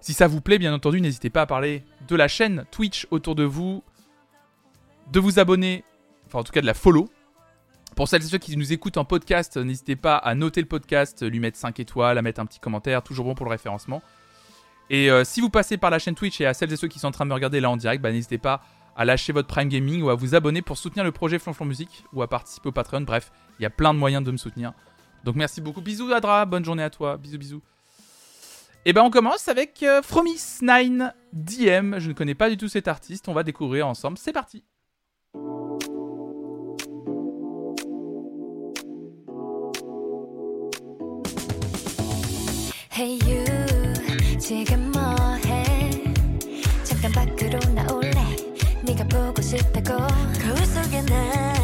Si 0.00 0.14
ça 0.14 0.26
vous 0.26 0.40
plaît, 0.40 0.58
bien 0.58 0.72
entendu, 0.72 1.00
n'hésitez 1.00 1.28
pas 1.28 1.42
à 1.42 1.46
parler 1.46 1.84
de 2.06 2.16
la 2.16 2.28
chaîne 2.28 2.64
Twitch 2.70 3.06
autour 3.10 3.34
de 3.34 3.44
vous, 3.44 3.82
de 5.12 5.20
vous 5.20 5.38
abonner, 5.38 5.84
enfin 6.26 6.38
en 6.38 6.44
tout 6.44 6.52
cas 6.52 6.60
de 6.60 6.66
la 6.66 6.74
follow. 6.74 7.10
Pour 7.98 8.06
celles 8.06 8.22
et 8.22 8.26
ceux 8.26 8.38
qui 8.38 8.56
nous 8.56 8.72
écoutent 8.72 8.96
en 8.96 9.04
podcast, 9.04 9.56
n'hésitez 9.56 9.96
pas 9.96 10.16
à 10.16 10.36
noter 10.36 10.60
le 10.60 10.68
podcast, 10.68 11.24
lui 11.28 11.40
mettre 11.40 11.58
5 11.58 11.80
étoiles, 11.80 12.16
à 12.16 12.22
mettre 12.22 12.40
un 12.40 12.46
petit 12.46 12.60
commentaire, 12.60 13.02
toujours 13.02 13.24
bon 13.24 13.34
pour 13.34 13.44
le 13.44 13.50
référencement. 13.50 14.04
Et 14.88 15.10
euh, 15.10 15.24
si 15.24 15.40
vous 15.40 15.50
passez 15.50 15.78
par 15.78 15.90
la 15.90 15.98
chaîne 15.98 16.14
Twitch 16.14 16.40
et 16.40 16.46
à 16.46 16.54
celles 16.54 16.72
et 16.72 16.76
ceux 16.76 16.86
qui 16.86 17.00
sont 17.00 17.08
en 17.08 17.10
train 17.10 17.24
de 17.24 17.30
me 17.30 17.34
regarder 17.34 17.58
là 17.58 17.68
en 17.70 17.76
direct, 17.76 18.00
bah, 18.00 18.12
n'hésitez 18.12 18.38
pas 18.38 18.62
à 18.94 19.04
lâcher 19.04 19.32
votre 19.32 19.48
Prime 19.48 19.68
Gaming 19.68 20.00
ou 20.02 20.10
à 20.10 20.14
vous 20.14 20.36
abonner 20.36 20.62
pour 20.62 20.78
soutenir 20.78 21.02
le 21.02 21.10
projet 21.10 21.40
Flonflon 21.40 21.64
Musique 21.64 22.04
ou 22.12 22.22
à 22.22 22.28
participer 22.28 22.68
au 22.68 22.72
Patreon. 22.72 23.00
Bref, 23.00 23.32
il 23.58 23.64
y 23.64 23.66
a 23.66 23.70
plein 23.70 23.92
de 23.92 23.98
moyens 23.98 24.22
de 24.22 24.30
me 24.30 24.36
soutenir. 24.36 24.74
Donc 25.24 25.34
merci 25.34 25.60
beaucoup. 25.60 25.80
Bisous 25.80 26.12
Adra, 26.12 26.46
bonne 26.46 26.64
journée 26.64 26.84
à 26.84 26.90
toi. 26.90 27.16
Bisous, 27.16 27.38
bisous. 27.38 27.62
Et 28.84 28.92
ben 28.92 29.02
on 29.02 29.10
commence 29.10 29.48
avec 29.48 29.82
euh, 29.82 30.02
Fromis9 30.02 31.14
DM. 31.32 31.98
Je 31.98 32.08
ne 32.10 32.12
connais 32.12 32.36
pas 32.36 32.48
du 32.48 32.56
tout 32.56 32.68
cet 32.68 32.86
artiste. 32.86 33.28
On 33.28 33.32
va 33.34 33.42
découvrir 33.42 33.88
ensemble. 33.88 34.18
C'est 34.18 34.32
parti. 34.32 34.62
Hey 42.97 43.19
you 43.25 43.43
지금 44.39 44.91
뭐해 44.91 45.91
잠깐 46.83 47.11
밖으로 47.11 47.59
나올래 47.73 48.13
네가 48.83 49.05
보고 49.05 49.41
싶다고 49.41 50.05
거울 50.41 50.65
속에 50.65 51.01
난 51.01 51.55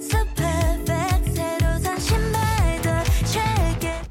So 0.00 0.18
perfect 0.34 1.32
새로 1.32 1.78
산 1.78 1.98
신발도 1.98 2.88
check 3.26 3.88
it 3.88 4.10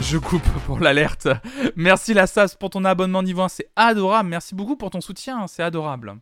Je 0.00 0.18
coupe 0.18 0.48
pour 0.66 0.80
l'alerte. 0.80 1.28
Merci 1.76 2.14
la 2.14 2.26
SAS 2.26 2.56
pour 2.58 2.70
ton 2.70 2.84
abonnement 2.84 3.22
niveau 3.22 3.42
1. 3.42 3.48
C'est 3.48 3.70
adorable. 3.76 4.28
Merci 4.28 4.54
beaucoup 4.56 4.74
pour 4.76 4.90
ton 4.90 5.00
soutien. 5.00 5.46
C'est 5.46 5.62
adorable. 5.62 6.16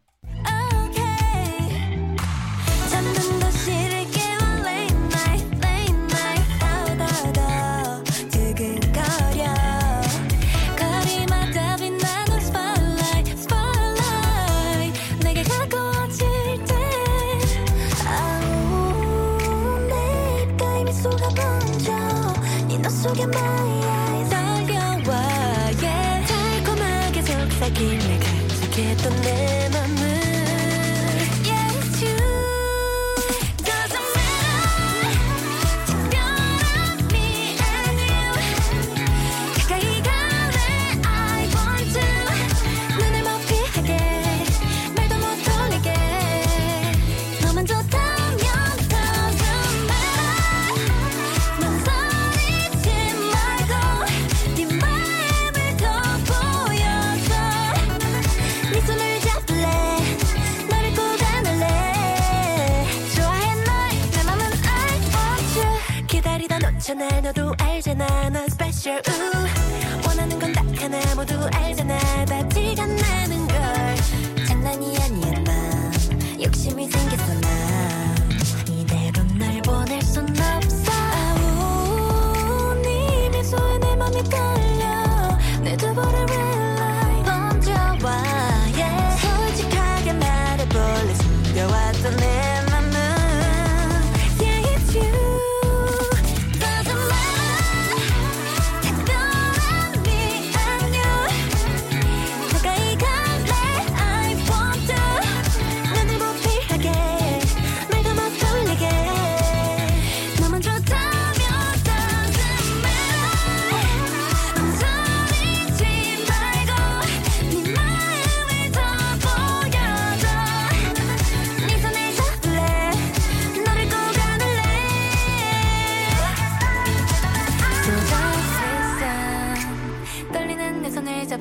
놓잖아 67.04 67.22
너도 67.22 67.54
알잖아 67.60 68.30
넌 68.30 68.46
special. 68.46 69.02
우 69.08 70.08
원하는 70.08 70.40
건 70.40 70.54
딱 70.54 70.64
하나 70.82 71.00
모두 71.16 71.34
알잖아. 71.54 71.98
다 72.26 72.43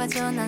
내손 0.03 0.42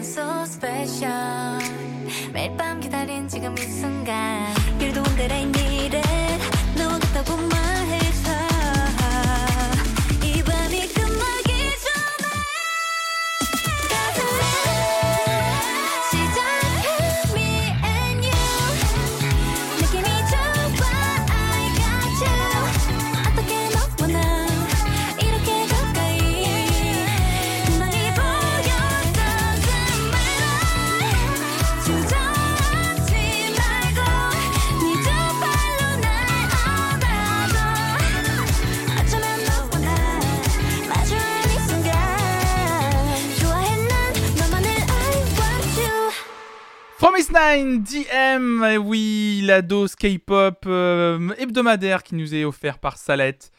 Promise9 47.35 47.83
DM, 47.83 48.65
eh 48.65 48.79
oui, 48.79 49.43
la 49.45 49.61
dose 49.61 49.97
K-pop 49.97 50.65
euh, 50.67 51.31
hebdomadaire 51.37 52.05
qui 52.05 52.15
nous 52.15 52.33
est 52.33 52.45
offert 52.45 52.79
par 52.79 52.97
Salette. 52.97 53.51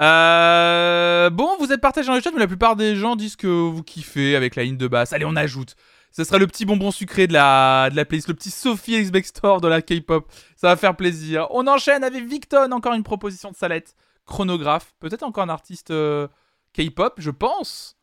Euh, 0.00 1.28
bon, 1.28 1.50
vous 1.58 1.70
êtes 1.70 1.82
partagé 1.82 2.06
dans 2.08 2.14
le 2.14 2.22
chat, 2.22 2.30
mais 2.32 2.38
la 2.38 2.46
plupart 2.46 2.76
des 2.76 2.96
gens 2.96 3.16
disent 3.16 3.36
que 3.36 3.46
vous 3.46 3.82
kiffez 3.82 4.36
avec 4.36 4.56
la 4.56 4.64
ligne 4.64 4.78
de 4.78 4.88
basse. 4.88 5.12
Allez, 5.12 5.26
on 5.26 5.36
ajoute. 5.36 5.76
Ce 6.12 6.24
sera 6.24 6.38
le 6.38 6.46
petit 6.46 6.64
bonbon 6.64 6.90
sucré 6.90 7.26
de 7.26 7.34
la, 7.34 7.90
de 7.90 7.96
la 7.96 8.06
playlist, 8.06 8.28
le 8.28 8.32
petit 8.32 8.50
Sophie 8.50 8.94
X 8.94 9.28
Store 9.28 9.60
de 9.60 9.68
la 9.68 9.82
K-pop. 9.82 10.26
Ça 10.56 10.68
va 10.68 10.76
faire 10.76 10.96
plaisir. 10.96 11.46
On 11.50 11.66
enchaîne 11.66 12.02
avec 12.02 12.24
Victon, 12.24 12.72
encore 12.72 12.94
une 12.94 13.04
proposition 13.04 13.50
de 13.50 13.56
Salette. 13.56 13.96
Chronographe, 14.24 14.94
peut-être 14.98 15.24
encore 15.24 15.44
un 15.44 15.50
artiste 15.50 15.90
euh, 15.90 16.26
K-pop, 16.72 17.16
je 17.18 17.30
pense. 17.30 17.98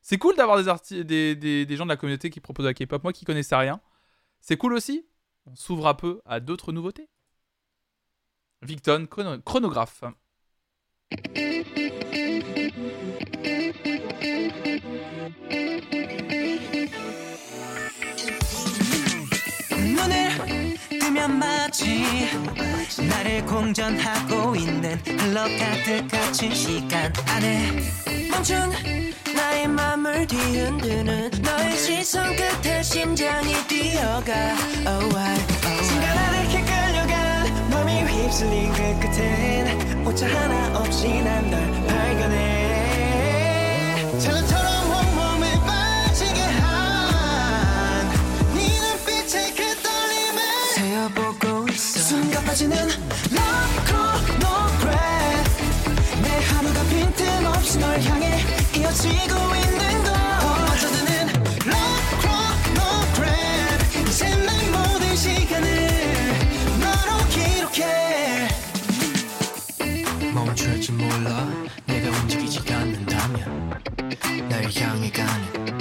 C'est 0.00 0.18
cool 0.18 0.36
d'avoir 0.36 0.62
des, 0.62 1.34
des 1.34 1.76
gens 1.76 1.86
de 1.86 1.90
la 1.90 1.96
communauté 1.96 2.30
qui 2.30 2.38
proposent 2.38 2.66
de 2.66 2.70
la 2.70 2.74
K-pop. 2.74 3.02
Moi 3.02 3.12
qui 3.12 3.24
connaissais 3.24 3.56
rien. 3.56 3.80
C'est 4.40 4.56
cool 4.56 4.74
aussi. 4.74 5.06
On 5.46 5.54
s'ouvre 5.56 5.86
un 5.86 5.94
peu 5.94 6.20
à 6.24 6.40
d'autres 6.40 6.72
nouveautés. 6.72 7.08
Victon, 8.62 9.06
chrono- 9.06 9.40
chronographe. 9.42 10.04
들면 21.10 21.38
마치 21.40 22.28
나를 23.08 23.44
공전하고 23.44 24.54
있는 24.54 24.96
흘러 25.04 25.42
가득 25.42 26.06
갇힌 26.08 26.54
시간 26.54 27.12
안에 27.26 27.68
멈춘 28.30 28.70
나의 29.34 29.66
맘을 29.66 30.24
뒤흔드는 30.28 31.30
너의 31.42 31.76
시선 31.76 32.36
끝에 32.36 32.80
심장이 32.84 33.54
뛰어가. 33.66 34.32
Oh, 34.86 35.04
oh, 35.04 35.40
순간 35.82 36.16
아득히 36.16 36.62
끌려간 36.64 37.70
맘이 37.70 38.02
휩쓸린 38.04 38.72
그 38.72 39.00
끝엔 39.00 40.06
오차 40.06 40.28
하나 40.28 40.78
없이 40.78 41.08
난 41.24 41.50
널 41.50 41.60
발견해. 41.88 42.38
찰나처럼 44.20 44.90
온몸에 44.90 45.54
빠지게 45.66 46.40
한 46.40 48.10
네 48.54 48.58
눈빛의 48.80 49.34
그 49.54 49.59
떨림에 49.59 49.59
세어보고 51.00 51.68
있어. 51.70 52.00
순간 52.00 52.44
빠지는 52.44 52.76
Love 52.76 52.98
no 54.36 54.66
breath. 54.80 55.54
내 56.22 56.28
하루가 56.44 56.82
빈틈없이 56.84 57.78
널 57.78 58.02
향해 58.02 58.44
이어지고 58.76 59.14
있는 59.14 60.04
걸 60.04 60.12
빠져드는 60.66 61.28
Love 61.66 62.28
no 62.72 62.88
breath. 63.14 63.98
이제 64.10 64.28
내 64.28 64.70
모든 64.70 65.16
시간을 65.16 65.68
너로 66.80 67.28
기록해. 67.28 68.48
멈출 70.34 70.80
줄 70.82 70.96
몰라. 70.96 71.48
내가 71.86 72.10
움직이지 72.18 72.72
않는다면 72.72 73.70
날 74.48 74.64
향해 74.74 75.10
가는 75.10 75.78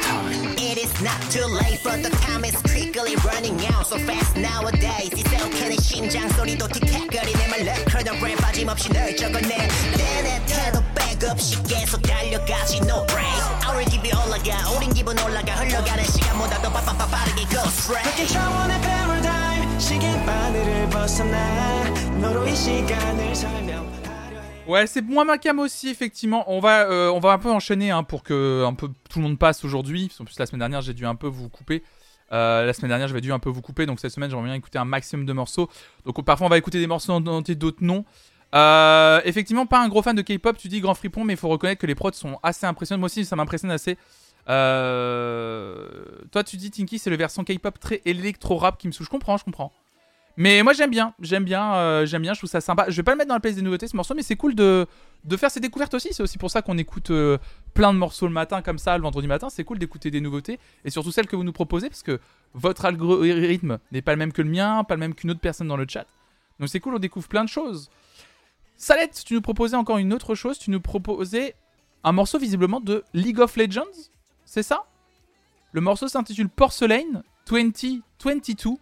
time. 0.00 0.56
It 0.56 0.78
is 0.80 1.02
not 1.02 1.20
too 1.30 1.46
late, 1.46 1.82
but 1.84 2.02
the 2.02 2.10
time 2.24 2.44
is 2.44 2.56
quickly 2.91 3.15
running 3.23 3.59
out 3.73 3.85
so 3.87 3.97
fast 3.97 4.37
nowadays. 4.37 5.11
이세우케는 5.15 5.77
심장 5.77 6.29
소리도 6.29 6.67
틱탁거리네 6.67 7.47
말 7.47 7.65
럭커던 7.65 8.19
랩 8.19 8.35
빠짐없이 8.37 8.89
널 8.93 9.15
적어내. 9.15 9.67
내내 9.97 10.45
태도 10.45 10.83
백없이 10.95 11.61
계속 11.63 12.01
달려가지 12.01 12.77
no 12.83 13.05
break. 13.07 13.41
Our 13.67 13.83
기분 13.89 14.11
올라가, 14.11 14.69
우린 14.75 14.93
기분 14.93 15.17
올라가 15.19 15.53
흘러가는 15.55 16.03
시간보다 16.03 16.61
더 16.61 16.71
빠빠빠 16.71 17.07
빠르게 17.07 17.45
go 17.49 17.61
straight. 17.67 18.09
바뀐 18.09 18.27
차원의 18.27 18.81
패러다임 18.81 19.79
시계 19.79 20.25
바늘을 20.25 20.89
벗어나 20.89 21.83
너로 22.19 22.47
이 22.47 22.55
시간을 22.55 23.35
설명 23.35 23.87
Ouais, 24.67 24.85
c'est 24.85 25.01
moi 25.01 25.23
ma 25.23 25.37
cam 25.37 25.59
aussi, 25.59 25.87
effectivement. 25.89 26.43
On 26.51 26.59
va, 26.59 26.81
euh, 26.89 27.09
on 27.09 27.19
va 27.19 27.31
un 27.31 27.39
peu 27.39 27.49
enchaîner 27.49 27.91
hein, 27.91 28.03
pour 28.03 28.21
que 28.21 28.65
un 28.65 28.73
peu 28.73 28.89
tout 29.09 29.19
le 29.19 29.23
monde 29.23 29.39
passe 29.39 29.63
aujourd'hui. 29.63 30.11
En 30.19 30.25
plus, 30.25 30.37
la 30.37 30.45
semaine 30.45 30.59
dernière, 30.59 30.81
j'ai 30.81 30.93
dû 30.93 31.05
un 31.05 31.15
peu 31.15 31.27
vous 31.27 31.47
couper. 31.47 31.83
Euh, 32.32 32.64
la 32.64 32.72
semaine 32.72 32.88
dernière, 32.88 33.08
j'avais 33.08 33.20
dû 33.20 33.32
un 33.32 33.38
peu 33.38 33.50
vous 33.50 33.62
couper. 33.62 33.86
Donc, 33.86 34.00
cette 34.00 34.12
semaine, 34.12 34.30
j'aimerais 34.30 34.46
bien 34.46 34.54
écouter 34.54 34.78
un 34.78 34.84
maximum 34.84 35.26
de 35.26 35.32
morceaux. 35.32 35.68
Donc, 36.04 36.24
parfois, 36.24 36.46
on 36.46 36.50
va 36.50 36.58
écouter 36.58 36.80
des 36.80 36.86
morceaux 36.86 37.12
en 37.12 37.26
entier, 37.26 37.54
d'autres 37.54 37.82
non. 37.84 38.04
Euh, 38.54 39.20
effectivement, 39.24 39.66
pas 39.66 39.82
un 39.82 39.88
gros 39.88 40.02
fan 40.02 40.14
de 40.14 40.22
K-pop, 40.22 40.56
tu 40.58 40.68
dis 40.68 40.80
grand 40.80 40.94
fripon, 40.94 41.24
mais 41.24 41.34
il 41.34 41.38
faut 41.38 41.48
reconnaître 41.48 41.80
que 41.80 41.86
les 41.86 41.94
prods 41.94 42.12
sont 42.12 42.38
assez 42.42 42.66
impressionnants. 42.66 43.00
Moi 43.00 43.06
aussi, 43.06 43.24
ça 43.24 43.36
m'impressionne 43.36 43.70
assez. 43.70 43.96
Euh, 44.48 45.88
Toi, 46.30 46.44
tu 46.44 46.56
dis 46.56 46.70
Tinky, 46.70 46.98
c'est 46.98 47.10
le 47.10 47.16
versant 47.16 47.44
K-pop 47.44 47.78
très 47.78 48.02
électro-rap 48.04 48.78
qui 48.78 48.88
me 48.88 48.92
saoule. 48.92 49.06
Je 49.06 49.10
comprends, 49.10 49.36
je 49.36 49.44
comprends. 49.44 49.72
Mais 50.36 50.62
moi 50.62 50.72
j'aime 50.72 50.90
bien, 50.90 51.14
j'aime 51.20 51.44
bien, 51.44 51.74
euh, 51.74 52.06
j'aime 52.06 52.22
bien, 52.22 52.32
je 52.32 52.40
trouve 52.40 52.48
ça 52.48 52.60
sympa. 52.60 52.86
Je 52.88 52.96
vais 52.96 53.02
pas 53.02 53.12
le 53.12 53.18
mettre 53.18 53.28
dans 53.28 53.34
la 53.34 53.40
playlist 53.40 53.58
des 53.58 53.64
nouveautés 53.64 53.86
ce 53.86 53.96
morceau, 53.96 54.14
mais 54.14 54.22
c'est 54.22 54.36
cool 54.36 54.54
de, 54.54 54.86
de 55.24 55.36
faire 55.36 55.50
ces 55.50 55.60
découvertes 55.60 55.92
aussi. 55.92 56.08
C'est 56.12 56.22
aussi 56.22 56.38
pour 56.38 56.50
ça 56.50 56.62
qu'on 56.62 56.78
écoute 56.78 57.10
euh, 57.10 57.36
plein 57.74 57.92
de 57.92 57.98
morceaux 57.98 58.26
le 58.26 58.32
matin 58.32 58.62
comme 58.62 58.78
ça, 58.78 58.96
le 58.96 59.02
vendredi 59.02 59.28
matin. 59.28 59.50
C'est 59.50 59.64
cool 59.64 59.78
d'écouter 59.78 60.10
des 60.10 60.20
nouveautés 60.20 60.58
et 60.84 60.90
surtout 60.90 61.12
celles 61.12 61.26
que 61.26 61.36
vous 61.36 61.44
nous 61.44 61.52
proposez 61.52 61.90
parce 61.90 62.02
que 62.02 62.18
votre 62.54 62.84
algorithme 62.86 63.78
n'est 63.92 64.02
pas 64.02 64.12
le 64.12 64.18
même 64.18 64.32
que 64.32 64.40
le 64.40 64.50
mien, 64.50 64.84
pas 64.84 64.94
le 64.94 65.00
même 65.00 65.14
qu'une 65.14 65.30
autre 65.30 65.40
personne 65.40 65.68
dans 65.68 65.76
le 65.76 65.86
chat. 65.88 66.06
Donc 66.60 66.70
c'est 66.70 66.80
cool, 66.80 66.94
on 66.94 66.98
découvre 66.98 67.28
plein 67.28 67.44
de 67.44 67.48
choses. 67.48 67.90
Salette, 68.76 69.22
tu 69.26 69.34
nous 69.34 69.42
proposais 69.42 69.76
encore 69.76 69.98
une 69.98 70.12
autre 70.14 70.34
chose. 70.34 70.58
Tu 70.58 70.70
nous 70.70 70.80
proposais 70.80 71.54
un 72.04 72.12
morceau 72.12 72.38
visiblement 72.38 72.80
de 72.80 73.04
League 73.12 73.38
of 73.38 73.56
Legends, 73.56 73.84
c'est 74.44 74.62
ça? 74.62 74.84
Le 75.72 75.80
morceau 75.80 76.08
s'intitule 76.08 76.48
Porcelain 76.48 77.22
2022. 77.48 78.76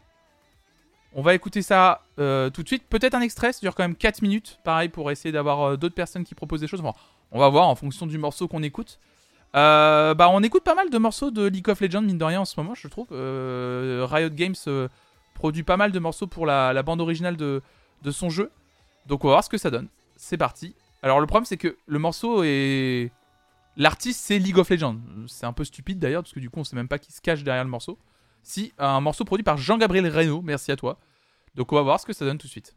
On 1.14 1.22
va 1.22 1.34
écouter 1.34 1.62
ça 1.62 2.02
euh, 2.18 2.50
tout 2.50 2.62
de 2.62 2.68
suite. 2.68 2.84
Peut-être 2.88 3.14
un 3.14 3.20
extrait, 3.20 3.52
ça 3.52 3.60
dure 3.60 3.74
quand 3.74 3.82
même 3.82 3.96
4 3.96 4.22
minutes. 4.22 4.60
Pareil 4.64 4.88
pour 4.88 5.10
essayer 5.10 5.32
d'avoir 5.32 5.62
euh, 5.62 5.76
d'autres 5.76 5.94
personnes 5.94 6.24
qui 6.24 6.34
proposent 6.34 6.60
des 6.60 6.68
choses. 6.68 6.82
On 7.32 7.38
va 7.38 7.48
voir 7.48 7.68
en 7.68 7.74
fonction 7.74 8.06
du 8.06 8.18
morceau 8.18 8.48
qu'on 8.48 8.62
écoute. 8.62 8.98
Euh, 9.56 10.14
bah, 10.14 10.28
on 10.30 10.42
écoute 10.42 10.62
pas 10.62 10.76
mal 10.76 10.90
de 10.90 10.98
morceaux 10.98 11.30
de 11.30 11.46
League 11.46 11.68
of 11.68 11.80
Legends, 11.80 12.02
mine 12.02 12.18
de 12.18 12.24
rien, 12.24 12.40
en 12.40 12.44
ce 12.44 12.58
moment, 12.60 12.74
je 12.74 12.86
trouve. 12.86 13.08
Riot 13.10 14.30
Games 14.30 14.88
produit 15.34 15.62
pas 15.62 15.76
mal 15.76 15.90
de 15.90 15.98
morceaux 15.98 16.26
pour 16.26 16.46
la, 16.46 16.82
bande 16.82 17.00
originale 17.00 17.36
de, 17.36 17.62
de 18.02 18.10
son 18.10 18.30
jeu. 18.30 18.50
Donc 19.06 19.24
on 19.24 19.28
va 19.28 19.34
voir 19.34 19.44
ce 19.44 19.48
que 19.48 19.58
ça 19.58 19.70
donne. 19.70 19.88
C'est 20.16 20.36
parti. 20.36 20.74
Alors 21.02 21.20
le 21.20 21.26
problème, 21.26 21.46
c'est 21.46 21.56
que 21.56 21.76
le 21.86 21.98
morceau 21.98 22.42
est. 22.44 23.10
L'artiste, 23.76 24.20
c'est 24.20 24.38
League 24.38 24.58
of 24.58 24.68
Legends. 24.68 24.98
C'est 25.26 25.46
un 25.46 25.52
peu 25.52 25.64
stupide 25.64 25.98
d'ailleurs, 25.98 26.22
parce 26.22 26.32
que 26.32 26.40
du 26.40 26.50
coup, 26.50 26.60
on 26.60 26.64
sait 26.64 26.76
même 26.76 26.88
pas 26.88 26.98
qui 26.98 27.12
se 27.12 27.20
cache 27.20 27.42
derrière 27.42 27.64
le 27.64 27.70
morceau. 27.70 27.98
Si, 28.42 28.72
un 28.78 29.00
morceau 29.00 29.24
produit 29.24 29.44
par 29.44 29.56
Jean-Gabriel 29.56 30.06
Reynaud, 30.08 30.42
merci 30.42 30.72
à 30.72 30.76
toi. 30.76 30.98
Donc 31.54 31.72
on 31.72 31.76
va 31.76 31.82
voir 31.82 32.00
ce 32.00 32.06
que 32.06 32.12
ça 32.12 32.24
donne 32.24 32.38
tout 32.38 32.46
de 32.46 32.52
suite. 32.52 32.76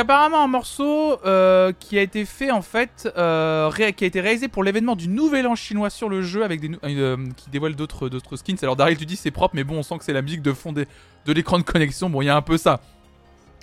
Apparemment 0.00 0.42
un 0.42 0.48
morceau 0.48 1.18
euh, 1.24 1.72
qui 1.78 1.98
a 1.98 2.02
été 2.02 2.24
fait 2.24 2.50
en 2.50 2.62
fait, 2.62 3.08
euh, 3.16 3.70
qui 3.70 4.04
a 4.04 4.06
été 4.06 4.20
réalisé 4.20 4.48
pour 4.48 4.64
l'événement 4.64 4.96
du 4.96 5.08
Nouvel 5.08 5.46
An 5.46 5.54
chinois 5.54 5.90
sur 5.90 6.08
le 6.08 6.22
jeu 6.22 6.42
avec 6.44 6.60
des 6.60 6.70
euh, 6.84 7.16
qui 7.36 7.50
dévoile 7.50 7.74
d'autres 7.76 8.08
d'autres 8.08 8.36
skins. 8.36 8.56
Alors 8.62 8.76
Daryl 8.76 8.98
tu 8.98 9.06
dis 9.06 9.16
c'est 9.16 9.30
propre 9.30 9.54
mais 9.54 9.64
bon 9.64 9.78
on 9.78 9.82
sent 9.82 9.98
que 9.98 10.04
c'est 10.04 10.12
la 10.12 10.22
musique 10.22 10.42
de 10.42 10.52
fond 10.52 10.72
de 10.72 10.86
l'écran 11.26 11.58
de 11.58 11.62
connexion. 11.62 12.10
Bon 12.10 12.22
il 12.22 12.26
y 12.26 12.28
a 12.28 12.36
un 12.36 12.42
peu 12.42 12.58
ça, 12.58 12.80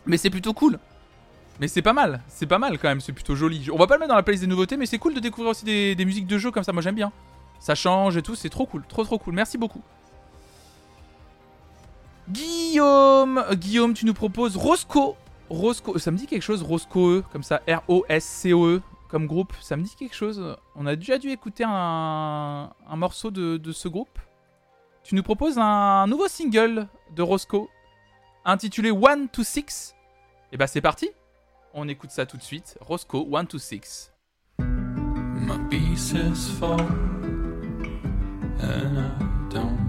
mais 0.05 0.18
c'est 0.18 0.30
plutôt 0.30 0.53
cool. 0.53 0.80
Mais 1.59 1.68
c'est 1.68 1.81
pas 1.81 1.93
mal, 1.93 2.22
c'est 2.27 2.45
pas 2.45 2.59
mal 2.59 2.77
quand 2.77 2.88
même, 2.88 3.01
c'est 3.01 3.14
plutôt 3.14 3.35
joli. 3.35 3.69
On 3.72 3.77
va 3.77 3.88
pas 3.88 3.95
le 3.95 3.99
mettre 3.99 4.09
dans 4.09 4.15
la 4.15 4.23
playlist 4.23 4.43
des 4.43 4.49
nouveautés 4.49 4.77
mais 4.77 4.85
c'est 4.85 4.99
cool 4.99 5.14
de 5.14 5.19
découvrir 5.19 5.51
aussi 5.51 5.65
des, 5.65 5.95
des 5.95 6.05
musiques 6.05 6.27
de 6.27 6.38
jeu 6.38 6.51
comme 6.51 6.64
ça. 6.64 6.72
Moi 6.72 6.81
j'aime 6.81 6.95
bien. 6.95 7.11
Ça 7.59 7.76
change 7.76 8.15
et 8.15 8.22
tout, 8.22 8.35
c'est 8.35 8.49
trop 8.49 8.65
cool, 8.65 8.84
trop 8.88 9.03
trop 9.03 9.18
cool. 9.18 9.34
Merci 9.34 9.57
beaucoup. 9.57 9.81
Guillaume, 12.30 13.43
Guillaume, 13.53 13.93
tu 13.93 14.05
nous 14.05 14.14
proposes 14.14 14.57
Roscoe. 14.57 15.15
Roscoe, 15.49 15.98
ça 15.98 16.11
me 16.11 16.18
dit 16.18 16.28
quelque 16.28 16.41
chose, 16.41 16.61
Roscoe, 16.61 17.24
comme 17.32 17.44
ça, 17.44 17.61
R-O-S-C-O-E, 17.68 18.82
comme 19.07 19.28
groupe. 19.28 19.53
Ça 19.61 19.78
me 19.78 19.84
dit 19.84 19.95
quelque 19.95 20.15
chose. 20.15 20.57
On 20.76 20.86
a 20.86 20.95
déjà 20.95 21.18
dû 21.18 21.30
écouter 21.30 21.64
un, 21.65 22.69
morceau 22.95 23.32
de, 23.32 23.57
de 23.57 23.72
ce 23.72 23.88
groupe. 23.88 24.19
Tu 25.03 25.15
nous 25.15 25.24
proposes 25.24 25.57
un 25.57 26.06
nouveau 26.07 26.28
single 26.28 26.88
de 27.15 27.22
Roscoe, 27.22 27.69
intitulé 28.44 28.91
One 28.91 29.30
to 29.30 29.44
Six. 29.44 29.95
Et 30.52 30.57
bah 30.57 30.68
c'est 30.68 30.82
parti. 30.82 31.10
On 31.74 31.88
écoute 31.88 32.11
ça 32.11 32.26
tout 32.26 32.38
de 32.38 32.44
suite. 32.44 32.78
Roscoe, 32.82 33.26
One 33.32 33.48
to 33.48 33.57
Six. 33.57 34.11
My 34.60 35.57
pieces 35.69 36.49
fall 36.60 36.82
and 38.60 38.98
I 38.98 39.53
don't 39.53 39.86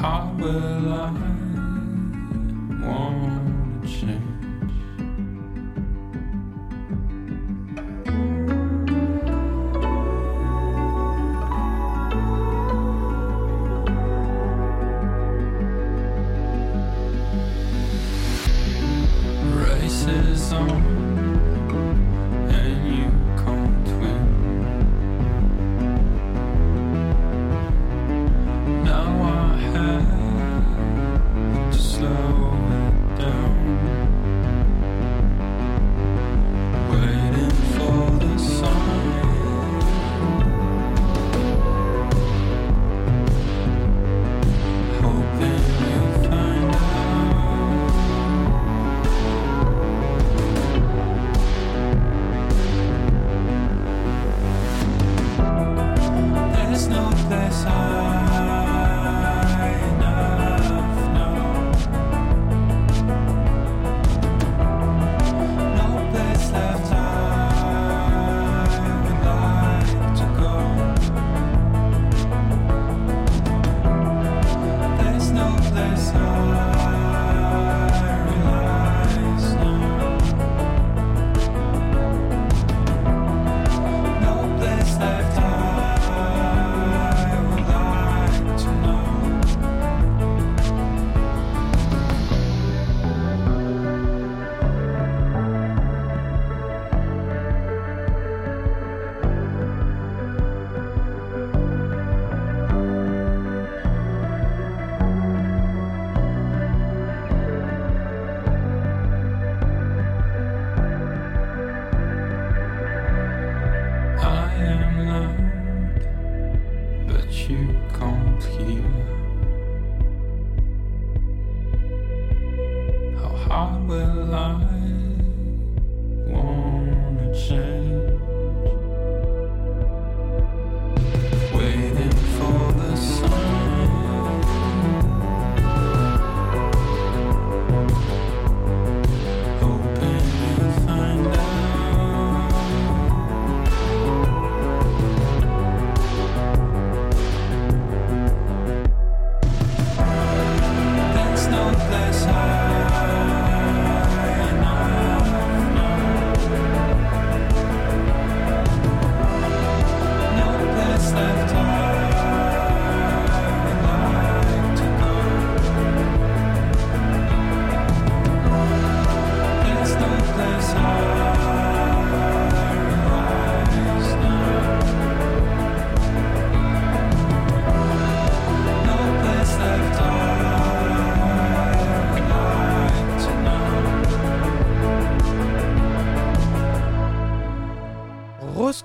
How 0.00 0.34
will 0.38 0.94
I 0.94 1.10
want 2.82 3.39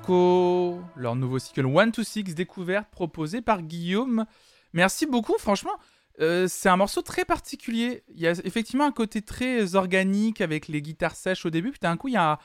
Leur 0.07 1.15
nouveau 1.15 1.39
single 1.39 1.65
One 1.65 1.91
to 1.91 2.03
Six 2.03 2.35
découverte 2.35 2.89
proposé 2.89 3.41
par 3.41 3.61
Guillaume. 3.61 4.25
Merci 4.73 5.05
beaucoup, 5.05 5.37
franchement. 5.39 5.77
euh, 6.19 6.47
c'est 6.47 6.69
un 6.69 6.77
morceau 6.77 7.01
très 7.01 7.25
particulier. 7.25 8.03
Il 8.09 8.19
y 8.19 8.27
a 8.27 8.31
effectivement 8.43 8.85
un 8.85 8.91
côté 8.91 9.21
très 9.21 9.75
organique 9.75 10.41
avec 10.41 10.67
les 10.67 10.81
guitares 10.81 11.15
sèches 11.15 11.45
au 11.45 11.49
début. 11.49 11.71
Puis 11.71 11.79
d'un 11.81 11.97
coup, 11.97 12.07
il 12.07 12.13
y 12.13 12.17
a, 12.17 12.39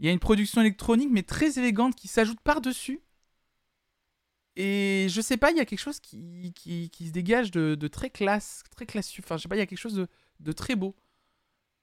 une 0.00 0.18
production 0.18 0.60
électronique 0.60 1.08
mais 1.10 1.22
très 1.22 1.58
élégante 1.58 1.94
qui 1.96 2.08
s'ajoute 2.08 2.40
par-dessus. 2.40 3.00
Et 4.56 5.08
je 5.10 5.20
sais 5.20 5.36
pas, 5.36 5.50
il 5.50 5.56
y 5.56 5.60
a 5.60 5.64
quelque 5.64 5.80
chose 5.80 5.98
qui, 5.98 6.54
se 6.64 7.10
dégage 7.10 7.50
de, 7.50 7.88
très 7.88 8.10
classe, 8.10 8.62
très 8.76 8.86
classieux. 8.86 9.22
Enfin, 9.24 9.36
je 9.36 9.42
sais 9.42 9.48
pas, 9.48 9.56
il 9.56 9.60
y 9.60 9.62
a 9.62 9.66
quelque 9.66 9.78
chose 9.78 10.06
de, 10.40 10.52
très 10.52 10.76
beau. 10.76 10.94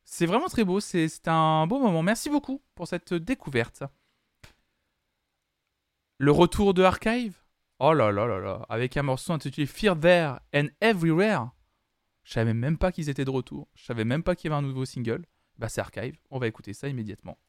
C'est 0.05 0.25
vraiment 0.25 0.47
très 0.47 0.63
beau, 0.63 0.79
c'est 0.79 1.27
un 1.27 1.67
beau 1.67 1.79
moment. 1.79 2.01
Merci 2.01 2.29
beaucoup 2.29 2.61
pour 2.75 2.87
cette 2.87 3.13
découverte. 3.13 3.83
Le 6.23 6.31
retour 6.31 6.75
de 6.75 6.83
Archive? 6.83 7.35
Oh 7.79 7.93
là 7.93 8.11
là 8.11 8.27
là 8.27 8.37
là, 8.37 8.63
avec 8.69 8.95
un 8.95 9.01
morceau 9.01 9.33
intitulé 9.33 9.65
Fear 9.65 9.99
There 9.99 10.33
and 10.53 10.67
Everywhere. 10.79 11.49
Je 12.23 12.33
savais 12.33 12.53
même 12.53 12.77
pas 12.77 12.91
qu'ils 12.91 13.09
étaient 13.09 13.25
de 13.25 13.31
retour. 13.31 13.67
Je 13.73 13.85
savais 13.85 14.05
même 14.05 14.21
pas 14.21 14.35
qu'il 14.35 14.51
y 14.51 14.53
avait 14.53 14.59
un 14.59 14.67
nouveau 14.67 14.85
single. 14.85 15.25
Bah 15.57 15.67
c'est 15.67 15.81
Archive, 15.81 16.19
on 16.29 16.37
va 16.37 16.45
écouter 16.45 16.73
ça 16.73 16.87
immédiatement. 16.87 17.39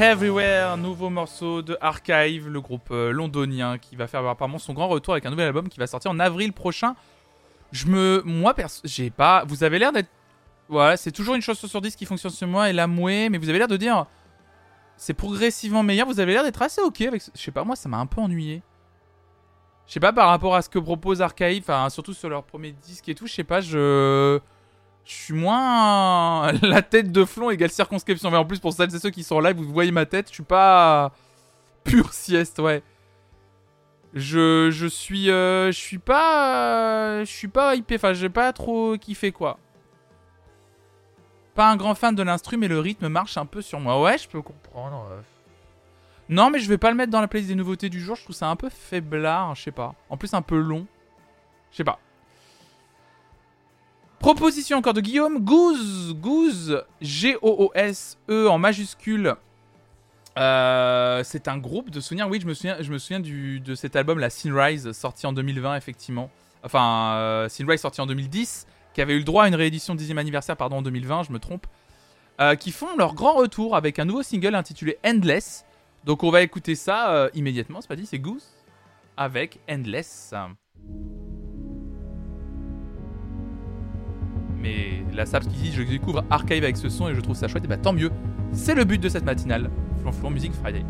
Everywhere, 0.00 0.76
nouveau 0.76 1.10
morceau 1.10 1.60
de 1.60 1.76
Archive, 1.80 2.48
le 2.48 2.60
groupe 2.60 2.90
euh, 2.92 3.10
londonien 3.10 3.78
qui 3.78 3.96
va 3.96 4.06
faire 4.06 4.24
apparemment 4.24 4.60
son 4.60 4.72
grand 4.72 4.86
retour 4.86 5.14
avec 5.14 5.26
un 5.26 5.30
nouvel 5.30 5.48
album 5.48 5.68
qui 5.68 5.80
va 5.80 5.88
sortir 5.88 6.12
en 6.12 6.20
avril 6.20 6.52
prochain. 6.52 6.94
Je 7.72 7.88
me. 7.88 8.22
Moi, 8.24 8.54
perso. 8.54 8.80
J'ai 8.84 9.10
pas. 9.10 9.42
Vous 9.48 9.64
avez 9.64 9.80
l'air 9.80 9.90
d'être. 9.90 10.08
Voilà, 10.68 10.96
c'est 10.96 11.10
toujours 11.10 11.34
une 11.34 11.42
chose 11.42 11.58
sur 11.58 11.80
10 11.80 11.96
qui 11.96 12.06
fonctionne 12.06 12.30
sur 12.30 12.46
moi 12.46 12.70
et 12.70 12.72
la 12.72 12.86
mouée, 12.86 13.28
mais 13.28 13.38
vous 13.38 13.48
avez 13.48 13.58
l'air 13.58 13.66
de 13.66 13.76
dire. 13.76 14.06
C'est 14.96 15.14
progressivement 15.14 15.82
meilleur. 15.82 16.06
Vous 16.06 16.20
avez 16.20 16.32
l'air 16.32 16.44
d'être 16.44 16.62
assez 16.62 16.80
ok 16.80 17.00
avec. 17.00 17.20
Je 17.34 17.40
sais 17.40 17.50
pas, 17.50 17.64
moi, 17.64 17.74
ça 17.74 17.88
m'a 17.88 17.98
un 17.98 18.06
peu 18.06 18.20
ennuyé. 18.20 18.62
Je 19.88 19.94
sais 19.94 20.00
pas, 20.00 20.12
par 20.12 20.28
rapport 20.28 20.54
à 20.54 20.62
ce 20.62 20.68
que 20.68 20.78
propose 20.78 21.22
Archive, 21.22 21.64
enfin, 21.64 21.90
surtout 21.90 22.14
sur 22.14 22.28
leur 22.28 22.44
premier 22.44 22.70
disque 22.70 23.08
et 23.08 23.16
tout, 23.16 23.26
je 23.26 23.32
sais 23.32 23.42
pas, 23.42 23.60
je. 23.60 24.38
Je 25.08 25.14
suis 25.14 25.32
moins 25.34 26.52
la 26.62 26.82
tête 26.82 27.10
de 27.10 27.24
flon 27.24 27.48
égale 27.50 27.70
circonscription. 27.70 28.30
Mais 28.30 28.36
en 28.36 28.44
plus, 28.44 28.58
pour 28.60 28.74
celles 28.74 28.94
et 28.94 28.98
ceux 28.98 29.08
qui 29.08 29.22
sont 29.24 29.36
en 29.36 29.40
live, 29.40 29.56
vous 29.56 29.72
voyez 29.72 29.90
ma 29.90 30.04
tête, 30.04 30.28
je 30.28 30.34
suis 30.34 30.42
pas 30.42 31.12
pure 31.82 32.12
sieste, 32.12 32.58
ouais. 32.58 32.82
Je, 34.12 34.70
je 34.70 34.86
suis 34.86 35.30
euh, 35.30 35.66
je 35.72 35.78
suis 35.78 35.98
pas 35.98 36.74
euh, 36.74 37.20
je 37.24 37.30
suis 37.30 37.48
pas 37.48 37.74
hypé, 37.74 37.96
enfin 37.96 38.12
j'ai 38.14 38.28
pas 38.30 38.52
trop 38.52 38.96
kiffé 38.98 39.32
quoi. 39.32 39.58
Pas 41.54 41.70
un 41.70 41.76
grand 41.76 41.94
fan 41.94 42.14
de 42.14 42.22
l'instru 42.22 42.56
mais 42.56 42.68
le 42.68 42.80
rythme 42.80 43.08
marche 43.08 43.36
un 43.36 43.46
peu 43.46 43.60
sur 43.62 43.80
moi. 43.80 44.00
Ouais, 44.02 44.16
je 44.18 44.28
peux 44.28 44.40
comprendre. 44.42 45.06
euh. 45.10 45.20
Non, 46.30 46.50
mais 46.50 46.58
je 46.58 46.68
vais 46.68 46.78
pas 46.78 46.90
le 46.90 46.96
mettre 46.96 47.12
dans 47.12 47.20
la 47.20 47.28
playlist 47.28 47.50
des 47.50 47.54
nouveautés 47.54 47.88
du 47.88 48.00
jour, 48.00 48.16
je 48.16 48.24
trouve 48.24 48.36
ça 48.36 48.48
un 48.48 48.56
peu 48.56 48.68
faiblard, 48.68 49.54
je 49.54 49.62
sais 49.62 49.72
pas. 49.72 49.94
En 50.10 50.16
plus 50.18 50.32
un 50.34 50.42
peu 50.42 50.58
long. 50.58 50.86
Je 51.70 51.76
sais 51.78 51.84
pas. 51.84 51.98
Proposition 54.18 54.78
encore 54.78 54.94
de 54.94 55.00
Guillaume. 55.00 55.38
Goose, 55.38 56.14
Goose, 56.14 56.84
G-O-O-S-E 57.00 58.48
en 58.48 58.58
majuscule. 58.58 59.34
Euh, 60.38 61.22
c'est 61.24 61.48
un 61.48 61.58
groupe 61.58 61.90
de 61.90 62.00
souvenirs. 62.00 62.28
Oui, 62.28 62.40
je 62.40 62.46
me 62.46 62.54
souviens, 62.54 62.76
je 62.80 62.92
me 62.92 62.98
souviens 62.98 63.20
du, 63.20 63.60
de 63.60 63.74
cet 63.74 63.96
album, 63.96 64.18
la 64.18 64.30
Sinrise, 64.30 64.92
sorti 64.92 65.26
en 65.26 65.32
2020, 65.32 65.76
effectivement. 65.76 66.30
Enfin, 66.62 67.14
euh, 67.16 67.48
Sinrise 67.48 67.80
sorti 67.80 68.00
en 68.00 68.06
2010, 68.06 68.66
qui 68.94 69.00
avait 69.00 69.14
eu 69.14 69.18
le 69.18 69.24
droit 69.24 69.44
à 69.44 69.48
une 69.48 69.54
réédition 69.54 69.94
10e 69.94 70.16
anniversaire, 70.18 70.56
pardon, 70.56 70.78
en 70.78 70.82
2020, 70.82 71.24
je 71.24 71.32
me 71.32 71.38
trompe. 71.38 71.66
Euh, 72.40 72.54
qui 72.54 72.70
font 72.70 72.96
leur 72.96 73.14
grand 73.14 73.34
retour 73.34 73.74
avec 73.74 73.98
un 73.98 74.04
nouveau 74.04 74.22
single 74.22 74.54
intitulé 74.54 74.96
Endless. 75.04 75.64
Donc 76.04 76.22
on 76.22 76.30
va 76.30 76.42
écouter 76.42 76.76
ça 76.76 77.10
euh, 77.10 77.30
immédiatement, 77.34 77.80
c'est 77.80 77.88
pas 77.88 77.96
dit, 77.96 78.06
c'est 78.06 78.20
Goose 78.20 78.46
avec 79.16 79.58
Endless. 79.68 80.32
Mais 84.60 85.04
la 85.12 85.26
Saps 85.26 85.46
qui 85.46 85.56
dit 85.56 85.72
je 85.72 85.82
découvre 85.82 86.24
Archive 86.30 86.64
avec 86.64 86.76
ce 86.76 86.88
son 86.88 87.08
et 87.08 87.14
je 87.14 87.20
trouve 87.20 87.36
ça 87.36 87.48
chouette, 87.48 87.64
et 87.64 87.68
bah 87.68 87.76
tant 87.76 87.92
mieux. 87.92 88.10
C'est 88.52 88.74
le 88.74 88.84
but 88.84 89.00
de 89.00 89.08
cette 89.08 89.24
matinale. 89.24 89.70
Flonflon 90.02 90.30
Music 90.30 90.52
Friday. 90.52 90.84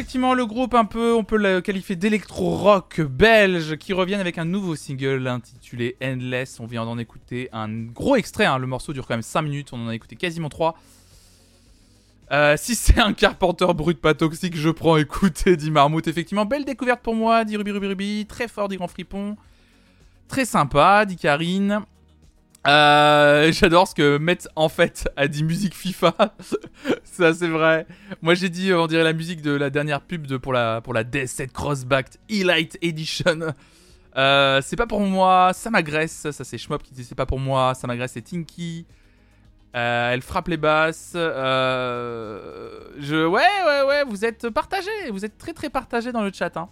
Effectivement, 0.00 0.32
le 0.32 0.46
groupe 0.46 0.72
un 0.72 0.86
peu, 0.86 1.12
on 1.12 1.24
peut 1.24 1.36
le 1.36 1.60
qualifier 1.60 1.94
d'électro-rock 1.94 3.02
belge 3.02 3.76
qui 3.76 3.92
reviennent 3.92 4.20
avec 4.20 4.38
un 4.38 4.46
nouveau 4.46 4.74
single 4.74 5.26
intitulé 5.26 5.94
Endless. 6.02 6.58
On 6.58 6.64
vient 6.64 6.86
d'en 6.86 6.96
écouter 6.96 7.50
un 7.52 7.68
gros 7.68 8.16
extrait, 8.16 8.46
hein. 8.46 8.56
le 8.56 8.66
morceau 8.66 8.94
dure 8.94 9.06
quand 9.06 9.12
même 9.12 9.20
5 9.20 9.42
minutes, 9.42 9.74
on 9.74 9.84
en 9.84 9.88
a 9.88 9.94
écouté 9.94 10.16
quasiment 10.16 10.48
3. 10.48 10.74
Euh, 12.32 12.54
si 12.56 12.76
c'est 12.76 12.98
un 12.98 13.12
Carpenter 13.12 13.66
brut 13.74 14.00
pas 14.00 14.14
toxique, 14.14 14.56
je 14.56 14.70
prends 14.70 14.96
écouter, 14.96 15.54
dit 15.58 15.70
Marmout. 15.70 16.08
Effectivement, 16.08 16.46
belle 16.46 16.64
découverte 16.64 17.02
pour 17.02 17.14
moi, 17.14 17.44
dit 17.44 17.58
Ruby 17.58 17.72
Ruby 17.72 17.86
Ruby. 17.88 18.26
Très 18.26 18.48
fort, 18.48 18.68
dit 18.68 18.78
Grand 18.78 18.88
Fripon. 18.88 19.36
Très 20.28 20.46
sympa, 20.46 21.04
dit 21.04 21.16
Karine. 21.16 21.80
Euh, 22.66 23.52
J'adore 23.52 23.88
ce 23.88 23.94
que 23.94 24.18
Met 24.18 24.38
en 24.56 24.68
fait 24.68 25.08
a 25.16 25.28
dit 25.28 25.44
musique 25.44 25.74
FIFA. 25.74 26.14
Ça 27.04 27.32
c'est 27.32 27.48
vrai. 27.48 27.86
Moi 28.22 28.34
j'ai 28.34 28.48
dit 28.48 28.70
euh, 28.70 28.82
on 28.82 28.86
dirait 28.86 29.04
la 29.04 29.12
musique 29.12 29.42
de 29.42 29.52
la 29.52 29.70
dernière 29.70 30.00
pub 30.00 30.26
de, 30.26 30.36
pour 30.36 30.52
la 30.52 30.80
pour 30.80 30.94
la 30.94 31.04
DS7 31.04 31.52
Crossback 31.52 32.08
Elite 32.28 32.78
Edition. 32.82 33.54
Euh, 34.16 34.60
c'est 34.62 34.76
pas 34.76 34.86
pour 34.86 35.00
moi, 35.00 35.52
ça 35.54 35.70
m'agresse. 35.70 36.30
Ça 36.30 36.44
c'est 36.44 36.58
Schmop 36.58 36.82
qui 36.82 36.94
dit 36.94 37.04
c'est 37.04 37.14
pas 37.14 37.26
pour 37.26 37.38
moi, 37.38 37.74
ça 37.74 37.86
m'agresse. 37.86 38.12
C'est 38.12 38.22
Tinky. 38.22 38.86
Elle 39.72 40.22
frappe 40.22 40.48
les 40.48 40.56
basses. 40.56 41.12
Je 41.14 41.20
ouais 43.26 43.42
ouais 43.66 43.82
ouais 43.86 44.04
vous 44.04 44.24
êtes 44.24 44.50
partagés, 44.50 45.10
vous 45.10 45.24
êtes 45.24 45.38
très 45.38 45.52
très 45.52 45.70
partagés 45.70 46.12
dans 46.12 46.22
le 46.22 46.32
chat. 46.32 46.56
Hein. 46.56 46.68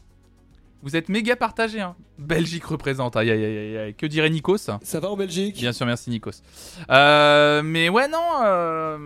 Vous 0.83 0.95
êtes 0.95 1.09
méga 1.09 1.35
partagé, 1.35 1.81
hein. 1.81 1.97
Belgique 2.19 2.65
représente. 2.65 3.17
Aïe, 3.17 3.31
aïe, 3.31 3.45
aïe, 3.45 3.77
aïe. 3.79 3.95
Que 3.95 4.07
dirait 4.07 4.31
Nikos? 4.31 4.59
Ça 4.59 5.01
va 5.01 5.11
en 5.11 5.17
Belgique? 5.17 5.57
Bien 5.57 5.73
sûr, 5.73 5.85
merci 5.87 6.09
Nikos. 6.11 6.43
Euh, 6.91 7.63
mais 7.65 7.89
ouais, 7.89 8.07
non. 8.09 8.23
euh, 8.45 8.99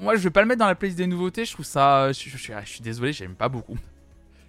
Moi, 0.00 0.16
je 0.16 0.22
vais 0.22 0.30
pas 0.30 0.40
le 0.42 0.48
mettre 0.48 0.58
dans 0.60 0.66
la 0.66 0.74
playlist 0.74 0.98
des 0.98 1.06
nouveautés. 1.06 1.44
Je 1.44 1.52
trouve 1.52 1.64
ça. 1.64 2.10
Je, 2.12 2.28
je- 2.28 2.36
je- 2.36 2.52
je 2.64 2.68
suis 2.68 2.80
désolé, 2.80 3.12
j'aime 3.12 3.34
pas 3.34 3.48
beaucoup. 3.48 3.76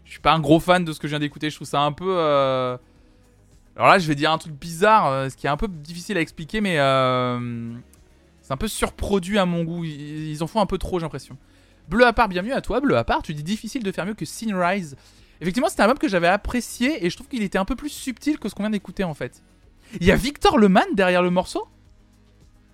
Je 0.03 0.11
suis 0.11 0.19
pas 0.19 0.33
un 0.33 0.39
gros 0.39 0.59
fan 0.59 0.83
de 0.85 0.91
ce 0.93 0.99
que 0.99 1.07
je 1.07 1.11
viens 1.11 1.19
d'écouter. 1.19 1.49
Je 1.49 1.55
trouve 1.55 1.67
ça 1.67 1.81
un 1.81 1.91
peu. 1.91 2.15
euh, 2.17 2.77
Alors 3.75 3.89
là, 3.89 3.99
je 3.99 4.07
vais 4.07 4.15
dire 4.15 4.31
un 4.31 4.37
truc 4.39 4.53
bizarre, 4.53 5.29
ce 5.29 5.35
qui 5.35 5.45
est 5.47 5.49
un 5.49 5.57
peu 5.57 5.67
difficile 5.67 6.17
à 6.17 6.21
expliquer, 6.21 6.59
mais 6.61 6.75
c'est 8.41 8.53
un 8.53 8.57
peu 8.57 8.67
surproduit 8.67 9.37
à 9.37 9.45
mon 9.45 9.63
goût. 9.63 9.83
Ils, 9.83 10.29
ils 10.31 10.43
en 10.43 10.47
font 10.47 10.59
un 10.61 10.65
peu 10.67 10.77
trop, 10.79 10.97
j'ai 10.99 11.03
l'impression. 11.05 11.37
Bleu 11.87 12.05
à 12.05 12.13
part, 12.13 12.29
bienvenue 12.29 12.53
à 12.53 12.61
toi. 12.61 12.79
Bleu 12.79 12.97
à 12.97 13.03
part, 13.03 13.21
tu 13.21 13.33
dis 13.35 13.43
difficile 13.43 13.83
de 13.83 13.91
faire 13.91 14.05
mieux 14.07 14.13
que 14.15 14.25
Sunrise. 14.25 14.95
Effectivement, 15.41 15.69
c'était 15.69 15.81
un 15.81 15.85
album 15.85 15.97
que 15.97 16.07
j'avais 16.07 16.27
apprécié 16.27 17.05
et 17.05 17.09
je 17.09 17.15
trouve 17.15 17.27
qu'il 17.27 17.43
était 17.43 17.57
un 17.57 17.65
peu 17.65 17.75
plus 17.75 17.89
subtil 17.89 18.39
que 18.39 18.49
ce 18.49 18.55
qu'on 18.55 18.63
vient 18.63 18.69
d'écouter 18.69 19.03
en 19.03 19.13
fait. 19.13 19.43
Il 19.99 20.07
y 20.07 20.11
a 20.11 20.15
Victor 20.15 20.57
Leman 20.57 20.85
derrière 20.93 21.21
le 21.21 21.29
morceau? 21.29 21.67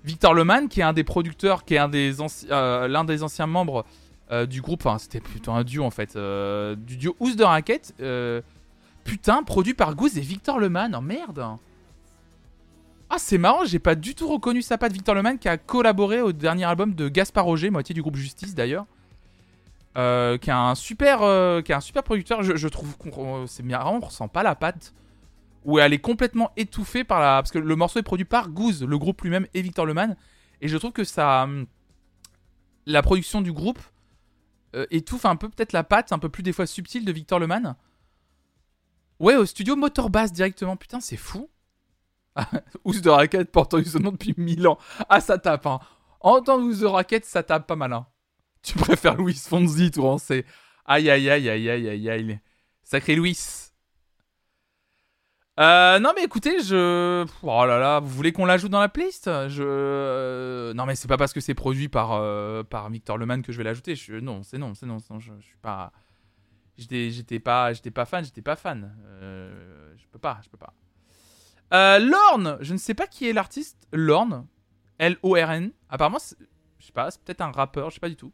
Victor 0.03 0.33
Leman, 0.33 0.67
qui 0.67 0.79
est 0.79 0.83
un 0.83 0.93
des 0.93 1.03
producteurs, 1.03 1.63
qui 1.63 1.75
est 1.75 1.77
un 1.77 1.89
des 1.89 2.15
euh, 2.49 2.87
l'un 2.87 3.03
des 3.03 3.23
anciens 3.23 3.47
membres 3.47 3.85
euh, 4.31 4.45
du 4.45 4.61
groupe. 4.61 4.85
Enfin, 4.85 4.97
c'était 4.97 5.19
plutôt 5.19 5.51
un 5.51 5.63
duo 5.63 5.83
en 5.83 5.91
fait, 5.91 6.15
euh, 6.15 6.75
du 6.75 6.97
duo 6.97 7.15
Ous 7.19 7.35
de 7.35 7.43
Racket. 7.43 7.93
putain, 9.03 9.43
produit 9.43 9.73
par 9.73 9.95
Goose 9.95 10.17
et 10.17 10.21
Victor 10.21 10.59
Leman. 10.59 10.95
Oh 10.97 11.01
merde. 11.01 11.45
Ah, 13.09 13.17
c'est 13.17 13.37
marrant, 13.37 13.65
j'ai 13.65 13.79
pas 13.79 13.95
du 13.95 14.15
tout 14.15 14.27
reconnu 14.27 14.61
sa 14.61 14.77
patte. 14.77 14.93
Victor 14.93 15.13
Leman 15.15 15.37
qui 15.37 15.49
a 15.49 15.57
collaboré 15.57 16.21
au 16.21 16.31
dernier 16.31 16.63
album 16.63 16.95
de 16.95 17.09
Gaspard 17.09 17.45
Roger, 17.45 17.69
moitié 17.69 17.93
du 17.93 18.01
groupe 18.01 18.15
Justice 18.15 18.55
d'ailleurs. 18.55 18.85
Euh, 19.97 20.37
qui 20.37 20.49
est 20.49 20.53
un 20.53 20.73
super, 20.73 21.21
euh, 21.21 21.61
qui 21.61 21.73
est 21.73 21.75
un 21.75 21.81
super 21.81 22.03
producteur. 22.03 22.43
Je, 22.43 22.67
trouve 22.69 22.97
qu'on 22.97 23.45
c'est 23.45 23.63
marrant, 23.63 23.97
on 23.97 24.05
ressent 24.05 24.29
pas 24.29 24.41
la 24.41 24.55
patte 24.55 24.93
où 25.65 25.79
elle 25.79 25.91
est 25.93 25.99
complètement 25.99 26.51
étouffée 26.55 27.03
par 27.03 27.19
la 27.19 27.41
parce 27.41 27.51
que 27.51 27.59
le 27.59 27.75
morceau 27.75 27.99
est 27.99 28.03
produit 28.03 28.25
par 28.25 28.49
Goose, 28.49 28.83
le 28.83 28.97
groupe 28.97 29.21
lui-même 29.21 29.47
et 29.53 29.61
Victor 29.61 29.85
Leman 29.85 30.15
et 30.61 30.69
je 30.69 30.77
trouve 30.77 30.93
que 30.93 31.03
ça 31.03 31.43
hum, 31.43 31.65
la 32.85 33.01
production 33.01 33.41
du 33.41 33.51
groupe 33.51 33.79
euh, 34.75 34.85
étouffe 34.91 35.25
un 35.25 35.35
peu 35.35 35.49
peut-être 35.49 35.73
la 35.73 35.83
patte 35.83 36.13
un 36.13 36.19
peu 36.19 36.29
plus 36.29 36.41
des 36.41 36.53
fois 36.53 36.65
subtile 36.65 37.03
de 37.03 37.11
Victor 37.11 37.39
Leman. 37.39 37.75
Ouais, 39.19 39.35
au 39.35 39.45
studio 39.45 39.75
Motor 39.75 40.09
Bass 40.09 40.31
directement. 40.31 40.77
Putain, 40.77 40.99
c'est 40.99 41.17
fou. 41.17 41.49
Ous 42.85 42.99
de 43.01 43.09
Racket 43.09 43.51
portant 43.51 43.83
ce 43.83 43.97
nom 43.97 44.11
depuis 44.11 44.33
1000 44.37 44.67
ans. 44.67 44.77
Ah, 45.09 45.19
ça 45.19 45.37
tape, 45.37 45.67
hein. 45.67 45.79
Entendre 46.21 46.63
Ous 46.63 46.79
de 46.79 46.85
Racket, 46.85 47.25
ça 47.25 47.43
tape 47.43 47.67
pas 47.67 47.75
mal, 47.75 47.93
hein. 47.93 48.07
Tu 48.63 48.77
préfères 48.77 49.15
Louis 49.15 49.33
Fonzi, 49.33 49.91
tout 49.91 50.17
c'est 50.19 50.45
Aïe, 50.85 51.09
aïe, 51.09 51.29
aïe, 51.29 51.49
aïe, 51.49 51.69
aïe, 51.69 51.89
aïe, 51.89 52.09
aïe. 52.09 52.39
Sacré 52.83 53.15
Louis. 53.15 53.37
Euh, 55.59 55.99
non 55.99 56.11
mais 56.15 56.23
écoutez, 56.23 56.63
je... 56.63 57.25
Oh 57.43 57.65
là 57.65 57.77
là, 57.77 57.99
vous 57.99 58.07
voulez 58.07 58.31
qu'on 58.31 58.45
l'ajoute 58.45 58.71
dans 58.71 58.79
la 58.79 58.89
playlist? 58.89 59.25
Je... 59.47 59.63
euh, 59.63 60.73
Non 60.73 60.85
mais 60.85 60.95
c'est 60.95 61.07
pas 61.07 61.17
parce 61.17 61.33
que 61.33 61.39
c'est 61.39 61.53
produit 61.53 61.89
par, 61.89 62.13
euh, 62.13 62.63
par 62.63 62.89
Victor 62.89 63.17
Leman 63.17 63.41
que 63.41 63.51
je 63.51 63.57
vais 63.57 63.63
l'ajouter. 63.63 63.95
Je... 63.95 64.15
Non, 64.15 64.43
c'est 64.43 64.57
non, 64.57 64.73
c'est 64.73 64.85
non, 64.85 64.97
non, 65.09 65.19
je, 65.19 65.31
suis 65.41 65.57
pas... 65.61 65.91
J'étais 66.77 67.39
pas, 67.39 67.71
pas 67.93 68.05
fan, 68.05 68.23
j'étais 68.23 68.41
pas 68.41 68.55
fan. 68.55 68.95
Euh, 69.21 69.93
je 69.97 70.05
peux 70.07 70.19
pas, 70.19 70.39
je 70.43 70.49
peux 70.49 70.57
pas. 70.57 70.73
Euh, 71.73 71.99
Lorne, 71.99 72.57
je 72.61 72.73
ne 72.73 72.77
sais 72.77 72.93
pas 72.93 73.07
qui 73.07 73.29
est 73.29 73.33
l'artiste. 73.33 73.87
Lorne, 73.93 74.47
L-O-R-N. 74.97 75.71
Apparemment, 75.89 76.17
je 76.79 76.85
sais 76.85 76.91
pas, 76.91 77.11
c'est 77.11 77.21
peut-être 77.21 77.41
un 77.41 77.51
rappeur, 77.51 77.89
je 77.89 77.95
sais 77.95 77.99
pas 77.99 78.09
du 78.09 78.15
tout. 78.15 78.31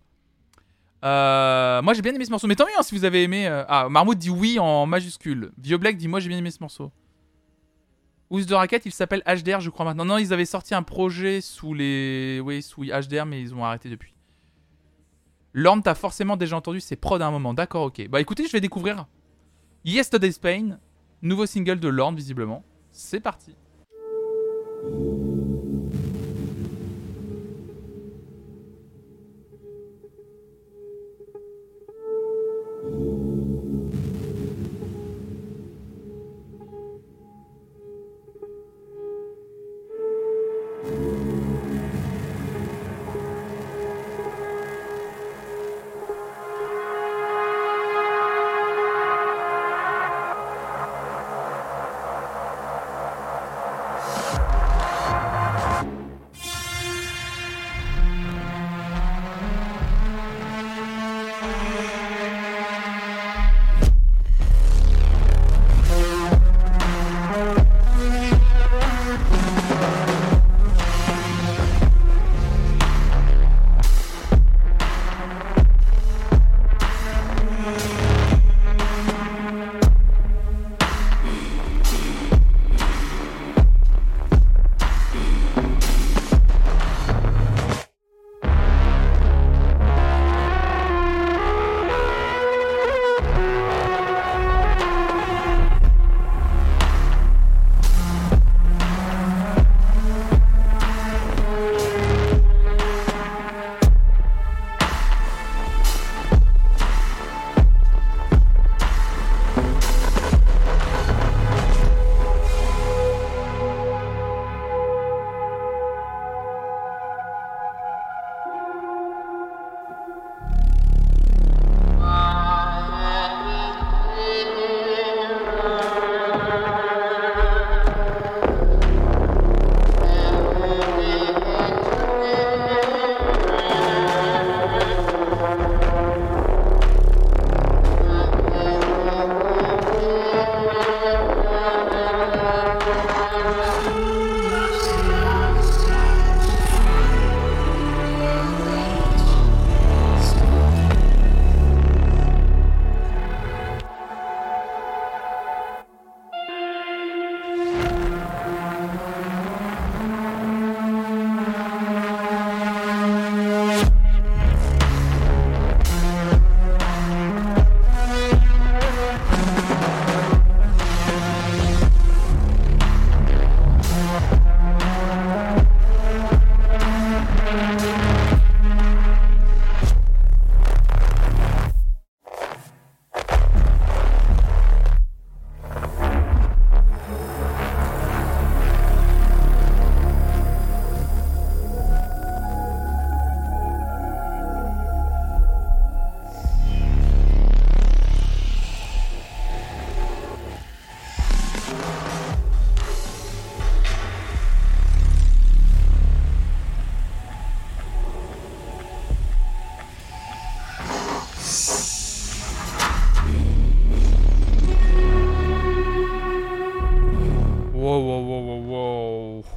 Euh, 1.06 1.82
moi 1.84 1.94
j'ai 1.94 2.02
bien 2.02 2.14
aimé 2.14 2.26
ce 2.26 2.32
morceau, 2.32 2.48
mais 2.48 2.56
tant 2.56 2.66
mieux 2.66 2.72
hein, 2.78 2.82
si 2.84 2.96
vous 2.96 3.06
avez 3.06 3.24
aimé. 3.24 3.48
euh, 3.48 3.64
Ah, 3.68 3.88
Marmout 3.90 4.16
dit 4.18 4.30
oui 4.30 4.58
en 4.60 4.86
majuscule. 4.86 5.52
Vieux 5.58 5.78
Black 5.78 5.98
dit 5.98 6.08
moi 6.08 6.20
j'ai 6.20 6.30
bien 6.30 6.38
aimé 6.38 6.52
ce 6.52 6.58
morceau. 6.62 6.92
Ous 8.30 8.44
de 8.44 8.54
Racket, 8.54 8.86
il 8.86 8.92
s'appelle 8.92 9.24
HDR, 9.26 9.62
je 9.62 9.70
crois 9.70 9.86
maintenant. 9.86 10.04
Non, 10.04 10.18
ils 10.18 10.34
avaient 10.34 10.44
sorti 10.46 10.76
un 10.76 10.84
projet 10.84 11.40
sous 11.40 11.74
les. 11.74 12.42
Oui, 12.44 12.62
sous 12.62 12.84
HDR, 12.84 13.26
mais 13.26 13.42
ils 13.42 13.56
ont 13.56 13.64
arrêté 13.64 13.90
depuis. 13.90 14.14
Lorne, 15.54 15.82
t'as 15.82 15.96
forcément 15.96 16.36
déjà 16.36 16.58
entendu 16.58 16.82
ses 16.82 16.98
prods 16.98 17.22
à 17.22 17.26
un 17.26 17.32
moment. 17.32 17.54
D'accord, 17.54 17.84
ok. 17.86 18.08
Bah 18.10 18.20
écoutez, 18.20 18.46
je 18.46 18.52
vais 18.52 18.60
découvrir 18.60 19.08
Yesterday's 19.86 20.40
Pain, 20.40 20.78
nouveau 21.22 21.46
single 21.46 21.80
de 21.80 21.88
Lorne, 21.88 22.16
visiblement. 22.18 22.64
C'est 22.92 23.22
parti. 23.22 23.56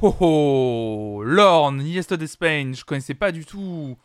Oh, 0.01 0.15
oh. 0.19 1.23
Lorne, 1.23 1.81
Yesterday 1.81 2.27
Spain, 2.27 2.71
je 2.73 2.83
connaissais 2.83 3.13
pas 3.13 3.31
du 3.31 3.45
tout. 3.45 3.97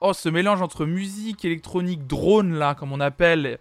Oh, 0.00 0.12
ce 0.12 0.28
mélange 0.28 0.60
entre 0.62 0.84
musique 0.84 1.44
électronique, 1.44 2.06
drone, 2.06 2.54
là, 2.54 2.74
comme 2.74 2.92
on 2.92 3.00
appelle, 3.00 3.58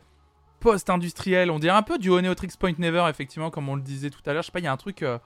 post-industriel. 0.59 1.50
On 1.51 1.59
dirait 1.59 1.75
un 1.75 1.82
peu 1.83 1.98
du 1.98 2.09
Oneotrix 2.09 2.50
Point 2.59 2.74
Never, 2.77 3.06
effectivement, 3.09 3.51
comme 3.51 3.69
on 3.69 3.75
le 3.75 3.82
disait 3.82 4.09
tout 4.09 4.22
à 4.25 4.33
l'heure. 4.33 4.41
Je 4.41 4.48
sais 4.48 4.51
pas, 4.51 4.59
il 4.59 4.66
y 4.66 4.67
a 4.67 4.72
un 4.72 4.77
truc. 4.77 5.03
euh, 5.03 5.17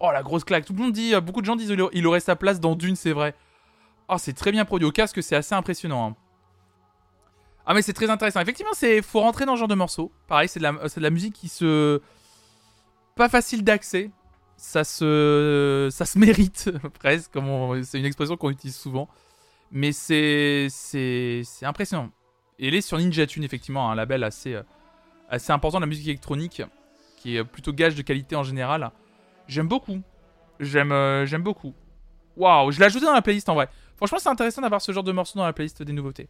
Oh, 0.00 0.10
la 0.12 0.22
grosse 0.22 0.44
claque. 0.44 0.64
Tout 0.64 0.72
le 0.74 0.78
monde 0.80 0.92
dit, 0.92 1.12
euh, 1.14 1.20
beaucoup 1.20 1.40
de 1.40 1.46
gens 1.46 1.56
disent 1.56 1.74
il 1.92 2.06
aurait- 2.06 2.20
sa 2.20 2.36
place 2.36 2.60
dans 2.60 2.76
Dune, 2.76 2.94
c'est 2.94 3.12
vrai. 3.12 3.34
Oh, 4.08 4.14
c'est 4.16 4.32
très 4.32 4.52
bien 4.52 4.64
produit. 4.64 4.86
Au 4.86 4.92
casque, 4.92 5.20
c'est 5.22 5.34
assez 5.36 5.54
impressionnant. 5.56 6.10
hein. 6.10 6.16
Ah, 7.66 7.74
mais 7.74 7.82
c'est 7.82 7.92
très 7.92 8.08
intéressant. 8.08 8.40
Effectivement, 8.40 8.72
c'est 8.74 9.02
faut 9.02 9.20
rentrer 9.20 9.44
dans 9.44 9.54
ce 9.54 9.58
genre 9.58 9.68
de 9.68 9.74
morceau. 9.74 10.10
Pareil, 10.28 10.48
c'est 10.48 10.60
de 10.60 11.00
la 11.02 11.10
musique 11.10 11.34
qui 11.34 11.48
se. 11.48 12.00
Pas 13.16 13.28
facile 13.28 13.64
d'accès. 13.64 14.10
Ça 14.58 14.82
se. 14.82 15.88
Ça 15.92 16.04
se 16.04 16.18
mérite, 16.18 16.70
presque. 16.98 17.38
C'est 17.84 17.98
une 17.98 18.04
expression 18.04 18.36
qu'on 18.36 18.50
utilise 18.50 18.76
souvent. 18.76 19.08
Mais 19.70 19.92
c'est 19.92 20.68
impressionnant. 21.62 22.10
Et 22.58 22.68
elle 22.68 22.74
est 22.74 22.80
sur 22.80 22.98
Ninja 22.98 23.24
Tune, 23.26 23.44
effectivement, 23.44 23.88
un 23.88 23.94
label 23.94 24.24
assez, 24.24 24.54
euh, 24.54 24.62
assez 25.28 25.52
important 25.52 25.78
de 25.78 25.84
la 25.84 25.88
musique 25.88 26.08
électronique. 26.08 26.62
Qui 27.16 27.36
est 27.36 27.44
plutôt 27.44 27.72
gage 27.72 27.94
de 27.94 28.02
qualité 28.02 28.36
en 28.36 28.42
général. 28.42 28.90
J'aime 29.46 29.68
beaucoup. 29.68 30.02
J'aime 30.58 30.92
euh, 30.92 31.24
j'aime 31.24 31.42
beaucoup. 31.42 31.72
Waouh, 32.36 32.72
je 32.72 32.80
l'ai 32.80 32.86
ajouté 32.86 33.04
dans 33.04 33.12
la 33.12 33.22
playlist 33.22 33.48
en 33.48 33.54
vrai. 33.54 33.68
Franchement, 33.96 34.18
c'est 34.18 34.28
intéressant 34.28 34.62
d'avoir 34.62 34.82
ce 34.82 34.90
genre 34.90 35.04
de 35.04 35.12
morceau 35.12 35.38
dans 35.38 35.44
la 35.44 35.52
playlist 35.52 35.82
des 35.82 35.92
nouveautés. 35.92 36.28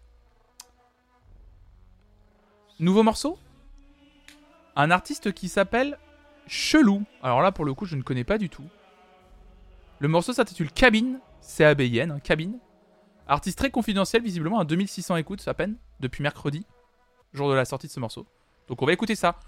Nouveau 2.78 3.02
morceau? 3.02 3.38
Un 4.76 4.90
artiste 4.90 5.32
qui 5.32 5.48
s'appelle 5.48 5.98
Chelou. 6.48 7.04
Alors 7.22 7.42
là, 7.42 7.52
pour 7.52 7.64
le 7.64 7.74
coup, 7.74 7.86
je 7.86 7.96
ne 7.96 8.02
connais 8.02 8.24
pas 8.24 8.38
du 8.38 8.48
tout. 8.48 8.64
Le 10.00 10.08
morceau 10.08 10.32
s'intitule 10.32 10.70
Cabine, 10.72 11.20
C-A-B-I-N, 11.40 12.10
hein, 12.10 12.20
Cabine. 12.20 12.58
Artiste 13.26 13.58
très 13.58 13.70
confidentiel, 13.70 14.22
visiblement 14.22 14.58
à 14.58 14.64
2600 14.64 15.16
écoutes 15.16 15.46
à 15.46 15.54
peine, 15.54 15.76
depuis 16.00 16.22
mercredi, 16.22 16.64
jour 17.34 17.50
de 17.50 17.54
la 17.54 17.64
sortie 17.64 17.86
de 17.86 17.92
ce 17.92 18.00
morceau. 18.00 18.26
Donc 18.68 18.80
on 18.80 18.86
va 18.86 18.92
écouter 18.92 19.14
ça. 19.14 19.38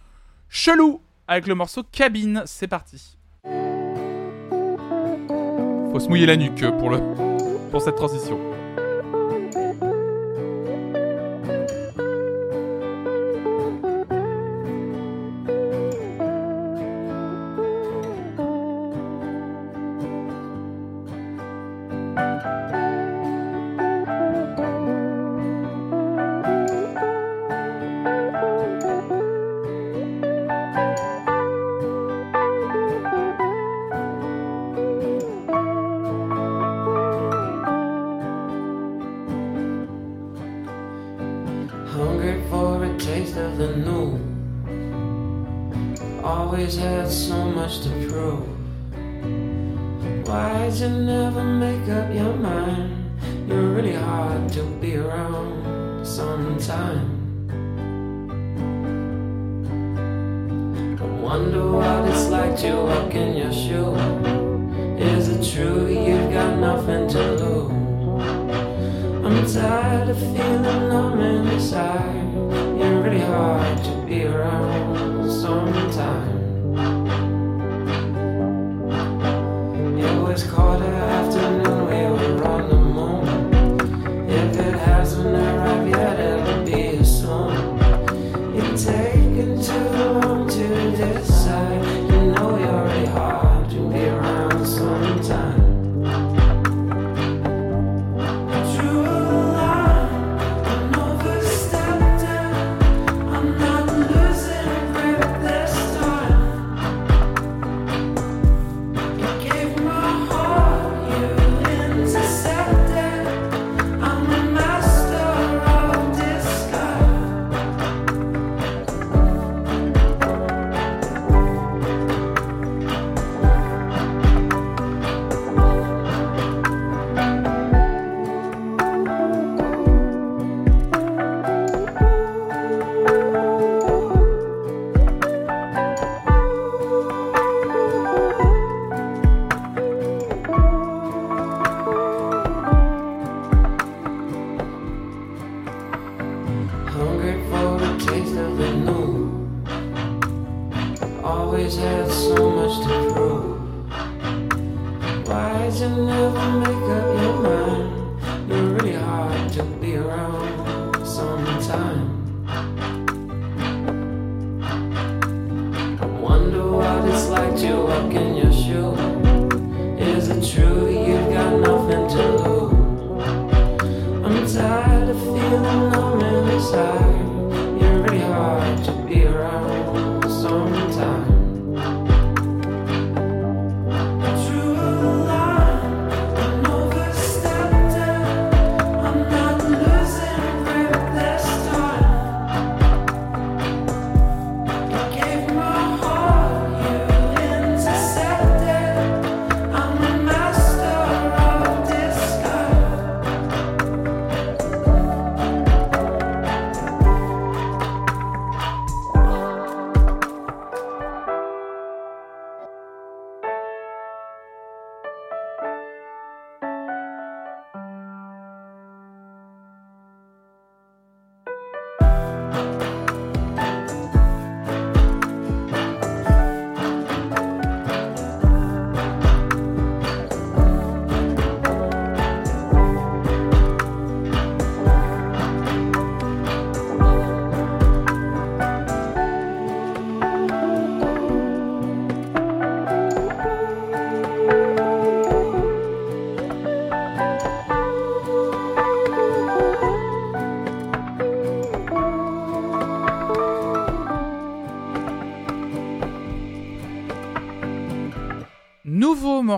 Chelou 0.49 1.01
avec 1.27 1.47
le 1.47 1.55
morceau 1.55 1.83
Cabine, 1.85 2.43
c'est 2.45 2.67
parti. 2.67 3.17
Faut 5.93 6.01
se 6.01 6.09
mouiller 6.09 6.27
la 6.27 6.37
nuque 6.37 6.65
pour, 6.79 7.81
cette 7.81 7.97
transition. 7.97 8.39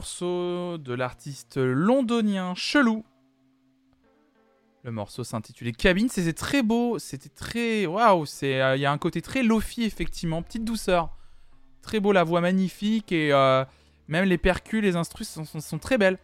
Morceau 0.03 0.79
de 0.79 0.95
l'artiste 0.95 1.59
londonien 1.59 2.57
Chelou. 2.57 3.05
Le 4.83 4.91
morceau 4.91 5.23
s'intitulait 5.23 5.71
Cabine. 5.71 6.09
C'était 6.09 6.33
très 6.33 6.65
beau. 6.65 6.99
C'était 6.99 7.29
très. 7.29 7.87
Waouh 7.87 8.25
euh, 8.43 8.75
Il 8.77 8.81
y 8.81 8.85
a 8.85 8.91
un 8.91 8.99
côté 8.99 9.23
très 9.23 9.45
lofi, 9.45 9.85
effectivement. 9.85 10.43
Petite 10.43 10.65
douceur. 10.65 11.11
Très 11.83 12.01
beau, 12.01 12.11
la 12.11 12.25
voix 12.25 12.41
magnifique. 12.41 13.13
Et 13.13 13.33
euh, 13.33 13.65
même 14.09 14.25
les 14.25 14.39
percus, 14.39 14.83
les 14.83 14.97
instrus 14.97 15.29
sont, 15.29 15.79
très 15.79 15.99
belles. 15.99 16.19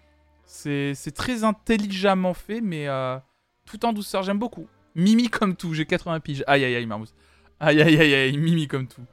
C'est, 0.44 0.94
c'est 0.96 1.12
très 1.12 1.44
intelligemment 1.44 2.34
fait, 2.34 2.60
mais 2.60 2.88
euh, 2.88 3.16
tout 3.64 3.86
en 3.86 3.92
douceur. 3.92 4.24
J'aime 4.24 4.40
beaucoup. 4.40 4.66
Mimi 4.96 5.28
comme 5.28 5.54
tout. 5.54 5.72
J'ai 5.72 5.86
80 5.86 6.18
piges. 6.18 6.44
Aïe, 6.48 6.64
aïe, 6.64 6.74
aïe, 6.74 6.86
Marmousse. 6.86 7.14
Aïe, 7.60 7.80
aïe, 7.80 7.96
aïe, 7.96 8.12
aïe. 8.12 8.36
Mimi 8.36 8.66
comme 8.66 8.88
tout. 8.88 9.04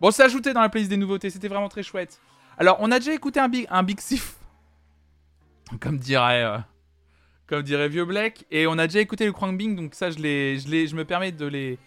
Bon, 0.00 0.12
c'est 0.12 0.22
ajouté 0.22 0.52
dans 0.52 0.60
la 0.60 0.68
playlist 0.68 0.88
des 0.88 0.96
nouveautés. 0.96 1.30
C'était 1.30 1.48
vraiment 1.48 1.68
très 1.68 1.82
chouette. 1.82 2.20
Alors, 2.58 2.76
on 2.80 2.90
a 2.90 2.98
déjà 2.98 3.14
écouté 3.14 3.38
un 3.38 3.48
Big, 3.48 3.66
un 3.70 3.84
big 3.84 4.00
Sif. 4.00 4.34
Comme 5.80 5.98
dirait. 5.98 6.42
euh, 6.42 6.58
comme 7.46 7.62
dirait 7.62 7.88
Vieux 7.88 8.04
Black. 8.04 8.44
Et 8.50 8.66
on 8.66 8.78
a 8.78 8.86
déjà 8.86 9.00
écouté 9.00 9.26
le 9.26 9.32
Krang 9.32 9.56
Bing, 9.56 9.76
donc 9.76 9.94
ça, 9.94 10.10
je, 10.10 10.18
les, 10.18 10.58
je, 10.58 10.96
me 10.96 11.04
permets 11.04 11.32
de 11.32 11.46
les, 11.46 11.78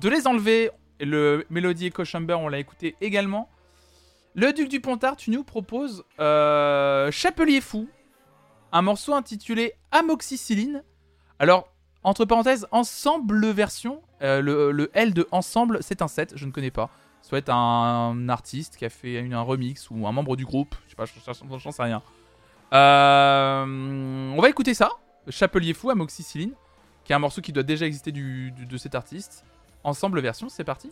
de 0.00 0.08
les 0.08 0.26
enlever. 0.26 0.70
Le 1.00 1.44
Melody 1.50 1.86
Echo 1.86 2.04
Chamber, 2.04 2.38
on 2.38 2.48
l'a 2.48 2.60
écouté 2.60 2.94
également. 3.00 3.48
Le 4.34 4.52
Duc 4.52 4.68
du 4.68 4.80
Pontard, 4.80 5.16
tu 5.16 5.30
nous 5.30 5.42
proposes 5.42 6.04
euh, 6.20 7.10
Chapelier 7.10 7.60
Fou, 7.60 7.88
un 8.70 8.82
morceau 8.82 9.12
intitulé 9.12 9.74
Amoxicilline. 9.90 10.84
Alors, 11.40 11.68
entre 12.04 12.24
parenthèses, 12.24 12.68
ensemble 12.70 13.50
version. 13.50 14.00
euh, 14.22 14.40
le 14.40 14.90
L 14.94 15.12
de 15.12 15.26
ensemble, 15.32 15.78
c'est 15.80 16.00
un 16.00 16.08
set, 16.08 16.32
je 16.36 16.46
ne 16.46 16.52
connais 16.52 16.70
pas. 16.70 16.88
Soit 17.32 17.48
un 17.48 18.28
artiste 18.28 18.76
qui 18.76 18.84
a 18.84 18.90
fait 18.90 19.14
une- 19.20 19.32
un 19.32 19.40
remix 19.40 19.88
ou 19.90 20.06
un 20.06 20.12
membre 20.12 20.36
du 20.36 20.44
groupe. 20.44 20.74
Je 20.84 20.90
sais 20.90 20.96
pas, 20.96 21.06
j'en 21.06 21.58
j'en 21.58 21.72
sais 21.72 21.82
rien. 21.82 22.02
Euh, 22.74 23.64
on 24.36 24.38
va 24.38 24.50
écouter 24.50 24.74
ça, 24.74 24.90
Chapelier 25.30 25.72
Fou, 25.72 25.88
Amoxicilline, 25.88 26.52
qui 27.04 27.12
est 27.12 27.16
un 27.16 27.18
morceau 27.18 27.40
qui 27.40 27.50
doit 27.54 27.62
déjà 27.62 27.86
exister 27.86 28.12
de 28.12 28.76
cet 28.76 28.94
artiste. 28.94 29.46
Ensemble 29.82 30.20
version, 30.20 30.50
c'est 30.50 30.62
parti. 30.62 30.90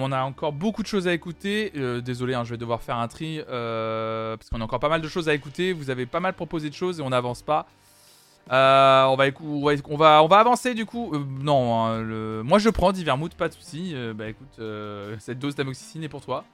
On 0.00 0.12
a 0.12 0.22
encore 0.22 0.52
beaucoup 0.52 0.82
de 0.82 0.86
choses 0.86 1.08
à 1.08 1.12
écouter, 1.12 1.72
euh, 1.76 2.00
désolé, 2.00 2.34
hein, 2.34 2.44
je 2.44 2.50
vais 2.50 2.56
devoir 2.56 2.82
faire 2.82 2.96
un 2.96 3.08
tri 3.08 3.40
euh, 3.48 4.36
parce 4.36 4.50
qu'on 4.50 4.60
a 4.60 4.64
encore 4.64 4.80
pas 4.80 4.88
mal 4.88 5.00
de 5.00 5.08
choses 5.08 5.28
à 5.28 5.34
écouter. 5.34 5.72
Vous 5.72 5.90
avez 5.90 6.06
pas 6.06 6.20
mal 6.20 6.32
proposé 6.34 6.70
de 6.70 6.74
choses 6.74 7.00
et 7.00 7.02
on 7.02 7.10
n'avance 7.10 7.42
pas. 7.42 7.66
Euh, 8.52 9.04
on, 9.06 9.16
va, 9.16 10.22
on, 10.22 10.26
va, 10.26 10.38
avancer 10.38 10.74
du 10.74 10.86
coup. 10.86 11.16
Non, 11.16 11.86
hein, 11.86 12.42
moi 12.42 12.58
je 12.58 12.68
prends 12.68 12.92
Divermouth, 12.92 13.34
pas 13.34 13.48
de 13.48 13.54
soucis. 13.54 13.94
Bah 14.14 14.28
écoute, 14.28 14.60
cette 15.18 15.38
dose 15.38 15.54
d'amoxicilline 15.54 16.04
est 16.04 16.08
pour 16.08 16.20
toi. 16.20 16.44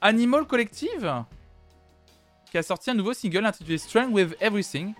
Animal 0.00 0.44
Collective 0.46 1.24
qui 2.50 2.58
a 2.58 2.62
sorti 2.62 2.90
un 2.90 2.94
nouveau 2.94 3.14
single 3.14 3.46
intitulé 3.46 3.78
Strong 3.78 4.12
with 4.12 4.36
Everything. 4.40 4.92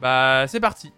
Bah 0.00 0.46
c'est 0.48 0.60
parti. 0.60 0.90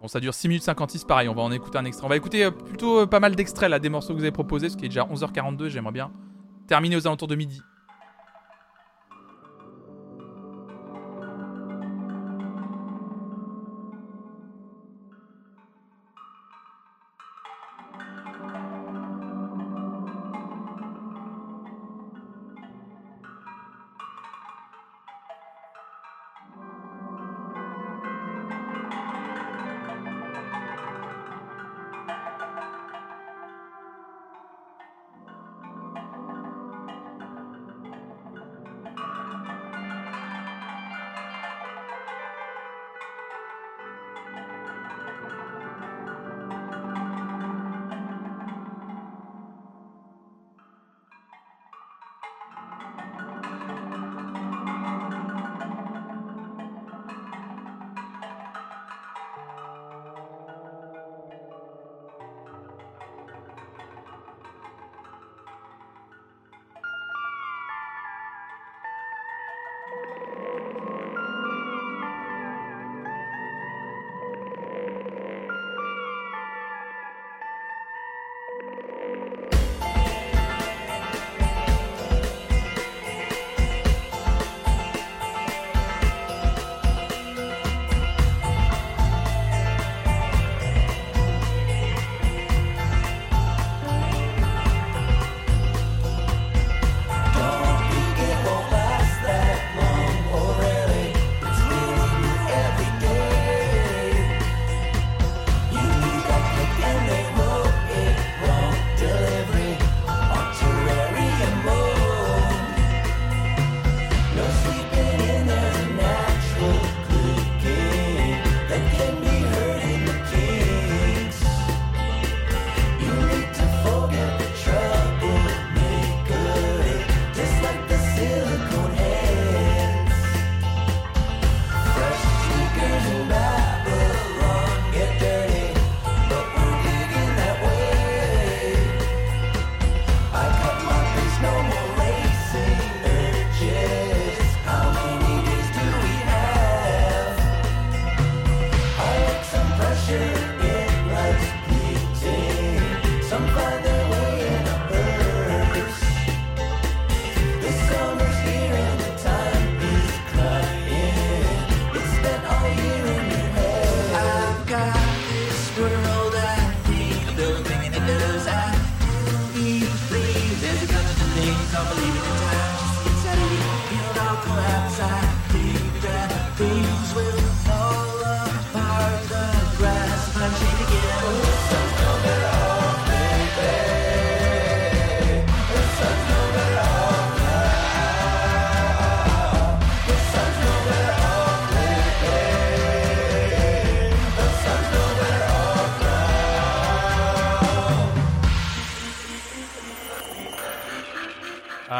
Bon, 0.00 0.06
ça 0.06 0.20
dure 0.20 0.32
6 0.32 0.48
minutes 0.48 0.62
56, 0.62 1.04
pareil, 1.04 1.28
on 1.28 1.34
va 1.34 1.42
en 1.42 1.50
écouter 1.50 1.76
un 1.78 1.84
extrait. 1.84 2.06
On 2.06 2.08
va 2.08 2.16
écouter 2.16 2.44
euh, 2.44 2.50
plutôt 2.52 3.00
euh, 3.00 3.06
pas 3.06 3.18
mal 3.18 3.34
d'extraits 3.34 3.68
là, 3.68 3.80
des 3.80 3.88
morceaux 3.88 4.12
que 4.12 4.18
vous 4.18 4.24
avez 4.24 4.30
proposés, 4.30 4.68
ce 4.68 4.76
qui 4.76 4.84
est 4.84 4.88
déjà 4.88 5.04
11h42, 5.04 5.68
j'aimerais 5.68 5.92
bien 5.92 6.12
terminer 6.68 6.96
aux 6.96 7.06
alentours 7.06 7.26
de 7.28 7.34
midi. 7.34 7.62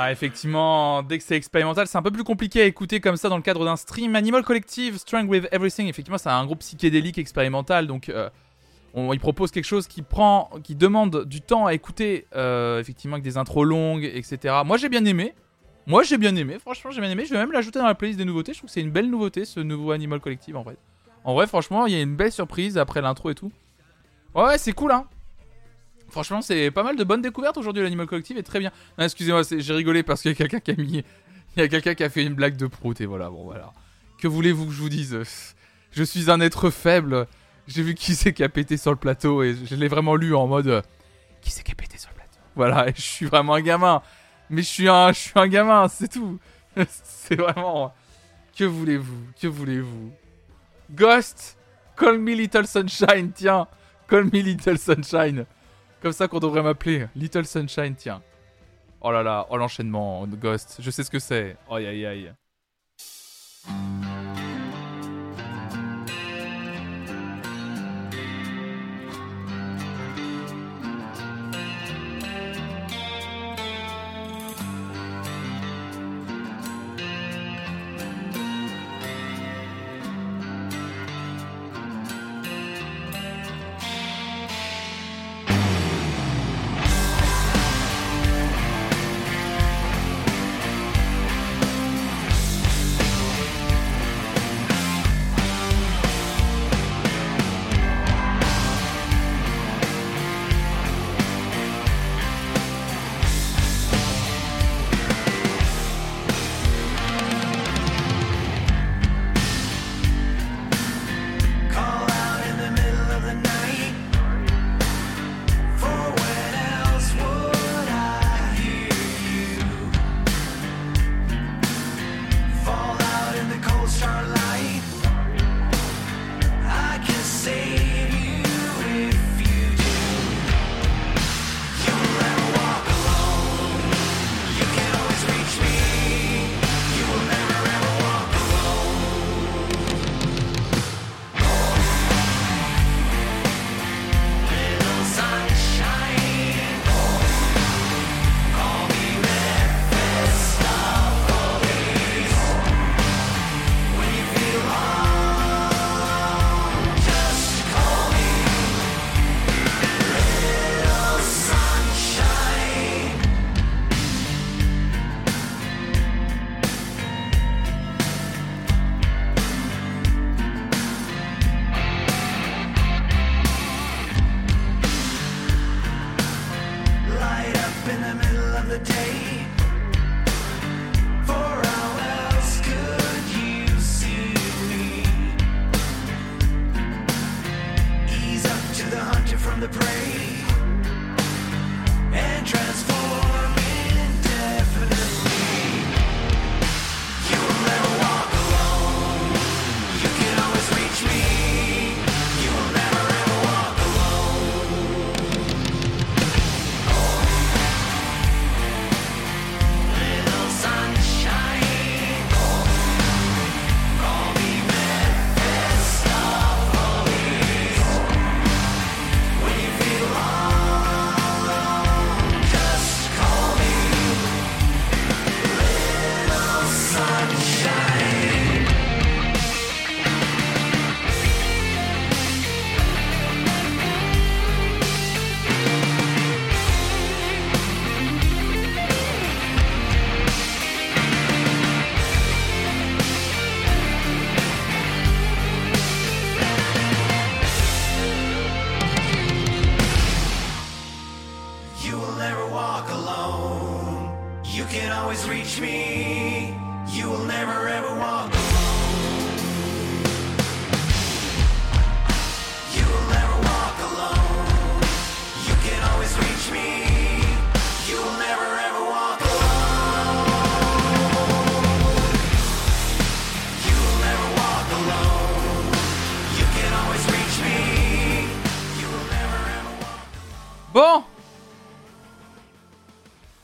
Ah, 0.09 0.12
effectivement, 0.12 1.03
dès 1.03 1.19
que 1.19 1.25
c'est 1.25 1.37
expérimental, 1.37 1.87
c'est 1.87 1.99
un 1.99 2.03
peu 2.03 2.11
plus 2.11 2.25
compliqué 2.25 2.62
à 2.62 2.65
écouter 2.65 2.99
comme 2.99 3.19
ça 3.19 3.28
dans 3.28 3.37
le 3.37 3.43
cadre 3.43 3.67
d'un 3.67 3.77
stream. 3.77 4.17
Animal 4.17 4.43
Collective, 4.43 4.97
Strong 4.97 5.28
with 5.28 5.47
Everything, 5.53 5.87
effectivement, 5.87 6.17
c'est 6.17 6.31
un 6.31 6.47
groupe 6.47 6.61
psychédélique 6.61 7.19
expérimental, 7.19 7.87
donc 7.87 8.09
euh, 8.09 8.31
on, 8.95 9.15
propose 9.19 9.51
quelque 9.51 9.67
chose 9.67 9.87
qui 9.87 10.01
prend, 10.01 10.49
qui 10.65 10.77
demande 10.77 11.27
du 11.27 11.43
temps 11.43 11.67
à 11.67 11.75
écouter, 11.75 12.27
euh, 12.35 12.81
effectivement, 12.81 13.17
avec 13.17 13.25
des 13.25 13.37
intros 13.37 13.67
longues, 13.67 14.05
etc. 14.05 14.62
Moi, 14.65 14.78
j'ai 14.78 14.89
bien 14.89 15.05
aimé. 15.05 15.35
Moi, 15.87 16.05
j'ai 16.05 16.17
bien 16.17 16.35
aimé. 16.37 16.57
Franchement, 16.59 16.91
j'ai 16.91 17.03
bien 17.03 17.11
aimé. 17.11 17.27
Je 17.27 17.35
vais 17.35 17.41
même 17.41 17.53
l'ajouter 17.53 17.78
dans 17.78 17.87
la 17.87 17.95
playlist 17.95 18.19
des 18.19 18.25
nouveautés. 18.25 18.55
Je 18.55 18.61
trouve 18.61 18.69
que 18.69 18.73
c'est 18.73 18.81
une 18.81 18.91
belle 18.91 19.11
nouveauté, 19.11 19.45
ce 19.45 19.61
nouveau 19.61 19.91
Animal 19.91 20.20
Collective, 20.20 20.57
en 20.57 20.62
vrai. 20.62 20.78
En 21.25 21.35
vrai, 21.35 21.47
franchement, 21.47 21.85
il 21.85 21.93
y 21.93 21.97
a 21.97 22.01
une 22.01 22.17
belle 22.17 22.33
surprise 22.33 22.78
après 22.78 23.03
l'intro 23.03 23.28
et 23.28 23.35
tout. 23.35 23.53
Ouais, 24.35 24.57
c'est 24.57 24.73
cool, 24.73 24.93
hein. 24.93 25.05
Franchement, 26.11 26.41
c'est 26.43 26.70
pas 26.70 26.83
mal 26.83 26.97
de 26.97 27.05
bonnes 27.05 27.23
découvertes 27.23 27.59
aujourd'hui. 27.59 27.83
L'Animal 27.83 28.07
Collective 28.07 28.39
est 28.39 28.43
très 28.43 28.59
bien. 28.61 28.70
Excusez-moi, 28.99 29.43
j'ai 29.59 29.75
rigolé 29.75 30.03
parce 30.03 30.23
qu'il 30.23 30.31
y 30.31 30.35
a 30.35 30.37
quelqu'un 30.37 30.61
qui 30.61 30.70
a 30.70 30.75
mis. 30.75 31.05
Il 31.57 31.61
y 31.61 31.62
a 31.62 31.69
quelqu'un 31.69 31.95
qui 31.95 32.05
a 32.05 32.09
fait 32.11 32.25
une 32.25 32.35
blague 32.35 32.57
de 32.57 32.67
prout 32.67 33.01
et 33.01 33.07
voilà, 33.07 33.28
bon 33.31 33.45
voilà. 33.45 33.73
Que 34.19 34.28
voulez-vous 34.28 34.67
que 34.67 34.73
je 34.73 34.81
vous 34.81 34.89
dise? 34.89 35.19
Je 35.91 36.03
suis 36.03 36.31
un 36.31 36.41
être 36.41 36.70
faible. 36.70 37.27
J'ai 37.67 37.83
vu 37.83 37.95
qui 37.95 38.15
c'est 38.15 38.33
qui 38.33 38.43
a 38.43 38.49
pété 38.49 38.77
sur 38.77 38.91
le 38.91 38.97
plateau 38.97 39.43
et 39.43 39.55
je 39.65 39.75
l'ai 39.75 39.89
vraiment 39.89 40.15
lu 40.17 40.35
en 40.35 40.47
mode. 40.47 40.69
euh, 40.69 40.83
Qui 41.43 41.51
c'est 41.51 41.62
qui 41.62 41.73
a 41.73 41.75
pété 41.75 41.99
sur 41.99 42.11
le 42.11 42.15
plateau? 42.17 42.39
Voilà, 42.55 42.87
je 42.95 43.01
suis 43.03 43.27
vraiment 43.27 43.55
un 43.55 43.61
gamin. 43.61 44.03
Mais 44.51 44.62
je 44.62 44.69
suis 44.69 44.89
un, 44.89 45.12
je 45.12 45.19
suis 45.19 45.33
un 45.35 45.47
gamin, 45.49 45.89
c'est 45.89 46.09
tout. 46.09 46.39
c'est 47.05 47.37
vraiment. 47.37 47.93
Que 48.57 48.65
voulez-vous 48.65 49.19
Que 49.41 49.47
voulez-vous? 49.47 50.11
Ghost 50.91 51.59
Call 51.97 52.19
me 52.19 52.33
Little 52.35 52.67
Sunshine, 52.67 53.33
tiens 53.35 53.67
Call 54.09 54.25
me 54.25 54.41
Little 54.41 54.78
Sunshine 54.78 55.45
Comme 56.01 56.12
ça 56.12 56.28
qu'on 56.28 56.39
devrait 56.39 56.62
m'appeler 56.62 57.07
Little 57.17 57.44
Sunshine, 57.44 57.94
tiens. 57.97 58.23
Oh 59.01 59.10
là 59.10 59.23
là, 59.23 59.47
oh 59.51 59.57
l'enchaînement, 59.57 60.27
Ghost, 60.27 60.78
je 60.81 60.91
sais 60.91 61.05
ce 61.05 61.10
que 61.10 61.18
c'est. 61.18 61.57
Aïe 61.70 61.86
aïe 61.86 62.07
aïe. 62.07 62.33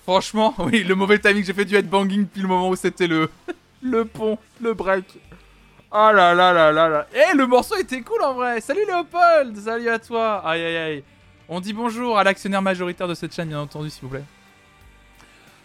Franchement, 0.05 0.55
oui, 0.58 0.84
le 0.84 0.94
mauvais 0.94 1.18
timing, 1.18 1.44
j'ai 1.44 1.52
fait 1.52 1.65
du 1.65 1.74
headbanging 1.74 2.24
depuis 2.24 2.42
le 2.42 2.49
moment 2.49 2.68
où 2.68 2.76
c'était 2.76 3.07
le, 3.07 3.31
le 3.83 4.05
pont, 4.05 4.39
le 4.60 4.74
break. 4.74 5.05
Ah 5.91 6.12
là 6.12 6.34
là 6.34 6.52
là 6.52 6.73
là 6.73 6.89
là. 6.89 7.07
Eh, 7.15 7.36
le 7.36 7.47
morceau 7.47 7.76
était 7.76 8.00
cool 8.02 8.20
en 8.23 8.34
vrai. 8.34 8.60
Salut 8.60 8.84
Léopold, 8.86 9.57
salut 9.57 9.89
à 9.89 9.99
toi. 9.99 10.42
Aïe 10.44 10.62
aïe 10.62 10.76
aïe. 10.76 11.05
On 11.49 11.60
dit 11.60 11.73
bonjour 11.73 12.18
à 12.18 12.24
l'actionnaire 12.24 12.62
majoritaire 12.62 13.07
de 13.07 13.15
cette 13.15 13.34
chaîne, 13.34 13.49
bien 13.49 13.60
entendu, 13.60 13.91
s'il 13.91 14.02
vous 14.02 14.08
plaît. 14.08 14.24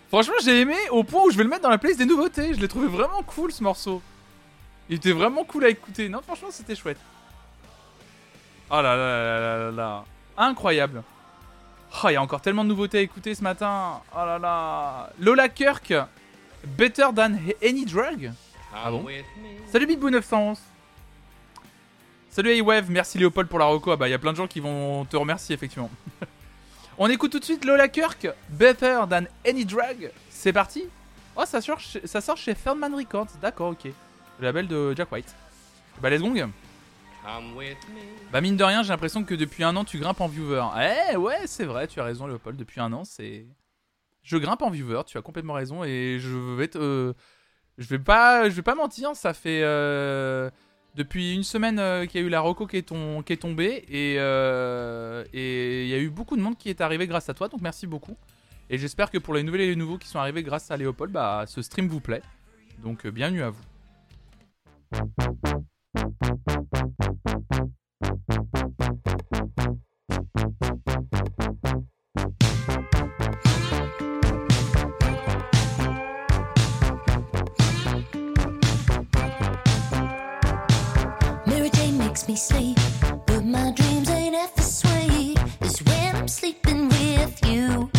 Franchement, 0.10 0.36
j'ai 0.44 0.62
aimé 0.62 0.76
au 0.92 1.04
point 1.04 1.24
où 1.24 1.32
je 1.32 1.38
vais 1.38 1.44
le 1.44 1.50
mettre 1.50 1.64
dans 1.64 1.70
la 1.70 1.78
playlist 1.78 2.00
des 2.00 2.06
nouveautés. 2.06 2.54
Je 2.54 2.60
l'ai 2.60 2.68
trouvé 2.68 2.88
vraiment 2.88 3.24
cool 3.24 3.52
ce 3.52 3.64
morceau. 3.64 4.02
Il 4.90 4.96
était 4.96 5.12
vraiment 5.12 5.44
cool 5.44 5.66
à 5.66 5.70
écouter. 5.70 6.10
Non, 6.10 6.22
franchement, 6.22 6.50
c'était 6.52 6.76
chouette. 6.76 6.98
Oh 8.72 8.76
là 8.76 8.84
là 8.84 8.96
là 8.96 9.40
là 9.40 9.58
là 9.58 9.72
là. 9.72 10.06
Incroyable. 10.38 11.04
Oh, 12.04 12.08
il 12.10 12.14
y 12.14 12.16
a 12.16 12.22
encore 12.22 12.42
tellement 12.42 12.64
de 12.64 12.70
nouveautés 12.70 13.00
à 13.00 13.02
écouter 13.02 13.34
ce 13.36 13.44
matin. 13.44 14.02
Oh 14.14 14.18
là 14.26 14.38
là. 14.40 15.10
Lola 15.20 15.50
Kirk. 15.50 15.94
Better 16.66 17.08
than 17.16 17.36
any 17.64 17.86
drug. 17.86 18.32
Ah 18.74 18.92
bon 18.92 19.06
Salut 19.72 19.88
Bibou911. 19.88 20.58
Salut 22.32 22.60
A-Wave, 22.60 22.92
merci 22.92 23.18
Léopold 23.18 23.48
pour 23.50 23.60
la 23.60 23.66
reco. 23.66 23.92
Ah 23.92 23.96
bah 23.96 24.08
il 24.08 24.12
y 24.12 24.14
a 24.14 24.20
plein 24.20 24.32
de 24.32 24.38
gens 24.38 24.48
qui 24.48 24.60
vont 24.60 25.06
te 25.06 25.18
remercier 25.18 25.56
effectivement. 25.56 25.90
On 26.98 27.10
écoute 27.10 27.32
tout 27.32 27.40
de 27.40 27.46
suite 27.46 27.66
Lola 27.66 27.88
Kirk, 27.88 28.28
Better 28.50 29.00
Than 29.10 29.24
Any 29.48 29.66
Drug. 29.66 30.12
C'est 30.30 30.54
parti 30.54 30.84
Oh 31.36 31.44
ça 31.46 31.62
sort, 31.62 31.80
chez- 31.80 32.06
ça 32.06 32.22
sort 32.22 32.38
chez 32.38 32.54
Feldman 32.54 32.94
Records, 32.94 33.28
d'accord 33.42 33.70
ok. 33.72 33.86
Le 33.86 34.46
label 34.46 34.68
de 34.68 34.94
Jack 34.96 35.12
White. 35.12 35.34
Bah 36.02 36.10
let's 36.10 36.22
gong 36.22 36.50
Bah 38.32 38.42
mine 38.42 38.56
de 38.58 38.64
rien 38.64 38.82
j'ai 38.84 38.90
l'impression 38.90 39.24
que 39.24 39.36
depuis 39.36 39.64
un 39.64 39.76
an 39.76 39.84
tu 39.84 39.98
grimpes 40.00 40.22
en 40.22 40.28
viewer. 40.28 40.64
Eh 41.12 41.16
ouais 41.18 41.46
c'est 41.46 41.66
vrai, 41.66 41.88
tu 41.88 42.00
as 42.00 42.04
raison 42.04 42.28
Léopold, 42.28 42.58
depuis 42.58 42.80
un 42.80 42.92
an 42.94 43.04
c'est... 43.04 43.46
Je 44.24 44.38
grimpe 44.38 44.62
en 44.62 44.70
viewer, 44.70 45.02
tu 45.06 45.18
as 45.18 45.22
complètement 45.22 45.54
raison 45.54 45.84
et 45.84 46.18
je 46.20 46.36
vais 46.56 46.68
te... 46.68 46.78
euh, 46.78 47.14
Je 47.78 47.88
vais 47.88 48.00
pas, 48.00 48.50
je 48.50 48.56
vais 48.56 48.62
pas 48.62 48.76
mentir, 48.76 49.16
ça 49.16 49.34
fait 49.34 49.62
euh, 49.64 50.50
depuis 50.96 51.34
une 51.36 51.44
semaine 51.44 51.80
euh, 51.80 52.06
qu'il 52.06 52.20
y 52.22 52.24
a 52.24 52.28
eu 52.28 52.30
la 52.30 52.42
Rocco 52.42 52.68
qui 52.68 52.78
est, 52.78 52.84
ton- 52.90 53.22
est 53.22 53.42
tombée 53.42 53.86
et 53.90 54.16
et 55.34 55.84
il 55.84 55.90
y 55.90 55.94
a 55.94 56.00
eu 56.00 56.10
beaucoup 56.10 56.36
de 56.36 56.42
monde 56.42 56.58
qui 56.58 56.70
est 56.70 56.82
arrivé 56.82 57.08
grâce 57.08 57.30
à 57.30 57.34
toi, 57.34 57.48
donc 57.48 57.62
merci 57.62 57.88
beaucoup. 57.88 58.16
Et 58.70 58.78
j'espère 58.78 59.10
que 59.10 59.18
pour 59.18 59.34
les 59.34 59.42
nouvelles 59.44 59.62
et 59.62 59.68
les 59.70 59.76
nouveaux 59.76 59.98
qui 59.98 60.08
sont 60.08 60.20
arrivés 60.20 60.44
grâce 60.44 60.70
à 60.70 60.78
Léopold, 60.78 61.12
bah 61.12 61.46
ce 61.48 61.62
stream 61.62 61.88
vous 61.88 62.02
plaît. 62.02 62.22
Donc 62.84 63.08
bienvenue 63.08 63.42
à 63.44 63.50
vous. 63.50 63.64
Me 82.30 82.36
sleep, 82.36 82.78
but 83.26 83.44
my 83.44 83.72
dreams 83.72 84.08
ain't 84.12 84.36
ever 84.36 84.62
sweet. 84.62 85.36
Is 85.62 85.82
when 85.84 86.16
I'm 86.16 86.28
sleeping 86.28 86.88
with 86.88 87.44
you. 87.44 87.90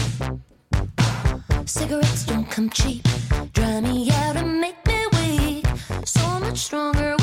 Cigarettes 1.67 2.26
don't 2.26 2.49
come 2.49 2.70
cheap, 2.70 3.02
dry 3.52 3.81
me 3.81 4.09
out 4.23 4.36
and 4.36 4.60
make 4.60 4.78
me 4.86 5.00
weak. 5.15 5.67
So 6.05 6.25
much 6.39 6.59
stronger 6.59 7.19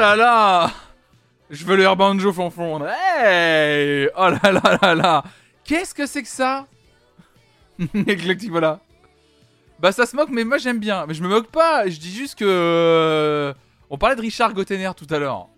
là 0.00 0.16
là 0.16 0.70
Je 1.50 1.64
veux 1.64 1.76
le 1.76 1.82
air 1.84 1.94
banjo 1.96 2.32
fonfon. 2.32 2.84
Hey 2.86 4.08
Oh 4.16 4.28
là 4.28 4.40
là 4.52 4.78
là 4.82 4.94
là 4.94 5.24
Qu'est-ce 5.64 5.94
que 5.94 6.06
c'est 6.06 6.22
que 6.22 6.28
ça? 6.28 6.66
Éclectique, 7.94 8.50
voilà. 8.50 8.80
Bah 9.78 9.92
ça 9.92 10.04
se 10.06 10.16
moque, 10.16 10.30
mais 10.30 10.44
moi 10.44 10.58
j'aime 10.58 10.78
bien. 10.78 11.06
Mais 11.06 11.14
je 11.14 11.22
me 11.22 11.28
moque 11.28 11.48
pas, 11.48 11.88
je 11.88 11.98
dis 11.98 12.12
juste 12.12 12.38
que... 12.38 12.44
euh, 12.46 13.54
On 13.88 13.98
parlait 13.98 14.16
de 14.16 14.20
Richard 14.20 14.52
Gottener 14.52 14.90
tout 14.96 15.06
à 15.10 15.18
l'heure. 15.18 15.48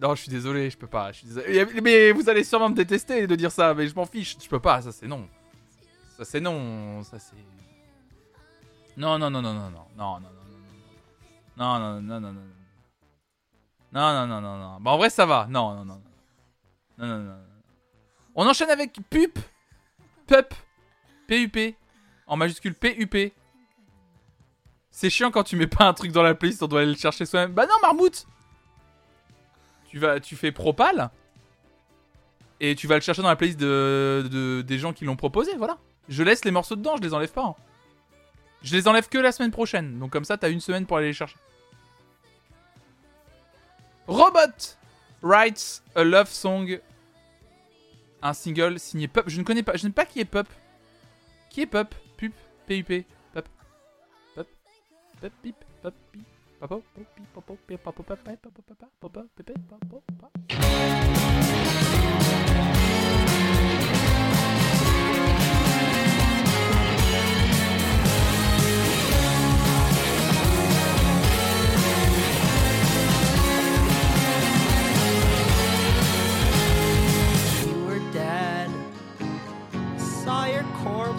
Non, 0.00 0.14
je 0.14 0.20
suis 0.22 0.30
désolé, 0.30 0.70
je 0.70 0.76
peux 0.76 0.86
pas. 0.86 1.12
Désolé. 1.24 1.66
Mais 1.82 2.12
vous 2.12 2.28
allez 2.28 2.44
sûrement 2.44 2.68
me 2.68 2.74
détester 2.74 3.26
de 3.26 3.34
dire 3.36 3.50
ça, 3.52 3.74
mais 3.74 3.86
je 3.88 3.94
m'en 3.94 4.06
fiche. 4.06 4.36
Je 4.42 4.48
peux 4.48 4.60
pas, 4.60 4.82
ça 4.82 4.92
c'est 4.92 5.06
non. 5.06 5.28
Ça 6.16 6.24
c'est 6.24 6.40
non, 6.40 7.02
ça 7.04 7.18
c'est... 7.18 7.36
Non, 8.96 9.18
non, 9.18 9.30
non, 9.30 9.40
non, 9.42 9.54
non, 9.54 9.70
non, 9.70 9.86
non, 9.96 10.20
non, 10.20 10.20
non. 10.20 10.37
Non, 11.58 11.78
non, 11.78 12.00
non, 12.00 12.20
non, 12.20 12.20
non, 12.20 12.32
non. 12.32 12.42
Non, 13.92 14.26
non, 14.26 14.40
non, 14.40 14.58
non. 14.58 14.80
Bah, 14.80 14.90
en 14.92 14.96
vrai, 14.98 15.10
ça 15.10 15.26
va. 15.26 15.46
Non, 15.48 15.74
non, 15.74 15.84
non. 15.84 16.02
Non, 16.98 17.06
non, 17.06 17.18
non. 17.18 17.24
non. 17.34 17.44
On 18.34 18.46
enchaîne 18.46 18.70
avec 18.70 18.92
PUP. 19.10 19.38
PUP. 20.26 20.54
P-U-P. 21.26 21.76
En 22.26 22.36
majuscule 22.36 22.74
P-U-P. 22.74 23.32
C'est 24.90 25.10
chiant 25.10 25.30
quand 25.30 25.44
tu 25.44 25.56
mets 25.56 25.66
pas 25.66 25.84
un 25.86 25.94
truc 25.94 26.12
dans 26.12 26.22
la 26.22 26.34
playlist, 26.34 26.62
on 26.62 26.66
doit 26.68 26.80
aller 26.80 26.92
le 26.92 26.96
chercher 26.98 27.24
soi-même. 27.26 27.52
Bah 27.52 27.66
non, 27.66 27.74
Marmout 27.82 28.26
Tu 29.88 29.98
vas, 29.98 30.20
tu 30.20 30.36
fais 30.36 30.52
Propal. 30.52 31.10
Et 32.60 32.74
tu 32.74 32.86
vas 32.86 32.96
le 32.96 33.00
chercher 33.00 33.22
dans 33.22 33.28
la 33.28 33.36
playlist 33.36 33.58
de, 33.60 34.26
de- 34.30 34.62
des 34.62 34.78
gens 34.78 34.92
qui 34.92 35.04
l'ont 35.04 35.16
proposé, 35.16 35.54
voilà. 35.56 35.78
Je 36.08 36.22
laisse 36.22 36.44
les 36.44 36.50
morceaux 36.50 36.74
dedans, 36.76 36.96
je 36.96 37.02
les 37.02 37.14
enlève 37.14 37.32
pas. 37.32 37.44
hein. 37.44 37.54
Je 38.62 38.74
les 38.76 38.88
enlève 38.88 39.08
que 39.08 39.18
la 39.18 39.30
semaine 39.30 39.52
prochaine. 39.52 39.98
Donc 39.98 40.10
comme 40.10 40.24
ça, 40.24 40.36
t'as 40.36 40.50
une 40.50 40.60
semaine 40.60 40.84
pour 40.86 40.96
aller 40.96 41.08
les 41.08 41.12
chercher. 41.12 41.36
Robot 44.08 44.76
writes 45.22 45.82
a 45.94 46.02
love 46.02 46.28
song. 46.28 46.80
Un 48.22 48.32
single 48.32 48.80
signé 48.80 49.06
Pup. 49.06 49.28
Je 49.28 49.38
ne 49.38 49.44
connais 49.44 49.62
pas. 49.62 49.72
Je 49.76 49.86
ne 49.86 49.90
sais 49.90 49.94
pas 49.94 50.06
qui 50.06 50.20
est 50.20 50.24
Pup. 50.24 50.48
Qui 51.50 51.62
est 51.62 51.66
Pup 51.66 51.94
Pup. 52.16 52.32
P-U-P. 52.66 53.06
Pup. 53.32 53.48
Pup. 54.34 54.46
Pup. 55.20 55.32
Pip. 55.42 55.56
Pup. 55.82 55.94
Pip. 56.12 56.26
Papa. 56.58 56.76
Pip. 56.94 57.06
Papa. 57.34 57.52
Pip. 57.66 57.82
Papa. 57.82 58.02
Papa. 58.02 58.16
Papa. 58.16 58.50
Papa. 58.66 58.86
Papa. 59.00 59.24
Pépé. 59.36 59.54
Papa. 59.68 59.96
Papa. 60.18 61.47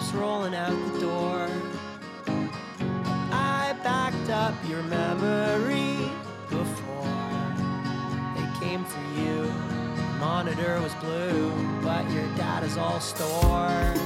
Corpse 0.00 0.14
rolling 0.14 0.54
out 0.54 0.92
the 0.92 1.00
door. 1.00 1.48
I 3.32 3.74
backed 3.82 4.30
up 4.30 4.54
your 4.68 4.82
memory 4.84 6.10
before 6.48 7.54
they 8.34 8.60
came 8.60 8.84
for 8.84 9.00
you. 9.20 9.50
Monitor 10.18 10.80
was 10.82 10.94
blue, 10.96 11.50
but 11.82 12.08
your 12.10 12.26
data's 12.36 12.76
all 12.76 13.00
stored. 13.00 13.98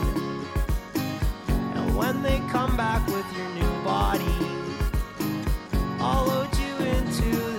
And 1.75 1.97
when 1.97 2.23
they 2.23 2.39
come 2.51 2.77
back 2.77 3.07
with 3.09 3.27
your 3.37 3.49
new 3.51 3.85
body, 3.85 4.39
I'll 6.01 6.27
load 6.27 6.57
you 6.57 6.77
into 6.87 7.54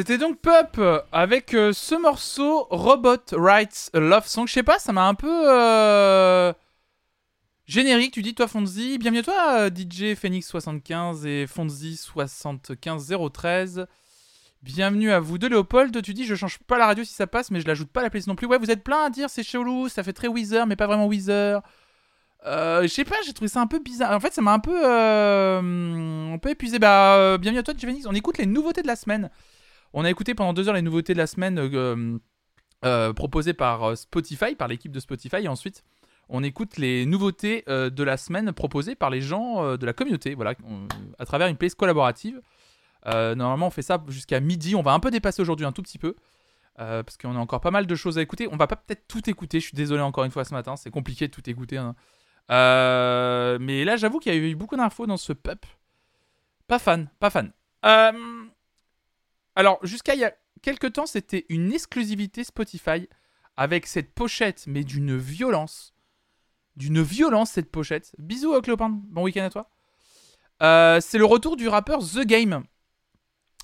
C'était 0.00 0.16
donc 0.16 0.40
Pup 0.40 0.80
avec 1.12 1.52
euh, 1.52 1.74
ce 1.74 1.94
morceau 1.94 2.66
Robot 2.70 3.18
Writes 3.32 3.90
Love 3.92 4.26
Song. 4.26 4.46
Je 4.48 4.54
sais 4.54 4.62
pas, 4.62 4.78
ça 4.78 4.94
m'a 4.94 5.06
un 5.06 5.12
peu 5.12 5.28
euh, 5.28 6.54
générique. 7.66 8.14
Tu 8.14 8.22
dis 8.22 8.34
toi 8.34 8.48
Fonzi, 8.48 8.96
bienvenue 8.96 9.20
à 9.20 9.24
toi 9.24 9.58
euh, 9.58 9.68
DJ 9.68 10.14
Phoenix 10.14 10.48
75 10.48 11.26
et 11.26 11.46
Fonzi 11.46 11.98
75013. 11.98 13.86
Bienvenue 14.62 15.12
à 15.12 15.20
vous 15.20 15.36
deux 15.36 15.50
Léopold. 15.50 16.00
Tu 16.00 16.14
dis 16.14 16.24
je 16.24 16.34
change 16.34 16.60
pas 16.60 16.78
la 16.78 16.86
radio 16.86 17.04
si 17.04 17.12
ça 17.12 17.26
passe, 17.26 17.50
mais 17.50 17.60
je 17.60 17.66
l'ajoute 17.66 17.90
pas 17.90 18.00
à 18.00 18.04
la 18.04 18.08
playlist 18.08 18.28
non 18.28 18.36
plus. 18.36 18.46
Ouais, 18.46 18.56
vous 18.56 18.70
êtes 18.70 18.82
plein 18.82 19.04
à 19.04 19.10
dire 19.10 19.28
c'est 19.28 19.42
chelou, 19.42 19.90
ça 19.90 20.02
fait 20.02 20.14
très 20.14 20.28
Weezer, 20.28 20.66
mais 20.66 20.76
pas 20.76 20.86
vraiment 20.86 21.08
Weezer. 21.08 21.60
Je 22.46 22.88
sais 22.90 23.04
pas, 23.04 23.16
j'ai 23.26 23.34
trouvé 23.34 23.48
ça 23.48 23.60
un 23.60 23.66
peu 23.66 23.80
bizarre. 23.80 24.12
En 24.12 24.20
fait, 24.20 24.32
ça 24.32 24.40
m'a 24.40 24.54
un 24.54 24.60
peu, 24.60 24.82
un 24.82 26.38
peu 26.38 26.48
épuisé. 26.48 26.78
Bah, 26.78 27.36
bienvenue 27.36 27.60
à 27.60 27.62
toi, 27.62 27.74
DJ 27.74 27.82
Phoenix. 27.82 28.06
On 28.06 28.14
écoute 28.14 28.38
les 28.38 28.46
nouveautés 28.46 28.80
de 28.80 28.86
la 28.86 28.96
semaine. 28.96 29.28
On 29.92 30.04
a 30.04 30.10
écouté 30.10 30.34
pendant 30.34 30.52
deux 30.52 30.68
heures 30.68 30.74
les 30.74 30.82
nouveautés 30.82 31.12
de 31.14 31.18
la 31.18 31.26
semaine 31.26 31.58
euh, 31.58 32.18
euh, 32.84 33.12
proposées 33.12 33.54
par 33.54 33.82
euh, 33.84 33.94
Spotify, 33.96 34.54
par 34.54 34.68
l'équipe 34.68 34.92
de 34.92 35.00
Spotify. 35.00 35.38
Et 35.42 35.48
ensuite, 35.48 35.82
on 36.28 36.42
écoute 36.44 36.76
les 36.76 37.06
nouveautés 37.06 37.64
euh, 37.68 37.90
de 37.90 38.04
la 38.04 38.16
semaine 38.16 38.52
proposées 38.52 38.94
par 38.94 39.10
les 39.10 39.20
gens 39.20 39.64
euh, 39.64 39.76
de 39.76 39.84
la 39.86 39.92
communauté, 39.92 40.34
voilà, 40.34 40.54
à 41.18 41.24
travers 41.26 41.48
une 41.48 41.56
playlist 41.56 41.76
collaborative. 41.76 42.40
Euh, 43.06 43.34
normalement, 43.34 43.66
on 43.68 43.70
fait 43.70 43.82
ça 43.82 44.02
jusqu'à 44.08 44.38
midi. 44.40 44.74
On 44.76 44.82
va 44.82 44.92
un 44.92 45.00
peu 45.00 45.10
dépasser 45.10 45.42
aujourd'hui 45.42 45.66
un 45.66 45.72
tout 45.72 45.82
petit 45.82 45.98
peu. 45.98 46.14
euh, 46.78 47.02
parce 47.02 47.16
qu'on 47.16 47.34
a 47.36 47.38
encore 47.38 47.60
pas 47.60 47.70
mal 47.70 47.86
de 47.86 47.94
choses 47.94 48.18
à 48.18 48.22
écouter. 48.22 48.48
On 48.52 48.56
va 48.56 48.66
pas 48.66 48.76
peut-être 48.76 49.06
tout 49.08 49.28
écouter. 49.28 49.60
Je 49.60 49.66
suis 49.66 49.76
désolé 49.76 50.02
encore 50.02 50.24
une 50.24 50.30
fois 50.30 50.44
ce 50.44 50.54
matin. 50.54 50.76
C'est 50.76 50.90
compliqué 50.90 51.26
de 51.28 51.32
tout 51.32 51.48
écouter. 51.48 51.76
hein. 51.78 51.94
Euh, 52.50 53.58
mais 53.60 53.84
là, 53.84 53.96
j'avoue 53.96 54.18
qu'il 54.18 54.32
y 54.32 54.36
a 54.36 54.38
eu 54.38 54.54
beaucoup 54.54 54.76
d'infos 54.76 55.06
dans 55.06 55.16
ce 55.16 55.32
pup. 55.32 55.66
Pas 56.66 56.78
fan, 56.78 57.08
pas 57.18 57.30
fan. 57.30 57.52
Alors, 59.60 59.78
jusqu'à 59.82 60.14
il 60.14 60.20
y 60.20 60.24
a 60.24 60.32
quelques 60.62 60.94
temps, 60.94 61.04
c'était 61.04 61.44
une 61.50 61.70
exclusivité 61.70 62.44
Spotify 62.44 63.06
avec 63.58 63.86
cette 63.86 64.14
pochette, 64.14 64.64
mais 64.66 64.84
d'une 64.84 65.18
violence. 65.18 65.92
D'une 66.76 67.02
violence, 67.02 67.50
cette 67.50 67.70
pochette. 67.70 68.14
Bisous, 68.16 68.54
euh, 68.54 68.62
Cléopin. 68.62 68.88
Bon 68.88 69.22
week-end 69.22 69.44
à 69.44 69.50
toi. 69.50 69.68
Euh, 70.62 70.98
c'est 71.02 71.18
le 71.18 71.26
retour 71.26 71.58
du 71.58 71.68
rappeur 71.68 71.98
The 71.98 72.24
Game. 72.24 72.64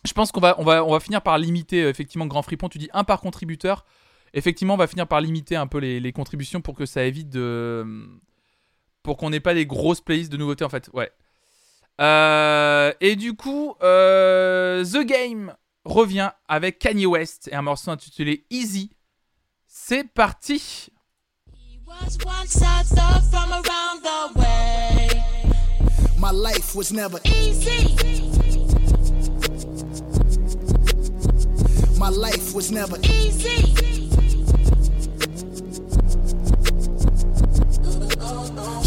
Je 0.04 0.12
pense 0.12 0.32
qu'on 0.32 0.40
va, 0.40 1.00
finir 1.00 1.22
par 1.22 1.38
limiter, 1.38 1.84
euh, 1.84 1.88
effectivement, 1.88 2.26
Grand 2.26 2.42
Fripon. 2.42 2.68
Tu 2.68 2.76
dis 2.76 2.90
un 2.92 3.04
par 3.04 3.22
contributeur. 3.22 3.86
Effectivement, 4.34 4.74
on 4.74 4.76
va 4.76 4.88
finir 4.88 5.08
par 5.08 5.22
limiter 5.22 5.56
un 5.56 5.66
peu 5.66 5.78
les, 5.78 6.12
contributions 6.12 6.60
pour 6.60 6.74
que 6.74 6.84
ça 6.84 7.04
évite 7.04 7.30
de. 7.30 7.86
Pour 9.02 9.16
qu'on 9.16 9.30
n'ait 9.30 9.40
pas 9.40 9.54
des 9.54 9.64
grosses 9.64 10.02
playlists 10.02 10.30
de 10.30 10.36
nouveautés, 10.36 10.64
en 10.66 10.68
fait. 10.68 10.90
Ouais. 10.92 11.10
Euh, 12.02 12.92
et 13.00 13.16
du 13.16 13.32
coup, 13.32 13.76
The 13.80 15.06
Game 15.06 15.54
revient 15.86 16.30
avec 16.48 16.78
Kanye 16.78 17.06
West 17.06 17.48
et 17.50 17.54
un 17.54 17.62
morceau 17.62 17.90
intitulé 17.90 18.46
Easy. 18.50 18.90
C'est 19.66 20.04
parti! 20.04 20.90
was 21.86 22.18
once 22.24 22.56
a 22.56 22.82
thug 22.84 23.22
from 23.30 23.52
around 23.52 24.02
the 24.02 24.40
way. 24.40 25.08
My 26.18 26.30
life 26.30 26.74
was 26.74 26.92
never 26.92 27.18
Easy. 27.24 27.94
My 31.98 32.08
life 32.08 32.54
was 32.54 32.70
never 32.70 32.96
Easy. 33.04 33.95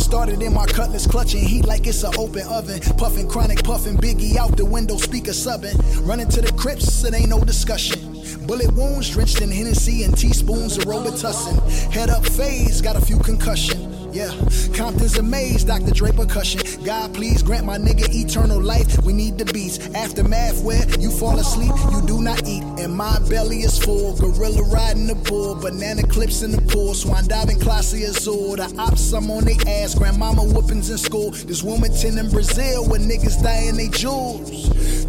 Started 0.09 0.41
in 0.41 0.55
my 0.55 0.65
cutlass, 0.65 1.05
clutching 1.05 1.43
heat 1.43 1.65
like 1.65 1.85
it's 1.85 2.01
an 2.01 2.11
open 2.17 2.41
oven. 2.47 2.79
Puffing 2.97 3.29
chronic, 3.29 3.63
puffing 3.63 3.95
Biggie 3.95 4.37
out 4.37 4.57
the 4.57 4.65
window, 4.65 4.97
speaker 4.97 5.33
subbing. 5.33 5.77
Running 6.03 6.27
to 6.29 6.41
the 6.41 6.51
crypts, 6.53 7.03
it 7.03 7.13
ain't 7.13 7.29
no 7.29 7.43
discussion. 7.43 8.19
Bullet 8.47 8.73
wounds 8.73 9.11
drenched 9.11 9.39
in 9.39 9.51
Hennessy 9.51 10.05
and 10.05 10.17
teaspoons 10.17 10.79
of 10.79 10.85
Robitussin. 10.85 11.59
Head 11.91 12.09
up 12.09 12.25
phase, 12.25 12.81
got 12.81 12.95
a 12.95 13.01
few 13.01 13.19
concussion. 13.19 13.88
Yeah, 14.11 14.31
Compton's 14.73 15.17
amazed, 15.19 15.67
Dr. 15.67 15.91
Draper 15.91 16.25
cushion. 16.25 16.83
God, 16.83 17.13
please 17.13 17.43
grant 17.43 17.65
my 17.65 17.77
nigga 17.77 18.09
eternal 18.09 18.59
life. 18.59 19.03
We 19.03 19.13
need 19.13 19.37
the 19.37 19.45
beats. 19.45 19.77
Aftermath 19.93 20.63
where 20.63 20.83
you 20.99 21.11
fall 21.11 21.37
asleep, 21.37 21.73
you 21.91 22.01
do 22.07 22.21
not 22.21 22.47
eat. 22.47 22.63
And 22.79 22.95
my 22.95 23.19
belly 23.29 23.57
is 23.57 23.77
full. 23.77 24.15
Gorilla 24.15 24.63
riding 24.63 25.05
the 25.05 25.15
bull, 25.15 25.55
banana 25.55 26.03
clips 26.03 26.41
in 26.41 26.51
the 26.51 26.61
pool. 26.61 26.95
Swan 26.95 27.27
diving 27.27 27.59
classy 27.59 28.03
azul. 28.03 28.55
The 28.55 28.73
ops, 28.79 29.13
I'm 29.13 29.29
on 29.29 29.45
they 29.45 29.57
ass. 29.67 29.93
Grandmama 29.93 30.43
whoopings 30.43 30.89
in 30.89 30.97
school. 30.97 31.29
This 31.31 31.61
Wilmington 31.61 32.17
in 32.17 32.31
Brazil 32.31 32.87
where 32.87 32.99
niggas 32.99 33.43
dying 33.43 33.75
they 33.75 33.89
jewels. 33.89 34.49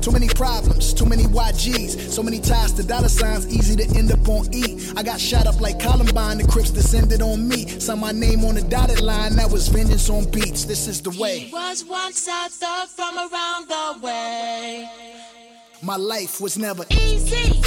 Too 0.01 0.13
many 0.13 0.29
problems, 0.29 0.95
too 0.95 1.05
many 1.05 1.25
YGs, 1.25 2.11
so 2.11 2.23
many 2.23 2.41
ties 2.41 2.73
to 2.73 2.83
dollar 2.83 3.11
signs, 3.11 3.47
easy 3.49 3.77
to 3.77 3.99
end 3.99 4.11
up 4.11 4.27
on 4.29 4.49
E. 4.55 4.91
I 4.97 5.03
got 5.03 5.21
shot 5.21 5.47
up 5.47 5.61
like 5.61 5.79
Columbine, 5.79 6.39
the 6.39 6.49
Crips 6.49 6.71
descended 6.71 7.21
on 7.21 7.47
me. 7.47 7.69
Saw 7.79 7.97
my 7.97 8.11
name 8.11 8.43
on 8.45 8.55
the 8.55 8.63
dotted 8.63 8.90
line, 8.99 9.37
that 9.37 9.51
was 9.51 9.69
vengeance 9.69 10.09
on 10.11 10.31
beats. 10.31 10.65
This 10.65 10.89
is 10.89 11.01
the 11.03 11.11
way. 11.11 11.41
He 11.41 11.53
Was 11.53 11.85
once 11.85 12.27
a 12.27 12.49
thug 12.49 12.89
from 12.89 13.17
around 13.17 13.69
the 13.69 14.07
way. 14.07 14.89
My 15.83 15.97
life 15.97 16.41
was 16.41 16.59
never 16.59 16.85
Easy. 16.91 17.61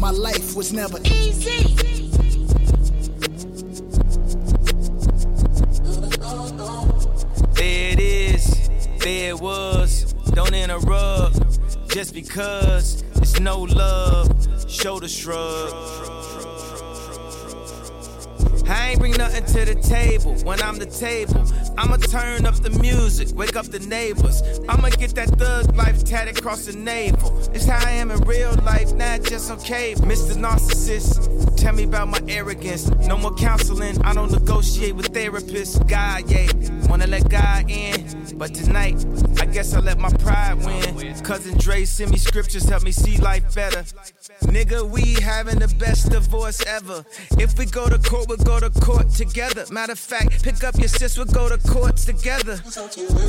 My 0.00 0.10
life 0.10 0.54
was 0.54 0.72
never 0.72 0.98
Easy. 1.04 1.74
There 7.54 7.92
it 7.92 8.00
is, 8.00 8.68
there 8.98 9.30
it 9.30 9.40
was. 9.40 10.12
Don't 10.32 10.54
interrupt, 10.54 11.40
just 11.88 12.14
because 12.14 13.02
it's 13.16 13.40
no 13.40 13.60
love. 13.62 14.30
Shoulder 14.68 15.08
shrug. 15.08 16.15
I 18.68 18.90
ain't 18.90 18.98
bring 18.98 19.12
nothing 19.12 19.44
to 19.44 19.64
the 19.64 19.74
table 19.80 20.34
when 20.44 20.60
I'm 20.60 20.78
the 20.78 20.86
table. 20.86 21.46
I'ma 21.78 21.96
turn 21.96 22.46
up 22.46 22.56
the 22.56 22.70
music, 22.70 23.28
wake 23.36 23.54
up 23.54 23.66
the 23.66 23.78
neighbors. 23.80 24.42
I'ma 24.68 24.88
get 24.90 25.14
that 25.14 25.28
thug 25.38 25.76
life 25.76 26.04
tatted 26.04 26.38
across 26.38 26.66
the 26.66 26.76
navel. 26.76 27.38
It's 27.54 27.66
how 27.66 27.86
I 27.86 27.92
am 27.92 28.10
in 28.10 28.20
real 28.22 28.54
life, 28.64 28.92
not 28.94 29.22
just 29.22 29.50
on 29.50 29.60
cable. 29.60 30.02
Mr. 30.02 30.34
Narcissist, 30.36 31.56
tell 31.56 31.74
me 31.74 31.84
about 31.84 32.08
my 32.08 32.20
arrogance. 32.28 32.88
No 33.06 33.16
more 33.16 33.34
counseling, 33.34 34.02
I 34.02 34.14
don't 34.14 34.32
negotiate 34.32 34.96
with 34.96 35.12
therapists. 35.12 35.86
God, 35.88 36.28
yeah, 36.30 36.50
wanna 36.88 37.06
let 37.06 37.28
God 37.28 37.70
in. 37.70 38.04
But 38.36 38.52
tonight, 38.54 39.04
I 39.40 39.46
guess 39.46 39.74
I 39.74 39.80
let 39.80 39.98
my 39.98 40.10
pride 40.10 40.64
win. 40.64 41.14
Cousin 41.22 41.56
Dre 41.58 41.84
send 41.84 42.10
me 42.10 42.18
scriptures, 42.18 42.64
help 42.68 42.82
me 42.82 42.92
see 42.92 43.16
life 43.18 43.54
better. 43.54 43.82
Nigga, 44.42 44.88
we 44.88 45.14
having 45.22 45.58
the 45.58 45.68
best 45.78 46.10
divorce 46.10 46.64
ever. 46.66 47.04
If 47.38 47.58
we 47.58 47.66
go 47.66 47.88
to 47.88 47.98
court, 47.98 48.28
we'll 48.28 48.38
go 48.38 48.55
to 48.60 48.70
court 48.80 49.10
together. 49.10 49.64
Matter 49.70 49.92
of 49.92 49.98
fact, 49.98 50.42
pick 50.42 50.62
up 50.64 50.76
your 50.78 50.88
sis, 50.88 51.16
we'll 51.16 51.26
go 51.26 51.48
to 51.48 51.58
court 51.68 51.96
together. 51.96 52.60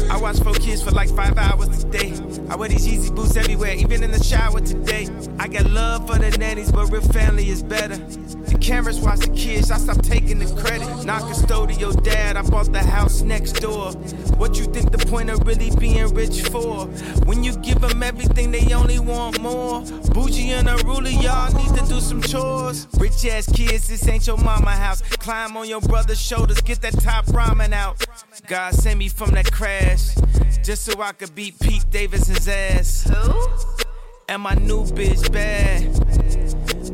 I 0.10 0.18
watch 0.18 0.40
four 0.40 0.54
kids 0.54 0.82
for 0.82 0.92
like 0.92 1.10
five 1.10 1.38
hours 1.38 1.84
a 1.84 1.88
day. 1.88 2.14
I 2.50 2.56
wear 2.56 2.70
these 2.70 2.88
Yeezy 2.88 3.16
boots 3.16 3.36
everywhere, 3.36 3.74
even 3.74 4.04
in 4.04 4.12
the 4.12 4.24
shower 4.24 4.60
today. 4.60 5.08
I 5.40 5.48
got 5.48 5.70
love 5.70 6.08
for 6.08 6.18
the 6.18 6.36
nannies, 6.38 6.72
but 6.72 6.92
real 6.92 7.02
family 7.02 7.50
is 7.50 7.64
better. 7.64 7.98
The 7.98 8.58
cameras 8.60 9.00
watch 9.00 9.20
the 9.20 9.34
kids, 9.34 9.72
I 9.72 9.78
stop 9.78 10.02
taking 10.02 10.40
the 10.40 10.54
credit. 10.62 10.88
Not 11.06 11.24
custodial 11.24 12.02
dad, 12.04 12.38
I 12.38 12.42
bought 12.44 12.72
the 12.72 12.84
house 12.84 13.22
next 13.22 13.54
door. 13.54 13.92
What 14.38 14.58
you 14.58 14.66
think 14.66 14.92
the 14.92 15.06
point 15.06 15.30
of 15.30 15.46
really 15.46 15.72
being 15.78 16.14
rich 16.14 16.44
for? 16.44 16.86
When 17.26 17.44
you 17.44 17.56
give 17.58 17.82
them 17.82 18.04
everything, 18.04 18.52
they 18.52 18.74
only 18.74 19.00
want 19.00 19.40
more. 19.42 19.82
Bougie 20.14 20.52
and 20.52 20.70
a 20.70 20.78
ruler, 20.86 21.10
y'all 21.10 21.52
need 21.54 21.78
to 21.78 21.86
do 21.88 22.00
some 22.00 22.22
chores. 22.22 22.88
Rich 22.98 23.26
ass 23.26 23.52
kids, 23.52 23.88
this 23.88 24.08
ain't 24.08 24.28
your 24.28 24.38
mama 24.38 24.72
house. 24.72 25.02
Climb 25.20 25.58
on 25.58 25.68
your 25.68 25.82
brother's 25.82 26.22
shoulders, 26.22 26.62
get 26.62 26.82
that 26.82 26.94
top 27.02 27.26
ramen 27.28 27.74
out. 27.74 28.06
God 28.48 28.74
sent 28.74 28.98
me 29.00 29.10
from 29.10 29.32
that 29.32 29.52
crash, 29.52 30.16
just 30.64 30.86
so 30.86 31.02
I 31.02 31.12
could 31.12 31.36
beat 31.36 31.60
Pete 31.60 31.86
Davidson's 31.90 32.48
ass. 32.48 33.04
Who? 33.04 33.48
And 34.30 34.42
my 34.42 34.54
new 34.56 34.84
bitch 34.86 35.32
bad. 35.32 35.84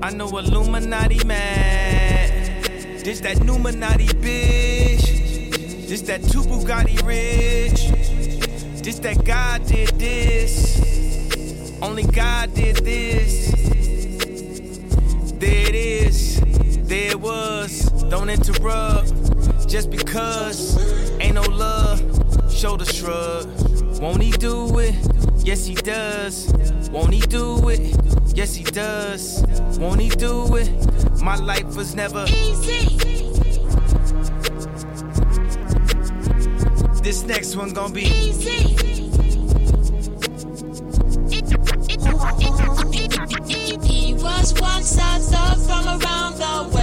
I 0.03 0.11
know 0.11 0.27
Illuminati 0.37 1.23
mad. 1.25 2.63
This 3.03 3.19
that 3.21 3.37
Numinati 3.37 4.07
bitch. 4.07 5.87
This 5.87 6.01
that 6.03 6.23
two 6.23 6.41
Bugatti 6.41 7.01
rich. 7.05 7.89
This 8.81 8.99
that 8.99 9.23
God 9.25 9.65
did 9.67 9.89
this. 9.99 10.79
Only 11.81 12.03
God 12.03 12.53
did 12.53 12.77
this. 12.77 13.51
There 15.39 15.67
it 15.69 15.75
is. 15.75 16.39
There 16.93 17.09
it 17.09 17.19
was. 17.19 17.85
Don't 18.11 18.29
interrupt. 18.29 19.11
Just 19.67 19.89
because 19.89 20.77
ain't 21.19 21.33
no 21.33 21.41
love. 21.41 21.99
Shoulder 22.51 22.85
shrug. 22.85 23.47
Won't 23.99 24.21
he 24.21 24.29
do 24.29 24.77
it? 24.77 24.93
Yes, 25.43 25.65
he 25.65 25.73
does. 25.73 26.53
Won't 26.91 27.15
he 27.15 27.21
do 27.21 27.67
it? 27.69 27.97
Yes, 28.35 28.53
he 28.53 28.63
does. 28.63 29.43
Won't 29.79 30.01
he 30.01 30.09
do 30.09 30.55
it? 30.55 30.69
My 31.19 31.35
life 31.35 31.75
was 31.75 31.95
never 31.95 32.25
easy. 32.27 32.99
This 37.01 37.23
next 37.23 37.55
one 37.55 37.73
gonna 37.73 37.91
be 37.91 38.03
easy. 38.03 38.77
He 43.83 44.13
was 44.13 44.53
once 44.61 44.95
a 44.95 45.19
thug 45.19 45.57
from 45.67 45.87
around 45.87 46.35
the 46.37 46.77
way. 46.77 46.82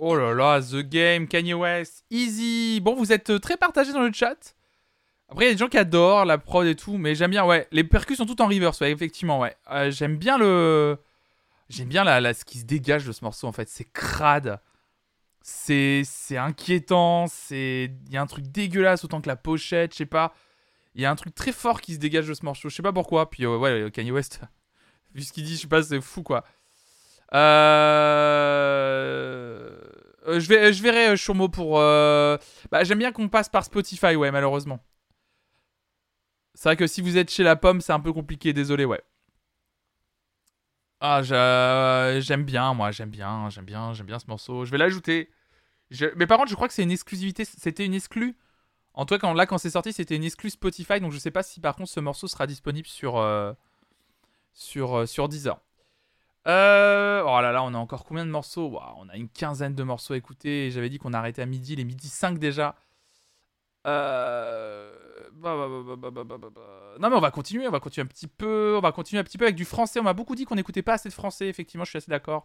Oh 0.00 0.16
là 0.16 0.34
là, 0.34 0.60
The 0.60 0.82
Game, 0.82 1.26
Kanye 1.26 1.54
West, 1.54 2.04
Easy. 2.10 2.80
Bon, 2.80 2.94
vous 2.94 3.12
êtes 3.12 3.30
euh, 3.30 3.38
très 3.38 3.56
partagés 3.56 3.92
dans 3.92 4.02
le 4.02 4.12
chat. 4.12 4.54
Après, 5.28 5.46
il 5.46 5.48
y 5.48 5.50
a 5.50 5.54
des 5.54 5.58
gens 5.58 5.68
qui 5.68 5.78
adorent 5.78 6.24
la 6.24 6.36
prod 6.38 6.66
et 6.66 6.74
tout, 6.74 6.98
mais 6.98 7.14
j'aime 7.14 7.30
bien, 7.30 7.44
ouais. 7.44 7.66
Les 7.72 7.84
percus 7.84 8.18
sont 8.18 8.26
toutes 8.26 8.40
en 8.40 8.46
reverse, 8.48 8.80
ouais, 8.80 8.92
effectivement, 8.92 9.40
ouais. 9.40 9.56
Euh, 9.70 9.90
j'aime 9.90 10.16
bien 10.16 10.36
le. 10.36 10.98
J'aime 11.74 11.88
bien 11.88 12.04
la, 12.04 12.20
la- 12.20 12.34
ce 12.34 12.44
qui 12.44 12.58
se 12.58 12.64
dégage 12.64 13.04
de 13.06 13.12
ce 13.12 13.24
morceau, 13.24 13.46
en 13.46 13.52
fait. 13.52 13.68
C'est 13.68 13.84
crade. 13.92 14.60
C'est 15.42 16.04
inquiétant. 16.36 17.26
C'est 17.28 17.90
Il 18.06 18.12
y 18.12 18.16
a 18.16 18.22
un 18.22 18.26
truc 18.26 18.46
dégueulasse 18.46 19.04
autant 19.04 19.20
que 19.20 19.28
la 19.28 19.36
pochette, 19.36 19.92
je 19.92 19.98
sais 19.98 20.06
pas. 20.06 20.34
Il 20.94 21.02
y 21.02 21.06
a 21.06 21.10
un 21.10 21.16
truc 21.16 21.34
très 21.34 21.52
fort 21.52 21.80
qui 21.80 21.94
se 21.94 21.98
dégage 21.98 22.26
de 22.28 22.34
ce 22.34 22.44
morceau. 22.44 22.68
Je 22.68 22.74
sais 22.76 22.82
pas 22.82 22.92
pourquoi. 22.92 23.28
Puis, 23.30 23.44
euh, 23.44 23.58
ouais, 23.58 23.90
Kanye 23.90 24.12
West, 24.12 24.40
vu 25.14 25.22
ce 25.22 25.32
qu'il 25.32 25.44
dit, 25.44 25.56
je 25.56 25.62
sais 25.62 25.66
pas, 25.68 25.82
c'est 25.82 26.00
fou, 26.00 26.22
quoi. 26.22 26.44
Euh... 28.04 29.76
euh, 30.28 30.40
je, 30.40 30.48
vais, 30.48 30.72
je 30.72 30.82
verrai 30.82 31.08
euh, 31.08 31.16
Chourmeau 31.16 31.48
pour. 31.48 31.78
euh, 31.80 32.38
Bah, 32.70 32.84
j'aime 32.84 32.98
bien 32.98 33.12
qu'on 33.12 33.28
passe 33.28 33.48
par 33.48 33.64
Spotify, 33.64 34.14
ouais, 34.16 34.30
malheureusement. 34.30 34.80
C'est 36.54 36.68
vrai 36.68 36.76
que 36.76 36.86
si 36.86 37.00
vous 37.00 37.16
êtes 37.18 37.30
chez 37.30 37.42
la 37.42 37.56
pomme, 37.56 37.80
c'est 37.80 37.92
un 37.92 38.00
peu 38.00 38.12
compliqué, 38.12 38.52
désolé, 38.52 38.84
ouais. 38.84 39.02
Ah, 41.06 41.22
j'a- 41.22 42.18
j'aime 42.20 42.44
bien, 42.44 42.72
moi, 42.72 42.90
j'aime 42.90 43.10
bien, 43.10 43.50
j'aime 43.50 43.66
bien, 43.66 43.92
j'aime 43.92 44.06
bien 44.06 44.18
ce 44.18 44.24
morceau. 44.26 44.64
Je 44.64 44.70
vais 44.70 44.78
l'ajouter. 44.78 45.28
Mais 46.16 46.26
par 46.26 46.38
contre, 46.38 46.50
je 46.50 46.54
crois 46.56 46.68
que 46.68 46.74
c'est 46.74 46.82
une 46.82 46.90
exclusivité, 46.90 47.44
c'était 47.44 47.86
une 47.86 47.94
exclue. 47.94 48.36
En 48.94 49.06
tout 49.06 49.14
cas, 49.14 49.20
quand, 49.20 49.34
là, 49.34 49.46
quand 49.46 49.58
c'est 49.58 49.70
sorti, 49.70 49.92
c'était 49.92 50.16
une 50.16 50.24
exclue 50.24 50.50
Spotify, 50.50 51.00
donc 51.00 51.12
je 51.12 51.18
sais 51.18 51.30
pas 51.32 51.42
si 51.42 51.60
par 51.60 51.76
contre 51.76 51.90
ce 51.90 52.00
morceau 52.00 52.28
sera 52.28 52.46
disponible 52.46 52.88
sur, 52.88 53.18
euh, 53.18 53.52
sur, 54.54 54.94
euh, 54.96 55.28
Deezer. 55.28 55.60
Euh, 56.46 57.22
oh 57.26 57.40
là 57.40 57.52
là, 57.52 57.62
on 57.62 57.74
a 57.74 57.78
encore 57.78 58.04
combien 58.04 58.26
de 58.26 58.30
morceaux? 58.30 58.78
On 58.98 59.08
a 59.08 59.16
une 59.16 59.28
quinzaine 59.28 59.74
de 59.74 59.82
morceaux 59.82 60.14
à 60.14 60.16
écouter. 60.16 60.70
J'avais 60.70 60.90
dit 60.90 60.98
qu'on 60.98 61.12
arrêtait 61.14 61.42
à 61.42 61.46
midi, 61.46 61.76
les 61.76 61.84
midi 61.84 62.08
5 62.08 62.38
déjà. 62.38 62.76
Euh... 63.86 64.92
bah, 65.32 65.56
bah, 65.56 65.96
bah, 65.96 66.10
bah, 66.10 66.24
bah, 66.24 66.50
bah. 66.54 66.94
Non 67.00 67.10
mais 67.10 67.16
on 67.16 67.20
va 67.20 67.30
continuer, 67.30 67.68
on 67.68 67.70
va 67.70 67.80
continuer 67.80 68.04
un 68.04 68.08
petit 68.08 68.26
peu, 68.26 68.74
on 68.76 68.80
va 68.80 68.92
continuer 68.92 69.20
un 69.20 69.24
petit 69.24 69.38
peu 69.38 69.44
avec 69.44 69.56
du 69.56 69.64
français. 69.64 70.00
On 70.00 70.04
m'a 70.04 70.12
beaucoup 70.12 70.34
dit 70.34 70.44
qu'on 70.44 70.54
n'écoutait 70.54 70.82
pas 70.82 70.94
assez 70.94 71.08
de 71.08 71.14
français, 71.14 71.48
effectivement, 71.48 71.84
je 71.84 71.90
suis 71.90 71.96
assez 71.98 72.10
d'accord. 72.10 72.44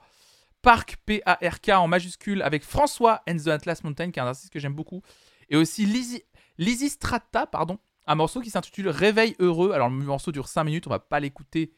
Park 0.61 0.97
P-A-R-K 1.05 1.69
en 1.69 1.87
majuscule 1.87 2.41
avec 2.41 2.63
François 2.63 3.21
and 3.29 3.37
the 3.37 3.47
Atlas 3.47 3.83
Mountain, 3.83 4.11
qui 4.11 4.19
est 4.19 4.21
un 4.21 4.27
artiste 4.27 4.51
que 4.51 4.59
j'aime 4.59 4.73
beaucoup. 4.73 5.01
Et 5.49 5.55
aussi 5.55 5.85
Lizzy, 5.85 6.23
Lizzy 6.57 6.89
Strata, 6.89 7.47
pardon, 7.47 7.79
un 8.05 8.15
morceau 8.15 8.41
qui 8.41 8.49
s'intitule 8.49 8.89
Réveil 8.89 9.35
heureux. 9.39 9.71
Alors 9.71 9.89
le 9.89 9.95
morceau 9.95 10.31
dure 10.31 10.47
5 10.47 10.63
minutes, 10.65 10.87
on 10.87 10.89
va 10.89 10.99
pas 10.99 11.19
l'écouter 11.19 11.71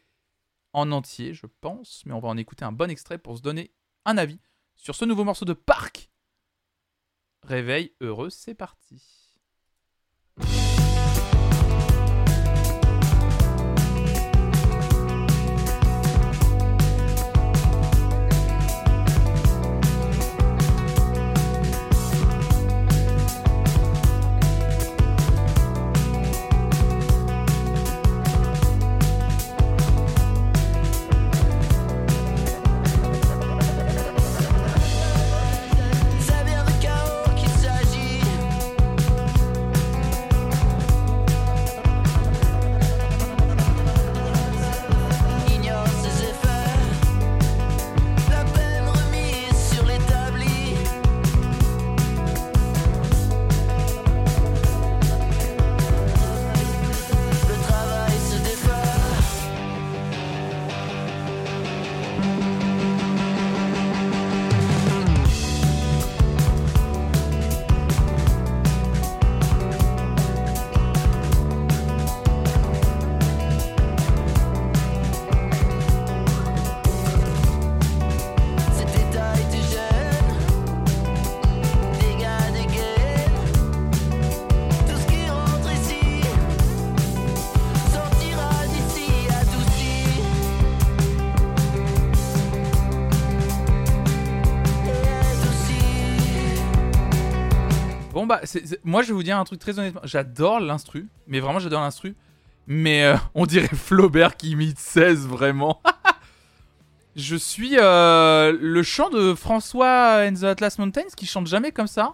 en 0.73 0.91
entier, 0.91 1.33
je 1.33 1.45
pense, 1.61 2.03
mais 2.05 2.13
on 2.13 2.19
va 2.19 2.29
en 2.29 2.37
écouter 2.37 2.65
un 2.65 2.71
bon 2.71 2.89
extrait 2.89 3.17
pour 3.17 3.37
se 3.37 3.41
donner 3.41 3.71
un 4.05 4.17
avis 4.17 4.39
sur 4.75 4.95
ce 4.95 5.05
nouveau 5.05 5.23
morceau 5.23 5.45
de 5.45 5.53
Park. 5.53 6.09
Réveil 7.43 7.93
heureux, 8.01 8.29
c'est 8.29 8.55
parti. 8.55 9.20
C'est- 98.43 98.79
Moi, 98.83 99.01
je 99.01 99.09
vais 99.09 99.13
vous 99.13 99.23
dire 99.23 99.37
un 99.37 99.43
truc 99.43 99.59
très 99.59 99.77
honnêtement. 99.79 100.01
J'adore 100.03 100.59
l'instru, 100.59 101.07
mais 101.27 101.39
vraiment, 101.39 101.59
j'adore 101.59 101.81
l'instru. 101.81 102.15
Mais 102.67 103.03
euh, 103.03 103.15
on 103.35 103.45
dirait 103.45 103.67
Flaubert 103.67 104.37
qui 104.37 104.51
imite 104.51 104.79
16, 104.79 105.27
vraiment. 105.27 105.81
je 107.15 107.35
suis 107.35 107.77
euh, 107.77 108.55
le 108.59 108.83
chant 108.83 109.09
de 109.09 109.33
François 109.33 110.23
and 110.27 110.33
the 110.35 110.43
Atlas 110.43 110.77
Mountains 110.79 111.09
qui 111.17 111.25
chante 111.25 111.47
jamais 111.47 111.71
comme 111.71 111.87
ça. 111.87 112.13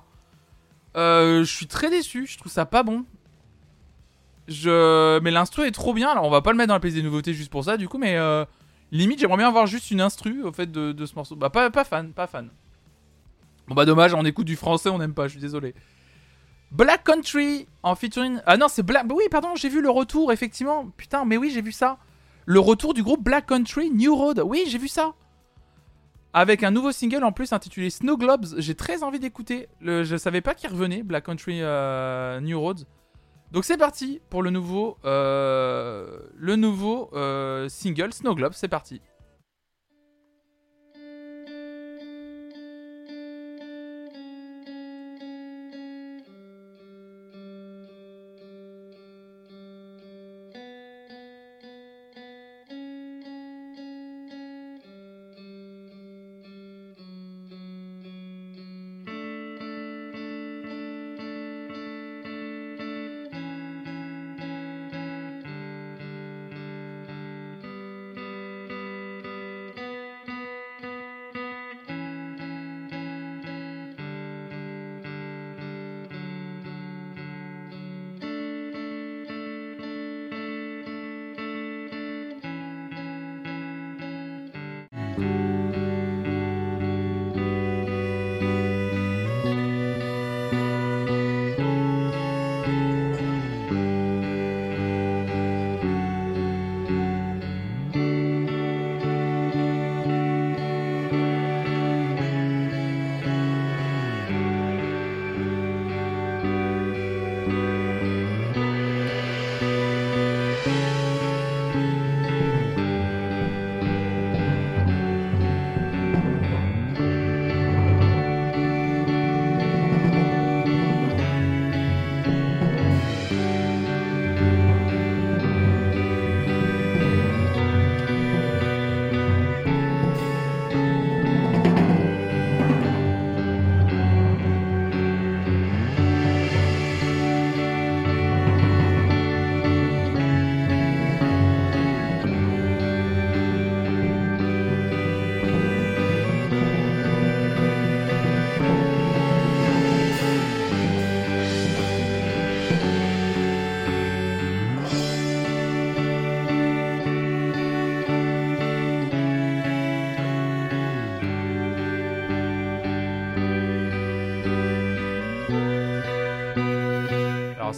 Euh, 0.95 1.43
je 1.43 1.53
suis 1.53 1.67
très 1.67 1.89
déçu. 1.89 2.25
Je 2.27 2.37
trouve 2.37 2.51
ça 2.51 2.65
pas 2.65 2.83
bon. 2.83 3.05
Je... 4.47 5.19
Mais 5.19 5.31
l'instru 5.31 5.65
est 5.67 5.71
trop 5.71 5.93
bien. 5.93 6.09
Alors, 6.09 6.23
on 6.23 6.29
va 6.29 6.41
pas 6.41 6.51
le 6.51 6.57
mettre 6.57 6.69
dans 6.69 6.73
la 6.75 6.79
playlist 6.79 7.01
des 7.01 7.07
nouveautés 7.07 7.33
juste 7.33 7.51
pour 7.51 7.63
ça, 7.65 7.77
du 7.77 7.87
coup, 7.87 7.97
mais 7.97 8.17
limite, 8.91 9.19
j'aimerais 9.19 9.37
bien 9.37 9.47
avoir 9.49 9.67
juste 9.67 9.91
une 9.91 10.01
instru 10.01 10.43
au 10.43 10.51
fait 10.51 10.71
de, 10.71 10.91
de 10.93 11.05
ce 11.05 11.13
morceau. 11.15 11.35
Bah, 11.35 11.49
pas, 11.49 11.69
pas 11.69 11.83
fan, 11.83 12.13
pas 12.13 12.27
fan. 12.27 12.49
Bon, 13.67 13.75
bah, 13.75 13.83
dommage, 13.85 14.13
on 14.13 14.23
écoute 14.23 14.45
du 14.47 14.55
français, 14.55 14.89
on 14.89 14.97
n'aime 14.97 15.13
pas, 15.13 15.27
je 15.27 15.33
suis 15.33 15.41
désolé. 15.41 15.75
Black 16.71 17.03
Country 17.03 17.67
en 17.83 17.95
featuring. 17.95 18.39
Ah 18.45 18.57
non, 18.57 18.67
c'est 18.67 18.83
Black. 18.83 19.05
Oui, 19.09 19.23
pardon, 19.31 19.55
j'ai 19.55 19.69
vu 19.69 19.81
le 19.81 19.89
retour, 19.89 20.31
effectivement. 20.31 20.87
Putain, 20.97 21.25
mais 21.25 21.37
oui, 21.37 21.49
j'ai 21.51 21.61
vu 21.61 21.71
ça. 21.71 21.97
Le 22.45 22.59
retour 22.59 22.93
du 22.93 23.03
groupe 23.03 23.23
Black 23.23 23.47
Country 23.47 23.89
New 23.91 24.15
Road. 24.15 24.41
Oui, 24.45 24.63
j'ai 24.67 24.77
vu 24.77 24.87
ça. 24.87 25.13
Avec 26.33 26.63
un 26.63 26.71
nouveau 26.71 26.91
single 26.91 27.23
en 27.23 27.31
plus 27.31 27.53
intitulé 27.53 27.89
Snow 27.89 28.17
Globes. 28.17 28.45
J'ai 28.57 28.75
très 28.75 29.03
envie 29.03 29.19
d'écouter. 29.19 29.67
Je 29.81 30.17
savais 30.17 30.41
pas 30.41 30.53
qu'il 30.53 30.69
revenait, 30.69 31.03
Black 31.03 31.25
Country 31.25 31.59
euh, 31.61 32.39
New 32.41 32.59
Roads. 32.59 32.83
Donc 33.51 33.63
c'est 33.63 33.77
parti 33.77 34.21
pour 34.29 34.43
le 34.43 34.49
nouveau, 34.49 34.97
euh, 35.05 36.19
le 36.35 36.57
nouveau 36.57 37.09
euh, 37.13 37.69
single 37.69 38.13
Snow 38.13 38.35
Globes. 38.35 38.53
C'est 38.53 38.67
parti. 38.67 39.01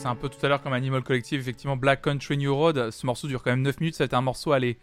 Un 0.09 0.15
peu 0.15 0.27
tout 0.27 0.43
à 0.43 0.49
l'heure 0.49 0.61
comme 0.61 0.73
Animal 0.73 1.03
Collective, 1.03 1.39
effectivement 1.39 1.77
Black 1.77 2.01
Country 2.01 2.37
New 2.37 2.53
Road, 2.53 2.89
ce 2.89 3.05
morceau 3.05 3.27
dure 3.27 3.43
quand 3.43 3.51
même 3.51 3.61
9 3.61 3.79
minutes, 3.79 3.95
ça 3.95 4.03
va 4.03 4.05
être 4.05 4.13
un 4.15 4.21
morceau 4.21 4.51
à 4.51 4.55
aller, 4.55 4.79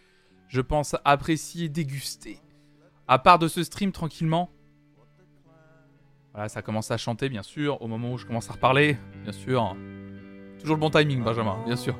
je 0.48 0.60
pense, 0.60 0.94
apprécier, 1.04 1.68
déguster. 1.68 2.38
À 3.08 3.18
part 3.18 3.38
de 3.38 3.48
ce 3.48 3.64
stream 3.64 3.92
tranquillement. 3.92 4.50
Voilà, 6.32 6.48
ça 6.48 6.62
commence 6.62 6.90
à 6.90 6.96
chanter 6.96 7.28
bien 7.28 7.42
sûr, 7.42 7.82
au 7.82 7.88
moment 7.88 8.12
où 8.12 8.18
je 8.18 8.26
commence 8.26 8.48
à 8.50 8.52
reparler, 8.52 8.96
bien 9.22 9.32
sûr. 9.32 9.76
Toujours 10.60 10.76
le 10.76 10.80
bon 10.80 10.90
timing 10.90 11.24
Benjamin, 11.24 11.58
bien 11.64 11.76
sûr. 11.76 11.98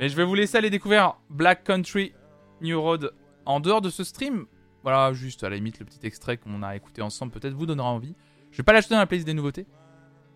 Mais 0.00 0.08
je 0.08 0.16
vais 0.16 0.24
vous 0.24 0.34
laisser 0.34 0.58
aller 0.58 0.70
découvrir 0.70 1.18
Black 1.30 1.62
Country 1.62 2.14
New 2.60 2.80
Road 2.80 3.12
en 3.46 3.60
dehors 3.60 3.80
de 3.80 3.90
ce 3.90 4.02
stream. 4.02 4.46
Voilà, 4.82 5.12
juste 5.12 5.44
à 5.44 5.48
la 5.48 5.56
limite 5.56 5.78
le 5.78 5.84
petit 5.84 6.04
extrait 6.04 6.36
qu'on 6.36 6.62
a 6.62 6.74
écouté 6.74 7.00
ensemble 7.00 7.32
peut-être 7.32 7.54
vous 7.54 7.66
donnera 7.66 7.90
envie. 7.90 8.16
Je 8.50 8.56
vais 8.56 8.64
pas 8.64 8.72
l'acheter 8.72 8.94
dans 8.94 9.00
la 9.00 9.06
playlist 9.06 9.26
des 9.26 9.34
nouveautés. 9.34 9.66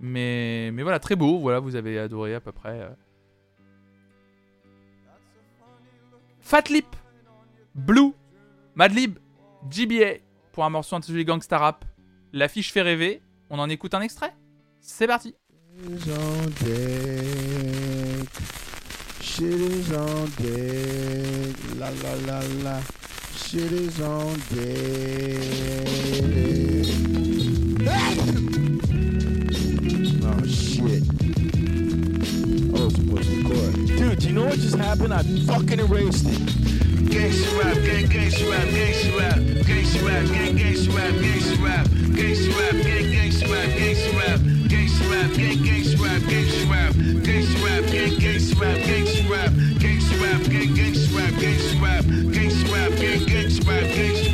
Mais, 0.01 0.70
mais 0.73 0.83
voilà, 0.83 0.99
très 0.99 1.17
beau. 1.17 1.39
Voilà, 1.39 1.60
vous 1.60 1.77
avez 1.77 1.99
adoré 1.99 2.35
à 2.35 2.41
peu 2.41 2.52
près. 2.52 2.81
euh. 2.81 2.89
Fat 6.41 6.62
Lip, 6.70 6.86
Blue, 7.75 8.12
Madlib, 8.75 9.18
GBA 9.70 10.18
pour 10.52 10.65
un 10.65 10.70
morceau 10.70 10.97
intitulé 10.97 11.25
Gangsta 11.25 11.59
Rap. 11.59 11.85
L'affiche 12.33 12.73
fait 12.73 12.83
rêver. 12.83 13.20
On 13.51 13.59
en 13.59 13.68
écoute 13.68 13.94
un 13.94 14.01
extrait 14.02 14.33
C'est 14.81 15.07
parti. 15.07 15.35
Shit 19.20 19.44
is 19.44 19.93
on 19.94 20.25
deck. 20.43 21.57
La 21.78 21.91
la 21.91 22.17
la 22.27 22.41
la. 22.65 22.81
Shit 23.36 23.70
is 23.70 24.01
on 24.02 24.35
deck. 24.55 25.39
You 34.28 34.34
know 34.34 34.44
what 34.44 34.58
just 34.58 34.76
happened? 34.76 35.15
I 35.15 35.23
fucking 35.47 35.81
erased 35.81 36.26
it. 36.26 36.39
Gangsta 37.08 37.65
rap, 37.65 37.76
gang, 37.76 38.05
gangsta 38.12 38.50
rap, 38.50 38.68
gangsta 38.68 39.18
rap, 39.18 39.39
gangsta 39.65 40.05
rap, 40.05 40.26
gang, 40.28 40.57
gangsta 40.58 40.94
rap, 40.94 41.15
gangsta 41.16 41.65
rap, 41.65 41.86
gangsta 42.12 42.52
rap, 42.60 42.76
gang, 42.84 43.08
gangsta 43.08 43.48
rap, 43.48 43.70
gangsta 43.81 44.12
rap, 44.20 44.40
gangsta 44.68 45.05
rap, 45.08 45.31
gang, 45.32 45.58
gangsta 45.65 45.97
rap, 46.05 46.23
gangsta 46.28 46.65
rap, 46.68 46.92
gangsta 47.24 47.57
rap, 47.65 47.84
gang, 47.89 48.15
gangsta 48.20 48.60
rap, 48.60 48.78
gangsta 48.84 49.24
rap, 49.32 49.52
gangsta 49.81 50.15
rap, 50.20 50.42
gang, 50.52 50.70
gangsta 50.76 51.08
rap, 51.16 51.32
gangsta 51.40 51.81
rap, 51.81 52.05
gangsta 52.36 52.66
rap, 52.68 52.92
gang, 53.00 53.24
gangsta 53.24 53.65
rap, 53.65 53.86
gangsta 53.97 54.27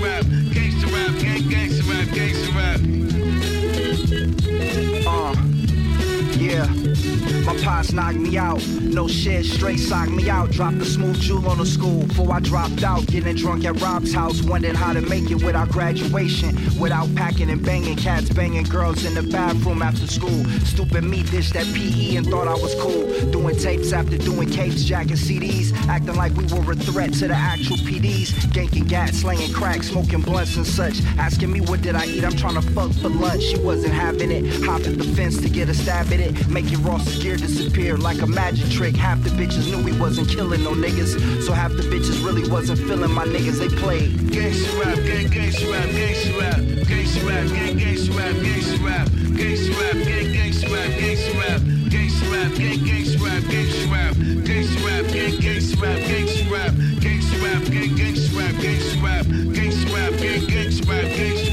My 7.45 7.55
shots 7.57 7.93
knocked 7.93 8.17
me 8.17 8.39
out. 8.39 8.67
No 8.81 9.07
shit, 9.07 9.45
straight 9.45 9.79
sock 9.79 10.09
me 10.09 10.31
out. 10.31 10.51
Dropped 10.51 10.79
the 10.79 10.85
smooth 10.87 11.21
jewel 11.21 11.47
on 11.49 11.59
the 11.59 11.67
school 11.67 12.07
before 12.07 12.33
I 12.33 12.41
dropped 12.41 12.83
out. 12.83 13.07
Getting 13.07 13.37
drunk 13.37 13.67
at 13.67 13.79
Rob's 13.83 14.15
house, 14.15 14.43
wondering 14.43 14.75
how 14.75 14.95
to 14.95 15.03
make 15.03 15.31
it 15.31 15.45
without 15.45 15.69
graduation. 15.69 16.57
Without 16.81 17.15
packing 17.15 17.51
and 17.51 17.63
banging 17.63 17.97
cats, 17.97 18.31
banging 18.31 18.65
girls 18.65 19.05
in 19.05 19.15
the 19.15 19.23
bathroom 19.23 19.83
after 19.83 20.07
school. 20.07 20.45
Stupid 20.65 21.05
me 21.05 21.23
dished 21.23 21.53
that 21.53 21.67
PE 21.67 22.17
and 22.17 22.27
thought 22.27 22.49
I 22.49 22.55
was 22.55 22.75
cool. 22.81 23.31
Doing 23.31 23.57
tapes 23.57 23.93
after 23.93 24.17
doing 24.17 24.49
capes, 24.49 24.83
jacking 24.85 25.17
CDs. 25.17 25.75
Acting 25.87 26.17
like 26.17 26.33
we 26.37 26.45
were 26.47 26.73
a 26.73 26.77
threat 26.77 27.13
to 27.15 27.29
the 27.29 27.35
actual 27.35 27.77
PDs. 27.77 28.29
Ganking 28.55 28.89
gas, 28.89 29.17
slanging 29.17 29.53
crack, 29.53 29.83
smoking 29.83 30.23
blunts 30.23 30.57
and 30.57 30.67
such. 30.67 31.03
Asking 31.19 31.53
me 31.53 31.61
what 31.61 31.83
did 31.83 31.95
I 31.95 32.07
eat, 32.07 32.25
I'm 32.25 32.37
trying 32.37 32.55
to 32.55 32.63
fuck 32.63 32.91
for 32.93 33.11
lunch. 33.11 33.43
She 33.43 33.59
wasn't 33.59 33.93
having 33.93 34.31
it. 34.31 34.65
Hopping 34.65 34.97
the 34.97 35.05
fence 35.05 35.41
to 35.43 35.51
get 35.51 35.69
a 35.69 35.75
stab 35.75 36.07
at 36.07 36.21
it. 36.21 36.49
Making 36.49 36.83
Ross's 36.83 37.23
gear 37.23 37.34
disappear 37.37 37.97
like 37.97 38.23
a 38.23 38.27
magic 38.27 38.69
trick. 38.71 38.97
Half 38.97 39.23
the 39.23 39.31
bitches 39.31 39.71
knew 39.71 39.83
he 39.85 39.99
wasn't 39.99 40.29
killing 40.29 40.63
no 40.63 40.73
niggas. 40.73 41.43
So 41.43 41.53
half 41.53 41.73
the 41.73 41.83
bitches 41.83 42.25
really 42.25 42.49
wasn't 42.49 42.79
feeling 42.81 43.13
my 43.13 43.25
niggas. 43.25 43.59
They 43.59 43.69
played. 43.69 44.13
Gangsta 44.33 44.81
rap, 44.81 44.97
gang, 45.05 45.27
gangsta 45.29 45.71
rap, 45.73 45.89
gangsta 45.91 46.41
rap, 46.41 46.61
gangsta 46.89 47.29
rap, 47.29 47.47
gang, 47.49 47.79
gangsta 47.79 48.17
rap, 48.17 48.35
gangsta 48.35 48.85
rap, 48.85 49.09
gangsta 49.39 49.73
rap, 49.81 49.97
gang, 50.05 50.29
gangsta 50.35 50.69
rap, 50.73 50.91
gangsta 51.01 51.41
rap, 51.41 51.61
gangsta 51.91 52.25
rap, 52.33 52.51
gang, 52.59 52.79
gangsta 52.85 53.19
rap, 53.25 53.43
gangsta 53.51 53.91
rap, 53.91 54.15
gangsta 54.45 54.79
rap, 54.85 55.05
gang, 55.13 55.35
gangsta 55.41 55.77
rap, 55.83 56.01
gangsta 56.09 56.45
rap, 56.51 56.73
gangsta 57.01 57.37
rap, 57.43 57.63
gang, 57.71 57.93
gangsta 57.97 58.31
rap, 58.37 58.55
gangsta 58.63 58.97
rap, 59.03 59.27
gangsta 59.55 59.87
rap, 59.95 60.13
gang, 60.21 60.43
gangsta 60.47 60.85
rap, 60.89 61.07
gangsta 61.17 61.44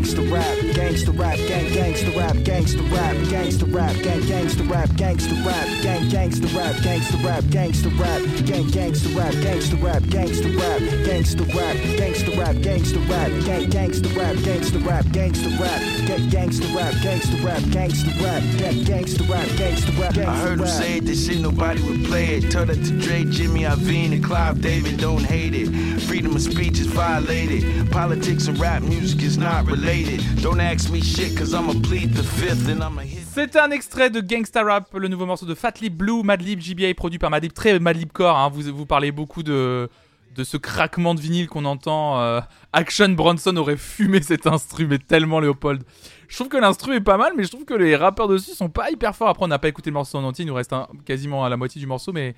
gangsta 0.00 0.32
rap. 0.32 0.56
Gangsta 0.74 1.18
rap, 1.18 1.36
gang 1.48 1.66
gangsta 1.72 2.16
rap, 2.16 2.36
gangsta 2.36 2.82
rap, 2.92 3.16
gangsta 3.28 3.66
rap, 3.72 3.94
gang 4.02 4.20
gangsta 4.22 4.70
rap, 4.70 4.88
gangsta 4.90 5.44
rap, 5.44 5.68
gang 5.82 6.08
gangsta 6.08 6.54
rap, 6.54 6.74
gangsta 6.76 7.24
rap, 7.24 7.44
gangsta 7.44 7.88
rap, 7.98 8.22
gang 8.46 8.64
gangsta 8.70 9.16
rap, 9.16 9.34
gangsta 9.34 9.82
rap, 9.82 10.02
gangsta 10.04 10.48
rap, 10.56 10.82
gangsta 11.04 11.44
rap, 11.56 11.76
gangsta 11.96 12.36
rap, 12.36 12.56
gangsta 12.56 13.08
rap, 13.08 13.30
gang 13.44 13.66
gangsta 13.68 14.16
rap, 14.24 14.44
gangsta 14.46 14.86
rap, 14.86 15.04
gangsta 15.06 15.50
rap, 15.60 15.82
gang 16.08 16.30
gangsta 16.30 16.74
rap, 16.74 16.94
gangsta 17.04 17.44
rap, 17.44 17.62
gangsta 17.62 18.10
rap, 18.22 18.42
gang 18.58 18.78
gangsta 18.84 19.28
rap, 19.28 19.48
gangsta 19.60 20.00
rap, 20.00 20.16
I 20.16 20.36
heard 20.40 20.60
him 20.60 20.66
say 20.66 20.98
it, 20.98 21.04
this 21.04 21.26
shit 21.26 21.40
nobody 21.40 21.82
would 21.82 22.04
play 22.06 22.36
it. 22.36 22.50
Tell 22.50 22.64
that 22.64 22.76
to 22.76 22.98
Dre, 23.00 23.24
Jimmy 23.24 23.62
Iovine, 23.62 24.12
and 24.12 24.24
Clive 24.24 24.60
David, 24.60 24.98
don't 24.98 25.24
hate 25.24 25.54
it. 25.54 25.68
Freedom 26.02 26.34
of 26.34 26.42
speech 26.42 26.78
is 26.78 26.86
violated. 26.86 27.90
Politics 27.90 28.48
and 28.48 28.58
rap 28.58 28.82
music 28.82 29.22
is 29.22 29.36
not 29.38 29.66
related. 29.66 29.89
C'est 33.34 33.56
un 33.56 33.72
extrait 33.72 34.08
de 34.08 34.20
Gangsta 34.20 34.62
Rap, 34.62 34.94
le 34.94 35.08
nouveau 35.08 35.26
morceau 35.26 35.46
de 35.46 35.54
Fatlip 35.56 35.96
Blue, 35.96 36.22
Madlib, 36.22 36.60
GBA, 36.60 36.94
produit 36.94 37.18
par 37.18 37.28
Madlib, 37.30 37.52
très 37.52 37.76
Madlib 37.80 38.12
Core. 38.12 38.36
hein. 38.38 38.50
Vous, 38.50 38.62
vous 38.72 38.86
parlez 38.86 39.10
beaucoup 39.10 39.42
de, 39.42 39.88
de 40.36 40.44
ce 40.44 40.56
craquement 40.56 41.16
de 41.16 41.20
vinyle 41.20 41.48
qu'on 41.48 41.64
entend. 41.64 42.20
euh, 42.20 42.40
Action 42.72 43.08
Bronson 43.08 43.56
aurait 43.56 43.76
fumé 43.76 44.22
cet 44.22 44.46
instru, 44.46 44.86
mais 44.86 44.98
tellement 44.98 45.40
Léopold. 45.40 45.82
Je 46.28 46.36
trouve 46.36 46.48
que 46.48 46.56
l'instru 46.58 46.94
est 46.94 47.00
pas 47.00 47.16
mal, 47.16 47.32
mais 47.36 47.42
je 47.42 47.48
trouve 47.48 47.64
que 47.64 47.74
les 47.74 47.96
rappeurs 47.96 48.28
dessus 48.28 48.52
sont 48.52 48.68
pas 48.68 48.92
hyper 48.92 49.16
forts. 49.16 49.30
Après, 49.30 49.44
on 49.44 49.48
n'a 49.48 49.58
pas 49.58 49.66
écouté 49.68 49.90
le 49.90 49.94
morceau 49.94 50.18
en 50.18 50.22
entier, 50.24 50.44
il 50.44 50.48
nous 50.48 50.54
reste 50.54 50.72
quasiment 51.04 51.44
à 51.44 51.48
la 51.48 51.56
moitié 51.56 51.80
du 51.80 51.88
morceau, 51.88 52.12
mais. 52.12 52.36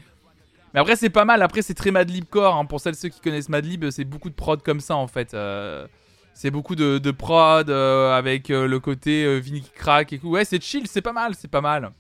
Mais 0.73 0.81
après, 0.81 0.97
c'est 0.97 1.11
pas 1.11 1.27
mal. 1.27 1.43
Après, 1.43 1.61
c'est 1.61 1.75
très 1.75 1.91
Madlib 1.91 2.25
Core. 2.31 2.57
hein. 2.57 2.65
Pour 2.65 2.81
celles 2.81 2.95
ceux 2.95 3.11
qui 3.11 3.21
connaissent 3.21 3.51
Madlib, 3.51 3.91
c'est 3.91 4.05
beaucoup 4.05 4.31
de 4.31 4.35
prod 4.35 4.63
comme 4.63 4.81
ça 4.81 4.97
en 4.97 5.07
fait. 5.07 5.35
Euh, 5.35 5.87
c'est 6.35 6.51
beaucoup 6.51 6.75
de, 6.75 6.99
de 6.99 7.11
prod 7.11 7.69
euh, 7.71 8.17
avec 8.17 8.51
euh, 8.51 8.67
le 8.67 8.81
côté 8.81 9.25
euh, 9.25 9.41
qui 9.41 9.63
craque 9.75 10.13
et 10.13 10.19
tout. 10.19 10.29
Ouais, 10.31 10.45
c'est 10.45 10.63
chill, 10.63 10.87
c'est 10.87 11.03
pas 11.03 11.13
mal, 11.13 11.35
c'est 11.35 11.49
pas 11.49 11.61
mal. 11.61 11.93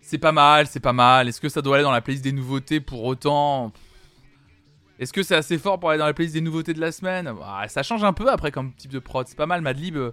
C'est 0.00 0.18
pas 0.18 0.32
mal, 0.32 0.66
c'est 0.66 0.80
pas 0.80 0.92
mal. 0.92 1.28
Est-ce 1.28 1.40
que 1.40 1.48
ça 1.48 1.60
doit 1.62 1.76
aller 1.76 1.84
dans 1.84 1.92
la 1.92 2.00
playlist 2.00 2.24
des 2.24 2.32
nouveautés 2.32 2.80
pour 2.80 3.04
autant? 3.04 3.72
Est-ce 4.98 5.12
que 5.12 5.22
c'est 5.22 5.36
assez 5.36 5.58
fort 5.58 5.78
pour 5.78 5.90
aller 5.90 5.98
dans 5.98 6.06
la 6.06 6.14
playlist 6.14 6.34
des 6.34 6.40
nouveautés 6.40 6.74
de 6.74 6.80
la 6.80 6.92
semaine? 6.92 7.32
Bah, 7.38 7.68
Ça 7.68 7.82
change 7.82 8.02
un 8.04 8.12
peu 8.12 8.28
après 8.30 8.50
comme 8.50 8.72
type 8.74 8.90
de 8.90 8.98
prod. 8.98 9.26
C'est 9.28 9.36
pas 9.36 9.46
mal, 9.46 9.60
Madlib. 9.60 9.96
euh, 9.96 10.12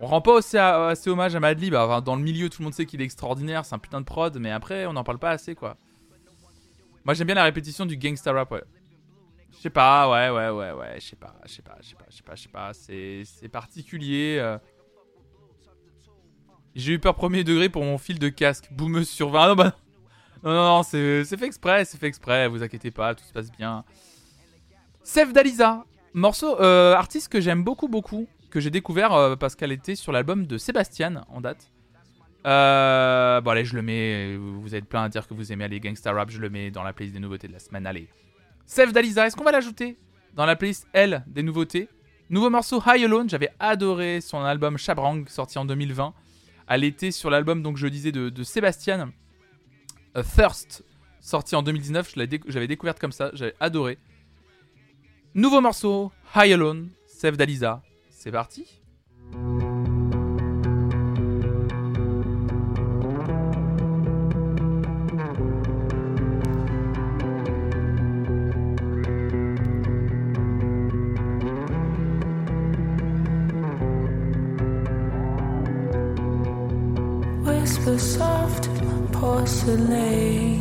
On 0.00 0.06
rend 0.06 0.20
pas 0.20 0.32
aussi 0.32 0.56
assez 0.56 1.10
hommage 1.10 1.34
à 1.34 1.40
Madlib. 1.40 1.74
Dans 1.74 2.16
le 2.16 2.22
milieu, 2.22 2.48
tout 2.48 2.62
le 2.62 2.64
monde 2.64 2.74
sait 2.74 2.86
qu'il 2.86 3.00
est 3.02 3.04
extraordinaire. 3.04 3.64
C'est 3.64 3.74
un 3.74 3.78
putain 3.80 4.00
de 4.00 4.06
prod, 4.06 4.36
mais 4.38 4.50
après, 4.50 4.86
on 4.86 4.92
n'en 4.92 5.04
parle 5.04 5.18
pas 5.18 5.30
assez 5.30 5.54
quoi. 5.54 5.76
Moi, 7.04 7.14
j'aime 7.14 7.26
bien 7.26 7.34
la 7.36 7.44
répétition 7.44 7.86
du 7.86 7.96
gangsta 7.96 8.32
rap, 8.32 8.50
ouais. 8.52 8.62
Je 9.58 9.62
sais 9.64 9.70
pas, 9.70 10.08
ouais, 10.08 10.30
ouais, 10.30 10.50
ouais, 10.50 10.70
ouais, 10.70 11.00
je 11.00 11.06
sais 11.06 11.16
pas, 11.16 11.34
je 11.44 11.52
sais 11.52 11.62
pas, 11.62 11.76
je 11.82 11.88
sais 11.88 11.96
pas, 11.96 12.04
je 12.08 12.16
sais 12.16 12.22
pas, 12.22 12.34
je 12.36 12.42
sais 12.42 12.48
pas, 12.48 13.24
c'est 13.42 13.48
particulier. 13.48 14.38
euh. 14.40 14.56
J'ai 16.76 16.92
eu 16.92 17.00
peur 17.00 17.16
premier 17.16 17.42
degré 17.42 17.68
pour 17.68 17.82
mon 17.82 17.98
fil 17.98 18.20
de 18.20 18.28
casque, 18.28 18.68
boumeuse 18.70 19.08
sur 19.08 19.30
20. 19.30 19.40
Ah 19.42 19.48
non, 19.48 19.54
bah 19.56 19.76
non, 20.44 20.50
non, 20.52 20.76
non, 20.76 20.82
c'est 20.84 21.24
fait 21.24 21.46
exprès, 21.46 21.84
c'est 21.84 21.98
fait 21.98 22.06
exprès, 22.06 22.46
vous 22.46 22.62
inquiétez 22.62 22.92
pas, 22.92 23.16
tout 23.16 23.24
se 23.24 23.32
passe 23.32 23.50
bien. 23.50 23.84
Sef 25.02 25.32
Dalisa, 25.32 25.84
morceau, 26.12 26.60
euh, 26.60 26.94
artiste 26.94 27.28
que 27.28 27.40
j'aime 27.40 27.64
beaucoup, 27.64 27.88
beaucoup, 27.88 28.28
que 28.50 28.60
j'ai 28.60 28.70
découvert 28.70 29.12
euh, 29.12 29.34
parce 29.34 29.56
qu'elle 29.56 29.72
était 29.72 29.96
sur 29.96 30.12
l'album 30.12 30.46
de 30.46 30.56
Sébastien 30.56 31.24
en 31.30 31.40
date. 31.40 31.72
Bon 32.44 33.50
allez, 33.50 33.64
je 33.64 33.74
le 33.74 33.82
mets. 33.82 34.36
Vous 34.36 34.76
êtes 34.76 34.84
plein 34.84 35.02
à 35.02 35.08
dire 35.08 35.26
que 35.26 35.34
vous 35.34 35.50
aimez 35.52 35.66
les 35.66 35.80
gangsta 35.80 36.12
rap, 36.12 36.30
je 36.30 36.38
le 36.38 36.48
mets 36.48 36.70
dans 36.70 36.84
la 36.84 36.92
playlist 36.92 37.14
des 37.14 37.20
nouveautés 37.20 37.48
de 37.48 37.52
la 37.54 37.58
semaine. 37.58 37.88
Allez. 37.88 38.08
Sef 38.68 38.92
Dalisa, 38.92 39.26
est-ce 39.26 39.34
qu'on 39.34 39.44
va 39.44 39.50
l'ajouter 39.50 39.96
dans 40.34 40.44
la 40.44 40.54
playlist 40.54 40.86
L 40.92 41.24
des 41.26 41.42
nouveautés? 41.42 41.88
Nouveau 42.28 42.50
morceau 42.50 42.82
High 42.86 43.02
Alone, 43.04 43.26
j'avais 43.30 43.48
adoré 43.58 44.20
son 44.20 44.42
album 44.42 44.76
Chabrang 44.76 45.26
sorti 45.26 45.58
en 45.58 45.64
2020. 45.64 46.12
Elle 46.68 46.84
était 46.84 47.10
sur 47.10 47.30
l'album 47.30 47.62
donc 47.62 47.78
je 47.78 47.86
disais 47.86 48.12
de, 48.12 48.42
Sébastien 48.42 49.10
A 50.14 50.22
Thirst 50.22 50.84
sorti 51.18 51.56
en 51.56 51.62
2019. 51.62 52.12
Je 52.14 52.20
l'ai 52.20 52.26
déc- 52.26 52.44
j'avais 52.46 52.66
découverte 52.66 53.00
comme 53.00 53.10
ça, 53.10 53.30
j'avais 53.32 53.54
adoré. 53.58 53.96
Nouveau 55.34 55.62
morceau 55.62 56.12
High 56.36 56.52
Alone, 56.52 56.90
Sef 57.06 57.38
Dalisa. 57.38 57.82
C'est 58.10 58.30
parti. 58.32 58.66
My 79.48 80.57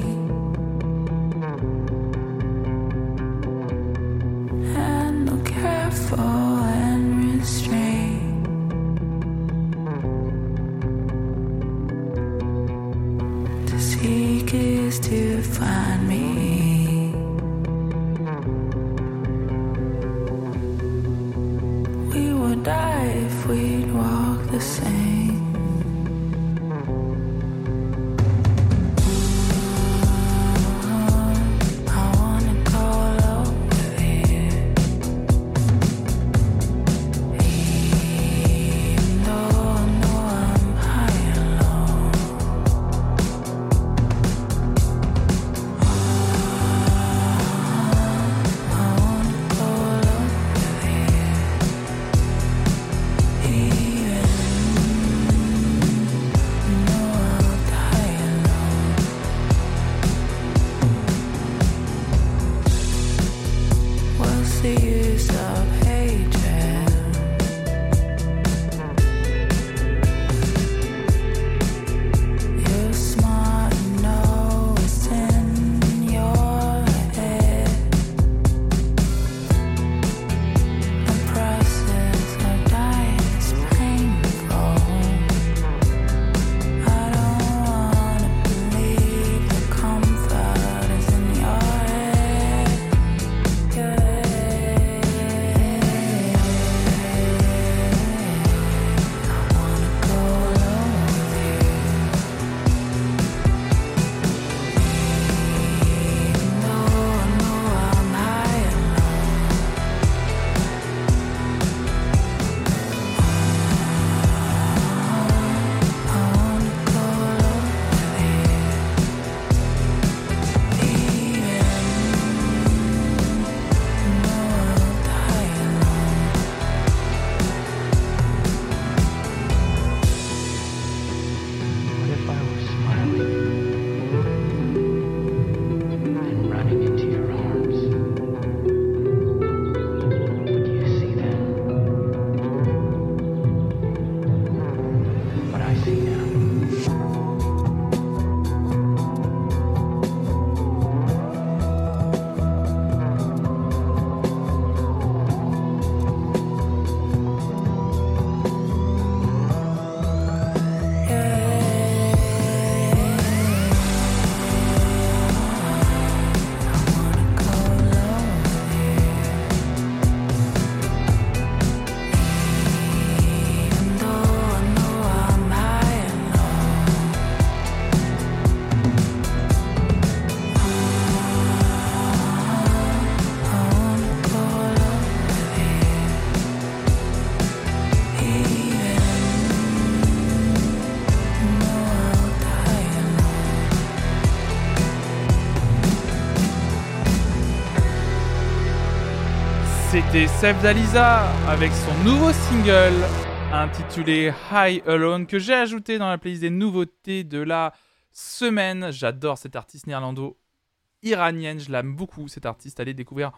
C'était 200.17 200.29
Sef 200.29 200.63
Dalisa 200.63 201.31
avec 201.47 201.71
son 201.71 201.93
nouveau 202.03 202.31
single 202.31 203.05
intitulé 203.53 204.33
High 204.51 204.81
Alone 204.87 205.27
que 205.27 205.37
j'ai 205.37 205.53
ajouté 205.53 205.99
dans 205.99 206.09
la 206.09 206.17
playlist 206.17 206.41
des 206.41 206.49
nouveautés 206.49 207.23
de 207.23 207.37
la 207.37 207.71
semaine. 208.11 208.91
J'adore 208.91 209.37
cette 209.37 209.55
artiste 209.55 209.85
néerlando-iranienne, 209.85 211.59
je 211.59 211.71
l'aime 211.71 211.95
beaucoup 211.95 212.27
cette 212.29 212.47
artiste. 212.47 212.79
Allez 212.79 212.95
découvrir 212.95 213.31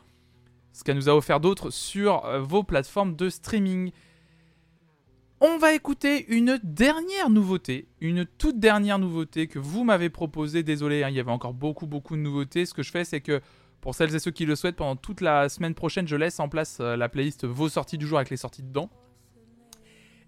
ce 0.71 0.85
qu'elle 0.85 0.95
nous 0.95 1.09
a 1.09 1.15
offert 1.15 1.41
d'autre 1.41 1.69
sur 1.69 2.23
euh, 2.25 2.39
vos 2.39 2.63
plateformes 2.63 3.13
de 3.13 3.29
streaming. 3.29 3.91
On 5.41 5.57
va 5.57 5.73
écouter 5.73 6.27
une 6.33 6.61
dernière 6.63 7.29
nouveauté, 7.29 7.89
une 7.99 8.25
toute 8.25 8.57
dernière 8.57 8.99
nouveauté 8.99 9.47
que 9.47 9.59
vous 9.59 9.83
m'avez 9.83 10.09
proposée. 10.09 10.63
Désolé, 10.63 11.03
hein, 11.03 11.09
il 11.09 11.15
y 11.17 11.19
avait 11.19 11.29
encore 11.29 11.53
beaucoup 11.53 11.87
beaucoup 11.87 12.15
de 12.15 12.21
nouveautés. 12.21 12.65
Ce 12.65 12.73
que 12.73 12.83
je 12.83 12.91
fais, 12.91 13.03
c'est 13.03 13.19
que 13.19 13.41
pour 13.81 13.95
celles 13.95 14.13
et 14.13 14.19
ceux 14.19 14.31
qui 14.31 14.45
le 14.45 14.55
souhaitent, 14.55 14.75
pendant 14.75 14.95
toute 14.95 15.21
la 15.21 15.49
semaine 15.49 15.73
prochaine, 15.73 16.07
je 16.07 16.15
laisse 16.15 16.39
en 16.39 16.49
place 16.49 16.77
euh, 16.79 16.95
la 16.95 17.09
playlist 17.09 17.45
Vos 17.45 17.69
sorties 17.69 17.97
du 17.97 18.07
jour 18.07 18.17
avec 18.17 18.29
les 18.29 18.37
sorties 18.37 18.63
dedans. 18.63 18.89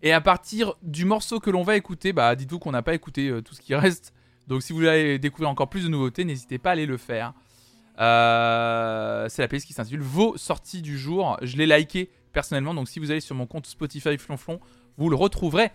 Et 0.02 0.14
à 0.14 0.22
partir 0.22 0.76
du 0.82 1.06
morceau 1.06 1.40
que 1.40 1.50
l'on 1.50 1.64
va 1.64 1.76
écouter, 1.76 2.14
bah 2.14 2.36
dites-vous 2.36 2.60
qu'on 2.60 2.72
n'a 2.72 2.82
pas 2.82 2.94
écouté 2.94 3.30
euh, 3.30 3.42
tout 3.42 3.54
ce 3.54 3.62
qui 3.62 3.76
reste. 3.76 4.14
Donc 4.48 4.64
si 4.64 4.74
vous 4.74 4.80
voulez 4.80 5.20
découvrir 5.20 5.50
encore 5.50 5.70
plus 5.70 5.84
de 5.84 5.90
nouveautés, 5.90 6.26
n'hésitez 6.26 6.58
pas 6.58 6.70
à 6.70 6.74
aller 6.74 6.86
le 6.86 6.98
faire. 6.98 7.34
Euh, 8.00 9.28
c'est 9.30 9.42
la 9.42 9.48
playlist 9.48 9.68
qui 9.68 9.74
s'intitule 9.74 10.02
Vos 10.02 10.38
sorties 10.38 10.82
du 10.82 10.98
jour. 10.98 11.38
Je 11.42 11.58
l'ai 11.58 11.68
liké 11.68 12.10
personnellement, 12.34 12.74
donc 12.74 12.88
si 12.88 13.00
vous 13.00 13.12
allez 13.12 13.20
sur 13.20 13.36
mon 13.36 13.46
compte 13.46 13.68
Spotify 13.68 14.18
Flonflon, 14.18 14.60
vous 14.98 15.10
le 15.10 15.16
retrouverez. 15.16 15.72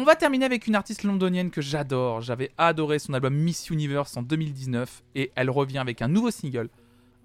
On 0.00 0.04
va 0.04 0.14
terminer 0.14 0.44
avec 0.44 0.68
une 0.68 0.76
artiste 0.76 1.02
londonienne 1.02 1.50
que 1.50 1.60
j'adore. 1.60 2.20
J'avais 2.20 2.52
adoré 2.56 3.00
son 3.00 3.14
album 3.14 3.34
Miss 3.34 3.68
Universe 3.68 4.16
en 4.16 4.22
2019 4.22 5.02
et 5.16 5.32
elle 5.34 5.50
revient 5.50 5.78
avec 5.78 6.02
un 6.02 6.06
nouveau 6.06 6.30
single 6.30 6.68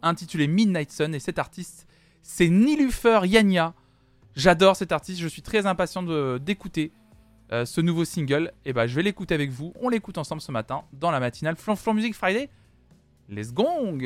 intitulé 0.02 0.48
Midnight 0.48 0.92
Sun 0.92 1.14
et 1.14 1.19
cet 1.19 1.38
artiste 1.38 1.85
c'est 2.24 2.50
Nilufer 2.50 3.19
Yanya. 3.26 3.76
J'adore 4.35 4.76
cet 4.76 4.92
artiste, 4.92 5.22
je 5.22 5.27
suis 5.27 5.43
très 5.43 5.68
impatient 5.68 6.02
d'écouter 6.40 6.92
euh, 7.52 7.64
ce 7.64 7.80
nouveau 7.80 8.06
single. 8.06 8.52
Et 8.66 8.74
bah 8.74 8.88
je 8.88 8.95
vais 8.95 9.03
l'écouter 9.03 9.35
avec 9.35 9.52
vous. 9.52 9.72
On 9.80 9.88
l'écoute 9.88 10.18
ensemble 10.18 10.42
ce 10.42 10.52
matin 10.52 10.82
dans 10.93 11.11
la 11.11 11.19
matinale 11.19 11.56
Flonflon 11.56 11.93
Music 11.93 12.16
Friday. 12.16 12.50
Let's 13.30 13.53
gong 13.53 14.02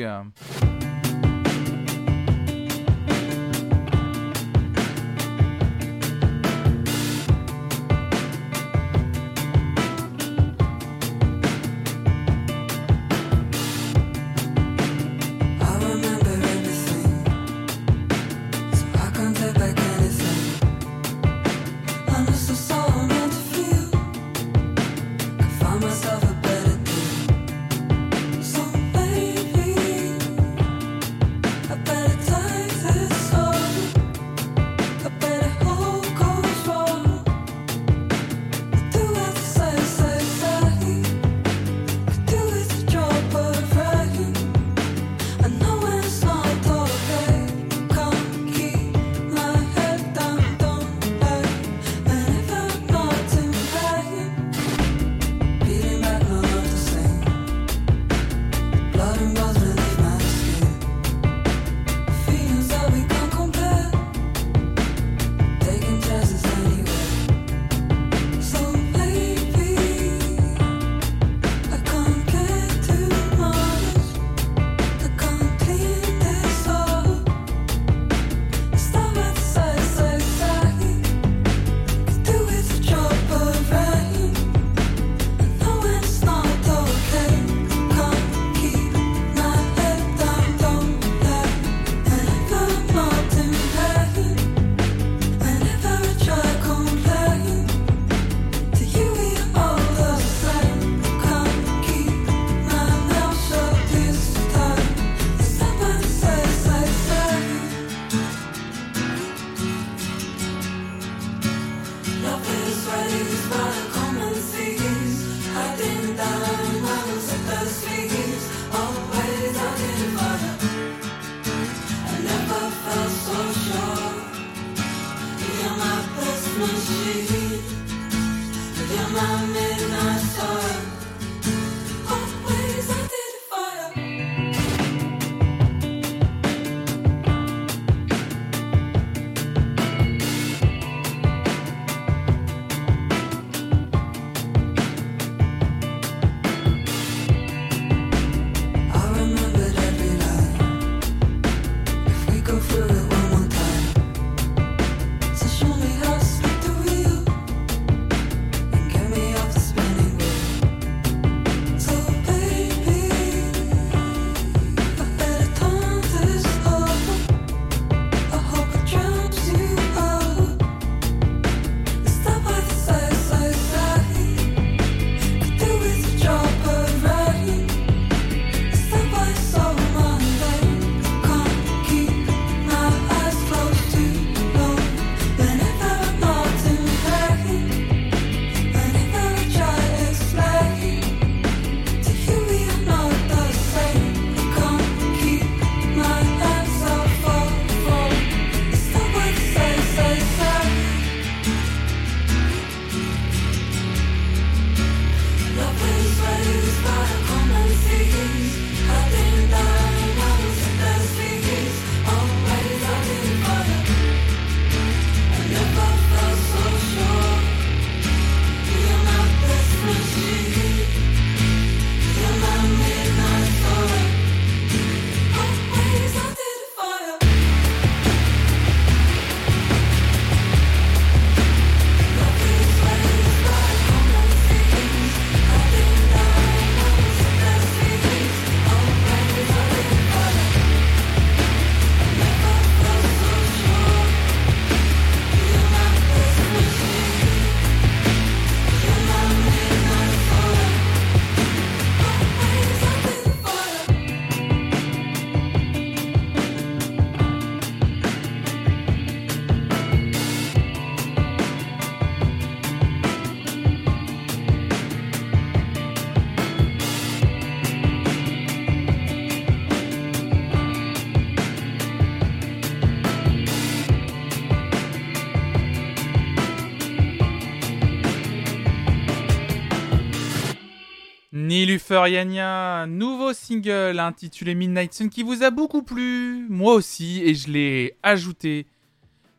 Niluferiania, 281.88 282.84
nouveau 282.86 283.32
single 283.32 283.98
intitulé 283.98 284.54
Midnight 284.54 284.92
Sun 284.92 285.08
qui 285.08 285.22
vous 285.22 285.42
a 285.42 285.50
beaucoup 285.50 285.82
plu, 285.82 286.46
moi 286.50 286.74
aussi, 286.74 287.22
et 287.24 287.34
je 287.34 287.50
l'ai 287.50 287.96
ajouté 288.02 288.66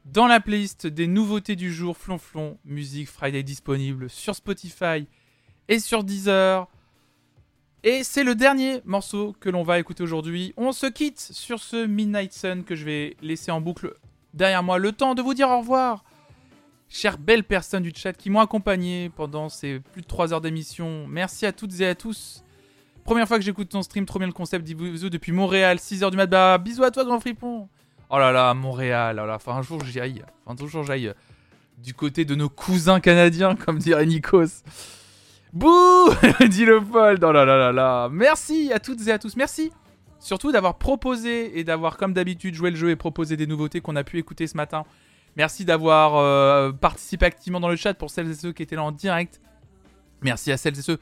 dans 0.05 0.25
la 0.25 0.39
playlist 0.39 0.87
des 0.87 1.05
nouveautés 1.05 1.55
du 1.55 1.71
jour 1.71 1.95
Flonflon 1.95 2.57
Music 2.65 3.07
Friday 3.07 3.43
disponible 3.43 4.09
sur 4.09 4.33
Spotify 4.33 5.05
et 5.67 5.77
sur 5.77 6.03
Deezer. 6.03 6.67
Et 7.83 8.03
c'est 8.03 8.23
le 8.23 8.33
dernier 8.33 8.81
morceau 8.83 9.35
que 9.39 9.49
l'on 9.49 9.61
va 9.61 9.77
écouter 9.77 10.01
aujourd'hui. 10.01 10.55
On 10.57 10.71
se 10.71 10.87
quitte 10.87 11.19
sur 11.19 11.59
ce 11.59 11.85
Midnight 11.85 12.33
Sun 12.33 12.63
que 12.63 12.73
je 12.73 12.83
vais 12.83 13.15
laisser 13.21 13.51
en 13.51 13.61
boucle 13.61 13.93
derrière 14.33 14.63
moi. 14.63 14.79
Le 14.79 14.91
temps 14.91 15.13
de 15.13 15.21
vous 15.21 15.35
dire 15.35 15.49
au 15.49 15.59
revoir. 15.59 16.03
Chères 16.89 17.19
belles 17.19 17.43
personnes 17.43 17.83
du 17.83 17.91
chat 17.95 18.13
qui 18.13 18.29
m'ont 18.29 18.39
accompagné 18.39 19.09
pendant 19.15 19.47
ces 19.47 19.79
plus 19.79 20.01
de 20.01 20.07
3 20.07 20.33
heures 20.33 20.41
d'émission. 20.41 21.05
Merci 21.07 21.45
à 21.45 21.51
toutes 21.51 21.79
et 21.79 21.87
à 21.87 21.95
tous. 21.95 22.43
Première 23.03 23.27
fois 23.27 23.37
que 23.37 23.43
j'écoute 23.43 23.69
ton 23.69 23.83
stream, 23.83 24.05
trop 24.05 24.19
bien 24.19 24.27
le 24.27 24.33
concept. 24.33 24.65
Bisous 24.65 25.09
depuis 25.09 25.31
Montréal, 25.31 25.77
6h 25.77 26.09
du 26.09 26.17
mat. 26.17 26.27
Bah, 26.27 26.57
bisous 26.57 26.83
à 26.83 26.91
toi, 26.91 27.05
grand 27.05 27.19
fripon. 27.19 27.69
Oh 28.09 28.17
là 28.17 28.31
là, 28.31 28.53
Montréal. 28.55 29.19
Oh 29.23 29.27
là, 29.27 29.35
enfin, 29.35 29.53
un 29.53 29.61
jour 29.61 29.83
j'aille. 29.85 30.23
Enfin, 30.45 30.63
un 30.63 30.67
jour 30.67 30.83
j'aille 30.83 31.13
du 31.77 31.93
côté 31.93 32.25
de 32.25 32.35
nos 32.35 32.49
cousins 32.49 32.99
canadiens, 32.99 33.55
comme 33.65 33.77
dirait 33.77 34.05
Nikos. 34.05 34.63
Bouh 35.53 36.09
dit 36.49 36.65
le 36.65 36.81
Paul. 36.81 37.19
Oh 37.21 37.31
là 37.31 37.45
là 37.45 37.57
là 37.57 37.71
là. 37.71 38.09
Merci 38.11 38.71
à 38.73 38.79
toutes 38.79 39.07
et 39.07 39.11
à 39.11 39.19
tous. 39.19 39.35
Merci 39.35 39.71
surtout 40.19 40.51
d'avoir 40.51 40.77
proposé 40.77 41.57
et 41.59 41.63
d'avoir, 41.63 41.97
comme 41.97 42.13
d'habitude, 42.13 42.53
joué 42.53 42.71
le 42.71 42.75
jeu 42.75 42.89
et 42.89 42.95
proposé 42.95 43.37
des 43.37 43.47
nouveautés 43.47 43.81
qu'on 43.81 43.95
a 43.95 44.03
pu 44.03 44.17
écouter 44.17 44.47
ce 44.47 44.57
matin. 44.57 44.83
Merci 45.39 45.63
d'avoir 45.63 46.17
euh, 46.17 46.73
participé 46.73 47.25
activement 47.25 47.61
dans 47.61 47.69
le 47.69 47.77
chat 47.77 47.93
pour 47.93 48.09
celles 48.09 48.29
et 48.29 48.35
ceux 48.35 48.51
qui 48.51 48.61
étaient 48.61 48.75
là 48.75 48.83
en 48.83 48.91
direct. 48.91 49.39
Merci 50.19 50.51
à 50.51 50.57
celles 50.57 50.77
et 50.77 50.81
ceux 50.81 50.99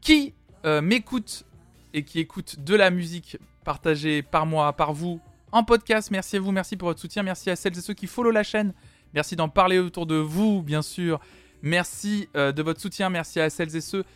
qui 0.00 0.32
euh, 0.64 0.80
m'écoutent 0.80 1.44
et 1.92 2.02
qui 2.02 2.18
écoutent 2.18 2.60
de 2.60 2.74
la 2.74 2.88
musique 2.88 3.36
partagée 3.62 4.22
par 4.22 4.46
moi, 4.46 4.72
par 4.72 4.94
vous, 4.94 5.20
en 5.52 5.64
podcast. 5.64 6.10
Merci 6.10 6.38
à 6.38 6.40
vous, 6.40 6.50
merci 6.50 6.78
pour 6.78 6.88
votre 6.88 6.98
soutien. 6.98 7.22
Merci 7.22 7.50
à 7.50 7.56
celles 7.56 7.76
et 7.76 7.82
ceux 7.82 7.92
qui 7.92 8.06
follow 8.06 8.30
la 8.30 8.42
chaîne. 8.42 8.72
Merci 9.12 9.36
d'en 9.36 9.50
parler 9.50 9.78
autour 9.78 10.06
de 10.06 10.14
vous, 10.14 10.62
bien 10.62 10.80
sûr. 10.80 11.20
Merci 11.60 12.30
euh, 12.34 12.52
de 12.52 12.62
votre 12.62 12.80
soutien. 12.80 13.10
Merci 13.10 13.38
à 13.38 13.50
celles 13.50 13.76
et 13.76 13.82
ceux 13.82 14.06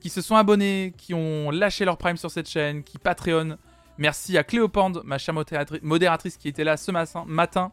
qui 0.00 0.08
se 0.08 0.22
sont 0.22 0.36
abonnés, 0.36 0.94
qui 0.96 1.12
ont 1.12 1.50
lâché 1.50 1.84
leur 1.84 1.98
prime 1.98 2.16
sur 2.16 2.30
cette 2.30 2.48
chaîne, 2.48 2.82
qui 2.82 2.96
Patreon. 2.96 3.58
Merci 3.98 4.36
à 4.36 4.44
Cléopande, 4.44 5.02
ma 5.04 5.18
chère 5.18 5.34
modératri- 5.34 5.80
modératrice 5.82 6.36
qui 6.36 6.48
était 6.48 6.64
là 6.64 6.76
ce 6.76 6.90
matin. 6.90 7.24
matin. 7.26 7.70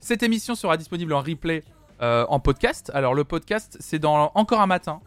Cette 0.00 0.22
émission 0.22 0.54
sera 0.54 0.76
disponible 0.76 1.12
en 1.12 1.20
replay 1.20 1.62
euh, 2.02 2.24
en 2.28 2.40
podcast. 2.40 2.90
Alors 2.94 3.14
le 3.14 3.24
podcast, 3.24 3.76
c'est 3.80 3.98
dans 3.98 4.30
encore 4.34 4.60
un 4.60 4.66
matin. 4.66 5.00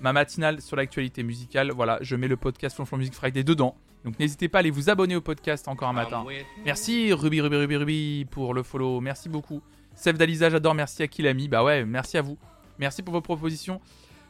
Ma 0.00 0.12
matinale 0.12 0.60
sur 0.60 0.76
l'actualité 0.76 1.22
musicale. 1.22 1.70
Voilà, 1.72 1.98
je 2.02 2.16
mets 2.16 2.28
le 2.28 2.36
podcast 2.36 2.76
Flonflon 2.76 2.98
Music 2.98 3.14
Friday 3.14 3.44
dedans. 3.44 3.74
Donc 4.04 4.18
n'hésitez 4.18 4.48
pas 4.48 4.58
à 4.58 4.60
aller 4.60 4.70
vous 4.70 4.90
abonner 4.90 5.16
au 5.16 5.20
podcast 5.22 5.66
encore 5.68 5.88
un 5.88 5.94
matin. 5.94 6.24
Merci 6.64 7.12
Ruby, 7.12 7.40
Ruby, 7.40 7.56
Ruby, 7.56 7.76
Ruby 7.76 8.26
pour 8.30 8.52
le 8.52 8.62
follow. 8.62 9.00
Merci 9.00 9.28
beaucoup. 9.30 9.62
Sef 9.94 10.18
d'Alisa, 10.18 10.50
j'adore. 10.50 10.74
Merci 10.74 11.02
à 11.02 11.08
Kilami. 11.08 11.48
Bah 11.48 11.62
ouais, 11.64 11.84
merci 11.84 12.18
à 12.18 12.22
vous. 12.22 12.36
Merci 12.78 13.02
pour 13.02 13.14
vos 13.14 13.20
propositions. 13.22 13.80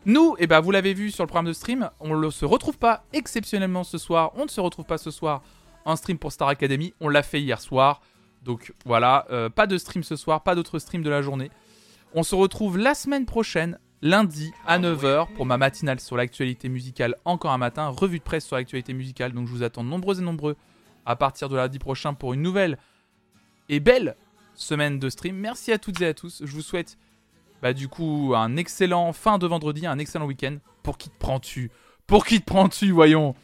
Nous, 0.06 0.36
et 0.38 0.46
bah 0.46 0.60
vous 0.60 0.70
l'avez 0.70 0.92
vu 0.92 1.10
sur 1.10 1.24
le 1.24 1.28
programme 1.28 1.46
de 1.46 1.54
stream, 1.54 1.90
on 1.98 2.14
ne 2.14 2.30
se 2.30 2.44
retrouve 2.44 2.76
pas 2.76 3.04
exceptionnellement 3.14 3.84
ce 3.84 3.96
soir. 3.96 4.32
On 4.36 4.44
ne 4.44 4.50
se 4.50 4.60
retrouve 4.60 4.84
pas 4.84 4.98
ce 4.98 5.10
soir 5.10 5.42
en 5.86 5.96
stream 5.96 6.18
pour 6.18 6.30
Star 6.30 6.48
Academy. 6.48 6.92
On 7.00 7.08
l'a 7.08 7.22
fait 7.22 7.40
hier 7.40 7.60
soir. 7.60 8.02
Donc 8.42 8.74
voilà, 8.84 9.26
euh, 9.30 9.48
pas 9.48 9.66
de 9.66 9.78
stream 9.78 10.02
ce 10.02 10.16
soir, 10.16 10.42
pas 10.42 10.54
d'autres 10.54 10.78
streams 10.78 11.02
de 11.02 11.08
la 11.08 11.22
journée. 11.22 11.50
On 12.12 12.22
se 12.22 12.34
retrouve 12.34 12.76
la 12.76 12.94
semaine 12.94 13.24
prochaine, 13.24 13.78
lundi 14.02 14.52
à 14.66 14.78
9h, 14.78 15.32
pour 15.32 15.46
ma 15.46 15.56
matinale 15.56 15.98
sur 16.00 16.18
l'actualité 16.18 16.68
musicale 16.68 17.16
encore 17.24 17.52
un 17.52 17.58
matin, 17.58 17.88
revue 17.88 18.18
de 18.18 18.24
presse 18.24 18.44
sur 18.44 18.56
l'actualité 18.56 18.92
musicale. 18.92 19.32
Donc 19.32 19.46
je 19.46 19.52
vous 19.52 19.62
attends 19.62 19.84
nombreux 19.84 20.20
et 20.20 20.22
nombreux 20.22 20.56
à 21.06 21.16
partir 21.16 21.48
de 21.48 21.56
lundi 21.56 21.78
prochain 21.78 22.12
pour 22.12 22.34
une 22.34 22.42
nouvelle 22.42 22.78
et 23.70 23.80
belle 23.80 24.16
semaine 24.54 24.98
de 24.98 25.08
stream. 25.08 25.36
Merci 25.36 25.72
à 25.72 25.78
toutes 25.78 26.02
et 26.02 26.06
à 26.06 26.14
tous. 26.14 26.42
Je 26.44 26.52
vous 26.52 26.62
souhaite 26.62 26.98
bah, 27.64 27.72
du 27.72 27.88
coup 27.88 28.34
un 28.36 28.58
excellent 28.58 29.14
fin 29.14 29.38
de 29.38 29.46
vendredi, 29.46 29.86
un 29.86 29.98
excellent 29.98 30.26
week-end. 30.26 30.58
Pour 30.82 30.98
qui 30.98 31.08
te 31.08 31.18
prends-tu? 31.18 31.70
Pour 32.06 32.26
qui 32.26 32.40
te 32.40 32.44
prends-tu, 32.44 32.90
voyons? 32.90 33.34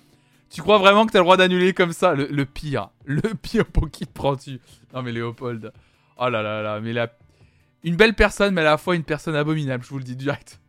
Tu 0.51 0.61
crois 0.61 0.77
vraiment 0.77 1.07
que 1.07 1.13
t'as 1.13 1.21
le 1.21 1.25
droit 1.25 1.39
d'annuler 1.39 1.73
comme 1.73 1.95
ça? 1.95 2.13
Le, 2.13 2.45
pire. 2.45 2.91
Le 3.07 3.23
pire 3.23 3.65
pour 3.65 3.91
qui 3.91 4.07
te 4.07 4.13
prends-tu? 4.13 4.61
Non 4.93 5.01
mais 5.01 5.13
Léopold. 5.13 5.73
Oh 6.19 6.29
là 6.29 6.43
là 6.43 6.61
là, 6.61 6.81
mais 6.81 6.93
la... 6.93 7.11
Une 7.83 7.97
belle 7.97 8.13
personne, 8.13 8.53
mais 8.53 8.61
à 8.61 8.65
la 8.65 8.77
fois 8.77 8.95
une 8.95 9.05
personne 9.05 9.35
abominable, 9.35 9.83
je 9.85 9.89
vous 9.89 9.97
le 9.97 10.05
dis 10.05 10.17
direct. 10.17 10.61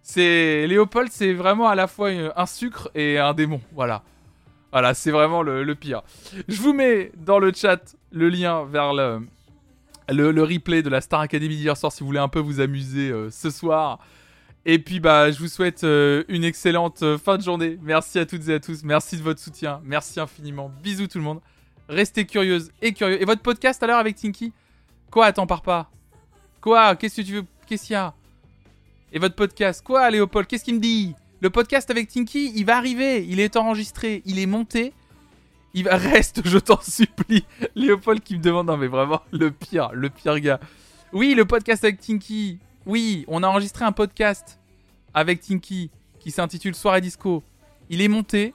C'est... 0.00 0.68
Léopold, 0.68 1.10
c'est 1.10 1.32
vraiment 1.32 1.66
à 1.66 1.74
la 1.74 1.88
fois 1.88 2.10
un 2.36 2.46
sucre 2.46 2.92
et 2.94 3.18
un 3.18 3.34
démon. 3.34 3.60
Voilà. 3.72 4.04
Voilà, 4.70 4.94
c'est 4.94 5.10
vraiment 5.10 5.42
le, 5.42 5.64
le 5.64 5.74
pire. 5.74 6.02
Je 6.46 6.62
vous 6.62 6.72
mets 6.72 7.10
dans 7.16 7.40
le 7.40 7.52
chat 7.52 7.96
le 8.12 8.28
lien 8.28 8.64
vers 8.64 8.92
le, 8.94 9.26
le, 10.08 10.42
replay 10.42 10.82
de 10.82 10.88
la 10.88 11.00
Star 11.00 11.20
Academy 11.20 11.56
d'hier 11.56 11.76
soir 11.76 11.92
si 11.92 12.00
vous 12.00 12.06
voulez 12.06 12.18
un 12.18 12.28
peu 12.28 12.40
vous 12.40 12.60
amuser 12.60 13.10
euh, 13.10 13.30
ce 13.30 13.50
soir. 13.50 13.98
Et 14.66 14.78
puis 14.78 14.98
bah 14.98 15.30
je 15.30 15.38
vous 15.38 15.48
souhaite 15.48 15.84
euh, 15.84 16.24
une 16.28 16.42
excellente 16.42 17.02
euh, 17.02 17.18
fin 17.18 17.36
de 17.36 17.42
journée. 17.42 17.78
Merci 17.82 18.18
à 18.18 18.26
toutes 18.26 18.48
et 18.48 18.54
à 18.54 18.60
tous. 18.60 18.82
Merci 18.82 19.16
de 19.16 19.22
votre 19.22 19.40
soutien. 19.40 19.80
Merci 19.84 20.20
infiniment. 20.20 20.70
Bisous 20.82 21.06
tout 21.06 21.18
le 21.18 21.24
monde. 21.24 21.40
Restez 21.88 22.24
curieuses 22.24 22.70
et 22.80 22.92
curieux. 22.92 23.20
Et 23.20 23.24
votre 23.26 23.42
podcast 23.42 23.82
à 23.82 23.86
l'heure 23.86 23.98
avec 23.98 24.16
Tinky? 24.16 24.52
Quoi 25.10 25.26
Attends, 25.26 25.46
pars 25.46 25.62
pas. 25.62 25.90
Quoi? 26.62 26.96
Qu'est-ce 26.96 27.16
que 27.20 27.26
tu 27.26 27.32
veux? 27.34 27.44
Qu'est-ce 27.66 27.86
qu'il 27.86 27.92
y 27.92 27.96
a? 27.96 28.14
Et 29.12 29.18
votre 29.18 29.34
podcast? 29.34 29.82
Quoi 29.84 30.10
Léopold? 30.10 30.46
Qu'est-ce 30.46 30.64
qu'il 30.64 30.76
me 30.76 30.80
dit? 30.80 31.14
Le 31.40 31.50
podcast 31.50 31.90
avec 31.90 32.08
Tinky, 32.08 32.52
il 32.56 32.64
va 32.64 32.78
arriver. 32.78 33.26
Il 33.26 33.40
est 33.40 33.56
enregistré. 33.56 34.22
Il 34.24 34.38
est 34.38 34.46
monté. 34.46 34.94
Il. 35.74 35.88
Reste, 35.88 36.42
je 36.44 36.58
t'en 36.58 36.80
supplie. 36.80 37.44
Léopold 37.74 38.22
qui 38.22 38.36
me 38.36 38.42
demande, 38.42 38.68
non 38.68 38.76
mais 38.76 38.86
vraiment, 38.86 39.20
le 39.32 39.50
pire, 39.50 39.90
le 39.92 40.08
pire 40.08 40.38
gars. 40.40 40.60
Oui, 41.12 41.34
le 41.34 41.44
podcast 41.44 41.84
avec 41.84 42.00
Tinky. 42.00 42.58
Oui, 42.86 43.24
on 43.28 43.42
a 43.42 43.48
enregistré 43.48 43.84
un 43.84 43.92
podcast 43.92 44.58
avec 45.14 45.40
Tinky 45.40 45.90
qui 46.20 46.30
s'intitule 46.30 46.74
Soirée 46.74 47.00
Disco. 47.00 47.42
Il 47.90 48.00
est 48.00 48.08
monté, 48.08 48.54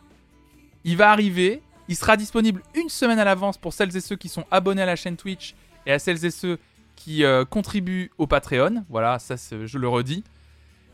il 0.83 0.97
va 0.97 1.11
arriver, 1.11 1.61
il 1.87 1.95
sera 1.95 2.17
disponible 2.17 2.61
une 2.75 2.89
semaine 2.89 3.19
à 3.19 3.25
l'avance 3.25 3.57
pour 3.57 3.73
celles 3.73 3.95
et 3.95 4.01
ceux 4.01 4.15
qui 4.15 4.29
sont 4.29 4.45
abonnés 4.51 4.81
à 4.81 4.85
la 4.85 4.95
chaîne 4.95 5.17
Twitch 5.17 5.55
et 5.85 5.91
à 5.91 5.99
celles 5.99 6.23
et 6.25 6.31
ceux 6.31 6.57
qui 6.95 7.23
euh, 7.23 7.45
contribuent 7.45 8.11
au 8.17 8.27
Patreon. 8.27 8.85
Voilà, 8.89 9.19
ça 9.19 9.35
je 9.35 9.77
le 9.77 9.87
redis. 9.87 10.23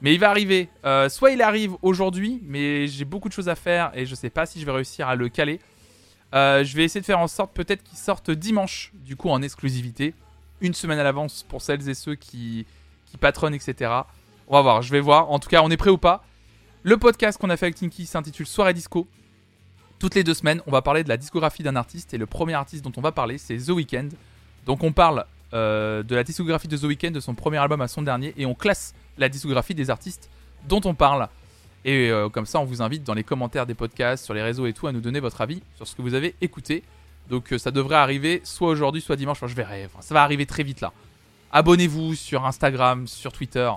Mais 0.02 0.14
il 0.14 0.20
va 0.20 0.30
arriver. 0.30 0.70
Euh, 0.86 1.10
soit 1.10 1.32
il 1.32 1.42
arrive 1.42 1.76
aujourd'hui, 1.82 2.42
mais 2.46 2.88
j'ai 2.88 3.06
beaucoup 3.06 3.28
de 3.28 3.34
choses 3.34 3.50
à 3.50 3.56
faire 3.56 3.92
et 3.94 4.06
je 4.06 4.16
sais 4.16 4.30
pas 4.30 4.46
si 4.46 4.60
je 4.60 4.66
vais 4.66 4.72
réussir 4.72 5.08
à 5.08 5.16
le 5.16 5.30
caler. 5.30 5.60
Euh, 6.36 6.64
je 6.64 6.76
vais 6.76 6.84
essayer 6.84 7.02
de 7.02 7.06
faire 7.06 7.20
en 7.20 7.28
sorte 7.28 7.54
peut-être 7.54 7.84
qu'il 7.84 7.98
sorte 7.98 8.30
dimanche, 8.30 8.92
du 8.94 9.16
coup 9.16 9.30
en 9.30 9.42
exclusivité, 9.42 10.14
une 10.62 10.74
semaine 10.74 11.00
à 11.00 11.04
l'avance 11.04 11.46
pour 11.48 11.62
celles 11.62 11.88
et 11.90 11.94
ceux 11.94 12.16
qui, 12.16 12.66
qui 13.06 13.18
patronnent, 13.18 13.54
etc. 13.54 13.92
On 14.48 14.56
va 14.56 14.62
voir, 14.62 14.82
je 14.82 14.92
vais 14.92 15.00
voir. 15.00 15.32
En 15.32 15.40
tout 15.40 15.50
cas, 15.50 15.62
on 15.64 15.72
est 15.72 15.78
prêt 15.78 15.90
ou 15.90 15.98
pas. 15.98 16.24
Le 16.84 16.98
podcast 16.98 17.40
qu'on 17.40 17.50
a 17.50 17.58
fait 17.58 17.68
avec 17.68 17.76
Tinky 17.76 18.06
s'intitule 18.06 18.46
Soirée 18.46 18.74
Disco. 18.74 19.08
Toutes 19.98 20.14
les 20.16 20.24
deux 20.24 20.34
semaines, 20.34 20.62
on 20.68 20.72
va 20.72 20.82
parler 20.82 21.04
de 21.04 21.10
la 21.10 21.18
discographie 21.18 21.64
d'un 21.64 21.76
artiste 21.76 22.14
et 22.14 22.18
le 22.18 22.26
premier 22.26 22.54
artiste 22.54 22.84
dont 22.84 22.92
on 22.98 23.02
va 23.02 23.12
parler, 23.12 23.38
c'est 23.38 23.58
The 23.58 23.70
Weeknd. 23.70 24.10
Donc 24.66 24.84
on 24.84 24.92
parle 24.92 25.26
euh, 25.54 26.04
de 26.04 26.16
la 26.16 26.24
discographie 26.24 26.68
de 26.68 26.78
The 26.78 26.84
Weeknd, 26.84 27.12
de 27.12 27.20
son 27.20 27.34
premier 27.34 27.58
album 27.58 27.80
à 27.80 27.88
son 27.88 28.02
dernier, 28.02 28.34
et 28.38 28.46
on 28.46 28.56
classe 28.56 28.94
la 29.18 29.30
discographie 29.30 29.74
des 29.74 29.90
artistes 29.90 30.30
dont 30.68 30.82
on 30.84 30.94
parle. 30.94 31.30
Et 31.86 32.10
euh, 32.10 32.28
comme 32.30 32.46
ça, 32.48 32.60
on 32.60 32.66
vous 32.66 32.82
invite 32.82 33.04
dans 33.04 33.14
les 33.14 33.24
commentaires 33.24 33.66
des 33.68 33.76
podcasts, 33.76 34.26
sur 34.26 34.34
les 34.34 34.42
réseaux 34.42 34.66
et 34.66 34.74
tout, 34.74 34.88
à 34.88 34.92
nous 34.92 35.02
donner 35.02 35.20
votre 35.20 35.40
avis 35.42 35.62
sur 35.76 35.88
ce 35.88 35.96
que 35.96 36.02
vous 36.02 36.16
avez 36.16 36.36
écouté. 36.42 36.84
Donc 37.30 37.54
euh, 37.54 37.58
ça 37.60 37.72
devrait 37.72 37.96
arriver 37.96 38.42
soit 38.44 38.68
aujourd'hui, 38.70 39.02
soit 39.02 39.16
dimanche. 39.16 39.38
Enfin, 39.38 39.48
je 39.48 39.56
verrai. 39.56 39.86
Enfin, 39.86 40.02
ça 40.02 40.14
va 40.14 40.24
arriver 40.24 40.46
très 40.46 40.64
vite 40.64 40.82
là. 40.82 40.92
Abonnez-vous 41.52 42.16
sur 42.16 42.46
Instagram, 42.46 43.08
sur 43.08 43.32
Twitter. 43.32 43.72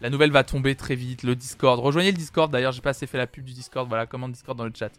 La 0.00 0.10
nouvelle 0.10 0.32
va 0.32 0.42
tomber 0.44 0.74
très 0.74 0.96
vite. 0.96 1.22
Le 1.22 1.34
Discord. 1.36 1.78
Rejoignez 1.80 2.10
le 2.10 2.18
Discord. 2.18 2.50
D'ailleurs, 2.50 2.72
j'ai 2.72 2.82
pas 2.82 2.90
assez 2.90 3.06
fait 3.06 3.18
la 3.18 3.26
pub 3.28 3.44
du 3.44 3.52
Discord. 3.52 3.88
Voilà, 3.88 4.04
commande 4.06 4.32
Discord 4.32 4.58
dans 4.58 4.64
le 4.64 4.72
chat. 4.74 4.90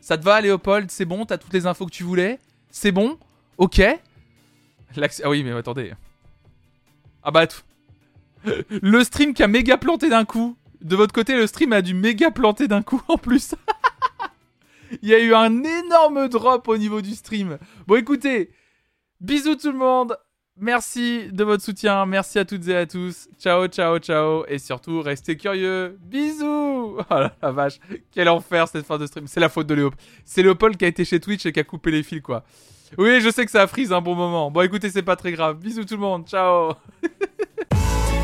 Ça 0.00 0.18
te 0.18 0.22
va, 0.24 0.40
Léopold? 0.42 0.90
C'est 0.90 1.06
bon? 1.06 1.24
T'as 1.24 1.38
toutes 1.38 1.54
les 1.54 1.66
infos 1.66 1.86
que 1.86 1.90
tu 1.90 2.04
voulais? 2.04 2.38
C'est 2.70 2.92
bon? 2.92 3.18
Ok. 3.56 3.80
Ah 3.82 5.28
oui, 5.30 5.42
mais 5.42 5.52
attendez. 5.52 5.92
Ah 7.22 7.30
bah. 7.30 7.46
tout- 7.46 7.62
Le 8.68 9.02
stream 9.02 9.32
qui 9.32 9.42
a 9.42 9.48
méga 9.48 9.78
planté 9.78 10.10
d'un 10.10 10.24
coup. 10.26 10.56
De 10.84 10.96
votre 10.96 11.14
côté, 11.14 11.34
le 11.34 11.46
stream 11.46 11.72
a 11.72 11.80
dû 11.80 11.94
méga 11.94 12.30
planter 12.30 12.68
d'un 12.68 12.82
coup 12.82 13.00
en 13.08 13.16
plus. 13.16 13.54
Il 15.02 15.08
y 15.08 15.14
a 15.14 15.18
eu 15.18 15.34
un 15.34 15.64
énorme 15.64 16.28
drop 16.28 16.68
au 16.68 16.76
niveau 16.76 17.00
du 17.00 17.14
stream. 17.14 17.58
Bon, 17.86 17.96
écoutez. 17.96 18.50
Bisous 19.20 19.56
tout 19.56 19.72
le 19.72 19.78
monde. 19.78 20.16
Merci 20.56 21.30
de 21.32 21.42
votre 21.42 21.64
soutien. 21.64 22.06
Merci 22.06 22.38
à 22.38 22.44
toutes 22.44 22.68
et 22.68 22.76
à 22.76 22.86
tous. 22.86 23.28
Ciao, 23.40 23.66
ciao, 23.66 23.98
ciao. 23.98 24.44
Et 24.46 24.58
surtout, 24.58 25.00
restez 25.00 25.36
curieux. 25.36 25.98
Bisous. 26.00 26.62
Oh 27.10 27.14
la, 27.42 27.50
vache. 27.50 27.80
Quel 28.12 28.28
enfer 28.28 28.68
cette 28.68 28.86
fin 28.86 28.98
de 28.98 29.06
stream. 29.06 29.26
C'est 29.26 29.40
la 29.40 29.48
faute 29.48 29.66
de 29.66 29.74
Léopold. 29.74 30.00
C'est 30.24 30.42
Léopold 30.42 30.76
qui 30.76 30.84
a 30.84 30.88
été 30.88 31.04
chez 31.04 31.18
Twitch 31.18 31.44
et 31.46 31.52
qui 31.52 31.58
a 31.58 31.64
coupé 31.64 31.90
les 31.90 32.02
fils, 32.02 32.20
quoi. 32.20 32.44
Oui, 32.98 33.20
je 33.20 33.30
sais 33.30 33.44
que 33.44 33.50
ça 33.50 33.66
freeze 33.66 33.92
un 33.92 34.00
bon 34.00 34.14
moment. 34.14 34.50
Bon, 34.50 34.60
écoutez, 34.60 34.90
c'est 34.90 35.02
pas 35.02 35.16
très 35.16 35.32
grave. 35.32 35.58
Bisous 35.58 35.84
tout 35.84 35.94
le 35.94 36.00
monde. 36.00 36.28
Ciao. 36.28 36.74